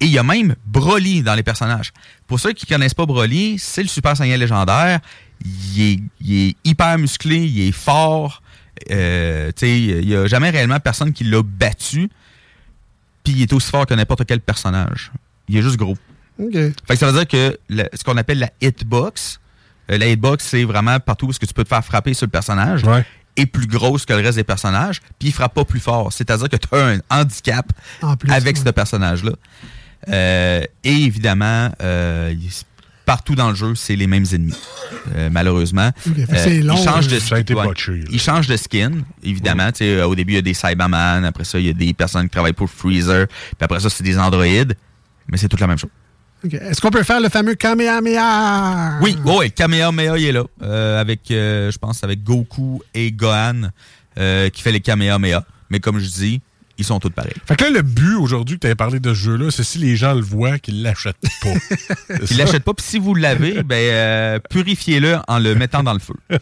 Et 0.00 0.06
il 0.06 0.10
y 0.12 0.18
a 0.18 0.22
même 0.22 0.54
Broly 0.66 1.22
dans 1.22 1.34
les 1.34 1.42
personnages. 1.42 1.92
Pour 2.26 2.40
ceux 2.40 2.52
qui 2.52 2.66
connaissent 2.66 2.94
pas 2.94 3.06
Broly, 3.06 3.58
c'est 3.58 3.82
le 3.82 3.88
Super 3.88 4.16
Saiyan 4.16 4.38
légendaire. 4.38 5.00
Il 5.44 5.82
est, 5.82 6.00
il 6.22 6.48
est 6.48 6.56
hyper 6.64 6.96
musclé, 6.98 7.36
il 7.46 7.68
est 7.68 7.72
fort. 7.72 8.42
Euh, 8.90 9.48
tu 9.48 9.66
sais, 9.66 9.78
il 9.78 10.08
y 10.08 10.16
a 10.16 10.26
jamais 10.26 10.48
réellement 10.50 10.80
personne 10.80 11.12
qui 11.12 11.24
l'a 11.24 11.42
battu. 11.42 12.08
Puis 13.24 13.34
il 13.34 13.42
est 13.42 13.52
aussi 13.52 13.70
fort 13.70 13.84
que 13.86 13.92
n'importe 13.94 14.24
quel 14.24 14.40
personnage. 14.40 15.12
Il 15.48 15.56
est 15.58 15.62
juste 15.62 15.76
gros. 15.76 15.96
OK. 16.38 16.52
Fait 16.54 16.72
que 16.88 16.96
ça 16.96 17.06
veut 17.10 17.12
dire 17.12 17.28
que 17.28 17.58
le- 17.68 17.88
ce 17.92 18.02
qu'on 18.02 18.16
appelle 18.16 18.38
la 18.38 18.50
hitbox, 18.62 19.38
euh, 19.90 19.98
la 19.98 20.06
hitbox, 20.06 20.44
c'est 20.46 20.64
vraiment 20.64 20.98
partout 20.98 21.26
où 21.26 21.30
est-ce 21.30 21.38
que 21.40 21.44
tu 21.46 21.52
peux 21.52 21.64
te 21.64 21.68
faire 21.68 21.84
frapper 21.84 22.14
sur 22.14 22.26
le 22.26 22.30
personnage. 22.30 22.84
est 23.36 23.46
plus 23.46 23.66
grosse 23.66 24.04
que 24.06 24.12
le 24.12 24.20
reste 24.20 24.36
des 24.36 24.44
personnages, 24.44 25.00
puis 25.18 25.28
il 25.28 25.32
frappe 25.32 25.54
pas 25.54 25.64
plus 25.64 25.78
fort. 25.80 26.12
C'est-à-dire 26.12 26.48
que 26.48 26.56
tu 26.56 26.66
as 26.72 26.84
un 26.94 26.98
handicap 27.10 27.64
plus, 28.16 28.30
avec 28.32 28.56
ouais. 28.56 28.62
ce 28.64 28.70
personnage-là. 28.70 29.32
Euh, 30.08 30.62
et 30.84 30.92
évidemment, 30.92 31.70
euh, 31.82 32.34
partout 33.04 33.34
dans 33.34 33.50
le 33.50 33.54
jeu, 33.54 33.74
c'est 33.74 33.96
les 33.96 34.06
mêmes 34.06 34.24
ennemis, 34.32 34.54
euh, 35.14 35.28
malheureusement. 35.30 35.90
Long, 36.06 36.12
euh, 36.32 37.00
de 37.02 37.18
Ça 37.18 37.34
a 37.36 37.38
été 37.40 37.54
ouais. 37.54 37.64
botché, 37.64 37.92
là. 37.98 38.04
Il 38.10 38.20
change 38.20 38.46
de 38.46 38.56
skin, 38.56 38.92
évidemment. 39.22 39.70
Tu 39.72 39.78
sais, 39.78 39.96
euh, 39.96 40.06
Au 40.06 40.14
début, 40.14 40.32
il 40.32 40.36
y 40.36 40.38
a 40.38 40.42
des 40.42 40.54
Cyberman, 40.54 41.24
après 41.24 41.44
ça, 41.44 41.58
il 41.58 41.66
y 41.66 41.70
a 41.70 41.72
des 41.72 41.92
personnes 41.92 42.24
qui 42.24 42.30
travaillent 42.30 42.52
pour 42.52 42.70
Freezer, 42.70 43.26
puis 43.26 43.56
après 43.60 43.80
ça, 43.80 43.90
c'est 43.90 44.04
des 44.04 44.18
androïdes, 44.18 44.74
mais 45.28 45.36
c'est 45.36 45.48
toute 45.48 45.60
la 45.60 45.66
même 45.66 45.78
chose. 45.78 45.90
Est-ce 46.50 46.80
qu'on 46.80 46.90
peut 46.90 47.02
faire 47.02 47.20
le 47.20 47.28
fameux 47.28 47.54
Kamehameha? 47.54 48.98
Oui, 49.02 49.16
oui, 49.24 49.50
Kamehameha, 49.50 50.16
il 50.16 50.24
est 50.26 50.32
là. 50.32 50.44
euh, 50.62 50.98
avec, 51.00 51.30
euh, 51.30 51.70
je 51.70 51.76
pense, 51.78 52.02
avec 52.02 52.22
Goku 52.22 52.80
et 52.94 53.12
Gohan, 53.12 53.68
euh, 54.18 54.48
qui 54.48 54.62
fait 54.62 54.72
les 54.72 54.80
Kamehameha. 54.80 55.44
Mais 55.68 55.80
comme 55.80 55.98
je 55.98 56.08
dis, 56.08 56.40
ils 56.80 56.84
sont 56.86 56.98
tous 56.98 57.10
pareils. 57.10 57.32
Fait 57.46 57.56
que 57.56 57.64
là, 57.64 57.70
le 57.70 57.82
but 57.82 58.14
aujourd'hui 58.16 58.56
que 58.56 58.60
tu 58.62 58.66
avais 58.66 58.74
parlé 58.74 58.98
de 59.00 59.10
ce 59.14 59.18
jeu-là, 59.18 59.50
c'est 59.50 59.62
si 59.64 59.78
les 59.78 59.96
gens 59.96 60.14
le 60.14 60.20
voient, 60.22 60.58
qu'ils 60.58 60.82
l'achètent 60.82 61.16
pas. 61.42 61.50
Ils 62.30 62.36
l'achètent 62.36 62.64
pas, 62.64 62.74
puis 62.74 62.84
si 62.86 62.98
vous 62.98 63.14
l'avez, 63.14 63.62
ben, 63.64 63.76
euh, 63.76 64.38
purifiez-le 64.50 65.18
en 65.28 65.38
le 65.38 65.54
mettant 65.54 65.82
dans 65.82 65.92
le 65.92 65.98
feu. 66.00 66.14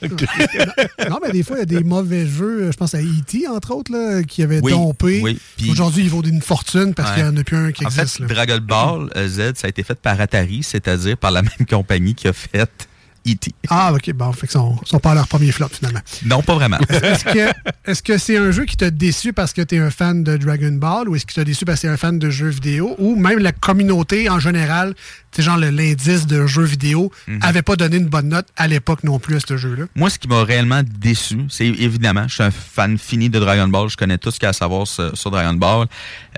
Non, 1.11 1.19
mais 1.23 1.31
des 1.33 1.43
fois, 1.43 1.57
il 1.57 1.61
y 1.61 1.63
a 1.63 1.67
des 1.67 1.85
mauvais 1.85 2.27
jeux. 2.27 2.71
Je 2.71 2.77
pense 2.77 2.95
à 2.95 3.01
E.T., 3.01 3.47
entre 3.49 3.73
autres, 3.75 3.93
là, 3.93 4.23
qui 4.23 4.43
avaient 4.43 4.61
Oui, 4.63 4.73
dompé. 4.73 5.21
oui, 5.23 5.39
Aujourd'hui, 5.71 6.05
il 6.05 6.11
vaut 6.11 6.23
une 6.23 6.43
fortune 6.43 6.95
parce 6.95 7.11
Ouais. 7.11 7.17
qu'il 7.17 7.25
n'y 7.25 7.31
en 7.31 7.37
a 7.41 7.45
plus 7.45 7.57
un 7.57 7.73
qui 7.73 7.85
En 7.85 7.89
existe. 7.89 8.19
fait, 8.19 8.23
là. 8.23 8.29
Dragon 8.29 8.59
Ball 8.63 9.11
euh, 9.17 9.29
Z, 9.29 9.55
ça 9.57 9.67
a 9.67 9.69
été 9.71 9.83
fait 9.83 9.99
par 9.99 10.21
Atari, 10.21 10.63
c'est-à-dire 10.63 11.17
par 11.17 11.31
la 11.31 11.43
même 11.43 11.67
compagnie 11.69 12.15
qui 12.15 12.29
a 12.29 12.33
fait 12.33 12.88
E.T. 13.33 13.53
Ah, 13.69 13.93
OK. 13.93 14.11
Bon, 14.13 14.33
fait 14.33 14.47
que 14.47 14.53
sont, 14.53 14.77
sont 14.85 14.99
pas 14.99 15.13
à 15.13 15.15
leur 15.15 15.29
premier 15.29 15.53
flop, 15.53 15.69
finalement. 15.73 16.01
Non, 16.25 16.43
pas 16.43 16.55
vraiment. 16.55 16.79
Est-ce 16.89 17.25
que 17.25 17.51
est-ce 17.91 18.03
que 18.03 18.19
c'est 18.19 18.37
un 18.37 18.51
jeu 18.51 18.65
qui 18.65 18.77
t'a 18.77 18.91
déçu 18.91 19.33
parce 19.33 19.53
que 19.53 19.63
tu 19.63 19.77
es 19.77 19.79
un 19.79 19.91
fan 19.91 20.23
de 20.25 20.37
Dragon 20.37 20.73
Ball 20.73 21.09
ou 21.09 21.17
est-ce 21.17 21.27
que 21.27 21.35
t'a 21.35 21.45
déçu 21.45 21.65
parce 21.65 21.81
que 21.81 21.87
tu 21.87 21.87
es 21.87 21.91
un 21.91 21.97
fan 21.97 22.19
de 22.19 22.31
jeux 22.31 22.49
vidéo 22.49 22.95
ou 22.99 23.17
même 23.17 23.39
la 23.39 23.53
communauté 23.53 24.29
en 24.31 24.39
général, 24.39 24.95
c'est 25.33 25.43
genre 25.43 25.57
l'indice 25.59 26.27
de 26.27 26.47
jeux 26.47 26.65
vidéo, 26.65 27.11
Mhm. 27.27 27.39
avait 27.43 27.63
pas 27.63 27.77
donné 27.77 27.97
une 27.99 28.07
bonne 28.09 28.29
note 28.29 28.47
à 28.57 28.67
l'époque 28.67 29.05
non 29.05 29.19
plus 29.19 29.37
à 29.37 29.41
ce 29.41 29.57
jeu-là? 29.57 29.85
Moi, 29.95 30.11
ce 30.11 30.19
qui 30.19 30.29
m'a 30.29 30.43
réellement 30.45 30.83
déçu, 30.85 31.39
c'est 31.51 31.67
évidemment, 31.67 32.27
je 32.29 32.35
suis 32.35 32.43
un 32.43 32.51
fan 32.51 32.99
fini 32.99 33.29
de 33.31 33.39
Dragon 33.39 33.69
Ball, 33.69 33.89
je 33.89 33.97
connais 33.97 34.19
tout 34.19 34.31
ce 34.31 34.39
qu'il 34.39 34.45
y 34.45 34.49
a 34.49 34.51
à 34.51 34.53
savoir 34.55 34.87
sur, 34.87 35.17
sur 35.17 35.31
Dragon 35.31 35.55
Ball, 35.55 35.87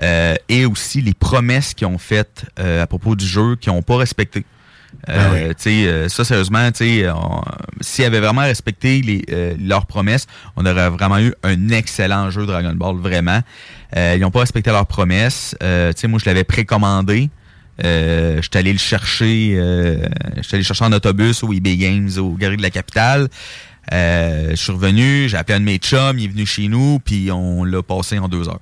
euh, 0.01 0.35
et 0.49 0.65
aussi 0.65 1.01
les 1.01 1.13
promesses 1.13 1.73
qu'ils 1.73 1.87
ont 1.87 1.97
faites 1.97 2.45
euh, 2.59 2.83
à 2.83 2.87
propos 2.87 3.15
du 3.15 3.25
jeu 3.25 3.55
qu'ils 3.55 3.71
n'ont 3.73 3.81
pas 3.81 3.97
respecté. 3.97 4.43
Euh, 5.09 5.53
sais, 5.57 5.87
euh, 5.87 6.09
ça, 6.09 6.23
sérieusement, 6.23 6.69
s'ils 6.73 8.05
avaient 8.05 8.19
vraiment 8.19 8.41
respecté 8.41 9.01
les, 9.01 9.23
euh, 9.31 9.55
leurs 9.59 9.85
promesses, 9.85 10.27
on 10.55 10.65
aurait 10.65 10.89
vraiment 10.89 11.19
eu 11.19 11.33
un 11.43 11.69
excellent 11.69 12.29
jeu 12.29 12.45
Dragon 12.45 12.73
Ball, 12.75 12.95
vraiment. 12.97 13.41
Ils 13.95 14.19
n'ont 14.19 14.31
pas 14.31 14.39
respecté 14.41 14.71
leurs 14.71 14.85
promesses. 14.85 15.55
Moi, 15.61 16.19
je 16.19 16.25
l'avais 16.25 16.43
précommandé. 16.43 17.29
Euh, 17.83 18.37
je 18.37 18.41
suis 18.41 18.59
allé 18.59 18.73
le 18.73 18.79
chercher, 18.79 19.55
je 19.55 20.41
suis 20.41 20.55
allé 20.55 20.61
le 20.61 20.63
chercher 20.63 20.85
en 20.85 20.93
autobus 20.93 21.43
au 21.43 21.51
eBay 21.51 21.77
Games, 21.77 22.09
au 22.17 22.31
Galerie 22.31 22.57
de 22.57 22.61
la 22.61 22.69
Capitale. 22.69 23.27
Je 23.91 24.55
suis 24.55 24.71
revenu, 24.71 25.27
j'ai 25.27 25.37
appelé 25.37 25.57
un 25.57 25.59
de 25.59 25.65
mes 25.65 25.77
chums, 25.77 26.17
il 26.19 26.25
est 26.25 26.27
venu 26.27 26.45
chez 26.45 26.67
nous, 26.67 26.99
puis 26.99 27.31
on 27.31 27.63
l'a 27.65 27.81
passé 27.81 28.19
en 28.19 28.29
deux 28.29 28.47
heures. 28.47 28.59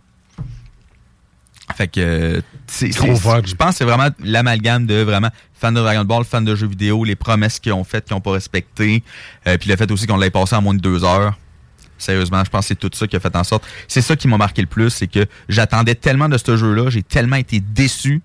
Fait 1.76 1.88
que, 1.88 2.42
c'est- 2.68 2.92
je 2.92 3.56
pense 3.56 3.72
que 3.72 3.76
c'est 3.78 3.86
vraiment 3.86 4.10
l'amalgame 4.24 4.86
de 4.86 5.02
vraiment 5.02 5.30
fan 5.54 5.74
de 5.74 5.80
Dragon 5.80 6.04
Ball, 6.06 6.24
fan 6.26 6.44
de 6.44 6.56
jeux 6.56 6.68
vidéo, 6.68 7.04
les 7.04 7.16
promesses 7.16 7.60
qu'ils 7.60 7.74
ont 7.74 7.84
faites, 7.84 8.06
qu'ils 8.06 8.16
n'ont 8.16 8.22
pas 8.22 8.32
respectées, 8.32 9.04
euh, 9.48 9.58
puis 9.58 9.70
le 9.70 9.76
fait 9.76 9.90
aussi 9.92 10.08
qu'on 10.08 10.18
l'ait 10.18 10.30
passé 10.30 10.56
en 10.56 10.62
moins 10.62 10.74
de 10.74 10.80
deux 10.80 11.04
heures. 11.04 11.38
Sérieusement, 11.98 12.44
je 12.46 12.50
pense 12.50 12.62
que 12.62 12.68
c'est 12.70 12.76
tout 12.80 12.90
ça 12.94 13.08
qui 13.08 13.16
a 13.18 13.20
fait 13.20 13.36
en 13.36 13.44
sorte. 13.44 13.66
C'est 13.88 14.02
ça 14.02 14.16
qui 14.16 14.28
m'a 14.30 14.38
marqué 14.38 14.62
le 14.62 14.68
plus, 14.68 14.90
c'est 14.90 15.08
que 15.08 15.26
j'attendais 15.50 15.96
tellement 15.96 16.30
de 16.30 16.38
ce 16.38 16.56
jeu-là, 16.56 16.90
j'ai 16.90 17.04
tellement 17.04 17.36
été 17.36 17.60
déçu 17.60 18.22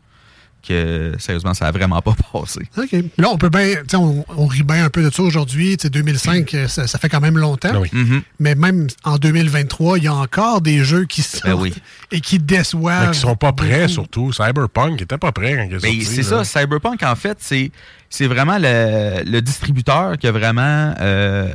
que 0.67 1.13
sérieusement, 1.19 1.55
ça 1.55 1.67
a 1.67 1.71
vraiment 1.71 2.01
pas 2.03 2.15
passé. 2.33 2.61
OK. 2.77 2.93
Là, 3.19 3.29
on 3.31 3.37
peut 3.39 3.49
bien, 3.49 3.75
on, 3.95 4.25
on 4.37 4.47
rit 4.47 4.63
bien 4.63 4.85
un 4.85 4.91
peu 4.91 5.03
de 5.03 5.11
ça 5.13 5.23
aujourd'hui. 5.23 5.77
Tu 5.77 5.83
sais, 5.83 5.91
2005, 5.91 6.55
euh, 6.55 6.69
ça, 6.69 6.87
ça 6.87 6.99
fait 6.99 7.09
quand 7.09 7.21
même 7.21 7.39
longtemps. 7.39 7.71
Ah 7.75 7.81
oui. 7.81 7.89
Mhm. 7.93 8.23
Mais 8.41 8.55
même 8.55 8.87
en 9.05 9.17
2023, 9.19 9.99
il 9.99 10.05
y 10.05 10.09
a 10.09 10.15
encore 10.15 10.61
des 10.61 10.83
jeux 10.85 11.05
qui 11.05 11.23
sortent 11.23 11.45
Ben 11.45 11.55
oui. 11.55 11.75
et 12.11 12.21
qui 12.21 12.39
déçoivent. 12.39 13.07
Mais 13.09 13.13
qui 13.13 13.21
sont 13.21 13.37
pas 13.37 13.53
prêts, 13.53 13.83
beaucoup. 13.83 13.93
surtout. 13.93 14.33
Cyberpunk 14.33 15.01
était 15.03 15.19
pas 15.19 15.33
prêt 15.33 15.55
quand 15.57 15.65
il 15.69 15.75
est 15.75 15.83
Mais 15.83 16.01
sorti, 16.01 16.05
c'est 16.05 16.23
ça, 16.23 16.45
Cyberpunk, 16.45 17.03
en 17.03 17.15
fait, 17.17 17.37
c'est, 17.41 17.71
c'est 18.11 18.27
vraiment 18.27 18.59
le, 18.59 19.23
le 19.25 19.41
distributeur 19.43 20.17
qui 20.19 20.27
a 20.27 20.33
vraiment. 20.33 20.95
euh, 21.01 21.49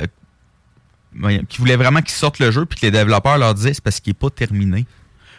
qui 1.48 1.58
voulait 1.58 1.76
vraiment 1.76 2.00
qu'ils 2.02 2.10
sortent 2.14 2.38
le 2.38 2.50
jeu, 2.52 2.64
puis 2.66 2.78
que 2.78 2.86
les 2.86 2.92
développeurs 2.92 3.36
leur 3.36 3.54
disaient 3.54 3.74
c'est 3.74 3.82
parce 3.82 3.98
qu'il 4.00 4.10
n'est 4.12 4.14
pas 4.18 4.30
terminé. 4.30 4.86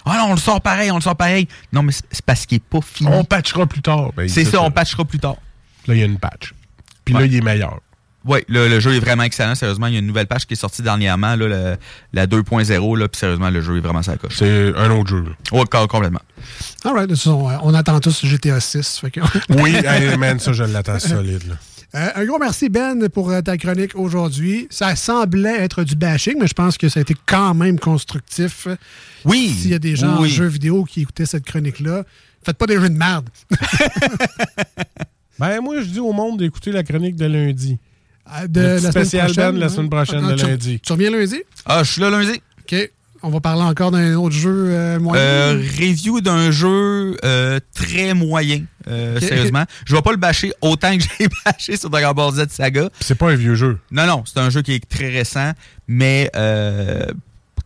Ah 0.05 0.17
non, 0.19 0.31
on 0.31 0.33
le 0.33 0.39
sort 0.39 0.61
pareil, 0.61 0.91
on 0.91 0.95
le 0.95 1.01
sort 1.01 1.15
pareil. 1.15 1.47
Non, 1.71 1.83
mais 1.83 1.91
c'est 1.93 2.25
parce 2.25 2.45
qu'il 2.45 2.57
n'est 2.57 2.63
pas 2.69 2.81
fini. 2.85 3.09
On 3.11 3.23
patchera 3.23 3.65
plus 3.65 3.81
tard. 3.81 4.11
Ben, 4.15 4.27
c'est 4.27 4.45
ça, 4.45 4.61
on 4.61 4.71
patchera 4.71 5.05
plus 5.05 5.19
tard. 5.19 5.35
Là, 5.87 5.95
il 5.95 5.99
y 5.99 6.03
a 6.03 6.05
une 6.05 6.17
patch. 6.19 6.53
Puis 7.05 7.13
là, 7.13 7.25
il 7.25 7.35
est 7.35 7.41
meilleur. 7.41 7.79
Oui, 8.23 8.39
le, 8.47 8.67
le 8.67 8.79
jeu 8.79 8.93
est 8.93 8.99
vraiment 8.99 9.23
excellent. 9.23 9.55
Sérieusement, 9.55 9.87
il 9.87 9.93
y 9.93 9.95
a 9.95 9.99
une 9.99 10.05
nouvelle 10.05 10.27
page 10.27 10.45
qui 10.45 10.53
est 10.53 10.57
sortie 10.57 10.83
dernièrement, 10.83 11.35
là, 11.35 11.47
le- 11.47 11.77
la 12.13 12.27
2.0. 12.27 12.95
là, 12.95 13.07
Puis 13.07 13.17
sérieusement, 13.19 13.49
le 13.49 13.61
jeu 13.61 13.77
est 13.77 13.81
vraiment 13.81 14.03
ça 14.03 14.15
coche. 14.15 14.35
C'est 14.37 14.75
un 14.77 14.91
autre 14.91 15.09
jeu. 15.09 15.25
Oui, 15.51 15.63
complètement. 15.89 16.21
All 16.85 16.93
right, 16.93 17.07
de 17.09 17.15
toute 17.15 17.23
façon, 17.23 17.49
on 17.63 17.73
attend 17.73 17.99
tous 17.99 18.23
GTA 18.23 18.59
6. 18.59 18.99
fait 18.99 19.09
que- 19.09 19.21
Oui, 19.49 19.75
hey, 19.85 20.15
man, 20.17 20.39
ça, 20.39 20.53
je 20.53 20.63
l'attends 20.63 20.99
solide. 20.99 21.47
là. 21.49 21.55
Euh, 21.93 22.09
un 22.15 22.25
gros 22.25 22.39
merci, 22.39 22.69
Ben, 22.69 23.09
pour 23.09 23.29
euh, 23.31 23.41
ta 23.41 23.57
chronique 23.57 23.95
aujourd'hui. 23.95 24.67
Ça 24.69 24.95
semblait 24.95 25.57
être 25.61 25.83
du 25.83 25.95
bashing, 25.95 26.35
mais 26.39 26.47
je 26.47 26.53
pense 26.53 26.77
que 26.77 26.87
ça 26.87 26.99
a 26.99 27.01
été 27.01 27.15
quand 27.25 27.53
même 27.53 27.77
constructif. 27.79 28.67
Oui. 29.25 29.49
S'il 29.49 29.71
y 29.71 29.73
a 29.73 29.79
des 29.79 29.95
gens 29.97 30.21
oui. 30.21 30.29
en 30.29 30.33
jeux 30.33 30.47
vidéo 30.47 30.85
qui 30.85 31.01
écoutaient 31.01 31.25
cette 31.25 31.43
chronique-là, 31.45 32.03
faites 32.45 32.57
pas 32.57 32.65
des 32.67 32.79
jeux 32.79 32.89
de 32.89 32.97
merde. 32.97 33.29
Ben, 35.39 35.59
moi, 35.59 35.81
je 35.81 35.87
dis 35.87 35.99
au 35.99 36.13
monde 36.13 36.37
d'écouter 36.37 36.71
la 36.71 36.83
chronique 36.83 37.15
de 37.15 37.25
lundi. 37.25 37.79
Euh, 38.31 38.45
de 38.47 38.59
Le 38.61 38.67
la 38.79 38.91
petit 38.91 39.09
semaine 39.09 39.25
prochaine, 39.25 39.51
Ben 39.53 39.59
la 39.59 39.69
semaine 39.69 39.89
prochaine 39.89 40.23
Ah, 40.23 40.31
de 40.33 40.35
tu- 40.37 40.45
lundi. 40.45 40.79
Tu 40.79 40.91
reviens 40.93 41.09
lundi? 41.09 41.41
Ah, 41.65 41.81
je 41.83 41.91
suis 41.93 42.01
là 42.01 42.11
lundi. 42.11 42.39
OK. 42.61 42.91
On 43.23 43.29
va 43.29 43.39
parler 43.39 43.61
encore 43.61 43.91
d'un 43.91 44.15
autre 44.15 44.35
jeu 44.35 44.69
euh, 44.71 44.99
moyen. 44.99 45.21
Euh, 45.23 45.61
review 45.79 46.21
d'un 46.21 46.49
jeu 46.49 47.17
euh, 47.23 47.59
très 47.75 48.15
moyen, 48.15 48.63
euh, 48.87 49.19
sérieusement. 49.19 49.63
Je 49.85 49.95
vais 49.95 50.01
pas 50.01 50.11
le 50.11 50.17
bâcher 50.17 50.53
autant 50.61 50.97
que 50.97 51.03
j'ai 51.19 51.27
bâché 51.45 51.77
sur 51.77 51.89
Dragon 51.91 52.13
Ball 52.13 52.33
Z 52.33 52.49
Saga. 52.49 52.89
C'est 52.99 53.15
pas 53.15 53.29
un 53.31 53.35
vieux 53.35 53.55
jeu. 53.55 53.77
Non, 53.91 54.07
non, 54.07 54.23
c'est 54.25 54.39
un 54.39 54.49
jeu 54.49 54.63
qui 54.63 54.73
est 54.73 54.89
très 54.89 55.09
récent, 55.09 55.51
mais 55.87 56.31
euh, 56.35 57.05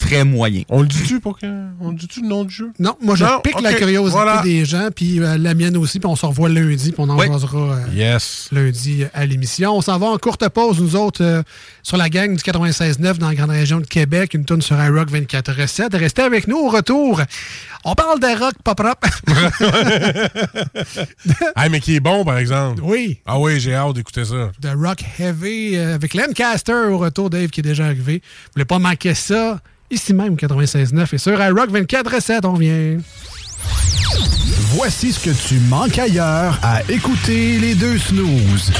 très 0.05 0.23
moyen. 0.23 0.63
On 0.69 0.81
le 0.81 0.87
dit-tu 0.87 1.19
pour 1.19 1.37
que. 1.37 1.45
On 1.81 1.89
le 1.89 1.95
dit-tu 1.95 2.21
le 2.21 2.27
nom 2.27 2.43
du 2.43 2.53
jeu? 2.53 2.71
Non, 2.79 2.95
moi, 3.01 3.15
je 3.15 3.25
Non, 3.25 3.39
pique 3.43 3.59
la 3.61 3.73
curiosité 3.73 4.11
voilà. 4.15 4.41
des 4.41 4.65
gens, 4.65 4.89
puis 4.95 5.19
euh, 5.19 5.37
la 5.37 5.53
mienne 5.53 5.77
aussi, 5.77 5.99
puis 5.99 6.07
on 6.07 6.15
se 6.15 6.25
revoit 6.25 6.49
lundi, 6.49 6.91
puis 6.91 6.95
on 7.01 7.09
en 7.09 7.17
Oui. 7.17 7.27
jasera 7.27 7.57
euh, 7.57 7.83
Yes. 7.93 8.49
lundi 8.51 9.03
euh, 9.03 9.07
à 9.13 9.25
l'émission. 9.25 9.75
On 9.77 9.81
s'en 9.81 9.97
va 9.97 10.07
en 10.07 10.17
courte 10.17 10.47
pause, 10.49 10.79
nous 10.81 10.95
autres, 10.95 11.23
euh, 11.23 11.43
sur 11.83 11.97
la 11.97 12.09
gang 12.09 12.35
du 12.35 12.43
96.9 12.43 13.17
dans 13.17 13.27
la 13.29 13.35
grande 13.35 13.49
région 13.51 13.79
de 13.79 13.85
Québec, 13.85 14.33
une 14.33 14.45
tonne 14.45 14.61
sur 14.61 14.77
iRock 14.81 15.09
24.7. 15.11 15.95
Restez 15.97 16.21
avec 16.21 16.47
nous 16.47 16.57
au 16.57 16.69
retour. 16.69 17.21
On 17.83 17.93
parle 17.95 18.19
de 18.19 18.39
rock 18.39 18.53
pop 18.63 18.79
rap. 18.79 19.05
Ah, 21.55 21.69
mais 21.69 21.79
qui 21.79 21.95
est 21.95 21.99
bon, 21.99 22.23
par 22.25 22.37
exemple. 22.37 22.81
oui, 22.83 23.19
Ah 23.25 23.39
oui, 23.39 23.59
j'ai 23.59 23.75
hâte 23.75 23.93
d'écouter 23.95 24.25
ça. 24.25 24.51
de 24.59 24.69
rock 24.69 25.03
heavy 25.19 25.75
euh, 25.75 25.95
avec 25.95 26.13
Lancaster 26.13 26.73
au 26.89 26.97
retour, 26.97 27.29
Dave 27.29 27.49
qui 27.49 27.59
est 27.61 27.63
déjà 27.63 27.85
arrivé. 27.85 28.21
Vous 28.23 28.51
voulez 28.55 28.65
pas 28.65 28.79
manquer 28.79 29.13
ça? 29.13 29.59
Ici 29.91 30.13
même, 30.13 30.35
96.9 30.35 31.13
et 31.13 31.17
sur 31.17 31.41
iRock 31.41 31.69
24.7, 31.69 32.45
on 32.45 32.53
vient. 32.53 32.97
Voici 34.75 35.13
ce 35.13 35.19
que 35.19 35.47
tu 35.47 35.59
manques 35.69 35.99
ailleurs 35.99 36.59
à 36.63 36.81
écouter 36.89 37.59
les 37.59 37.75
deux 37.75 37.97
snooze. 37.97 38.71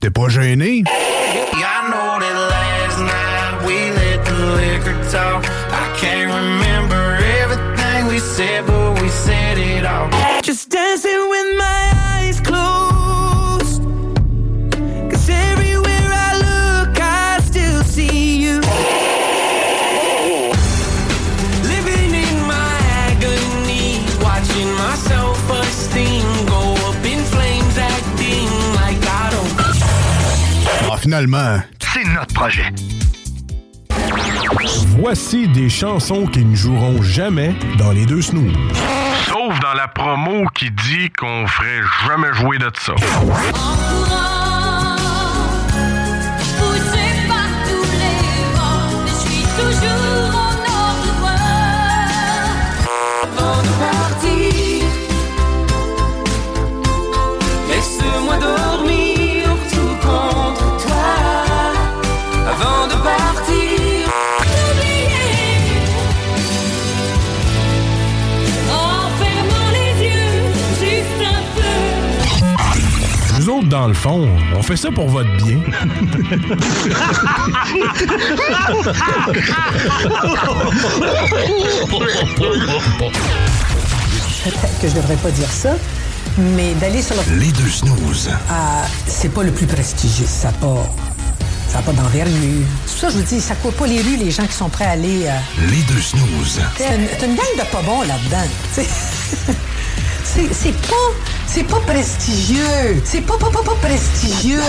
T'es 0.00 0.10
pas 0.10 0.28
gêné? 0.28 0.84
Finalement, 31.08 31.58
C'est 31.80 32.04
notre 32.04 32.34
projet. 32.34 32.70
Voici 34.98 35.48
des 35.48 35.70
chansons 35.70 36.26
qui 36.26 36.44
ne 36.44 36.54
joueront 36.54 37.00
jamais 37.00 37.54
dans 37.78 37.92
les 37.92 38.04
deux 38.04 38.20
snooze. 38.20 38.52
Sauf 39.26 39.58
dans 39.60 39.72
la 39.72 39.88
promo 39.88 40.44
qui 40.54 40.70
dit 40.70 41.08
qu'on 41.18 41.46
ferait 41.46 41.80
jamais 42.06 42.34
jouer 42.34 42.58
de 42.58 42.70
ça. 42.78 42.92
Dans 73.68 73.86
le 73.86 73.94
fond, 73.94 74.28
on 74.56 74.62
fait 74.62 74.76
ça 74.76 74.90
pour 74.90 75.08
votre 75.08 75.30
bien. 75.44 75.58
Peut-être 84.44 84.80
que 84.80 84.88
je 84.88 84.94
devrais 84.94 85.16
pas 85.16 85.30
dire 85.30 85.50
ça, 85.50 85.70
mais 86.38 86.74
d'aller 86.74 87.02
sur 87.02 87.14
le... 87.16 87.36
les 87.38 87.52
deux 87.52 87.68
snooze. 87.68 88.30
Ah, 88.50 88.84
c'est 89.06 89.30
pas 89.32 89.42
le 89.42 89.52
plus 89.52 89.66
prestigieux. 89.66 90.26
Ça 90.26 90.48
n'a 90.48 90.54
pas... 90.58 90.86
Ça 91.68 91.78
a 91.80 91.82
pas 91.82 91.92
d'envergure. 91.92 92.32
C'est 92.86 92.92
pour 92.92 93.00
ça 93.00 93.08
je 93.10 93.16
vous 93.18 93.22
dis, 93.24 93.40
ça 93.42 93.54
court 93.56 93.72
pas 93.74 93.86
les 93.86 94.00
rues, 94.00 94.16
les 94.16 94.30
gens 94.30 94.46
qui 94.46 94.54
sont 94.54 94.70
prêts 94.70 94.86
à 94.86 94.90
aller... 94.92 95.26
euh, 95.26 95.38
Les 95.70 95.82
deux 95.82 96.00
snooze. 96.00 96.60
C'est 96.78 96.86
une, 96.94 97.30
une 97.30 97.36
gang 97.36 97.44
de 97.58 97.62
pas 97.70 97.82
bons 97.82 98.02
là-dedans. 98.02 98.46
c'est 100.24 100.76
pas... 100.86 100.94
C'est 101.48 101.64
pas 101.64 101.80
prestigieux. 101.80 103.00
C'est 103.04 103.22
pas, 103.22 103.36
pas, 103.38 103.50
pas, 103.50 103.62
pas 103.62 103.74
prestigieux. 103.80 104.60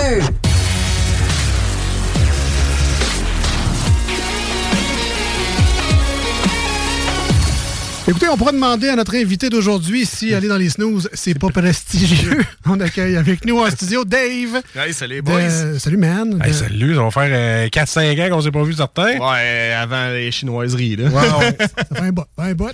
Écoutez, 8.08 8.26
on 8.28 8.36
pourrait 8.36 8.52
demander 8.54 8.88
à 8.88 8.96
notre 8.96 9.14
invité 9.14 9.50
d'aujourd'hui 9.50 10.04
si 10.04 10.34
aller 10.34 10.48
dans 10.48 10.56
les 10.56 10.68
snooze, 10.70 11.08
c'est 11.12 11.38
pas 11.38 11.50
prestigieux. 11.50 12.40
On 12.66 12.80
accueille 12.80 13.16
avec 13.16 13.44
nous 13.44 13.58
en 13.60 13.70
studio 13.70 14.04
Dave. 14.04 14.62
Hey, 14.74 14.92
salut, 14.92 15.16
de- 15.16 15.20
boys. 15.20 15.78
Salut, 15.78 15.96
man. 15.96 16.40
Hey, 16.42 16.50
De- 16.50 16.56
salut, 16.56 16.94
ça 16.96 17.02
va 17.02 17.10
faire 17.12 17.28
euh, 17.30 17.68
4-5 17.68 18.26
ans 18.26 18.30
qu'on 18.34 18.40
s'est 18.40 18.50
pas 18.50 18.64
vu 18.64 18.72
certains. 18.72 19.16
Ouais, 19.18 19.72
avant 19.78 20.08
les 20.08 20.32
chinoiseries, 20.32 20.96
là. 20.96 21.08
Wow. 21.08 21.20
Ça 21.60 21.94
fait 21.94 22.00
un 22.02 22.54
bout. 22.54 22.70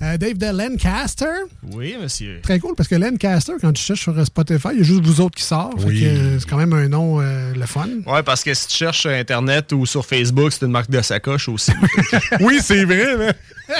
Euh, 0.00 0.16
Dave 0.16 0.38
de 0.38 0.46
Lancaster. 0.46 1.24
oui, 1.72 1.96
monsieur. 2.00 2.40
Très 2.42 2.60
cool 2.60 2.74
parce 2.76 2.88
que 2.88 2.94
Lancaster, 2.94 3.54
quand 3.60 3.72
tu 3.72 3.82
cherches 3.82 4.02
sur 4.02 4.24
Spotify, 4.26 4.68
il 4.72 4.78
y 4.78 4.80
a 4.82 4.84
juste 4.84 5.04
vous 5.04 5.20
autres 5.20 5.34
qui 5.36 5.42
sort. 5.42 5.72
Fait 5.76 5.86
Oui. 5.86 6.04
euh, 6.06 6.38
c'est 6.38 6.48
quand 6.48 6.56
même 6.56 6.72
un 6.72 6.88
nom 6.88 7.20
euh, 7.20 7.52
le 7.52 7.66
fun. 7.66 7.88
Ouais, 8.06 8.22
parce 8.22 8.44
que 8.44 8.54
si 8.54 8.68
tu 8.68 8.76
cherches 8.76 9.00
sur 9.00 9.10
Internet 9.10 9.72
ou 9.72 9.86
sur 9.86 10.06
Facebook, 10.06 10.52
c'est 10.52 10.64
une 10.66 10.70
marque 10.70 10.90
de 10.90 11.02
sacoche 11.02 11.48
aussi. 11.48 11.72
oui, 12.40 12.60
c'est 12.62 12.84
vrai, 12.84 13.16
mais. 13.18 13.32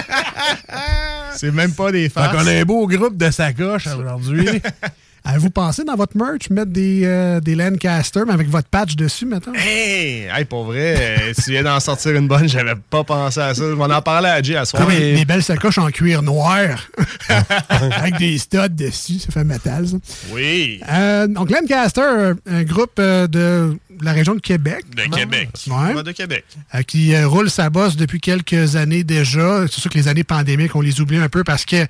c'est 1.36 1.52
même 1.52 1.72
pas 1.72 1.92
des 1.92 2.08
farces. 2.08 2.34
qu'on 2.36 2.46
a 2.48 2.52
un 2.52 2.64
beau 2.64 2.86
groupe 2.88 3.16
de 3.16 3.30
sacoches 3.30 3.86
aujourd'hui. 3.86 4.48
Avez-vous 5.28 5.50
pensé 5.50 5.84
dans 5.84 5.94
votre 5.94 6.16
merch 6.16 6.48
mettre 6.48 6.72
des, 6.72 7.02
euh, 7.04 7.38
des 7.38 7.54
Lancaster, 7.54 8.22
mais 8.26 8.32
avec 8.32 8.48
votre 8.48 8.68
patch 8.68 8.96
dessus, 8.96 9.26
maintenant? 9.26 9.52
Hey, 9.54 10.26
hey, 10.34 10.46
pour 10.46 10.64
vrai, 10.64 10.94
euh, 10.96 11.32
tu 11.34 11.50
viens 11.50 11.62
d'en 11.62 11.78
sortir 11.80 12.16
une 12.16 12.26
bonne, 12.26 12.48
j'avais 12.48 12.76
pas 12.88 13.04
pensé 13.04 13.38
à 13.38 13.54
ça. 13.54 13.62
M'en 13.62 13.84
en 13.84 14.00
parlais 14.00 14.30
à 14.30 14.40
Jay 14.40 14.56
à 14.56 14.64
soir. 14.64 14.86
Comme 14.86 14.94
des, 14.94 15.16
des 15.16 15.24
belles 15.26 15.42
sacoches 15.42 15.76
en 15.76 15.90
cuir 15.90 16.22
noir, 16.22 16.88
avec 17.68 18.16
des 18.16 18.38
studs 18.38 18.70
dessus, 18.70 19.18
ça 19.18 19.30
fait 19.30 19.44
métal, 19.44 19.86
ça. 19.86 19.96
Oui. 20.32 20.80
Euh, 20.90 21.26
donc, 21.26 21.50
Lancaster, 21.50 22.32
un 22.46 22.62
groupe 22.62 22.98
de 22.98 23.76
la 24.02 24.12
région 24.12 24.34
de 24.34 24.40
Québec. 24.40 24.84
De. 24.94 25.02
Québec. 25.14 25.50
Ouais. 25.68 26.02
De 26.02 26.12
Québec. 26.12 26.44
Euh, 26.74 26.82
qui 26.82 27.20
roule 27.24 27.50
sa 27.50 27.70
bosse 27.70 27.96
depuis 27.96 28.20
quelques 28.20 28.76
années 28.76 29.04
déjà. 29.04 29.66
C'est 29.70 29.80
sûr 29.80 29.90
que 29.90 29.98
les 29.98 30.08
années 30.08 30.24
pandémiques, 30.24 30.74
on 30.74 30.80
les 30.80 31.00
oublie 31.00 31.18
un 31.18 31.28
peu 31.28 31.44
parce 31.44 31.64
que, 31.64 31.86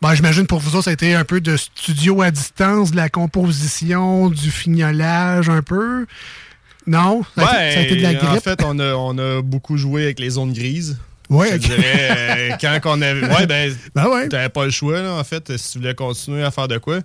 bon, 0.00 0.14
j'imagine 0.14 0.46
pour 0.46 0.58
vous 0.60 0.74
autres, 0.76 0.84
ça 0.84 0.90
a 0.90 0.92
été 0.94 1.14
un 1.14 1.24
peu 1.24 1.40
de 1.40 1.56
studio 1.56 2.22
à 2.22 2.30
distance, 2.30 2.90
de 2.92 2.96
la 2.96 3.08
composition, 3.08 4.30
du 4.30 4.50
fignolage 4.50 5.48
un 5.48 5.62
peu. 5.62 6.06
Non? 6.86 7.22
Ça 7.36 7.46
a, 7.46 7.64
été, 7.66 7.74
ça 7.74 7.80
a 7.80 7.82
été 7.82 7.96
de 7.96 8.02
la 8.02 8.08
en 8.10 8.30
grippe? 8.32 8.42
fait, 8.44 8.62
on 8.64 8.78
a, 8.78 8.94
on 8.94 9.18
a 9.18 9.42
beaucoup 9.42 9.76
joué 9.76 10.04
avec 10.04 10.18
les 10.20 10.30
zones 10.30 10.52
grises. 10.52 10.98
Ouais, 11.28 11.48
Je 11.50 11.54
ok. 11.56 11.60
dirais, 11.60 12.08
euh, 12.10 12.56
quand 12.60 12.78
on 12.86 13.02
avait. 13.02 13.26
Ouais, 13.26 13.46
ben, 13.46 13.74
Ben 13.94 14.06
ouais. 14.08 14.28
t'avais 14.28 14.48
pas 14.48 14.64
le 14.64 14.70
choix, 14.70 15.02
là, 15.02 15.12
en 15.14 15.24
fait, 15.24 15.54
si 15.58 15.72
tu 15.72 15.78
voulais 15.78 15.94
continuer 15.94 16.42
à 16.42 16.50
faire 16.50 16.68
de 16.68 16.78
quoi. 16.78 17.00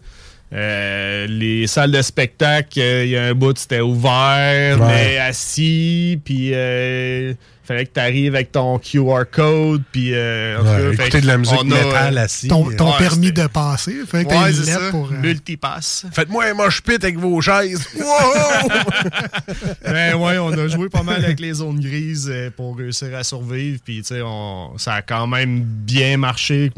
Euh, 0.53 1.26
les 1.28 1.65
salles 1.68 1.91
de 1.91 2.02
spectacle, 2.02 2.80
euh, 2.80 3.03
il 3.06 3.10
y 3.11 3.18
a 3.18 3.24
un 3.26 3.34
bout, 3.34 3.57
c'était 3.57 3.82
ouvert, 3.82 4.80
Ouais. 4.80 4.88
mais 4.88 5.18
assis, 5.18 6.20
puis 6.24 6.52
fallait 7.65 7.85
que 7.85 7.94
tu 7.94 7.99
arrives 7.99 8.35
avec 8.35 8.52
ton 8.52 8.77
QR 8.80 9.23
code, 9.31 9.84
puis 9.91 10.14
euh, 10.14 10.61
Ouais, 10.61 10.94
écouter 10.94 11.11
fait 11.11 11.22
de 11.22 11.27
la 11.27 11.34
que 11.35 11.40
musique 11.40 11.60
a, 11.60 11.64
métal 11.64 12.18
euh, 12.18 12.22
assis. 12.23 12.48
Ton, 12.48 12.69
ton 12.76 12.91
Ouais, 12.91 12.98
permis 12.98 13.31
de 13.31 13.48
passer. 13.48 13.95
Fait 14.07 14.26
que 14.26 14.30
Ouais, 14.34 14.52
ça. 14.53 14.80
pour. 14.91 15.10
euh, 15.11 15.15
Multipass. 15.22 16.06
Faites-moi 16.11 16.45
un 16.45 16.53
moche 16.53 16.81
pit 16.81 17.02
avec 17.03 17.18
vos 17.18 17.40
chaises. 17.41 17.85
Wow! 17.98 18.69
ben 19.85 20.15
ouais, 20.15 20.38
on 20.38 20.52
a 20.52 20.68
joué 20.68 20.90
pas 20.90 21.03
mal 21.03 21.23
avec 21.23 21.40
les 21.40 21.53
zones 21.53 21.80
grises 21.80 22.30
euh, 22.31 22.49
pour 22.56 22.77
réussir 22.77 23.15
à 23.15 23.23
survivre. 23.23 23.80
Puis, 23.84 24.02
tu 24.02 24.07
sais, 24.15 24.22
on- 24.23 24.77
ça 24.77 24.95
a 24.95 25.02
quand 25.02 25.27
même 25.27 25.61
bien 25.64 26.18
marché 26.18 26.72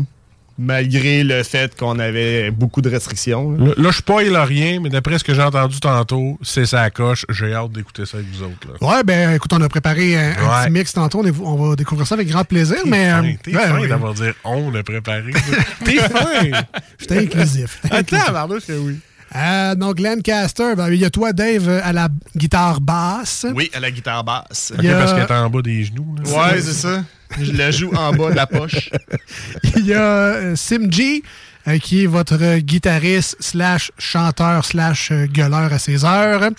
malgré 0.57 1.23
le 1.23 1.43
fait 1.43 1.75
qu'on 1.75 1.99
avait 1.99 2.51
beaucoup 2.51 2.81
de 2.81 2.89
restrictions. 2.89 3.51
là. 3.51 3.65
Là, 3.65 3.73
là, 3.77 3.91
je 3.91 3.97
spoil 3.97 4.35
rien, 4.35 4.79
mais 4.79 4.89
d'après 4.89 5.19
ce 5.19 5.23
que 5.23 5.33
j'ai 5.33 5.41
entendu 5.41 5.79
tantôt, 5.79 6.37
c'est 6.41 6.65
ça 6.65 6.89
coche. 6.89 7.25
J'ai 7.29 7.53
hâte 7.53 7.71
d'écouter 7.71 8.05
ça 8.05 8.17
avec 8.17 8.29
vous 8.31 8.43
autres. 8.43 8.67
là. 8.79 8.87
Ouais, 8.87 9.03
ben 9.03 9.33
écoute, 9.33 9.51
on 9.53 9.61
a 9.61 9.69
préparé 9.69 10.17
un, 10.17 10.33
petit 10.33 10.71
mix 10.71 10.93
tantôt. 10.93 11.19
On, 11.19 11.25
est- 11.25 11.39
on 11.41 11.69
va 11.69 11.75
découvrir 11.75 12.07
ça 12.07 12.15
avec 12.15 12.27
grand 12.29 12.43
plaisir. 12.43 12.77
T'es 12.83 12.89
mais 12.89 13.09
fin, 13.09 13.23
euh, 13.25 13.31
t'es 13.43 13.55
ouais, 13.55 13.67
fin 13.67 13.79
ouais. 13.79 13.87
d'avoir 13.87 14.13
dit 14.13 14.29
on 14.43 14.73
a 14.73 14.83
préparé. 14.83 15.31
T'es 15.83 15.97
fin! 15.97 16.63
J'étais 16.99 17.19
inclusif. 17.19 17.79
Attends, 17.89 18.17
que 18.65 18.73
oui. 18.79 18.99
Euh, 19.35 19.75
donc, 19.75 19.99
Lancaster, 19.99 20.73
ben, 20.77 20.87
il 20.91 20.99
y 20.99 21.05
a 21.05 21.09
toi, 21.09 21.33
Dave, 21.33 21.67
à 21.83 21.91
la 21.91 22.07
guitare 22.35 22.79
basse. 22.81 23.45
Oui, 23.53 23.69
à 23.73 23.79
la 23.79 23.91
guitare 23.91 24.23
basse. 24.23 24.71
Ok, 24.73 24.79
Il 24.83 24.89
y 24.89 24.91
a- 24.93 24.97
parce 24.97 25.13
qu'elle 25.13 25.23
est 25.23 25.31
en 25.41 25.49
bas 25.49 25.61
des 25.61 25.83
genoux. 25.83 26.15
là. 26.23 26.31
Ouais, 26.53 26.61
c'est 26.61 26.73
ça. 26.73 27.03
Je 27.41 27.51
la 27.51 27.71
joue 27.71 27.91
en 27.95 28.13
bas 28.13 28.29
de 28.31 28.35
la 28.35 28.47
poche. 28.47 28.89
Il 29.77 29.85
y 29.87 29.93
a 29.93 30.01
euh, 30.01 30.55
Sim 30.55 30.89
G, 30.89 31.21
euh, 31.67 31.79
qui 31.79 32.03
est 32.03 32.05
votre 32.05 32.57
guitariste 32.59 33.35
slash 33.41 33.91
chanteur 33.97 34.63
slash 34.63 35.11
gueuleur 35.11 35.73
à 35.73 35.79
ses 35.79 36.05
heures. 36.05 36.49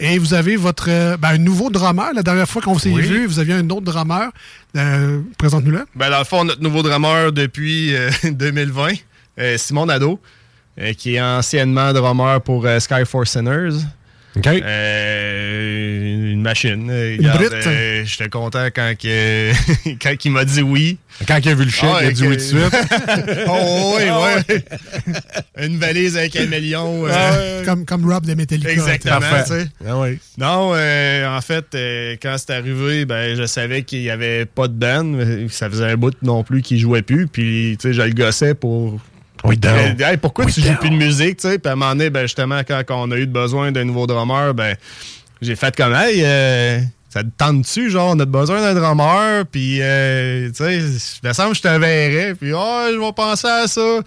Et 0.00 0.18
vous 0.18 0.34
avez 0.34 0.56
votre 0.56 1.16
ben, 1.16 1.28
un 1.30 1.38
nouveau 1.38 1.70
drummer. 1.70 2.10
La 2.14 2.22
dernière 2.22 2.48
fois 2.48 2.60
qu'on 2.60 2.78
s'est 2.78 2.90
Oui. 2.90 3.02
vu, 3.02 3.26
vous 3.26 3.38
aviez 3.38 3.54
un 3.54 3.70
autre 3.70 3.82
drummer. 3.82 4.30
Euh, 4.76 5.20
Présente-nous-le. 5.38 5.86
Ben, 5.94 6.10
dans 6.10 6.18
le 6.18 6.24
fond, 6.24 6.44
notre 6.44 6.60
nouveau 6.62 6.82
drummer 6.82 7.32
depuis 7.32 7.94
euh, 7.94 8.10
2020, 8.30 8.88
euh, 9.38 9.56
Simon 9.56 9.86
Nadeau, 9.86 10.20
euh, 10.80 10.92
qui 10.92 11.14
est 11.16 11.20
anciennement 11.20 11.92
drummer 11.92 12.40
pour 12.42 12.64
euh, 12.66 12.78
Sky 12.80 13.04
for 13.06 13.26
Sinners. 13.26 13.78
OK. 14.36 14.46
Euh, 14.46 16.32
une 16.32 16.42
machine. 16.42 16.88
Euh, 16.90 17.14
Une 17.16 17.20
regarde, 17.28 17.38
brute. 17.38 17.66
euh, 17.66 18.02
J'étais 18.04 18.28
content 18.28 18.66
quand, 18.66 18.92
que, 18.96 19.50
quand 20.02 20.14
il 20.24 20.30
m'a 20.30 20.44
dit 20.44 20.62
oui. 20.62 20.98
Quand 21.26 21.38
il 21.42 21.48
a 21.48 21.54
vu 21.54 21.64
le 21.64 21.70
chèque, 21.70 21.88
Ah, 21.92 21.98
il 22.02 22.06
a 22.08 22.12
dit 22.12 22.22
que- 22.22 22.26
oui 22.28 22.36
tout 22.36 22.42
de 22.54 22.60
suite. 22.60 23.38
oh, 23.48 23.94
oui, 23.96 24.02
Ah, 24.08 24.36
ouais. 24.46 25.64
Une 25.66 25.78
valise 25.78 26.16
avec 26.16 26.36
un 26.36 26.46
million. 26.46 27.04
euh, 27.08 27.64
Comme, 27.64 27.84
comme 27.84 28.08
Rob 28.08 28.26
de 28.26 28.34
Metallica. 28.34 28.70
Exactement. 28.70 29.18
Ah. 29.20 29.44
Non, 30.36 30.74
en 30.76 31.40
fait, 31.40 31.66
quand 32.22 32.36
c'est 32.38 32.52
arrivé, 32.52 33.04
ben, 33.06 33.34
je 33.36 33.46
savais 33.46 33.82
qu'il 33.82 34.00
n'y 34.02 34.10
avait 34.10 34.44
pas 34.46 34.68
de 34.68 34.74
band. 34.74 35.18
Ça 35.48 35.68
faisait 35.68 35.86
un 35.86 35.96
bout 35.96 36.14
non 36.22 36.44
plus 36.44 36.62
qu'il 36.62 36.78
jouait 36.78 37.02
plus. 37.02 37.26
Puis, 37.26 37.76
tu 37.80 37.88
sais, 37.88 37.92
je 37.94 38.02
le 38.02 38.12
gossais 38.12 38.54
pour. 38.54 39.00
Oui, 39.44 39.56
hey, 39.64 40.16
pourquoi 40.16 40.44
Oui, 40.44 40.52
tu 40.52 40.60
joues 40.60 40.66
down. 40.68 40.76
plus 40.78 40.90
de 40.90 40.96
musique, 40.96 41.36
tu 41.38 41.48
sais? 41.48 41.58
Puis 41.58 41.68
à 41.68 41.72
un 41.72 41.76
moment 41.76 41.92
donné, 41.92 42.10
ben, 42.10 42.22
justement, 42.22 42.60
quand 42.66 42.82
on 42.90 43.10
a 43.10 43.16
eu 43.16 43.26
besoin 43.26 43.72
d'un 43.72 43.84
nouveau 43.84 44.06
drummer, 44.06 44.52
ben, 44.54 44.76
j'ai 45.40 45.56
fait 45.56 45.74
comme, 45.76 45.94
hey, 45.94 46.22
euh, 46.24 46.80
ça 47.08 47.22
te 47.22 47.28
tente-tu, 47.36 47.90
genre, 47.90 48.14
on 48.14 48.20
a 48.20 48.24
besoin 48.26 48.60
d'un 48.60 48.74
drummer, 48.74 49.44
puis, 49.50 49.78
euh, 49.80 50.48
tu 50.48 50.56
sais, 50.56 50.76
il 50.78 51.28
me 51.28 51.32
semble 51.32 51.50
que 51.52 51.56
je 51.58 51.62
te 51.62 51.68
verrais, 51.78 52.34
puis, 52.34 52.52
oh, 52.52 52.86
je 52.92 52.98
vais 52.98 53.12
penser 53.12 53.46
à 53.48 53.66
ça. 53.66 54.00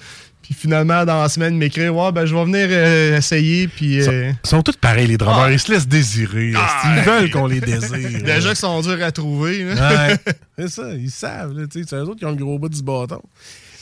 Puis 0.43 0.55
finalement, 0.59 1.05
dans 1.05 1.21
la 1.21 1.29
semaine, 1.29 1.55
m'écrire, 1.55 1.95
ouais, 1.95 2.11
ben, 2.11 2.25
je 2.25 2.35
vais 2.35 2.43
venir 2.43 2.67
euh, 2.69 3.17
essayer, 3.17 3.67
puis. 3.69 4.01
euh, 4.01 4.31
Ils 4.43 4.49
sont 4.49 4.61
tous 4.61 4.75
pareils, 4.75 5.07
les 5.07 5.15
drummers. 5.15 5.43
Ah. 5.45 5.51
Ils 5.51 5.59
se 5.59 5.71
laissent 5.71 5.87
désirer. 5.87 6.51
Ah. 6.57 6.95
Ils 6.97 7.03
veulent 7.03 7.31
qu'on 7.31 7.45
les 7.47 7.61
désire? 7.61 8.21
Déjà 8.25 8.49
qu'ils 8.49 8.57
sont 8.57 8.81
durs 8.81 9.01
à 9.01 9.11
trouver. 9.11 9.65
Ouais. 9.73 10.17
C'est 10.59 10.67
ça, 10.67 10.83
ils 10.93 11.09
savent. 11.11 11.53
là, 11.57 11.67
tu 11.71 11.79
sais, 11.81 11.85
C'est 11.89 11.95
eux 11.95 12.01
autres 12.01 12.17
qui 12.19 12.25
ont 12.25 12.31
le 12.31 12.35
gros 12.35 12.59
bout 12.59 12.67
du 12.69 12.83
bâton. 12.83 13.21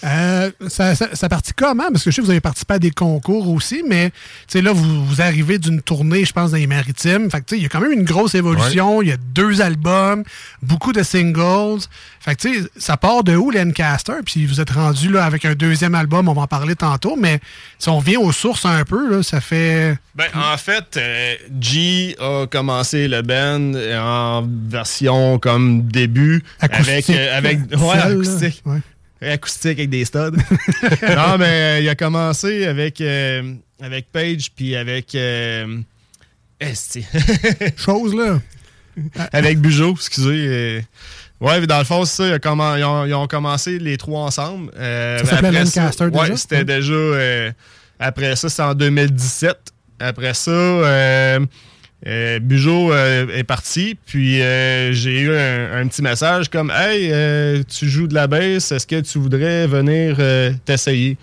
Euh, 0.03 0.51
ça, 0.67 0.95
ça, 0.95 1.09
ça 1.13 1.29
partit 1.29 1.51
comment? 1.53 1.91
Parce 1.91 2.03
que 2.03 2.11
je 2.11 2.15
sais 2.15 2.21
que 2.21 2.25
vous 2.25 2.31
avez 2.31 2.39
participé 2.41 2.75
à 2.75 2.79
des 2.79 2.91
concours 2.91 3.49
aussi, 3.49 3.83
mais 3.87 4.11
tu 4.11 4.15
sais, 4.47 4.61
là, 4.61 4.71
vous, 4.71 5.05
vous 5.05 5.21
arrivez 5.21 5.57
d'une 5.57 5.81
tournée, 5.81 6.25
je 6.25 6.33
pense, 6.33 6.51
dans 6.51 6.57
les 6.57 6.67
maritimes. 6.67 7.29
Fait 7.29 7.41
que, 7.41 7.45
tu 7.45 7.55
sais, 7.55 7.59
il 7.59 7.63
y 7.63 7.65
a 7.65 7.69
quand 7.69 7.81
même 7.81 7.91
une 7.91 8.05
grosse 8.05 8.35
évolution. 8.35 9.01
Il 9.01 9.09
y 9.09 9.11
a 9.11 9.17
deux 9.17 9.61
albums, 9.61 10.23
beaucoup 10.61 10.93
de 10.93 11.03
singles. 11.03 11.81
Fait 12.19 12.35
que, 12.35 12.41
tu 12.41 12.61
sais, 12.61 12.69
ça 12.77 12.97
part 12.97 13.23
de 13.23 13.35
où, 13.35 13.51
Lancaster? 13.51 14.13
Puis 14.25 14.45
vous 14.45 14.61
êtes 14.61 14.69
rendu 14.71 15.09
là 15.09 15.25
avec 15.25 15.45
un 15.45 15.55
deuxième 15.55 15.95
album, 15.95 16.27
on 16.29 16.33
va 16.33 16.43
en 16.43 16.47
parler 16.47 16.75
tantôt, 16.75 17.15
mais 17.15 17.39
si 17.77 17.89
on 17.89 17.99
vient 17.99 18.19
aux 18.19 18.31
sources 18.31 18.65
un 18.65 18.83
peu, 18.83 19.09
là, 19.09 19.23
ça 19.23 19.41
fait. 19.41 19.97
Ben, 20.15 20.27
en 20.33 20.57
fait, 20.57 20.97
euh, 20.97 21.35
G 21.59 22.15
a 22.19 22.45
commencé 22.47 23.07
le 23.07 23.21
band 23.21 23.73
en 23.97 24.47
version 24.69 25.39
comme 25.39 25.83
début. 25.83 26.43
Acoustique, 26.59 27.09
Avec, 27.09 27.09
euh, 27.09 27.37
avec 27.37 27.59
ouais, 27.77 27.97
acoustique. 27.97 28.61
Ouais. 28.65 28.79
Acoustique 29.21 29.79
avec 29.79 29.89
des 29.89 30.05
studs. 30.05 30.31
non, 31.01 31.37
mais 31.37 31.45
euh, 31.45 31.79
il 31.81 31.89
a 31.89 31.95
commencé 31.95 32.65
avec, 32.65 33.01
euh, 33.01 33.53
avec 33.81 34.11
Page, 34.11 34.51
puis 34.55 34.75
avec. 34.75 35.13
Euh, 35.15 35.79
esti. 36.59 37.05
Chose, 37.77 38.15
là. 38.15 38.39
avec 39.33 39.59
Bugeaud, 39.59 39.93
excusez. 39.93 40.47
euh. 40.47 40.81
ouais, 41.41 41.59
mais 41.59 41.67
dans 41.67 41.79
le 41.79 41.85
fond, 41.85 42.05
c'est 42.05 42.15
ça. 42.31 42.37
ils, 42.77 42.83
ont, 42.83 43.05
ils 43.05 43.13
ont 43.13 43.27
commencé 43.27 43.79
les 43.79 43.97
trois 43.97 44.21
ensemble. 44.23 44.71
Euh, 44.77 45.19
Ça 45.19 45.25
s'appelait 45.25 45.47
après 45.49 45.59
Lancaster 45.63 46.03
ouais, 46.05 46.11
déjà? 46.11 46.37
c'était 46.37 46.57
Ouais. 46.57 46.63
déjà. 46.65 46.93
euh, 46.93 47.51
après 47.99 48.35
ça, 48.35 48.49
c'est 48.49 48.61
en 48.61 48.73
2017. 48.73 49.57
Après 49.99 50.33
ça, 50.33 50.51
euh, 50.51 51.39
euh, 52.07 52.39
euh, 52.41 53.27
est 53.35 53.43
parti. 53.43 53.97
Puis 54.05 54.41
euh, 54.41 54.91
j'ai 54.93 55.19
eu 55.19 55.35
un, 55.35 55.87
petit 55.87 56.01
message 56.01 56.49
comme 56.49 56.71
Hey, 56.71 57.09
euh, 57.11 57.63
tu 57.67 57.89
joues 57.89 58.07
de 58.07 58.13
la 58.13 58.27
basse, 58.27 58.71
est-ce 58.71 58.87
que 58.87 58.99
tu 59.01 59.19
voudrais 59.19 59.67
venir 59.67 60.17
t'essayer? 60.65 61.17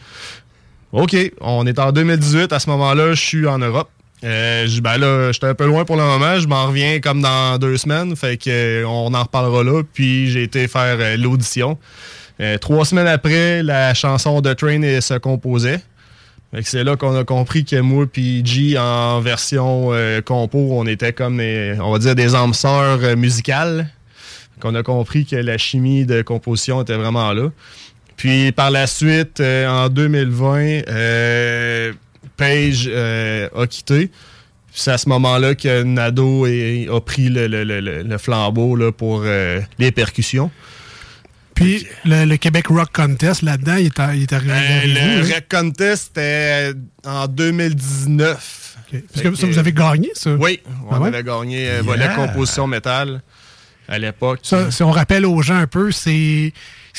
OK, 0.93 1.17
on 1.41 1.67
est 1.67 1.79
en 1.79 1.93
2018. 1.93 2.53
À 2.53 2.59
ce 2.59 2.71
moment-là, 2.71 3.13
je 3.13 3.21
suis 3.21 3.47
en 3.47 3.59
Europe. 3.59 3.91
Je 4.23 4.81
ben 4.81 4.99
là, 4.99 5.31
j'étais 5.31 5.47
un 5.47 5.55
peu 5.55 5.67
loin 5.67 5.85
pour 5.85 5.97
le 5.97 6.03
moment. 6.03 6.39
Je 6.39 6.49
m'en 6.49 6.67
reviens 6.67 7.01
comme 7.01 7.21
dans 7.21 7.59
deux 7.59 7.77
semaines. 7.77 8.17
Fait 8.17 8.37
que 8.37 8.85
on 8.85 9.13
en 9.15 9.23
reparlera 9.23 9.63
là. 9.63 9.83
Puis 9.93 10.31
j'ai 10.31 10.43
été 10.45 10.69
faire 10.69 11.19
l'audition. 11.19 11.79
Trois 12.61 12.85
semaines 12.85 13.07
après, 13.07 13.63
la 13.63 13.95
chanson 13.95 14.41
de 14.41 14.53
Train 14.53 15.01
se 15.01 15.19
composait. 15.19 15.81
C'est 16.63 16.85
là 16.85 16.97
qu'on 16.97 17.15
a 17.15 17.25
compris 17.25 17.65
que 17.65 17.77
moi 17.77 18.07
puis 18.11 18.45
G 18.45 18.79
en 18.79 19.21
version 19.21 19.89
euh, 19.93 20.23
compo, 20.23 20.69
on 20.73 20.87
était 20.87 21.13
comme 21.13 21.37
des- 21.39 21.77
on 21.81 21.97
va 21.97 22.15
des 22.15 22.35
âmes 22.35 22.55
sœurs 22.55 23.01
euh, 23.03 23.17
musicales. 23.17 23.89
Qu'on 24.61 24.75
a 24.75 24.83
compris 24.83 25.27
que 25.27 25.37
la 25.37 25.59
chimie 25.59 26.07
de 26.07 26.23
composition 26.23 26.81
était 26.81 26.97
vraiment 26.97 27.33
là. 27.35 27.51
Puis 28.17 28.53
par 28.53 28.71
la 28.71 28.87
suite, 28.87 29.41
euh, 29.41 29.69
en 29.69 29.91
2020, 29.91 30.89
euh, 30.89 31.93
Page 32.39 32.89
a 32.89 33.67
quitté. 33.67 34.11
C'est 34.73 34.93
à 34.93 34.99
ce 34.99 35.09
moment-là 35.11 35.55
que 35.55 35.83
Nado 35.83 36.45
a 36.47 37.01
pris 37.01 37.29
le, 37.31 38.19
flambeau 38.19 38.93
pour 38.93 39.25
les 39.79 39.91
percussions. 39.93 40.51
Puis 41.57 41.87
le, 42.05 42.25
le 42.27 42.37
Québec 42.37 42.67
Rock 42.69 42.91
Contest, 42.93 43.43
là-dedans, 43.43 43.75
il 43.77 43.87
est, 43.87 43.99
à- 43.99 44.15
il 44.15 44.23
est 44.23 44.33
arrivé. 44.33 44.53
Euh, 44.55 44.87
le 44.87 45.23
vous, 45.23 45.33
hein? 45.33 45.35
Rec 45.35 45.49
Contest, 45.51 46.13
c'était 46.15 46.73
en 47.05 47.27
2019. 47.27 48.77
Parce 49.13 49.23
que 49.23 49.35
ça, 49.35 49.47
vous 49.47 49.59
avez 49.59 49.73
gagné, 49.73 50.11
ça? 50.15 50.31
Oui, 50.35 50.61
on 50.89 50.95
Ah 50.95 51.01
ouais? 51.01 51.09
avait 51.09 51.25
gagné 51.25 51.69
euh, 51.69 51.73
Yeah. 51.75 51.83
volet 51.83 52.09
composition 52.15 52.67
métal 52.69 53.21
à 53.89 53.99
l'époque. 53.99 54.41
Ça, 54.45 54.71
si 54.71 54.83
on 54.83 54.91
rappelle 54.93 55.27
aux 55.27 55.43
gens 55.43 55.57
un 55.57 55.67
peu, 55.67 55.91
c'est 55.93 56.53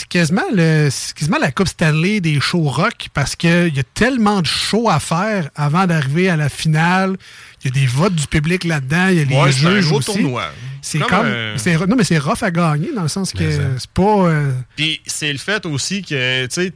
quasiment, 0.09 0.41
le, 0.53 0.89
quasiment 1.15 1.38
la 1.39 1.51
Coupe 1.51 1.67
Stanley 1.69 2.19
des 2.19 2.39
shows 2.39 2.67
rock 2.69 3.07
parce 3.13 3.35
qu'il 3.35 3.73
y 3.75 3.79
a 3.79 3.84
tellement 3.93 4.41
de 4.41 4.47
shows 4.47 4.89
à 4.89 4.99
faire 4.99 5.49
avant 5.55 5.85
d'arriver 5.88 6.29
à 6.29 6.35
la 6.35 6.49
finale. 6.49 7.15
Il 7.63 7.73
y 7.73 7.77
a 7.77 7.79
des 7.81 7.88
votes 7.88 8.15
du 8.15 8.27
public 8.27 8.63
là-dedans, 8.65 9.07
il 9.09 9.17
y 9.17 9.21
a 9.21 9.23
les 9.25 9.35
Ouais, 9.35 9.67
un 9.77 9.79
gros 9.81 9.97
aussi. 9.99 10.11
tournoi. 10.13 10.45
C'est 10.88 10.99
Comme 10.99 11.89
non, 11.89 11.95
mais 11.97 12.03
c'est 12.03 12.18
rough 12.18 12.41
à 12.43 12.51
gagner 12.51 12.89
dans 12.95 13.03
le 13.03 13.07
sens 13.07 13.31
que 13.31 13.49
c'est 13.77 13.89
pas. 13.91 14.01
euh, 14.27 14.51
Puis 14.76 15.01
c'est 15.05 15.31
le 15.31 15.38
fait 15.38 15.65
aussi 15.65 16.01
que, 16.01 16.45
tu 16.45 16.53
sais, 16.53 16.73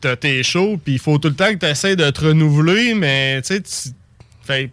t'as 0.00 0.16
tes 0.16 0.42
shows, 0.42 0.78
puis 0.82 0.94
il 0.94 0.98
faut 0.98 1.18
tout 1.18 1.28
le 1.28 1.34
temps 1.34 1.52
que 1.52 1.58
tu 1.58 1.66
essaies 1.66 1.96
de 1.96 2.08
te 2.10 2.24
renouveler, 2.26 2.94
mais 2.94 3.42
tu 3.42 3.60
sais, 3.64 3.90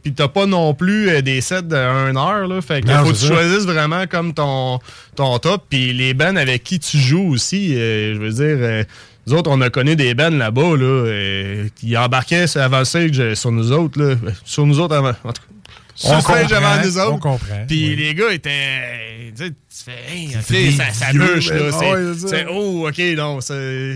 puis 0.01 0.11
t'as 0.13 0.27
pas 0.27 0.45
non 0.47 0.73
plus 0.73 1.09
euh, 1.09 1.21
des 1.21 1.39
sets 1.41 1.61
de 1.63 1.75
1 1.75 2.15
heure, 2.15 2.47
là. 2.47 2.61
Fait 2.61 2.81
qu'il 2.81 2.89
Non, 2.91 3.05
faut 3.05 3.11
que 3.11 3.17
tu 3.17 3.27
choisisses 3.27 3.65
vraiment 3.65 4.07
comme 4.07 4.33
ton, 4.33 4.79
ton 5.15 5.37
top. 5.37 5.65
Puis 5.69 5.93
les 5.93 6.15
bands 6.15 6.35
avec 6.35 6.63
qui 6.63 6.79
tu 6.79 6.97
joues 6.97 7.27
aussi, 7.29 7.75
euh, 7.75 8.15
je 8.15 8.19
veux 8.19 8.31
dire, 8.31 8.57
euh, 8.59 8.83
nous 9.27 9.33
autres, 9.35 9.51
on 9.51 9.61
a 9.61 9.69
connu 9.69 9.95
des 9.95 10.15
bands 10.15 10.31
là-bas, 10.31 10.77
là, 10.77 11.65
qui 11.75 11.95
embarquaient 11.95 12.47
sur- 12.47 12.61
avant 12.61 12.85
sur 12.85 13.51
nous 13.51 13.71
autres, 13.71 14.01
là. 14.01 14.15
sur 14.45 14.65
nous 14.65 14.79
autres 14.79 14.95
avant. 14.95 15.13
En 15.23 15.31
tout 15.33 15.41
cas, 15.43 15.47
sur 15.97 16.21
stage 16.21 16.53
avant 16.53 16.83
nous 16.83 16.97
autres. 16.97 17.11
on 17.13 17.19
comprend, 17.19 17.65
Puis 17.67 17.89
oui. 17.89 17.95
les 17.95 18.13
gars 18.13 18.31
étaient. 18.31 19.31
Tu 19.35 19.45
sais, 19.45 19.49
tu 19.49 19.55
fais, 19.83 20.13
hey, 20.13 20.35
ok, 20.35 20.47
des 20.49 20.71
ça, 20.71 20.91
ça 20.93 21.11
bûche, 21.11 21.49
là. 21.51 22.45
oh, 22.51 22.87
ok, 22.87 22.99
non, 23.15 23.41
c'est. 23.41 23.95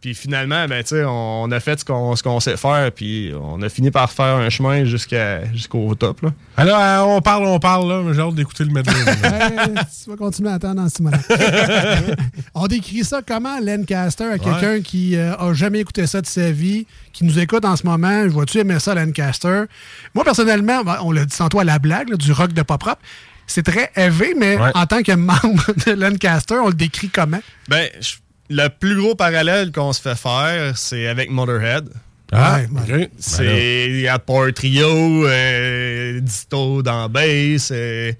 Puis 0.00 0.14
finalement, 0.14 0.66
ben, 0.68 0.82
tu 0.82 0.90
sais, 0.90 1.04
on 1.04 1.50
a 1.50 1.58
fait 1.60 1.80
ce 1.80 1.84
qu'on 1.84 2.14
ce 2.14 2.22
qu'on 2.22 2.38
sait 2.38 2.56
faire, 2.56 2.92
puis 2.92 3.32
on 3.40 3.60
a 3.62 3.68
fini 3.68 3.90
par 3.90 4.10
faire 4.12 4.36
un 4.36 4.48
chemin 4.48 4.84
jusqu'à 4.84 5.44
jusqu'au 5.52 5.92
top, 5.96 6.22
là. 6.22 6.30
Alors, 6.56 6.78
euh, 6.80 7.16
on 7.16 7.20
parle, 7.20 7.46
on 7.46 7.58
parle, 7.58 7.88
là, 7.88 8.02
mais 8.04 8.14
j'ai 8.14 8.20
hâte 8.20 8.34
d'écouter 8.36 8.64
le 8.64 8.70
medley. 8.70 8.94
Ouais, 9.04 9.74
tu 10.04 10.10
vas 10.10 10.16
continuer 10.16 10.50
à 10.50 10.54
attendre 10.54 10.76
dans 10.82 10.88
ce 10.88 11.02
moment 11.02 11.16
On 12.54 12.66
décrit 12.66 13.04
ça 13.04 13.20
comment, 13.26 13.58
Lancaster, 13.60 14.24
à 14.24 14.38
quelqu'un 14.38 14.80
qui 14.80 15.16
euh, 15.16 15.34
a 15.36 15.52
jamais 15.52 15.80
écouté 15.80 16.06
ça 16.06 16.20
de 16.20 16.26
sa 16.26 16.50
vie, 16.50 16.86
qui 17.12 17.24
nous 17.24 17.38
écoute 17.38 17.64
en 17.64 17.76
ce 17.76 17.84
moment. 17.86 18.26
Vois-tu 18.28 18.58
aimer 18.58 18.78
ça, 18.78 18.94
Lancaster? 18.94 19.64
Moi, 20.14 20.24
personnellement, 20.24 20.82
ben, 20.84 20.98
on 21.02 21.12
l'a 21.12 21.24
dit 21.24 21.36
tantôt 21.36 21.58
à 21.60 21.64
la 21.64 21.78
blague, 21.78 22.08
là, 22.10 22.16
du 22.16 22.32
rock 22.32 22.52
de 22.52 22.62
pop 22.62 22.82
rap. 22.82 22.98
C'est 23.46 23.62
très 23.64 23.90
élevé, 23.96 24.34
mais 24.36 24.56
Ouais. 24.58 24.70
en 24.74 24.86
tant 24.86 25.02
que 25.02 25.12
membre 25.12 25.64
de 25.86 25.92
Lancaster, 25.92 26.56
on 26.62 26.68
le 26.68 26.74
décrit 26.74 27.08
comment? 27.08 27.40
Ben, 27.68 27.88
je- 28.00 28.14
le 28.50 28.68
plus 28.68 28.96
gros 28.96 29.14
parallèle 29.14 29.72
qu'on 29.72 29.92
se 29.92 30.00
fait 30.00 30.16
faire, 30.16 30.76
c'est 30.78 31.06
avec 31.06 31.30
Motorhead. 31.30 31.88
Ah, 32.32 32.60
Ouais, 32.86 33.02
ok. 33.02 33.08
C'est 33.18 33.86
il 33.88 34.00
y 34.00 34.08
a 34.08 34.18
Power 34.18 34.52
Trio, 34.52 35.26
euh, 35.26 36.20
Disto 36.20 36.82
dans 36.82 37.08
bass, 37.08 37.70
euh, 37.72 38.12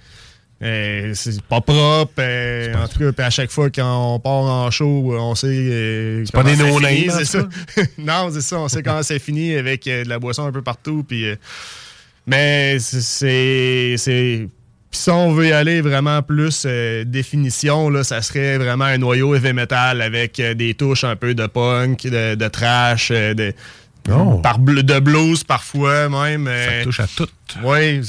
euh, 0.62 1.12
c'est 1.14 1.42
pas 1.42 1.60
propre. 1.60 2.12
euh, 2.18 2.74
en 2.74 2.88
tout 2.88 3.12
cas, 3.12 3.26
à 3.26 3.30
chaque 3.30 3.50
fois 3.50 3.68
quand 3.70 4.14
on 4.14 4.18
part 4.18 4.32
en 4.32 4.70
show, 4.70 5.14
on 5.18 5.34
sait. 5.34 5.46
euh, 5.48 6.24
C'est 6.24 6.32
pas 6.32 6.42
des 6.42 6.60
en 6.62 6.78
c'est 7.10 7.24
ça. 7.26 7.46
non, 7.98 8.30
c'est 8.32 8.40
ça. 8.40 8.58
On 8.58 8.68
sait 8.68 8.82
comment 8.82 9.02
c'est 9.02 9.18
fini 9.18 9.54
avec 9.54 9.86
euh, 9.86 10.04
de 10.04 10.08
la 10.08 10.18
boisson 10.18 10.46
un 10.46 10.52
peu 10.52 10.62
partout. 10.62 11.04
Puis, 11.06 11.26
euh, 11.28 11.36
mais 12.26 12.78
c'est- 13.96 14.48
puis 14.90 15.00
si 15.00 15.10
on 15.10 15.32
veut 15.32 15.48
y 15.48 15.52
aller 15.52 15.80
vraiment 15.80 16.22
plus 16.22 16.64
euh, 16.66 17.04
définition, 17.04 17.90
là, 17.90 18.04
ça 18.04 18.22
serait 18.22 18.58
vraiment 18.58 18.84
un 18.86 18.98
noyau 18.98 19.34
heavy 19.34 19.52
metal 19.52 20.00
avec 20.02 20.40
euh, 20.40 20.54
des 20.54 20.74
touches 20.74 21.04
un 21.04 21.16
peu 21.16 21.34
de 21.34 21.46
punk, 21.46 22.02
de, 22.04 22.34
de 22.34 22.48
trash, 22.48 23.10
euh, 23.10 23.34
de, 23.34 23.52
par 24.42 24.58
bl- 24.60 24.82
de 24.82 24.98
blues 25.00 25.44
parfois 25.44 26.08
même. 26.08 26.46
Ça 26.46 26.84
touche 26.84 27.00
à 27.00 27.06
tout. 27.06 27.28
Oui. 27.62 28.00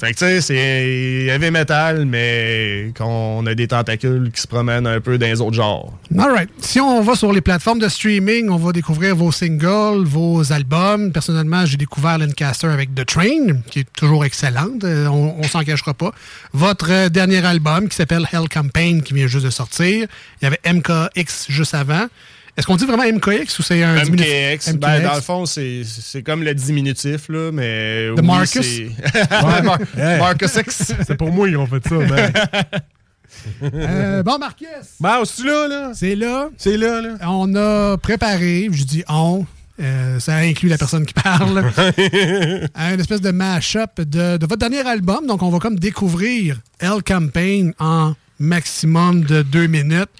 Fait 0.00 0.12
que 0.14 0.18
tu 0.18 0.24
sais, 0.24 0.40
c'est 0.40 1.26
heavy 1.28 1.50
metal, 1.50 2.06
mais 2.06 2.90
qu'on 2.96 3.44
a 3.44 3.54
des 3.54 3.68
tentacules 3.68 4.30
qui 4.32 4.40
se 4.40 4.46
promènent 4.46 4.86
un 4.86 4.98
peu 4.98 5.18
dans 5.18 5.26
les 5.26 5.42
autres 5.42 5.56
genres. 5.56 5.92
All 6.18 6.30
right. 6.32 6.48
Si 6.60 6.80
on 6.80 7.02
va 7.02 7.14
sur 7.16 7.30
les 7.34 7.42
plateformes 7.42 7.80
de 7.80 7.88
streaming, 7.88 8.48
on 8.48 8.56
va 8.56 8.72
découvrir 8.72 9.14
vos 9.14 9.30
singles, 9.30 10.04
vos 10.04 10.54
albums. 10.54 11.12
Personnellement, 11.12 11.66
j'ai 11.66 11.76
découvert 11.76 12.16
Lancaster 12.16 12.68
avec 12.68 12.94
The 12.94 13.04
Train, 13.04 13.60
qui 13.70 13.80
est 13.80 13.92
toujours 13.94 14.24
excellente. 14.24 14.84
Euh, 14.84 15.06
on, 15.08 15.36
on 15.38 15.42
s'en 15.42 15.62
cachera 15.64 15.92
pas. 15.92 16.12
Votre 16.54 16.90
euh, 16.90 17.08
dernier 17.10 17.44
album, 17.44 17.86
qui 17.86 17.96
s'appelle 17.96 18.26
Hell 18.32 18.48
Campaign, 18.48 19.02
qui 19.02 19.12
vient 19.12 19.26
juste 19.26 19.44
de 19.44 19.50
sortir. 19.50 20.06
Il 20.40 20.44
y 20.44 20.46
avait 20.46 20.60
MKX 20.64 21.50
juste 21.50 21.74
avant. 21.74 22.06
Est-ce 22.56 22.66
qu'on 22.66 22.76
dit 22.76 22.84
vraiment 22.84 23.04
MKX 23.04 23.58
ou 23.58 23.62
c'est 23.62 23.82
un 23.82 24.02
diminutif? 24.02 24.72
MKX, 24.72 24.78
ben, 24.78 25.02
dans 25.02 25.14
le 25.14 25.20
fond, 25.20 25.46
c'est 25.46 25.82
c'est 25.84 26.22
comme 26.22 26.42
le 26.42 26.54
diminutif, 26.54 27.28
là, 27.28 27.50
mais. 27.52 28.06
De 28.08 28.20
oui, 28.20 28.26
Marcus? 28.26 28.60
c'est- 28.66 28.82
Ouais, 29.44 29.62
Mar- 29.62 29.78
Hey. 29.96 30.18
Marcus 30.18 30.54
X. 30.56 30.92
C'est 31.06 31.16
pour 31.16 31.30
moi 31.32 31.46
qu'ils 31.46 31.56
ont 31.56 31.66
fait 31.66 31.86
ça. 31.88 31.96
Euh, 33.62 34.22
bon, 34.22 34.38
Marcus. 34.38 34.66
Bon, 34.98 35.24
c'est 35.24 35.44
là, 35.44 35.68
là? 35.68 35.90
C'est 35.94 36.14
là. 36.16 36.50
C'est 36.58 36.76
là, 36.76 37.00
là. 37.00 37.10
On 37.28 37.54
a 37.54 37.96
préparé, 37.96 38.68
je 38.72 38.84
dis 38.84 39.04
on, 39.08 39.46
euh, 39.80 40.18
ça 40.18 40.34
inclut 40.36 40.68
la 40.68 40.76
personne 40.76 41.06
qui 41.06 41.14
parle, 41.14 41.64
à 42.74 42.92
une 42.92 43.00
espèce 43.00 43.20
de 43.20 43.30
mash-up 43.30 44.00
de, 44.00 44.36
de 44.36 44.46
votre 44.46 44.56
dernier 44.58 44.86
album. 44.86 45.26
Donc, 45.26 45.42
on 45.42 45.48
va 45.50 45.58
comme 45.58 45.78
découvrir 45.78 46.60
L 46.80 47.02
Campaign 47.06 47.72
en 47.78 48.14
maximum 48.38 49.22
de 49.24 49.42
deux 49.42 49.68
minutes. 49.68 50.10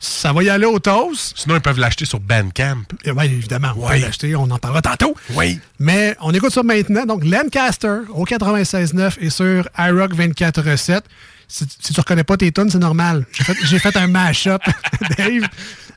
Ça 0.00 0.32
va 0.32 0.42
y 0.44 0.48
aller 0.50 0.64
au 0.64 0.78
toast. 0.78 1.32
Sinon, 1.36 1.56
ils 1.56 1.60
peuvent 1.60 1.78
l'acheter 1.80 2.04
sur 2.04 2.20
Bandcamp. 2.20 2.82
Oui, 3.06 3.24
évidemment, 3.24 3.72
on 3.76 3.88
Oui. 3.88 3.96
peut 4.00 4.06
l'acheter, 4.06 4.36
on 4.36 4.42
en 4.50 4.58
parlera 4.58 4.80
tantôt. 4.80 5.14
Oui. 5.34 5.58
Mais 5.80 6.16
on 6.20 6.32
écoute 6.32 6.52
ça 6.52 6.62
maintenant. 6.62 7.04
Donc, 7.04 7.24
Lancaster 7.24 7.98
au 8.10 8.24
96.9 8.24 9.16
et 9.20 9.30
sur 9.30 9.68
iRock 9.76 10.14
24.7. 10.14 11.00
Si, 11.48 11.64
si 11.80 11.92
tu 11.94 12.00
reconnais 12.00 12.24
pas 12.24 12.36
tes 12.36 12.52
tunes, 12.52 12.70
c'est 12.70 12.78
normal. 12.78 13.24
J'ai 13.32 13.42
fait, 13.44 13.56
j'ai 13.64 13.78
fait 13.78 13.96
un 13.96 14.06
mash-up, 14.06 14.62
Dave. 15.16 15.48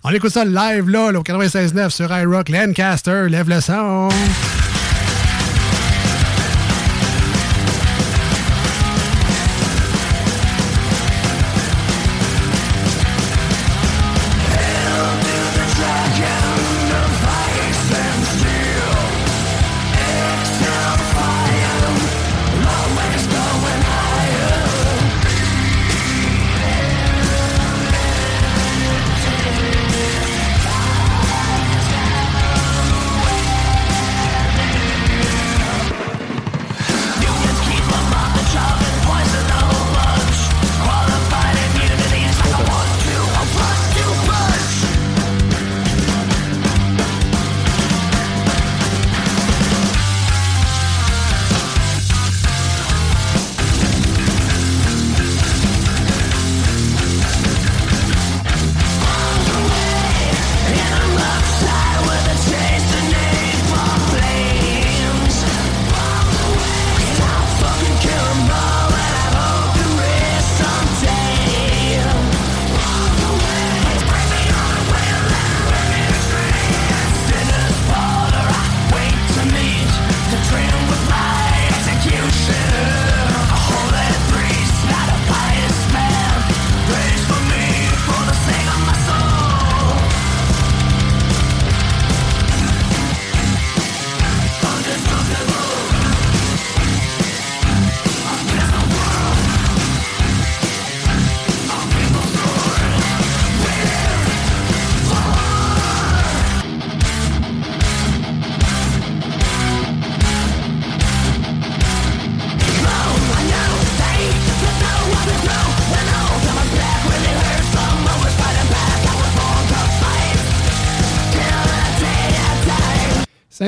On 0.04 0.10
écoute 0.12 0.32
ça 0.32 0.46
live, 0.46 0.90
là, 0.90 1.12
là, 1.12 1.20
au 1.20 1.24
96.9 1.24 1.90
sur 1.92 2.12
iRock. 2.18 2.50
Lancaster, 2.50 3.28
lève 3.30 3.50
le 3.50 3.62
son. 3.62 4.10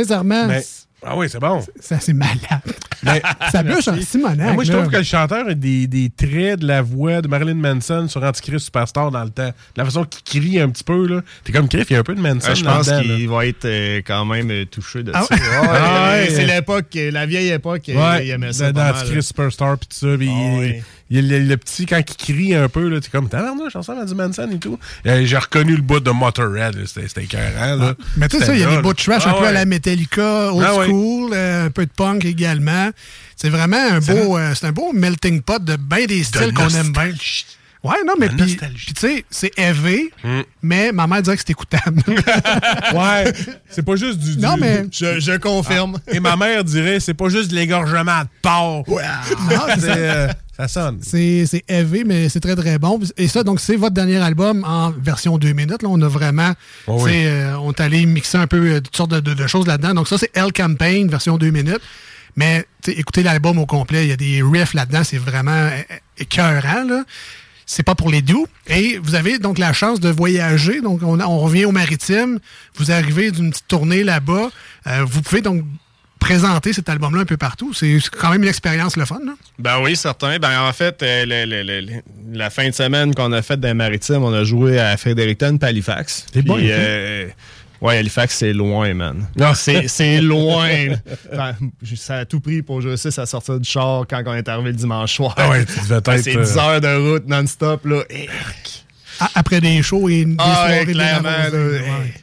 Sincèrement, 0.03 0.47
Mais- 0.47 0.63
ah 1.05 1.17
oui, 1.17 1.27
c'est 1.29 1.39
bon. 1.39 1.61
ça 1.79 1.99
c'est 1.99 2.13
malade. 2.13 2.37
Mais- 3.03 3.21
ça 3.51 3.61
bûche 3.63 3.87
en 3.89 3.99
Simonac. 4.01 4.53
Moi, 4.53 4.63
je 4.63 4.71
là. 4.71 4.77
trouve 4.79 4.91
que 4.91 4.97
le 4.97 5.03
chanteur 5.03 5.47
a 5.49 5.53
des, 5.53 5.87
des 5.87 6.09
traits 6.09 6.59
de 6.61 6.67
la 6.67 6.81
voix 6.81 7.21
de 7.21 7.27
Marilyn 7.27 7.55
Manson 7.55 8.07
sur 8.07 8.23
Antichrist 8.23 8.65
Superstar 8.65 9.11
dans 9.11 9.23
le 9.23 9.29
temps. 9.29 9.51
La 9.75 9.83
façon 9.83 10.05
qu'il 10.05 10.41
crie 10.41 10.59
un 10.61 10.69
petit 10.69 10.85
peu, 10.85 11.05
là. 11.07 11.21
T'es 11.43 11.51
comme 11.51 11.67
Criff, 11.67 11.89
il 11.89 11.93
y 11.93 11.95
a 11.97 11.99
un 11.99 12.03
peu 12.03 12.15
de 12.15 12.21
Manson 12.21 12.47
Ah, 12.51 12.53
je 12.53 12.63
pense 12.63 12.89
qu'il 12.89 13.27
va 13.29 13.45
être 13.45 13.65
euh, 13.65 14.01
quand 14.05 14.23
même 14.25 14.49
euh, 14.51 14.65
touché 14.65 15.03
de 15.03 15.11
Ah 15.13 15.23
ça. 15.23 15.35
ouais? 15.35 15.41
Ouais, 15.41 15.67
Ah 15.69 16.11
ouais. 16.13 16.29
C'est 16.29 16.45
l'époque, 16.45 16.87
la 16.95 17.25
vieille 17.25 17.49
époque, 17.49 17.89
euh, 17.89 17.95
Ouais, 17.95 18.25
il 18.27 18.31
aimait 18.31 18.53
ça. 18.53 18.71
dans 18.71 18.89
Antichrist. 18.89 19.27
Superstar 19.27 19.77
pis 19.77 19.87
tout 19.89 19.97
ça. 19.97 20.17
pis 20.17 20.25
il- 20.25 20.59
ouais. 20.59 20.83
Il, 21.19 21.29
le, 21.29 21.39
le 21.39 21.57
petit, 21.57 21.85
quand 21.85 21.97
il 21.99 22.15
crie 22.15 22.55
un 22.55 22.67
peu, 22.69 22.87
là, 22.89 22.99
t'es 22.99 23.09
comme, 23.09 23.29
tabarnouche, 23.29 23.73
ressemble 23.75 24.01
à 24.01 24.05
du 24.05 24.15
Manson 24.15 24.49
et 24.51 24.57
tout. 24.59 24.79
Euh, 25.05 25.25
J'ai 25.25 25.37
reconnu 25.37 25.75
le 25.75 25.81
bout 25.81 25.99
de 25.99 26.11
Motorhead, 26.11 26.85
c'était 26.85 27.07
c'était 27.07 27.23
écœurant, 27.23 27.75
là. 27.75 27.93
Mais 28.17 28.27
tu 28.27 28.37
sais, 28.37 28.45
C'était 28.45 28.45
ça, 28.45 28.55
il 28.55 28.61
y 28.61 28.63
a 28.63 28.75
des 28.75 28.81
bouts 28.81 28.93
de 28.93 28.97
trash 28.97 29.25
un 29.27 29.31
Ah 29.31 29.33
peu 29.33 29.43
à 29.45 29.47
ouais. 29.47 29.53
la 29.53 29.65
Metallica, 29.65 30.53
old 30.53 30.65
Ah 30.67 30.75
ouais. 30.75 30.85
school, 30.87 31.31
euh, 31.33 31.67
un 31.67 31.69
peu 31.69 31.85
de 31.85 31.91
punk 31.91 32.25
également. 32.25 32.89
C'est 33.35 33.49
vraiment 33.49 33.77
un 33.77 33.99
beau, 33.99 34.37
euh, 34.37 34.53
c'est 34.55 34.65
un 34.67 34.71
beau 34.71 34.91
melting 34.93 35.41
pot 35.41 35.63
de 35.63 35.75
bien 35.75 36.05
des 36.05 36.23
styles 36.23 36.53
qu'on 36.53 36.69
aime 36.69 36.91
bien. 36.91 37.11
Ouais, 37.83 37.97
non, 38.07 38.13
mais 38.17 38.29
puis, 38.29 38.55
tu 38.55 38.93
sais, 38.97 39.25
c'est 39.29 39.51
élevé, 39.59 40.09
Hmm. 40.23 40.43
mais 40.61 40.93
ma 40.93 41.05
mère 41.05 41.21
dirait 41.21 41.35
que 41.35 41.43
c'est 41.45 41.51
écoutable. 41.51 42.01
Ouais, 42.93 43.33
c'est 43.69 43.83
pas 43.83 43.95
juste 43.95 44.19
du. 44.19 44.37
Non, 44.37 44.55
mais- 44.57 44.85
Je, 44.91 45.19
je 45.19 45.37
confirme. 45.37 45.97
Et 46.11 46.19
ma 46.19 46.35
mère 46.37 46.63
dirait, 46.63 46.99
c'est 46.99 47.13
pas 47.13 47.27
juste 47.29 47.49
de 47.51 47.55
l'égorgement 47.55 48.21
de 48.21 48.27
porc. 48.41 48.85
Non, 48.87 49.61
c'est 49.79 49.89
euh, 49.89 50.27
ça 50.55 50.67
sonne. 50.67 50.99
C'est 51.01 51.45
élevé, 51.67 52.03
mais 52.03 52.29
c'est 52.29 52.39
très, 52.39 52.55
très 52.55 52.77
bon. 52.77 52.99
Et 53.17 53.27
ça, 53.27 53.43
donc, 53.43 53.59
c'est 53.59 53.75
votre 53.75 53.93
dernier 53.95 54.17
album 54.17 54.63
en 54.67 54.91
version 54.91 55.37
2 55.37 55.51
minutes. 55.53 55.81
Là, 55.81 55.89
on 55.89 56.01
a 56.01 56.07
vraiment. 56.07 56.53
Oh 56.87 56.99
oui. 57.03 57.11
euh, 57.25 57.55
on 57.57 57.71
est 57.71 57.81
allé 57.81 58.05
mixer 58.05 58.37
un 58.37 58.45
peu 58.47 58.57
euh, 58.75 58.79
toutes 58.81 58.95
sortes 58.95 59.11
de, 59.11 59.19
de- 59.19 59.33
de 59.33 59.47
choses 59.47 59.65
là-dedans. 59.65 59.93
Donc, 59.95 60.07
ça, 60.07 60.17
c'est 60.17 60.29
L 60.35 60.51
Campaign, 60.53 61.09
version 61.09 61.37
2 61.37 61.49
minutes. 61.49 61.81
Mais 62.35 62.65
écoutez 62.87 63.23
l'album 63.23 63.57
au 63.59 63.65
complet. 63.65 64.05
Il 64.05 64.09
y 64.09 64.11
a 64.11 64.15
des 64.17 64.41
riffs 64.43 64.73
là-dedans. 64.73 65.03
C'est 65.03 65.17
vraiment 65.17 65.51
euh, 65.51 65.81
écœurant. 66.19 66.83
Là. 66.83 67.03
C'est 67.65 67.83
pas 67.83 67.95
pour 67.95 68.09
les 68.11 68.21
doux. 68.21 68.45
Et 68.67 68.99
vous 69.01 69.15
avez 69.15 69.39
donc 69.39 69.57
la 69.57 69.73
chance 69.73 69.99
de 69.99 70.09
voyager. 70.09 70.81
Donc, 70.81 71.01
on, 71.03 71.19
on 71.19 71.39
revient 71.39 71.65
au 71.65 71.71
maritime. 71.71 72.39
Vous 72.75 72.91
arrivez 72.91 73.31
d'une 73.31 73.49
petite 73.51 73.67
tournée 73.67 74.03
là-bas. 74.03 74.49
Euh, 74.87 75.03
vous 75.05 75.21
pouvez 75.21 75.41
donc 75.41 75.63
présenter 76.23 76.73
cet 76.73 76.87
album-là 76.89 77.21
un 77.21 77.25
peu 77.25 77.37
partout. 77.37 77.73
C'est 77.73 77.97
quand 78.19 78.31
même 78.31 78.43
une 78.43 78.49
expérience 78.49 78.95
le 78.97 79.05
fun. 79.05 79.19
Là. 79.25 79.33
Ben 79.59 79.79
oui, 79.83 79.95
certain. 79.95 80.39
Ben 80.39 80.61
en 80.61 80.71
fait, 80.73 81.01
euh, 81.03 81.25
le- 81.25 81.45
le- 81.45 81.63
le- 81.63 81.81
le- 81.81 82.01
la 82.37 82.49
fin 82.49 82.67
de 82.67 82.73
semaine 82.73 83.13
qu'on 83.13 83.31
a 83.33 83.41
faite 83.41 83.59
dans 83.59 83.67
les 83.67 83.73
maritimes, 83.73 84.23
on 84.23 84.33
a 84.33 84.43
joué 84.43 84.79
à 84.79 84.95
Fredericton 84.97 85.57
Halifax. 85.61 86.25
C'est 86.33 86.41
bon, 86.41 86.57
hein? 86.57 86.61
euh, 86.63 87.27
ouais, 87.81 87.97
Halifax, 87.97 88.35
c'est 88.37 88.53
loin, 88.53 88.93
man. 88.93 89.27
Ah. 89.39 89.53
C'est 89.55 90.21
loin. 90.21 90.69
Enfin, 91.33 91.53
ça 91.95 92.17
a 92.19 92.25
tout 92.25 92.39
pris 92.39 92.61
pour 92.61 92.81
réussir 92.81 93.11
à 93.17 93.25
sortir 93.25 93.59
du 93.59 93.69
char 93.69 94.05
quand 94.09 94.21
on 94.25 94.33
est 94.33 94.47
arrivé 94.47 94.69
le 94.71 94.75
dimanche 94.77 95.13
soir. 95.15 95.35
Ah 95.37 95.49
ouais, 95.49 95.61
être, 95.61 95.71
C'est 96.23 96.35
euh, 96.37 96.43
10 96.43 96.57
heures 96.57 96.81
de 96.81 97.11
route 97.11 97.27
non-stop, 97.27 97.85
là. 97.85 98.01
Après 99.35 99.61
des 99.61 99.81
shows 99.83 100.09
et 100.09 100.25
des 100.25 100.35
Ah, 100.39 100.53
soirées 100.67 100.85
clairement. 100.85 101.29
là, 101.29 101.49
ouais. 101.51 102.13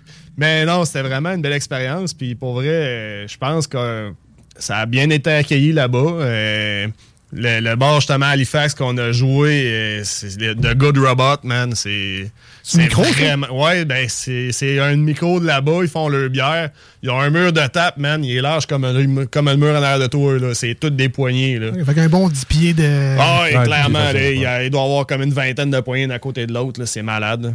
Mais 0.41 0.65
non, 0.65 0.85
c'était 0.85 1.03
vraiment 1.03 1.31
une 1.33 1.43
belle 1.43 1.53
expérience. 1.53 2.15
Puis 2.15 2.35
pour 2.35 2.55
vrai, 2.55 2.67
euh, 2.69 3.29
je 3.29 3.37
pense 3.37 3.67
que 3.67 4.11
ça 4.59 4.79
a 4.79 4.87
bien 4.87 5.09
été 5.11 5.31
accueilli 5.31 5.73
là-bas. 5.73 5.99
Euh, 6.21 6.89
le, 7.33 7.61
le 7.61 7.77
bar 7.77 7.97
justement 8.01 8.27
à 8.27 8.31
Halifax 8.31 8.75
qu'on 8.75 8.99
a 8.99 9.13
joué, 9.13 9.63
euh, 9.67 10.01
c'est 10.03 10.37
The 10.57 10.75
Good 10.77 10.99
Robot, 10.99 11.45
man. 11.45 11.73
C'est 11.77 12.29
C'est 12.65 12.81
un 12.81 12.83
micro, 12.85 13.03
vraiment. 13.05 13.47
Ouais, 13.65 13.85
ben 13.85 14.07
c'est 14.09 14.51
c'est 14.51 14.81
un 14.81 14.97
micro 14.97 15.39
de 15.39 15.47
là-bas. 15.47 15.79
Ils 15.83 15.89
font 15.89 16.09
leur 16.09 16.29
bière. 16.29 16.71
Ils 17.05 17.11
ont 17.11 17.21
un 17.21 17.31
mur 17.31 17.53
de 17.53 17.65
tape, 17.69 17.99
man. 17.99 18.25
Il 18.25 18.37
est 18.37 18.41
large 18.41 18.67
comme 18.67 18.85
un, 18.85 19.27
comme 19.27 19.47
un 19.47 19.57
mur 19.57 19.71
en 19.71 19.83
arrière 19.83 20.01
de 20.01 20.07
toi. 20.09 20.39
là. 20.41 20.55
C'est 20.55 20.75
toutes 20.75 20.97
des 20.97 21.09
poignées. 21.09 21.59
Là. 21.61 21.71
Fait 21.85 21.95
qu'un 21.95 22.09
bon 22.09 22.29
10 22.29 22.45
pieds 22.47 22.73
de. 22.73 23.17
Ah, 23.19 23.43
Ouais, 23.45 23.63
clairement. 23.65 23.99
là, 24.13 24.31
il, 24.31 24.41
y 24.41 24.47
a- 24.47 24.65
il 24.65 24.71
doit 24.71 24.81
y 24.83 24.85
avoir 24.85 25.07
comme 25.07 25.23
une 25.23 25.33
vingtaine 25.33 25.71
de 25.71 25.81
poignées 25.81 26.09
d'un 26.09 26.19
côté 26.19 26.47
de 26.47 26.53
l'autre. 26.53 26.81
là, 26.81 26.87
C'est 26.87 27.03
malade. 27.03 27.45
là. 27.45 27.51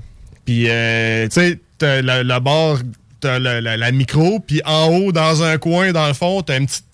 Puis, 0.46 0.66
euh, 0.70 1.26
tu 1.28 1.34
sais, 1.42 1.60
t'as 1.78 2.02
le, 2.02 2.24
le 2.24 2.40
bord, 2.40 2.80
t'as 3.20 3.40
le- 3.40 3.60
la, 3.60 3.78
la 3.78 3.92
micro, 3.92 4.40
puis 4.40 4.62
en 4.66 4.88
haut, 4.88 5.12
dans 5.12 5.44
un 5.44 5.58
coin, 5.58 5.92
dans 5.92 6.08
le 6.08 6.14
fond, 6.14 6.42
t'as 6.42 6.58
une 6.60 6.68
petite, 6.68 6.86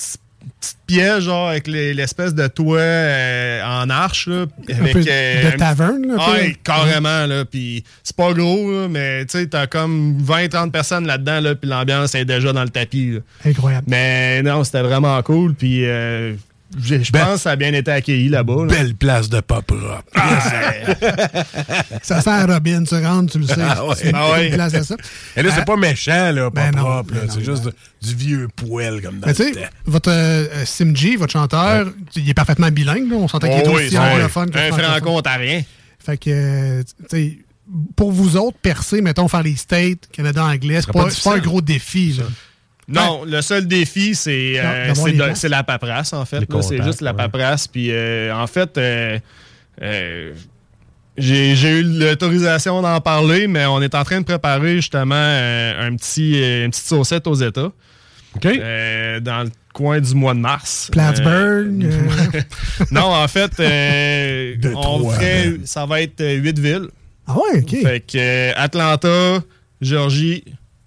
petite 0.60 0.78
pièce, 0.88 1.20
genre, 1.24 1.50
avec 1.50 1.68
les- 1.68 1.94
l'espèce 1.94 2.34
de 2.34 2.48
toit 2.48 2.80
euh, 2.80 3.62
en 3.64 3.90
arche, 3.90 4.28
là. 4.28 4.46
Avec, 4.70 4.94
peu 4.94 5.02
de 5.04 5.10
euh, 5.10 5.52
un- 5.54 5.58
taverne, 5.58 6.08
là, 6.08 6.14
un 6.14 6.26
peu. 6.26 6.32
Ouais, 6.42 6.56
carrément, 6.64 7.26
là. 7.28 7.46
Puis, 7.46 7.84
c'est 8.04 8.16
pas 8.16 8.32
gros, 8.34 8.72
là, 8.72 8.88
mais, 8.88 9.26
tu 9.26 9.38
sais, 9.40 9.48
t'as 9.48 9.68
comme 9.68 10.18
20-30 10.24 10.72
personnes 10.72 11.06
là-dedans, 11.08 11.42
là, 11.42 11.56
puis 11.56 11.70
l'ambiance 11.70 12.16
est 12.16 12.26
déjà 12.26 12.54
dans 12.54 12.64
le 12.64 12.70
tapis, 12.70 13.12
là. 13.12 13.20
Incroyable. 13.46 13.86
Mais 13.90 14.42
non, 14.44 14.64
c'était 14.64 14.82
vraiment 14.82 15.22
cool. 15.24 15.54
Puis 15.56 15.82
euh, 15.86 16.34
je 16.80 17.02
je 17.04 17.12
pense 17.12 17.34
que 17.36 17.38
ça 17.42 17.52
a 17.52 17.56
bien 17.56 17.74
été 17.74 17.92
accueilli 17.92 18.30
là-bas. 18.30 18.66
là. 18.66 18.74
Belle 18.74 18.96
place 18.96 19.30
de 19.30 19.40
pas 19.42 19.62
propre. 19.62 20.04
Ça 22.02 22.22
sent 22.22 22.30
à 22.30 22.46
Robin, 22.46 22.84
tu 22.84 22.96
rentres, 22.96 23.34
tu 23.34 23.40
le 23.40 23.48
sais. 23.48 23.56
Ah 23.60 23.86
ouais. 23.86 23.96
C'est 23.98 24.10
une 24.10 24.16
Ah 24.16 24.32
ouais. 24.32 24.50
place 24.52 24.74
à 24.74 24.84
ça. 24.84 24.96
Et 25.36 25.42
là, 25.44 25.52
c'est 25.54 25.62
Euh, 25.62 25.64
pas 25.66 25.76
méchant, 25.78 26.32
là, 26.32 26.50
pas 26.52 26.72
ben 26.72 26.78
propre. 26.80 27.14
ben 27.14 27.26
non, 27.28 27.34
C'est 27.34 27.44
juste 27.44 27.64
de- 27.66 27.74
du 28.02 28.16
vieux 28.16 28.48
poêle 28.56 29.02
comme 29.02 29.20
dans 29.20 29.28
Mais 29.28 29.34
le 29.34 29.52
temps. 29.54 29.60
votre 29.86 30.12
euh, 30.12 30.66
Simji, 30.66 31.16
votre 31.16 31.34
chanteur, 31.34 31.88
il 32.16 32.30
est 32.30 32.34
parfaitement 32.34 32.70
bilingue. 32.70 33.10
là. 33.10 33.18
On 33.18 33.28
s'entend 33.28 33.48
qu'il 33.48 33.58
est 33.60 33.68
Oh 33.68 33.72
aussi 33.78 33.98
anglophone 33.98 34.50
que 34.50 34.58
un 34.58 34.72
franco-ontarien. 34.72 35.62
Fait 36.04 36.18
que, 36.18 36.82
tu 36.82 36.88
sais, 37.10 37.38
pour 37.96 38.12
vous 38.12 38.38
autres, 38.38 38.58
percer, 38.62 39.02
mettons, 39.02 39.28
faire 39.28 39.44
les 39.44 39.56
States, 39.56 40.10
Canada 40.12 40.44
anglais, 40.44 40.82
c'est 40.82 40.92
pas, 40.92 41.06
pas 41.06 41.10
pas 41.24 41.36
un 41.36 41.40
gros 41.40 41.62
défi. 41.62 42.14
Là. 42.18 42.24
Non, 42.92 43.24
le 43.26 43.42
seul 43.42 43.68
défi, 43.68 44.16
c'est 44.16 44.60
euh, 44.60 44.94
c'est 45.36 45.50
la 45.50 45.64
paperasse, 45.64 46.14
en 46.14 46.26
fait. 46.26 46.44
C'est 46.62 46.84
juste 46.84 47.02
la 47.02 47.14
paperasse. 47.14 47.68
Puis, 47.68 47.92
euh, 47.92 48.34
en 48.36 48.48
fait, 48.48 48.78
euh, 48.78 49.20
euh, 49.82 50.34
j'ai 51.18 51.56
j'ai 51.56 51.80
eu 51.80 51.84
l'autorisation 51.84 52.82
d'en 52.82 53.00
parler, 53.02 53.48
mais 53.48 53.66
on 53.66 53.82
est 53.82 53.96
en 53.96 54.04
train 54.04 54.20
de 54.20 54.26
préparer 54.26 54.76
justement 54.76 55.16
euh, 55.16 55.88
un 55.88 55.96
petit, 55.96 56.42
euh, 56.42 56.66
une 56.66 56.72
petite 56.72 56.88
saucette 56.88 57.28
aux 57.28 57.36
États. 57.36 57.72
OK? 58.36 58.46
Euh, 58.46 59.20
dans 59.20 59.44
le 59.44 59.50
coin 59.74 60.00
du 60.00 60.14
mois 60.16 60.34
de 60.34 60.40
mars. 60.40 60.90
Plattsburgh. 60.92 61.84
Euh, 61.84 62.08
euh, 62.36 62.42
non, 62.92 63.14
en 63.14 63.28
fait, 63.28 63.52
euh, 63.60 64.56
on 64.76 65.10
ferait, 65.10 65.50
man. 65.52 65.60
ça 65.66 65.86
va 65.86 66.02
être 66.02 66.24
huit 66.24 66.58
villes. 66.58 66.88
ah 67.28 67.36
ouais, 67.38 67.62
OK. 67.62 67.82
Fait 67.82 68.00
que 68.02 68.58
Atlanta, 68.58 69.44
Georgie, 69.82 70.44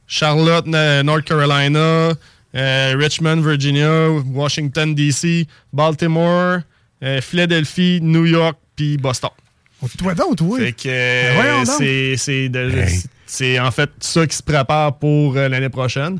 Charlotte, 0.07 0.67
na- 0.67 1.03
North 1.03 1.25
Carolina, 1.25 2.13
euh, 2.55 2.95
Richmond, 2.99 3.41
Virginia, 3.43 4.11
Washington, 4.33 4.95
D.C., 4.95 5.47
Baltimore, 5.73 6.61
euh, 7.03 7.21
Philadelphie, 7.21 8.01
New 8.03 8.27
York, 8.27 8.57
puis 8.77 8.97
Boston. 8.97 9.31
Toi 9.99 10.15
donc, 10.15 10.37
toi? 10.37 10.59
Fait 10.59 10.73
que 10.73 10.83
euh, 10.89 11.43
Ben 11.43 11.65
donc. 11.65 11.75
c'est 11.79 12.17
c'est 12.17 12.49
de- 12.49 12.71
Hey. 12.71 13.03
c'est 13.27 13.59
en 13.61 13.71
fait 13.71 13.91
ça 14.01 14.27
qui 14.27 14.35
se 14.37 14.43
prépare 14.43 14.99
pour 14.99 15.37
euh, 15.37 15.49
l'année 15.49 15.69
prochaine. 15.69 16.19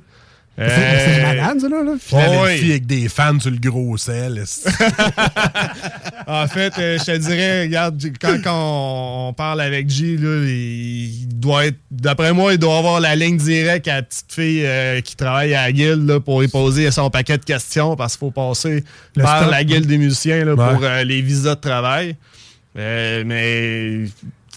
C'est 0.57 0.69
c'est 0.69 1.21
Euh, 1.21 1.23
malade, 1.23 1.61
ça, 1.61 1.69
là. 1.69 1.83
là. 1.83 1.93
Philadelphie 2.01 2.71
avec 2.71 2.87
des 2.87 3.09
fans 3.09 3.41
sur 3.41 3.51
le 3.51 3.57
gros 3.59 3.97
sel. 3.97 4.45
En 6.27 6.47
fait, 6.49 6.73
euh, 6.79 6.99
je 6.99 7.05
te 7.05 7.17
dirais, 7.19 7.63
regarde, 7.63 8.03
quand, 8.21 8.39
quand 8.43 8.55
on, 8.55 9.29
on 9.29 9.33
parle 9.35 9.61
avec 9.61 9.91
G, 9.91 10.17
là, 10.17 10.43
il, 10.47 11.27
doit 11.29 11.67
être. 11.67 11.77
D'après 11.91 12.33
moi, 12.33 12.53
il 12.55 12.59
doit 12.59 12.79
avoir 12.79 12.99
la 13.01 13.15
ligne 13.15 13.37
directe 13.37 13.89
à 13.89 13.97
la 13.97 14.03
petite 14.03 14.33
fille 14.33 14.63
euh, 14.65 15.01
qui 15.03 15.17
travaille 15.17 15.55
à 15.55 15.63
la 15.67 15.73
guilde 15.73 16.07
là, 16.09 16.21
pour 16.21 16.41
lui 16.41 16.49
poser 16.49 16.91
son 16.91 17.11
paquet 17.11 17.37
de 17.37 17.45
questions 17.45 17.95
parce 17.97 18.15
qu'il 18.15 18.21
faut 18.21 18.31
passer 18.31 18.85
Le 19.17 19.23
par 19.23 19.51
la 19.51 19.65
guilde 19.65 19.87
des 19.87 19.99
musiciens 19.99 20.45
là, 20.45 20.55
Ouais. 20.55 20.73
pour 20.75 20.85
euh, 20.85 21.05
les 21.05 21.21
visas 21.21 21.57
de 21.57 21.61
travail. 21.61 22.17
Euh, 22.79 23.23
mais 23.27 24.07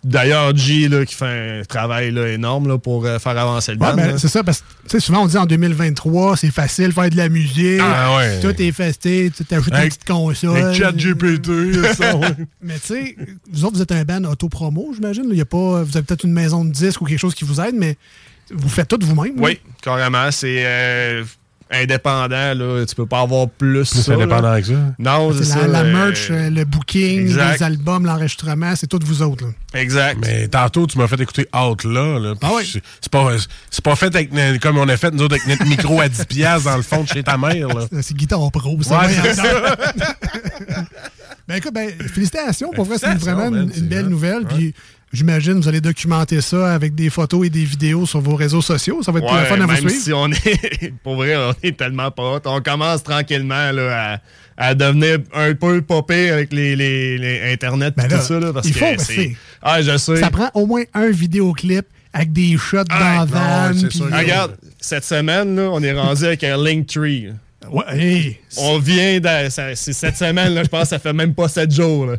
d'ailleurs, 0.07 0.55
G 0.55 0.88
là, 0.88 1.05
qui 1.05 1.13
fait 1.15 1.59
un 1.59 1.63
travail 1.65 2.11
là, 2.11 2.27
énorme 2.29 2.67
là, 2.67 2.77
pour 2.77 3.05
euh, 3.05 3.19
faire 3.19 3.38
avancer 3.38 3.73
le 3.73 3.79
Ouais, 3.79 3.88
band. 3.91 3.95
ben, 3.95 4.17
c'est 4.17 4.27
ça, 4.27 4.43
parce 4.43 4.63
que 4.89 4.99
souvent 4.99 5.23
on 5.23 5.27
dit 5.27 5.38
en 5.38 5.45
2023, 5.45 6.38
c'est 6.38 6.51
facile 6.51 6.91
faire 6.93 7.09
de 7.09 7.17
la 7.17 7.29
musique. 7.29 7.79
Ah 7.81 8.15
ouais. 8.17 8.39
Tout 8.39 8.59
est 8.61 8.71
festé, 8.71 9.31
tu 9.35 9.43
t'ajoutes 9.45 9.73
une 9.73 9.88
petite 9.89 10.05
console. 10.05 10.57
Avec 10.57 10.75
ChatGPT. 10.75 11.49
Mais 12.61 12.75
tu 12.79 12.88
sais, 12.88 13.15
vous 13.51 13.65
autres, 13.65 13.75
vous 13.75 13.81
êtes 13.81 13.91
un 13.91 14.03
band 14.03 14.23
autopromo, 14.23 14.91
j'imagine. 14.93 15.25
Il 15.31 15.38
y 15.38 15.41
a 15.41 15.45
pas, 15.45 15.84
vous 15.84 15.97
avez 15.97 16.05
peut-être 16.05 16.23
une 16.23 16.34
maison 16.34 16.63
de 16.65 16.71
disques 16.71 17.01
ou 17.01 17.05
quelque 17.05 17.19
chose 17.19 17.35
qui 17.35 17.43
vous 17.45 17.59
aide, 17.61 17.75
mais 17.75 17.97
vous 18.51 18.69
faites 18.69 18.88
tout 18.88 18.99
vous-même. 19.01 19.34
Oui, 19.39 19.59
carrément. 19.81 20.31
C'est 20.31 20.63
euh, 20.65 21.23
indépendant. 21.72 22.53
Là. 22.53 22.85
Tu 22.85 22.95
peux 22.95 23.06
pas 23.06 23.22
avoir 23.22 23.48
plus. 23.49 23.89
Plus 23.89 24.02
ça, 24.02 24.11
là. 24.15 24.23
indépendant 24.23 24.60
que 24.60 24.68
ça. 24.68 24.73
Non, 24.99 25.34
c'est 25.34 25.44
ça. 25.44 25.61
la, 25.61 25.68
la 25.68 25.80
euh, 25.81 25.94
merch, 25.94 26.27
euh, 26.31 26.49
le 26.49 26.64
booking, 26.65 27.22
exact. 27.22 27.60
les 27.60 27.64
albums, 27.64 28.06
l'enregistrement, 28.06 28.73
c'est 28.76 28.88
tout 28.88 28.99
vous 29.03 29.22
autres. 29.22 29.45
là. 29.45 29.52
Exact. 29.73 30.18
Mais 30.22 30.48
tantôt, 30.48 30.88
tu 30.88 30.98
m'as 30.98 31.07
fait 31.07 31.19
écouter 31.19 31.48
Out 31.56 31.84
là. 31.84 32.19
là 32.19 32.34
Ah 32.41 32.53
ouais. 32.53 32.64
c'est- 32.65 33.10
pas, 33.11 33.30
c'est 33.69 33.84
pas 33.84 33.95
fait 33.95 34.14
avec, 34.15 34.34
n- 34.34 34.60
comme 34.60 34.77
on 34.77 34.88
a 34.89 34.98
fait 34.98 35.11
nous 35.11 35.23
autres 35.23 35.35
avec 35.35 35.48
notre 35.48 35.65
micro 35.65 35.99
à 36.02 36.07
10$ 36.07 36.26
piastres 36.26 36.69
dans 36.69 36.77
le 36.77 36.84
fond 36.84 37.03
de 37.03 37.07
chez 37.07 37.23
ta 37.23 37.38
mère. 37.38 37.68
Là. 37.69 37.85
C'est 38.02 38.15
guitare 38.15 38.52
pro, 38.52 38.77
ça. 38.81 38.99
Ouais, 39.02 39.07
c'est 39.23 39.34
ça. 39.34 39.44
Ben 41.48 41.56
écoute, 41.56 41.73
ben, 41.73 41.89
félicitations. 42.14 42.72
Pour 42.72 42.84
vrai, 42.84 42.98
c'est 42.99 43.14
vraiment 43.15 43.48
une, 43.48 43.68
belle 43.88 44.02
vrai. 44.02 44.10
nouvelle. 44.10 44.45
Puis 44.45 44.73
J'imagine 45.13 45.53
vous 45.53 45.67
allez 45.69 45.79
documenter 45.81 46.41
ça 46.41 46.73
avec 46.73 46.93
des 46.93 47.09
photos 47.09 47.47
et 47.47 47.49
des 47.49 47.63
vidéos 47.63 48.05
sur 48.05 48.19
vos 48.19 48.35
réseaux 48.35 48.61
sociaux. 48.61 49.01
Ça 49.03 49.11
va 49.13 49.19
être 49.19 49.27
plus 49.27 49.35
Ouais, 49.38 49.45
fun 49.45 49.61
à 49.61 49.65
vous 49.65 49.75
suivre. 49.89 50.03
si 50.03 50.13
on 50.13 50.29
est, 50.31 50.93
pour 51.03 51.15
vrai, 51.15 51.35
on 51.38 51.53
est 51.63 51.77
tellement 51.77 52.11
pas 52.11 52.35
hot. 52.35 52.41
On 52.45 52.61
commence 52.61 53.03
tranquillement 53.03 53.71
là, 53.71 54.19
à, 54.57 54.67
à 54.69 54.75
devenir 54.75 55.19
un 55.34 55.53
peu 55.53 55.81
popé 55.81 56.29
avec 56.29 56.51
les, 56.51 56.75
les, 56.75 57.17
les 57.17 57.53
Internet 57.53 57.93
et 57.97 58.01
Ben 58.07 58.17
tout 58.19 58.23
ça. 58.25 58.39
Là, 58.39 58.51
parce 58.51 58.67
il 58.67 58.73
que 58.73 58.79
faut, 58.79 58.85
c'est- 59.03 59.35
Ah, 59.61 59.81
je 59.81 59.95
sais. 59.97 60.17
Ça 60.17 60.29
prend 60.29 60.49
au 60.53 60.65
moins 60.65 60.84
un 60.93 61.09
vidéoclip 61.09 61.85
avec 62.11 62.34
des 62.34 62.57
shots 62.57 62.79
Ah, 62.89 63.25
dans 63.25 63.31
van. 63.34 63.39
Ah, 64.11 64.17
Regarde, 64.19 64.57
cette 64.79 65.05
semaine, 65.05 65.55
là, 65.55 65.69
on 65.71 65.81
est 65.84 65.93
rendu 65.93 66.25
avec 66.25 66.43
un 66.43 66.57
Linktree. 66.57 67.29
Ouais, 67.72 67.84
hey. 67.98 68.38
On 68.57 68.80
vient 68.80 69.19
de. 69.19 69.49
c'est 69.49 69.94
cette 69.94 70.18
semaine, 70.18 70.53
là, 70.53 70.64
je 70.64 70.69
pense 70.69 70.84
que 70.84 70.88
ça 70.89 70.99
fait 70.99 71.14
même 71.14 71.34
pas 71.34 71.48
7 71.48 71.72
jours. 71.72 72.06
Là. 72.07 72.15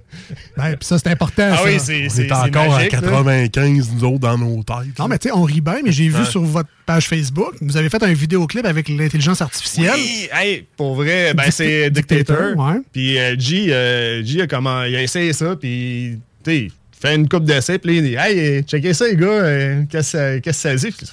Ben, 0.57 0.77
puis 0.77 0.87
ça, 0.87 0.99
c'est 0.99 1.09
important. 1.11 1.49
Ah 1.53 1.57
ça. 1.57 1.65
oui, 1.65 2.09
c'est 2.11 2.33
encore 2.33 2.69
magique, 2.77 2.95
à 2.95 3.01
là. 3.01 3.09
95, 3.09 3.91
nous 3.95 4.05
autres, 4.05 4.19
dans 4.19 4.39
nos 4.39 4.62
têtes. 4.62 4.99
Non, 4.99 5.09
mais 5.09 5.19
tu 5.19 5.29
sais, 5.29 5.35
on 5.35 5.43
rit 5.43 5.61
bien, 5.61 5.79
mais 5.85 5.93
j'ai 5.93 6.09
vu 6.09 6.25
sur 6.27 6.43
votre 6.43 6.69
page 6.87 7.07
Facebook, 7.09 7.55
vous 7.61 7.77
avez 7.77 7.89
fait 7.91 8.03
un 8.03 8.12
vidéoclip 8.12 8.65
avec 8.65 8.89
l'intelligence 8.89 9.43
artificielle. 9.43 9.93
Oui, 9.95 10.29
hey, 10.33 10.66
pour 10.77 10.95
vrai, 10.95 11.35
ben 11.35 11.51
c'est 11.51 11.91
Dictator. 11.91 12.55
Puis 12.93 13.19
euh, 13.19 13.35
G, 13.39 13.66
euh, 13.70 14.25
G 14.25 14.41
a, 14.43 14.47
comment, 14.47 14.83
il 14.85 14.97
a 14.97 15.03
essayé 15.03 15.33
ça, 15.33 15.55
puis 15.57 16.19
tu 16.45 16.70
fait 17.01 17.15
une 17.15 17.29
coupe 17.29 17.45
d'essai, 17.45 17.79
puis 17.79 18.01
là, 18.01 18.03
il 18.03 18.09
dit 18.09 18.16
Hey, 18.19 18.62
checkez 18.65 18.93
ça, 18.95 19.07
les 19.07 19.16
gars, 19.16 19.27
euh, 19.29 19.83
qu'est-ce 19.91 20.12
que 20.12 20.19
ça- 20.19 20.41
qu'est-ce 20.41 20.62
que 20.65 20.69
ça 20.81 20.89
dit? 20.89 20.91
Puis 20.97 21.07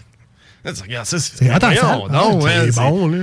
Là, 0.63 0.73
tu 0.73 0.81
regardes 0.81 1.05
ça, 1.05 1.19
c'est 1.19 1.45
salle. 1.45 1.49
donc, 2.09 2.09
Ah, 2.11 2.49
hein, 2.49 2.65
c'est 2.65 2.75
bon, 2.75 3.07
là. 3.07 3.17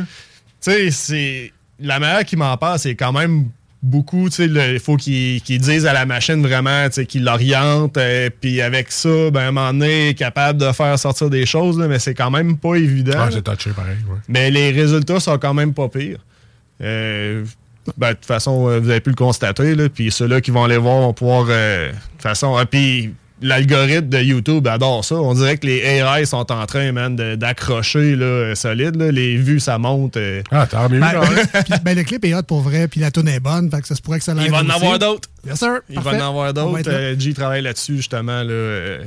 Sais, 0.63 0.91
c'est. 0.91 1.53
La 1.79 1.99
manière 1.99 2.25
qui 2.25 2.37
m'en 2.37 2.57
parle, 2.57 2.79
c'est 2.79 2.95
quand 2.95 3.13
même 3.13 3.49
beaucoup, 3.83 4.29
tu 4.31 4.37
sais, 4.37 4.47
il 4.47 4.79
faut 4.79 4.97
qu'ils 4.97 5.41
disent 5.43 5.87
à 5.87 5.93
la 5.93 6.07
machine 6.07 6.41
vraiment, 6.41 6.87
tu 6.87 6.95
sais, 6.95 7.07
qu'ils 7.07 7.25
l'orientent, 7.25 7.97
euh, 7.97 8.31
puis 8.41 8.63
avec 8.63 8.93
ça, 8.93 9.31
ben, 9.33 9.41
à 9.41 9.49
un 9.49 9.51
moment 9.51 9.73
donné, 9.73 10.11
est 10.11 10.15
capable 10.15 10.61
de 10.61 10.71
faire 10.71 10.97
sortir 10.99 11.29
des 11.29 11.45
choses, 11.47 11.77
là, 11.79 11.89
mais 11.89 11.99
c'est 11.99 12.15
quand 12.15 12.31
même 12.31 12.57
pas 12.57 12.77
évident. 12.77 13.19
Ah, 13.19 13.29
touché 13.29 13.71
pareil. 13.71 13.97
ouais. 14.09 14.19
Mais 14.29 14.51
les 14.53 14.71
résultats 14.71 15.19
sont 15.19 15.37
quand 15.39 15.55
même 15.55 15.75
pas 15.75 15.89
pires. 15.89 16.21
Euh, 16.81 17.45
ben, 17.97 18.11
de 18.11 18.15
toute 18.15 18.27
façon, 18.27 18.69
euh, 18.69 18.79
vous 18.79 18.91
avez 18.91 19.01
pu 19.01 19.11
le 19.11 19.17
constater. 19.17 19.75
Là, 19.75 19.89
puis 19.89 20.13
ceux-là 20.13 20.41
qui 20.41 20.53
vont 20.53 20.63
aller 20.63 20.77
voir 20.77 21.01
vont 21.01 21.13
pouvoir. 21.13 21.47
euh, 21.49 21.89
de 21.89 21.93
toute 21.93 22.23
façon, 22.23 22.57
ah, 22.57 22.65
puis 22.65 23.13
l'algorithme 23.43 24.09
de 24.09 24.19
YouTube 24.19 24.67
adore 24.67 25.05
ça. 25.05 25.17
On 25.17 25.35
dirait 25.35 25.57
que 25.59 25.67
les 25.67 25.79
AI 25.79 26.25
sont 26.27 26.51
en 26.51 26.65
train, 26.67 26.93
man, 26.93 27.17
d'accrocher 27.17 28.17
là, 28.17 28.55
solide. 28.55 28.97
là. 28.97 29.11
Les 29.11 29.37
vues, 29.37 29.61
ça 29.61 29.79
monte. 29.79 30.17
euh. 30.17 30.43
Ah, 30.51 30.67
tant 30.67 30.89
mieux. 30.89 31.01
Ben, 31.01 31.21
puis, 31.65 31.75
ben, 31.85 31.97
le 31.97 32.05
clip 32.05 32.25
est 32.25 32.35
hot 32.35 32.43
pour 32.43 32.61
vrai, 32.63 32.89
puis 32.89 33.01
la 33.01 33.11
tune 33.11 33.29
est 33.29 33.41
bonne, 33.41 33.71
fait 33.71 33.81
que 33.83 33.87
ça 33.89 33.95
se 33.95 34.01
pourrait 34.03 34.19
que 34.19 34.25
ça 34.25 34.35
Il 34.41 34.51
va 34.51 34.59
en 34.63 34.69
avoir 34.69 34.99
d'autres. 34.99 35.29
Bien 35.45 35.57
sûr. 35.57 35.81
Il 35.91 36.01
va 36.01 36.13
en 36.13 36.29
avoir 36.29 36.53
d'autres. 36.55 36.89
Euh, 36.89 37.15
G 37.19 37.35
travaille 37.35 37.63
là-dessus, 37.63 37.97
justement, 37.97 38.43
là, 38.43 38.51
euh, 38.53 38.99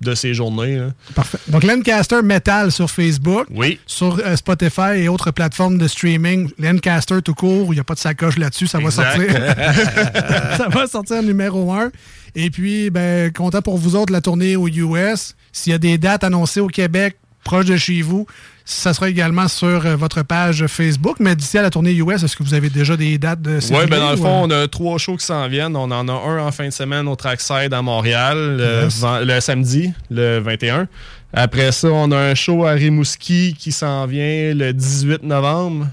de 0.00 0.14
ces 0.16 0.34
journées. 0.34 0.78
là. 0.78 0.86
Parfait. 1.14 1.38
Donc, 1.46 1.62
Lancaster 1.62 2.22
Metal 2.22 2.72
sur 2.72 2.90
Facebook. 2.90 3.46
Oui. 3.54 3.78
Sur 3.86 4.18
euh, 4.18 4.34
Spotify 4.34 4.96
et 4.96 5.08
autres 5.08 5.30
plateformes 5.30 5.78
de 5.78 5.86
streaming. 5.86 6.50
Lancaster 6.58 7.22
tout 7.22 7.34
court, 7.34 7.66
il 7.70 7.74
n'y 7.74 7.80
a 7.80 7.84
pas 7.84 7.94
de 7.94 8.00
sacoche 8.00 8.36
là-dessus, 8.36 8.66
ça 8.66 8.80
Exact. 8.80 9.04
va 9.04 9.14
sortir. 9.14 10.56
ça 10.56 10.68
va 10.68 10.86
sortir 10.88 11.22
numéro 11.22 11.72
1. 11.72 11.90
Et 12.34 12.50
puis, 12.50 12.90
ben, 12.90 13.30
content 13.32 13.60
pour 13.62 13.76
vous 13.78 13.94
autres, 13.96 14.12
la 14.12 14.20
tournée 14.20 14.56
aux 14.56 14.68
US. 14.68 15.34
S'il 15.52 15.72
y 15.72 15.74
a 15.74 15.78
des 15.78 15.98
dates 15.98 16.24
annoncées 16.24 16.60
au 16.60 16.66
Québec, 16.68 17.16
proche 17.44 17.66
de 17.66 17.76
chez 17.76 18.00
vous, 18.02 18.26
ça 18.64 18.94
sera 18.94 19.10
également 19.10 19.48
sur 19.48 19.84
euh, 19.84 19.96
votre 19.96 20.22
page 20.22 20.66
Facebook. 20.66 21.16
Mais 21.20 21.34
d'ici 21.36 21.58
à 21.58 21.62
la 21.62 21.68
tournée 21.70 21.92
US, 21.92 22.22
est-ce 22.22 22.36
que 22.36 22.42
vous 22.42 22.54
avez 22.54 22.70
déjà 22.70 22.96
des 22.96 23.18
dates 23.18 23.42
de 23.42 23.58
Oui, 23.70 23.86
ben 23.90 23.98
dans 23.98 24.10
le 24.12 24.16
fond, 24.16 24.44
euh, 24.44 24.46
on 24.46 24.50
a 24.50 24.68
trois 24.68 24.96
shows 24.98 25.16
qui 25.16 25.26
s'en 25.26 25.46
viennent. 25.48 25.76
On 25.76 25.90
en 25.90 26.08
a 26.08 26.12
un 26.12 26.46
en 26.46 26.52
fin 26.52 26.66
de 26.66 26.72
semaine 26.72 27.06
au 27.08 27.16
Trackside 27.16 27.74
à 27.74 27.82
Montréal, 27.82 28.56
le, 28.56 28.82
Yes. 28.84 29.04
le 29.26 29.40
samedi, 29.40 29.92
le 30.10 30.38
21. 30.38 30.86
Après 31.34 31.72
ça, 31.72 31.88
on 31.88 32.10
a 32.12 32.16
un 32.16 32.34
show 32.34 32.64
à 32.64 32.72
Rimouski 32.72 33.54
qui 33.58 33.72
s'en 33.72 34.06
vient 34.06 34.54
le 34.54 34.72
18 34.72 35.22
novembre. 35.24 35.88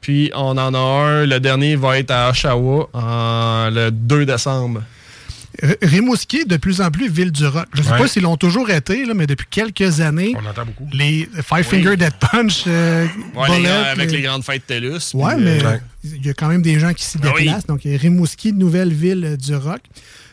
Puis 0.00 0.30
on 0.34 0.56
en 0.58 0.74
a 0.74 0.78
un, 0.78 1.26
le 1.26 1.40
dernier 1.40 1.76
va 1.76 1.98
être 1.98 2.10
à 2.10 2.30
Oshawa 2.30 2.88
en- 2.92 3.70
le 3.72 3.90
2 3.90 4.24
décembre. 4.26 4.82
Rimouski, 5.82 6.44
de 6.44 6.56
plus 6.56 6.80
en 6.80 6.90
plus 6.90 7.08
ville 7.10 7.30
du 7.32 7.46
rock. 7.46 7.66
Je 7.72 7.80
ne 7.80 7.84
sais 7.86 7.92
Ouais. 7.92 7.98
pas 7.98 8.08
s'ils 8.08 8.22
l'ont 8.22 8.36
toujours 8.36 8.70
été, 8.70 9.04
là, 9.04 9.14
mais 9.14 9.26
depuis 9.26 9.46
quelques 9.50 10.00
années, 10.00 10.34
On 10.36 10.46
entend 10.48 10.64
beaucoup. 10.66 10.86
les 10.92 11.28
Five 11.42 11.64
Finger 11.64 11.96
Dead 11.96 12.12
Punch, 12.20 12.64
euh, 12.66 13.06
Ouais, 13.34 13.48
les 13.48 13.56
Bullet, 13.56 13.68
grands- 13.68 13.82
avec 13.90 14.10
les- 14.10 14.16
les 14.18 14.22
grandes 14.22 14.44
fêtes 14.44 14.66
TELUS. 14.66 15.14
Ouais, 15.14 15.36
mais 15.36 15.64
euh, 15.64 15.76
il 16.04 16.24
y 16.26 16.30
a 16.30 16.34
quand 16.34 16.48
même 16.48 16.62
des 16.62 16.78
gens 16.78 16.92
qui 16.92 17.04
s'y 17.04 17.18
Ah 17.22 17.28
oui. 17.34 17.44
déplacent. 17.44 17.66
Donc, 17.66 17.80
Rimouski, 17.84 18.52
nouvelle 18.52 18.92
ville 18.92 19.24
euh, 19.24 19.36
du 19.36 19.54
rock. 19.54 19.80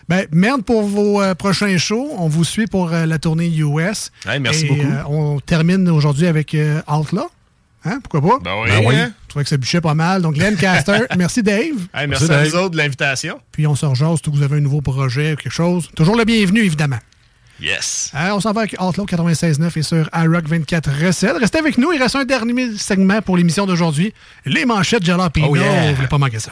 Ben, 0.10 0.26
merde 0.32 0.64
pour 0.64 0.84
vos 0.84 1.22
euh, 1.22 1.36
prochains 1.36 1.78
shows. 1.78 2.10
On 2.18 2.28
vous 2.28 2.44
suit 2.44 2.68
pour 2.68 2.92
euh, 2.92 3.06
la 3.06 3.18
tournée 3.18 3.48
US. 3.48 4.12
Hey, 4.28 4.40
merci 4.42 4.66
Et, 4.66 4.70
beaucoup. 4.70 4.82
euh, 4.82 5.04
on 5.08 5.40
termine 5.40 5.88
aujourd'hui 5.90 6.28
avec 6.28 6.54
euh, 6.54 6.82
Outlaw. 6.92 7.30
Hein? 7.84 8.00
Pourquoi 8.04 8.22
pas? 8.22 8.40
Ben 8.44 8.52
oui, 8.62 8.70
Ben 8.70 8.86
oui. 8.86 8.96
hein? 8.96 9.12
Je 9.24 9.30
trouvais 9.30 9.44
que 9.44 9.50
ça 9.50 9.58
bûchait 9.58 9.82
pas 9.82 9.94
mal. 9.94 10.22
Donc, 10.22 10.38
Lancaster, 10.38 11.00
merci 11.18 11.42
Dave. 11.42 11.88
Hey, 11.94 12.08
merci 12.08 12.32
à 12.32 12.44
vous 12.44 12.56
autres 12.56 12.70
de 12.72 12.78
l'invitation. 12.78 13.40
Puis 13.52 13.66
on 13.66 13.76
se 13.76 13.86
rejase, 13.86 14.20
si 14.24 14.30
vous 14.30 14.44
avez 14.44 14.58
un 14.58 14.62
nouveau 14.62 14.82
projet 14.82 15.34
ou 15.34 15.36
quelque 15.36 15.52
chose. 15.52 15.90
Toujours 15.96 16.16
le 16.16 16.24
bienvenu, 16.26 16.60
évidemment. 16.62 17.00
Yes. 17.60 18.12
Euh, 18.16 18.32
on 18.32 18.40
s'en 18.40 18.54
va 18.54 18.62
avec 18.62 18.76
Outlaw 18.82 19.06
96.9 19.06 19.78
et 19.78 19.84
sur 19.84 20.10
iRock 20.16 20.48
24 20.48 20.90
Recettes. 21.06 21.38
Restez 21.40 21.60
avec 21.60 21.78
nous, 21.78 21.92
il 21.92 22.02
reste 22.02 22.16
un 22.16 22.26
dernier 22.26 22.76
segment 22.78 23.22
pour 23.22 23.38
l'émission 23.38 23.66
d'aujourd'hui. 23.68 24.14
Les 24.46 24.66
manchettes 24.66 25.04
Jalapeno. 25.06 25.48
Oh 25.50 25.56
yeah. 25.56 25.90
Vous 25.92 25.96
voulez 25.96 26.08
pas 26.08 26.18
manquer 26.18 26.40
ça. 26.40 26.52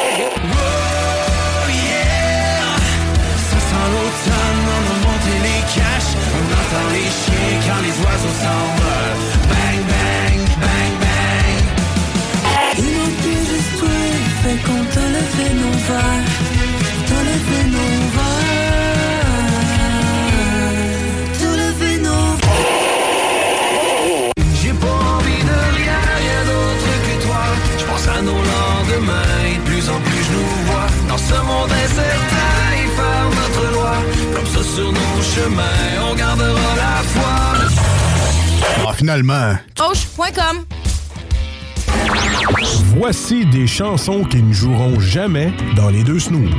Incertain 32.01 32.73
et 32.73 32.87
faire 32.97 33.29
notre 33.29 33.73
loi. 33.73 33.93
Comme 34.35 34.45
ça 34.45 34.63
sur 34.75 34.91
nos 34.91 35.21
chemins, 35.21 36.11
on 36.11 36.15
gardera 36.15 36.75
la 36.75 37.03
foi. 37.03 37.41
Ah, 38.87 38.93
finalement, 38.93 39.55
Hoche.com. 39.79 40.65
Voici 42.97 43.45
des 43.45 43.67
chansons 43.67 44.23
qui 44.23 44.41
ne 44.41 44.53
joueront 44.53 44.99
jamais 44.99 45.51
dans 45.75 45.89
les 45.89 46.03
deux 46.03 46.19
snooze. 46.19 46.51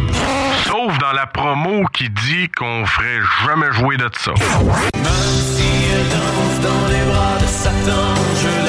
Sauf 0.67 0.97
dans 0.99 1.13
la 1.13 1.27
promo 1.27 1.85
qui 1.93 2.09
dit 2.09 2.49
qu'on 2.57 2.85
ferait 2.87 3.21
jamais 3.47 3.73
jouer 3.73 3.97
de 3.97 4.09
ça. 4.19 4.33
Même 4.33 5.05
si 5.05 5.69
elle 5.93 6.09
danse 6.09 6.61
dans 6.63 6.89
les 6.89 7.05
bras 7.13 7.39
de 7.41 7.47
Satan, 7.47 8.15
je 8.43 8.62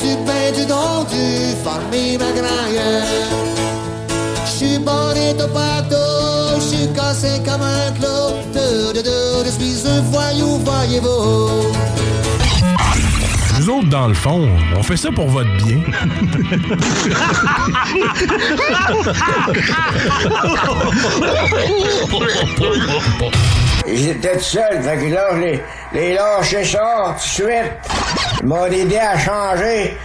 Du 0.00 0.16
pain, 0.26 0.50
du 0.52 0.66
don, 0.66 1.04
du 1.04 1.54
farmi 1.62 2.18
ma 2.18 2.32
graille. 2.32 2.82
J'suis 4.44 4.78
bonito 4.78 5.46
partout, 5.54 6.60
j'suis 6.60 6.92
cassé 6.92 7.40
comme 7.44 7.62
un 7.62 7.92
clou. 7.92 8.34
De, 8.52 8.92
de, 8.92 9.02
de, 9.02 9.44
je 9.44 9.50
suis 9.50 9.88
un 9.88 10.00
voyou, 10.10 10.58
voyez-vous. 10.64 11.72
Nous 13.60 13.70
autres, 13.70 13.88
dans 13.88 14.08
le 14.08 14.14
fond, 14.14 14.48
on 14.76 14.82
fait 14.82 14.96
ça 14.96 15.10
pour 15.12 15.28
votre 15.28 15.50
bien. 15.64 15.80
J'étais 23.86 24.36
tout 24.38 24.42
seul, 24.42 24.82
fait 24.82 24.96
que 24.96 25.14
là, 25.14 25.28
je 25.34 25.40
les, 25.40 25.62
les 25.92 26.14
lâché 26.14 26.64
ça 26.64 26.80
tout 27.08 27.14
de 27.14 27.20
suite. 27.20 27.72
M'ont 28.44 28.66
aidé 28.66 28.98
à 28.98 29.18
changer. 29.18 29.96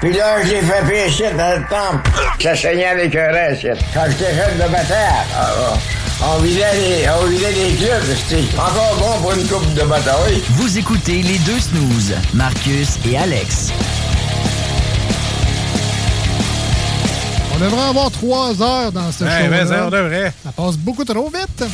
Puis 0.00 0.12
là, 0.12 0.42
je 0.42 0.50
l'ai 0.50 0.60
fait 0.62 0.82
pécher 0.88 1.30
dans 1.36 1.56
le 1.58 1.62
temple. 1.68 2.10
Ça 2.40 2.56
saignait 2.56 2.86
avec 2.86 3.14
un 3.14 3.30
reste. 3.30 3.66
Quand 3.92 4.04
j'étais 4.08 4.34
jeune 4.34 4.54
de 4.56 4.70
bataille, 4.72 5.26
ah, 5.36 5.50
ah, 6.20 6.24
on 6.34 6.38
vidait 6.42 6.64
les, 6.74 7.06
on 7.10 7.26
vidait 7.26 7.52
les 7.52 7.74
clubs. 7.76 8.02
C'était 8.26 8.42
encore 8.58 8.96
bon 8.98 9.22
pour 9.22 9.32
une 9.32 9.46
coupe 9.46 9.74
de 9.74 9.82
bataille. 9.82 10.42
Vous 10.50 10.78
écoutez 10.78 11.22
les 11.22 11.38
deux 11.38 11.60
snooze, 11.60 12.14
Marcus 12.32 12.98
et 13.10 13.18
Alex. 13.18 13.70
On 17.54 17.58
devrait 17.64 17.88
avoir 17.88 18.10
trois 18.10 18.60
heures 18.62 18.92
dans 18.92 19.12
ce 19.12 19.24
Ouais, 19.24 19.30
show 19.44 19.50
mais 19.50 19.66
ça, 19.66 19.86
on 19.86 19.90
devrait. 19.90 20.32
Ça 20.44 20.52
passe 20.52 20.76
beaucoup 20.76 21.04
trop 21.04 21.30
vite. 21.30 21.64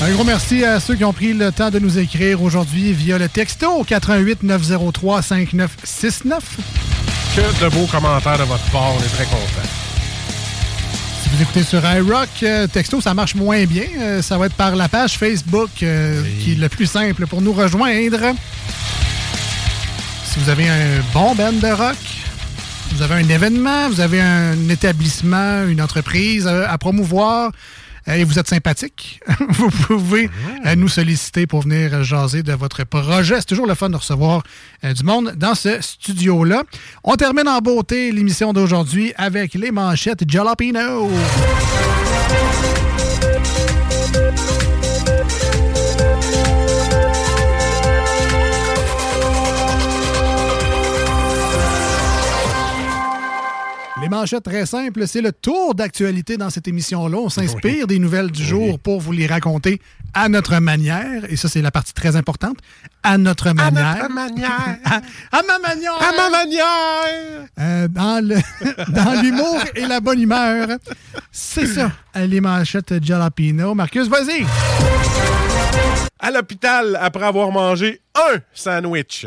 Un 0.00 0.12
gros 0.12 0.22
merci 0.22 0.64
à 0.64 0.78
ceux 0.78 0.94
qui 0.94 1.04
ont 1.04 1.12
pris 1.12 1.32
le 1.34 1.50
temps 1.50 1.70
de 1.70 1.80
nous 1.80 1.98
écrire 1.98 2.40
aujourd'hui 2.40 2.92
via 2.92 3.18
le 3.18 3.28
texto 3.28 3.82
88 3.82 4.44
903 4.44 5.22
5969. 5.22 6.40
Que 7.34 7.64
de 7.64 7.68
beaux 7.68 7.86
commentaires 7.86 8.38
de 8.38 8.44
votre 8.44 8.64
part, 8.70 8.92
on 8.96 9.02
est 9.02 9.08
très 9.08 9.24
contents. 9.24 9.68
Si 11.20 11.28
vous 11.30 11.42
écoutez 11.42 11.64
sur 11.64 11.84
iRock, 11.84 12.28
euh, 12.44 12.68
texto, 12.68 13.00
ça 13.00 13.12
marche 13.12 13.34
moins 13.34 13.64
bien. 13.64 13.86
Euh, 13.98 14.22
ça 14.22 14.38
va 14.38 14.46
être 14.46 14.54
par 14.54 14.76
la 14.76 14.88
page 14.88 15.18
Facebook 15.18 15.70
euh, 15.82 16.22
qui 16.38 16.52
est 16.52 16.58
le 16.58 16.68
plus 16.68 16.86
simple 16.86 17.26
pour 17.26 17.42
nous 17.42 17.52
rejoindre. 17.52 18.20
Si 20.26 20.38
vous 20.38 20.48
avez 20.48 20.68
un 20.68 21.00
bon 21.12 21.34
band 21.34 21.52
de 21.54 21.72
rock, 21.72 21.96
vous 22.92 23.02
avez 23.02 23.16
un 23.16 23.28
événement, 23.28 23.88
vous 23.88 24.00
avez 24.00 24.20
un 24.20 24.68
établissement, 24.68 25.64
une 25.64 25.82
entreprise 25.82 26.46
à 26.46 26.78
promouvoir 26.78 27.50
et 28.16 28.24
vous 28.24 28.38
êtes 28.38 28.48
sympathique, 28.48 29.20
vous 29.48 29.70
pouvez 29.70 30.30
euh, 30.66 30.74
nous 30.76 30.88
solliciter 30.88 31.46
pour 31.46 31.62
venir 31.62 32.02
jaser 32.02 32.42
de 32.42 32.52
votre 32.52 32.84
projet. 32.84 33.36
C'est 33.38 33.46
toujours 33.46 33.66
le 33.66 33.74
fun 33.74 33.90
de 33.90 33.96
recevoir 33.96 34.42
euh, 34.84 34.92
du 34.92 35.04
monde 35.04 35.34
dans 35.36 35.54
ce 35.54 35.80
studio-là. 35.80 36.62
On 37.04 37.16
termine 37.16 37.48
en 37.48 37.58
beauté 37.58 38.12
l'émission 38.12 38.52
d'aujourd'hui 38.52 39.12
avec 39.16 39.54
les 39.54 39.70
manchettes 39.70 40.28
Jalapino. 40.28 41.10
Les 54.08 54.16
manchettes 54.16 54.44
très 54.44 54.64
simples, 54.64 55.06
c'est 55.06 55.20
le 55.20 55.32
tour 55.32 55.74
d'actualité 55.74 56.38
dans 56.38 56.48
cette 56.48 56.66
émission-là. 56.66 57.18
On 57.18 57.28
s'inspire 57.28 57.86
des 57.86 57.98
nouvelles 57.98 58.30
du 58.30 58.42
jour 58.42 58.78
pour 58.78 59.02
vous 59.02 59.12
les 59.12 59.26
raconter 59.26 59.82
à 60.14 60.30
notre 60.30 60.58
manière. 60.60 61.30
Et 61.30 61.36
ça, 61.36 61.46
c'est 61.50 61.60
la 61.60 61.70
partie 61.70 61.92
très 61.92 62.16
importante. 62.16 62.56
À 63.02 63.18
notre 63.18 63.52
manière. 63.52 64.08
manière. 64.08 64.78
à, 64.86 65.02
à 65.38 65.42
ma 65.42 65.58
manière. 65.58 65.92
À 66.00 66.16
ma 66.16 66.30
manière. 66.30 67.48
Euh, 67.58 67.88
dans 67.88 69.22
l'humour 69.22 69.60
et 69.74 69.84
la 69.84 70.00
bonne 70.00 70.22
humeur. 70.22 70.68
C'est 71.30 71.66
ça, 71.66 71.92
les 72.16 72.40
manchettes 72.40 73.04
Jalapino. 73.04 73.74
Marcus, 73.74 74.08
vas-y. 74.08 74.46
À 76.18 76.30
l'hôpital 76.30 76.98
après 76.98 77.26
avoir 77.26 77.50
mangé 77.50 78.00
un 78.14 78.38
sandwich. 78.54 79.26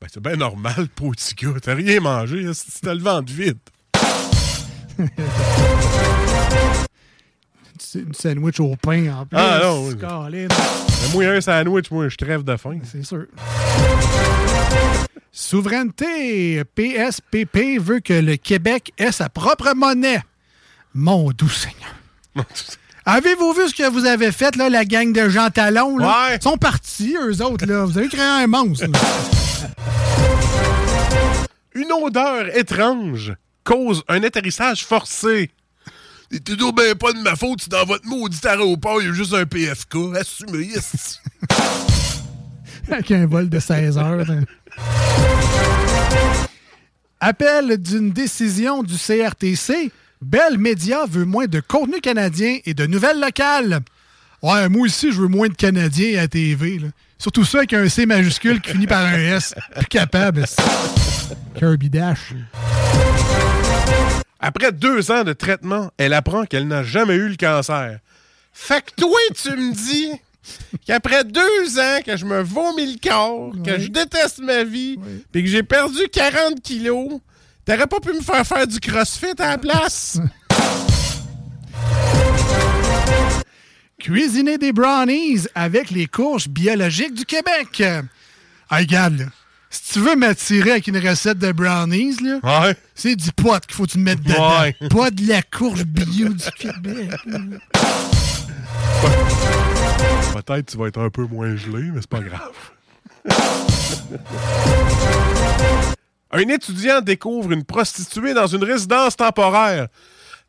Ben, 0.00 0.08
c'est 0.12 0.20
bien 0.20 0.34
normal, 0.34 0.88
gars. 0.98 1.50
T'as 1.62 1.74
rien 1.74 2.00
mangé, 2.00 2.52
si 2.54 2.80
t'as 2.80 2.92
le 2.92 3.00
ventre 3.00 3.32
vide. 3.32 3.58
Une 7.94 8.12
sandwich 8.14 8.60
au 8.60 8.74
pain 8.76 9.10
en 9.12 9.26
plus. 9.26 9.38
Ah 9.38 9.60
non, 9.62 9.86
oui. 9.88 9.94
Moi, 11.14 11.24
un 11.26 11.40
sandwich, 11.40 11.90
moi, 11.90 12.08
je 12.08 12.16
crève 12.16 12.42
de 12.42 12.56
faim. 12.56 12.78
C'est 12.84 13.04
sûr. 13.04 13.26
Souveraineté. 15.32 16.62
PSPP 16.74 17.78
veut 17.80 18.00
que 18.00 18.12
le 18.14 18.36
Québec 18.36 18.92
ait 18.98 19.12
sa 19.12 19.28
propre 19.28 19.72
monnaie. 19.74 20.22
Mon 20.94 21.30
doux 21.30 21.48
Seigneur. 21.48 21.94
Avez-vous 23.04 23.52
vu 23.52 23.68
ce 23.68 23.74
que 23.74 23.88
vous 23.88 24.04
avez 24.04 24.32
fait, 24.32 24.56
là, 24.56 24.68
la 24.68 24.84
gang 24.84 25.12
de 25.12 25.28
Jean 25.28 25.50
Talon? 25.50 25.98
Là? 25.98 26.34
Ils 26.34 26.42
sont 26.42 26.56
partis, 26.56 27.14
eux 27.22 27.40
autres. 27.42 27.64
Là. 27.66 27.84
Vous 27.84 27.96
avez 27.96 28.08
créé 28.08 28.20
un 28.24 28.46
monstre. 28.46 28.86
là. 28.90 28.98
Une 31.74 31.92
odeur 31.92 32.56
étrange 32.56 33.34
cause 33.66 34.02
un 34.08 34.22
atterrissage 34.22 34.84
forcé. 34.86 35.50
C'est 36.30 36.42
toujours 36.42 36.72
bien 36.72 36.94
pas 36.94 37.12
de 37.12 37.18
ma 37.20 37.36
faute 37.36 37.62
si 37.62 37.68
dans 37.68 37.84
votre 37.84 38.06
maudit 38.06 38.38
aéroport, 38.46 39.02
il 39.02 39.08
y 39.08 39.10
a 39.10 39.12
juste 39.12 39.34
un 39.34 39.44
PFK. 39.44 39.96
Assumez, 40.18 40.70
esti. 40.74 41.18
Avec 42.90 43.10
un 43.10 43.26
vol 43.26 43.48
de 43.48 43.58
16 43.58 43.98
heures. 43.98 44.16
là. 44.24 44.34
Appel 47.20 47.76
d'une 47.78 48.10
décision 48.10 48.82
du 48.82 48.94
CRTC. 48.96 49.90
Bell 50.22 50.58
Media 50.58 51.04
veut 51.08 51.24
moins 51.24 51.46
de 51.46 51.60
contenu 51.60 52.00
canadien 52.00 52.58
et 52.64 52.74
de 52.74 52.86
nouvelles 52.86 53.20
locales. 53.20 53.80
Ouais, 54.42 54.68
moi 54.68 54.82
aussi, 54.86 55.12
je 55.12 55.20
veux 55.20 55.28
moins 55.28 55.48
de 55.48 55.54
Canadiens 55.54 56.22
à 56.22 56.28
TV. 56.28 56.78
là. 56.78 56.88
Surtout 57.18 57.44
ça 57.44 57.58
avec 57.58 57.72
un 57.72 57.88
C 57.88 58.06
majuscule 58.06 58.60
qui 58.60 58.70
finit 58.72 58.86
par 58.86 59.04
un 59.04 59.18
S. 59.18 59.54
Plus 59.74 59.86
capable. 59.86 60.44
Kirby 61.58 61.90
Dash. 61.90 62.32
Après 64.46 64.70
deux 64.70 65.10
ans 65.10 65.24
de 65.24 65.32
traitement, 65.32 65.90
elle 65.98 66.12
apprend 66.12 66.44
qu'elle 66.44 66.68
n'a 66.68 66.84
jamais 66.84 67.16
eu 67.16 67.30
le 67.30 67.34
cancer. 67.34 67.98
Fait 68.52 68.80
que 68.80 68.92
toi, 68.96 69.18
tu 69.34 69.50
me 69.50 69.74
dis 69.74 70.12
qu'après 70.86 71.24
deux 71.24 71.80
ans 71.80 71.98
que 72.06 72.16
je 72.16 72.24
me 72.24 72.42
vomis 72.42 72.92
le 72.92 72.98
corps, 73.02 73.50
que 73.64 73.80
je 73.80 73.88
déteste 73.88 74.38
ma 74.38 74.62
vie, 74.62 75.00
puis 75.32 75.42
que 75.42 75.48
j'ai 75.48 75.64
perdu 75.64 75.98
40 76.12 76.62
kilos, 76.62 77.18
t'aurais 77.64 77.88
pas 77.88 77.98
pu 77.98 78.12
me 78.12 78.20
faire 78.20 78.46
faire 78.46 78.68
du 78.68 78.78
crossfit 78.78 79.34
à 79.36 79.48
la 79.48 79.58
place? 79.58 80.20
Cuisiner 83.98 84.58
des 84.58 84.72
brownies 84.72 85.48
avec 85.56 85.90
les 85.90 86.06
courges 86.06 86.46
biologiques 86.46 87.14
du 87.14 87.24
Québec. 87.24 87.82
Ah, 88.70 88.78
regarde, 88.78 89.18
là. 89.18 89.24
Si 89.70 89.92
tu 89.94 90.00
veux 90.00 90.16
m'attirer 90.16 90.72
avec 90.72 90.86
une 90.86 90.98
recette 90.98 91.38
de 91.38 91.52
brownies, 91.52 92.16
là, 92.22 92.72
c'est 92.94 93.16
du 93.16 93.32
pot 93.32 93.58
qu'il 93.66 93.74
faut 93.74 93.84
que 93.84 93.92
tu 93.92 93.98
mettes 93.98 94.22
dedans. 94.22 94.60
Ouais. 94.60 94.76
Pas 94.88 95.10
de 95.10 95.26
la 95.26 95.42
courge 95.42 95.84
bio 95.84 96.28
du 96.28 96.50
Québec. 96.58 97.10
Peut-être 100.32 100.66
tu 100.66 100.76
vas 100.78 100.86
être 100.86 101.00
un 101.00 101.10
peu 101.10 101.24
moins 101.24 101.56
gelé, 101.56 101.90
mais 101.92 102.00
c'est 102.00 102.08
pas 102.10 102.20
grave. 102.20 102.52
un 106.30 106.48
étudiant 106.48 107.00
découvre 107.00 107.52
une 107.52 107.64
prostituée 107.64 108.34
dans 108.34 108.46
une 108.46 108.62
résidence 108.64 109.16
temporaire. 109.16 109.88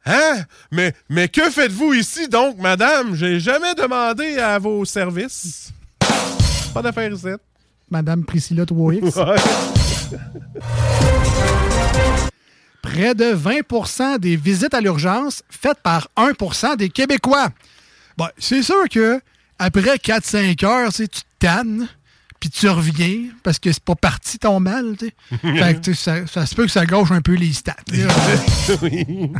Hein? 0.05 0.43
Mais, 0.71 0.93
mais 1.09 1.27
que 1.27 1.49
faites-vous 1.49 1.93
ici 1.93 2.27
donc, 2.29 2.57
madame? 2.59 3.15
J'ai 3.15 3.39
jamais 3.39 3.73
demandé 3.75 4.37
à 4.37 4.57
vos 4.59 4.85
services. 4.85 5.71
Pas 6.73 6.81
d'affaires 6.81 7.11
ici. 7.11 7.27
Madame 7.89 8.23
Priscilla 8.23 8.65
3X. 8.65 9.13
Ouais. 10.09 10.17
Près 12.81 13.13
de 13.13 13.33
20% 13.35 14.19
des 14.19 14.37
visites 14.37 14.73
à 14.73 14.79
l'urgence 14.79 15.43
faites 15.49 15.79
par 15.83 16.07
1% 16.15 16.77
des 16.77 16.87
Québécois. 16.87 17.49
Bon, 18.17 18.27
c'est 18.37 18.63
sûr 18.63 18.87
que 18.89 19.19
après 19.59 19.97
4-5 19.97 20.65
heures, 20.65 20.93
tu 20.93 21.07
te 21.09 21.19
tannes, 21.39 21.87
puis 22.39 22.49
tu 22.49 22.69
reviens, 22.69 23.25
parce 23.43 23.59
que 23.59 23.71
c'est 23.71 23.83
pas 23.83 23.95
parti 23.95 24.39
ton 24.39 24.59
mal. 24.59 24.95
fait 25.41 25.81
que, 25.81 25.93
ça, 25.93 26.25
ça 26.27 26.45
se 26.45 26.55
peut 26.55 26.65
que 26.65 26.71
ça 26.71 26.85
gauche 26.85 27.11
un 27.11 27.21
peu 27.21 27.33
les 27.33 27.51
stats. 27.51 27.75
là. 27.91 28.07
oui. 28.81 29.31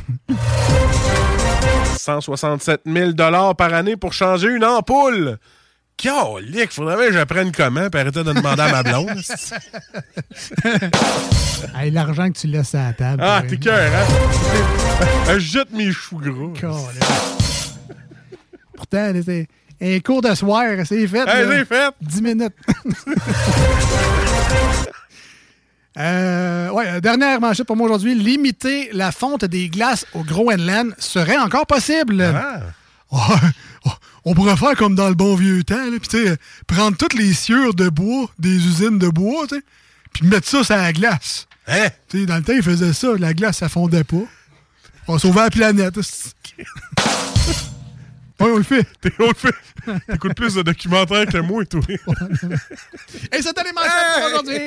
167 1.98 2.82
000 2.86 3.12
par 3.58 3.74
année 3.74 3.96
pour 3.96 4.14
changer 4.14 4.50
une 4.50 4.66
ampoule. 4.66 5.38
Calique, 5.98 6.72
faudrait 6.72 7.08
que 7.08 7.14
j'apprenne 7.14 7.52
comment, 7.52 7.90
puis 7.90 8.00
arrêter 8.00 8.24
de 8.24 8.32
demander 8.32 8.62
à 8.62 8.72
ma 8.72 8.84
blonde. 8.84 9.20
Hey, 11.76 11.90
L'argent 11.90 12.32
que 12.32 12.38
tu 12.38 12.46
laisses 12.48 12.76
à 12.76 12.88
la 12.88 12.94
table. 12.94 13.24
ah, 13.26 13.42
t'es 13.48 13.58
cœur, 13.58 13.92
hein? 13.92 14.06
Je 15.34 15.40
jette 15.40 15.72
mes 15.72 15.92
choux. 15.92 16.20
Calais. 16.54 17.00
Pourtant, 18.76 19.12
c'est 19.26 19.48
un 19.82 20.00
cours 20.02 20.22
de 20.22 20.36
soir, 20.36 20.66
c'est 20.86 21.08
fait. 21.08 21.28
Hey, 21.28 21.48
c'est 21.50 21.66
fait. 21.66 21.94
10 22.02 22.22
minutes. 22.22 22.54
Euh, 26.00 26.70
ouais, 26.70 26.86
euh, 26.88 27.00
dernière 27.00 27.42
manchette 27.42 27.66
pour 27.66 27.76
moi 27.76 27.88
aujourd'hui. 27.88 28.14
Limiter 28.14 28.92
la 28.94 29.12
fonte 29.12 29.46
des 29.46 29.68
glaces 29.68 30.06
au 30.14 30.22
Groenland 30.22 30.94
serait 31.00 31.40
encore 31.40 31.66
possible. 31.66 32.22
Ah. 32.22 32.60
Ouais, 33.12 33.50
on 34.26 34.34
pourrait 34.34 34.58
faire 34.58 34.76
comme 34.76 34.96
dans 34.96 35.10
le 35.10 35.16
bon 35.16 35.36
vieux 35.36 35.64
temps, 35.64 35.90
puis 36.00 36.10
tu 36.10 36.26
sais, 36.26 36.38
prendre 36.68 36.98
toutes 36.98 37.14
les 37.14 37.34
sciures 37.34 37.74
de 37.74 37.90
bois 37.90 38.30
des 38.40 38.56
usines 38.56 39.00
de 39.00 39.10
bois, 39.10 39.46
puis 40.14 40.28
mettre 40.28 40.48
ça 40.48 40.64
sur 40.64 40.76
la 40.76 40.94
glace. 40.94 41.48
Hein? 41.68 41.88
Dans 42.14 42.38
le 42.38 42.44
temps, 42.44 42.54
ils 42.54 42.64
faisaient 42.64 42.94
ça, 42.94 43.10
la 43.18 43.34
glace, 43.34 43.58
ça 43.58 43.70
fondait 43.70 44.04
pas. 44.04 44.24
On 45.08 45.18
sauvait 45.18 45.42
la 45.42 45.50
planète. 45.50 45.96
ouais, 45.98 46.04
on 48.40 48.58
le 48.58 48.64
fait. 48.64 48.86
on 49.20 49.28
le 49.28 49.34
fait. 49.34 49.56
T'écoutes 50.10 50.36
plus 50.36 50.56
de 50.56 50.62
documentaires 50.64 51.26
que 51.28 51.38
moi, 51.38 51.64
toi. 51.66 51.82
Et 51.90 53.42
c'était 53.42 53.64
les 53.64 53.72
manchettes 53.74 54.14
pour 54.16 54.26
aujourd'hui. 54.28 54.58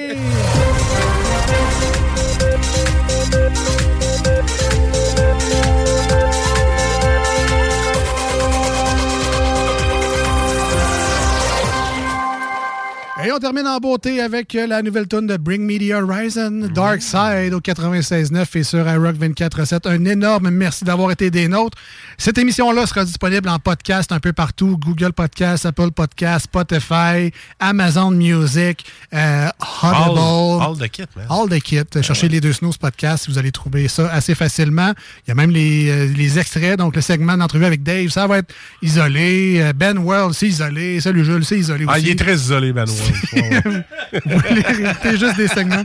Et 13.22 13.30
on 13.32 13.38
termine 13.38 13.66
en 13.66 13.78
beauté 13.78 14.20
avec 14.20 14.54
euh, 14.54 14.66
la 14.66 14.80
nouvelle 14.82 15.06
tune 15.06 15.26
de 15.26 15.36
Bring 15.36 15.62
Me 15.62 15.78
the 15.78 15.92
Horizon, 15.92 16.68
Dark 16.74 17.02
Side 17.02 17.52
au 17.52 17.60
96.9 17.60 18.46
et 18.58 18.62
sur 18.62 18.88
iRock 18.88 19.16
24.7. 19.16 19.86
Un 19.88 20.04
énorme 20.06 20.48
merci 20.50 20.84
d'avoir 20.84 21.10
été 21.10 21.30
des 21.30 21.46
nôtres. 21.46 21.76
Cette 22.16 22.38
émission-là 22.38 22.86
sera 22.86 23.04
disponible 23.04 23.48
en 23.50 23.58
podcast 23.58 24.10
un 24.12 24.20
peu 24.20 24.32
partout. 24.32 24.78
Google 24.78 25.12
Podcast, 25.12 25.66
Apple 25.66 25.90
Podcast, 25.90 26.44
Spotify, 26.44 27.30
Amazon 27.58 28.12
Music, 28.12 28.86
euh, 29.12 29.48
Audible. 29.82 30.18
All- 30.18 30.62
all 30.62 30.78
the 30.78 30.88
kit, 30.90 31.04
man. 31.14 31.26
All 31.28 31.48
the 31.48 31.60
kit. 31.62 31.82
Cherchez 32.02 32.28
les 32.28 32.40
deux 32.40 32.54
Snooze 32.54 32.78
Podcast, 32.78 33.28
vous 33.28 33.36
allez 33.36 33.52
trouver 33.52 33.88
ça 33.88 34.08
assez 34.10 34.34
facilement. 34.34 34.92
Il 35.26 35.28
y 35.28 35.32
a 35.32 35.34
même 35.34 35.50
les, 35.50 35.90
euh, 35.90 36.06
les 36.16 36.38
extraits, 36.38 36.78
donc 36.78 36.96
le 36.96 37.02
segment 37.02 37.36
d'entrevue 37.36 37.66
avec 37.66 37.82
Dave, 37.82 38.08
ça 38.08 38.26
va 38.26 38.38
être 38.38 38.54
isolé. 38.80 39.56
Euh, 39.60 39.72
Ben 39.74 39.98
World, 39.98 40.32
c'est 40.34 40.48
isolé. 40.48 41.00
Salut 41.00 41.24
Jules, 41.24 41.44
c'est 41.44 41.58
isolé 41.58 41.84
aussi. 41.84 41.94
Ah, 41.94 41.98
il 41.98 42.08
est 42.08 42.18
très 42.18 42.34
isolé, 42.36 42.72
Ben. 42.72 42.86
Vous 44.24 44.38
voulez 44.38 44.60
réécouter 44.60 45.16
juste 45.18 45.36
des 45.36 45.48
segments? 45.48 45.84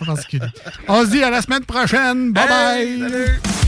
En 0.00 0.04
particulier. 0.04 0.46
On 0.88 1.04
se 1.04 1.10
dit 1.10 1.22
à 1.22 1.30
la 1.30 1.42
semaine 1.42 1.64
prochaine. 1.64 2.32
Bye 2.32 2.48
bye. 2.48 2.98
Sinking 2.98 3.67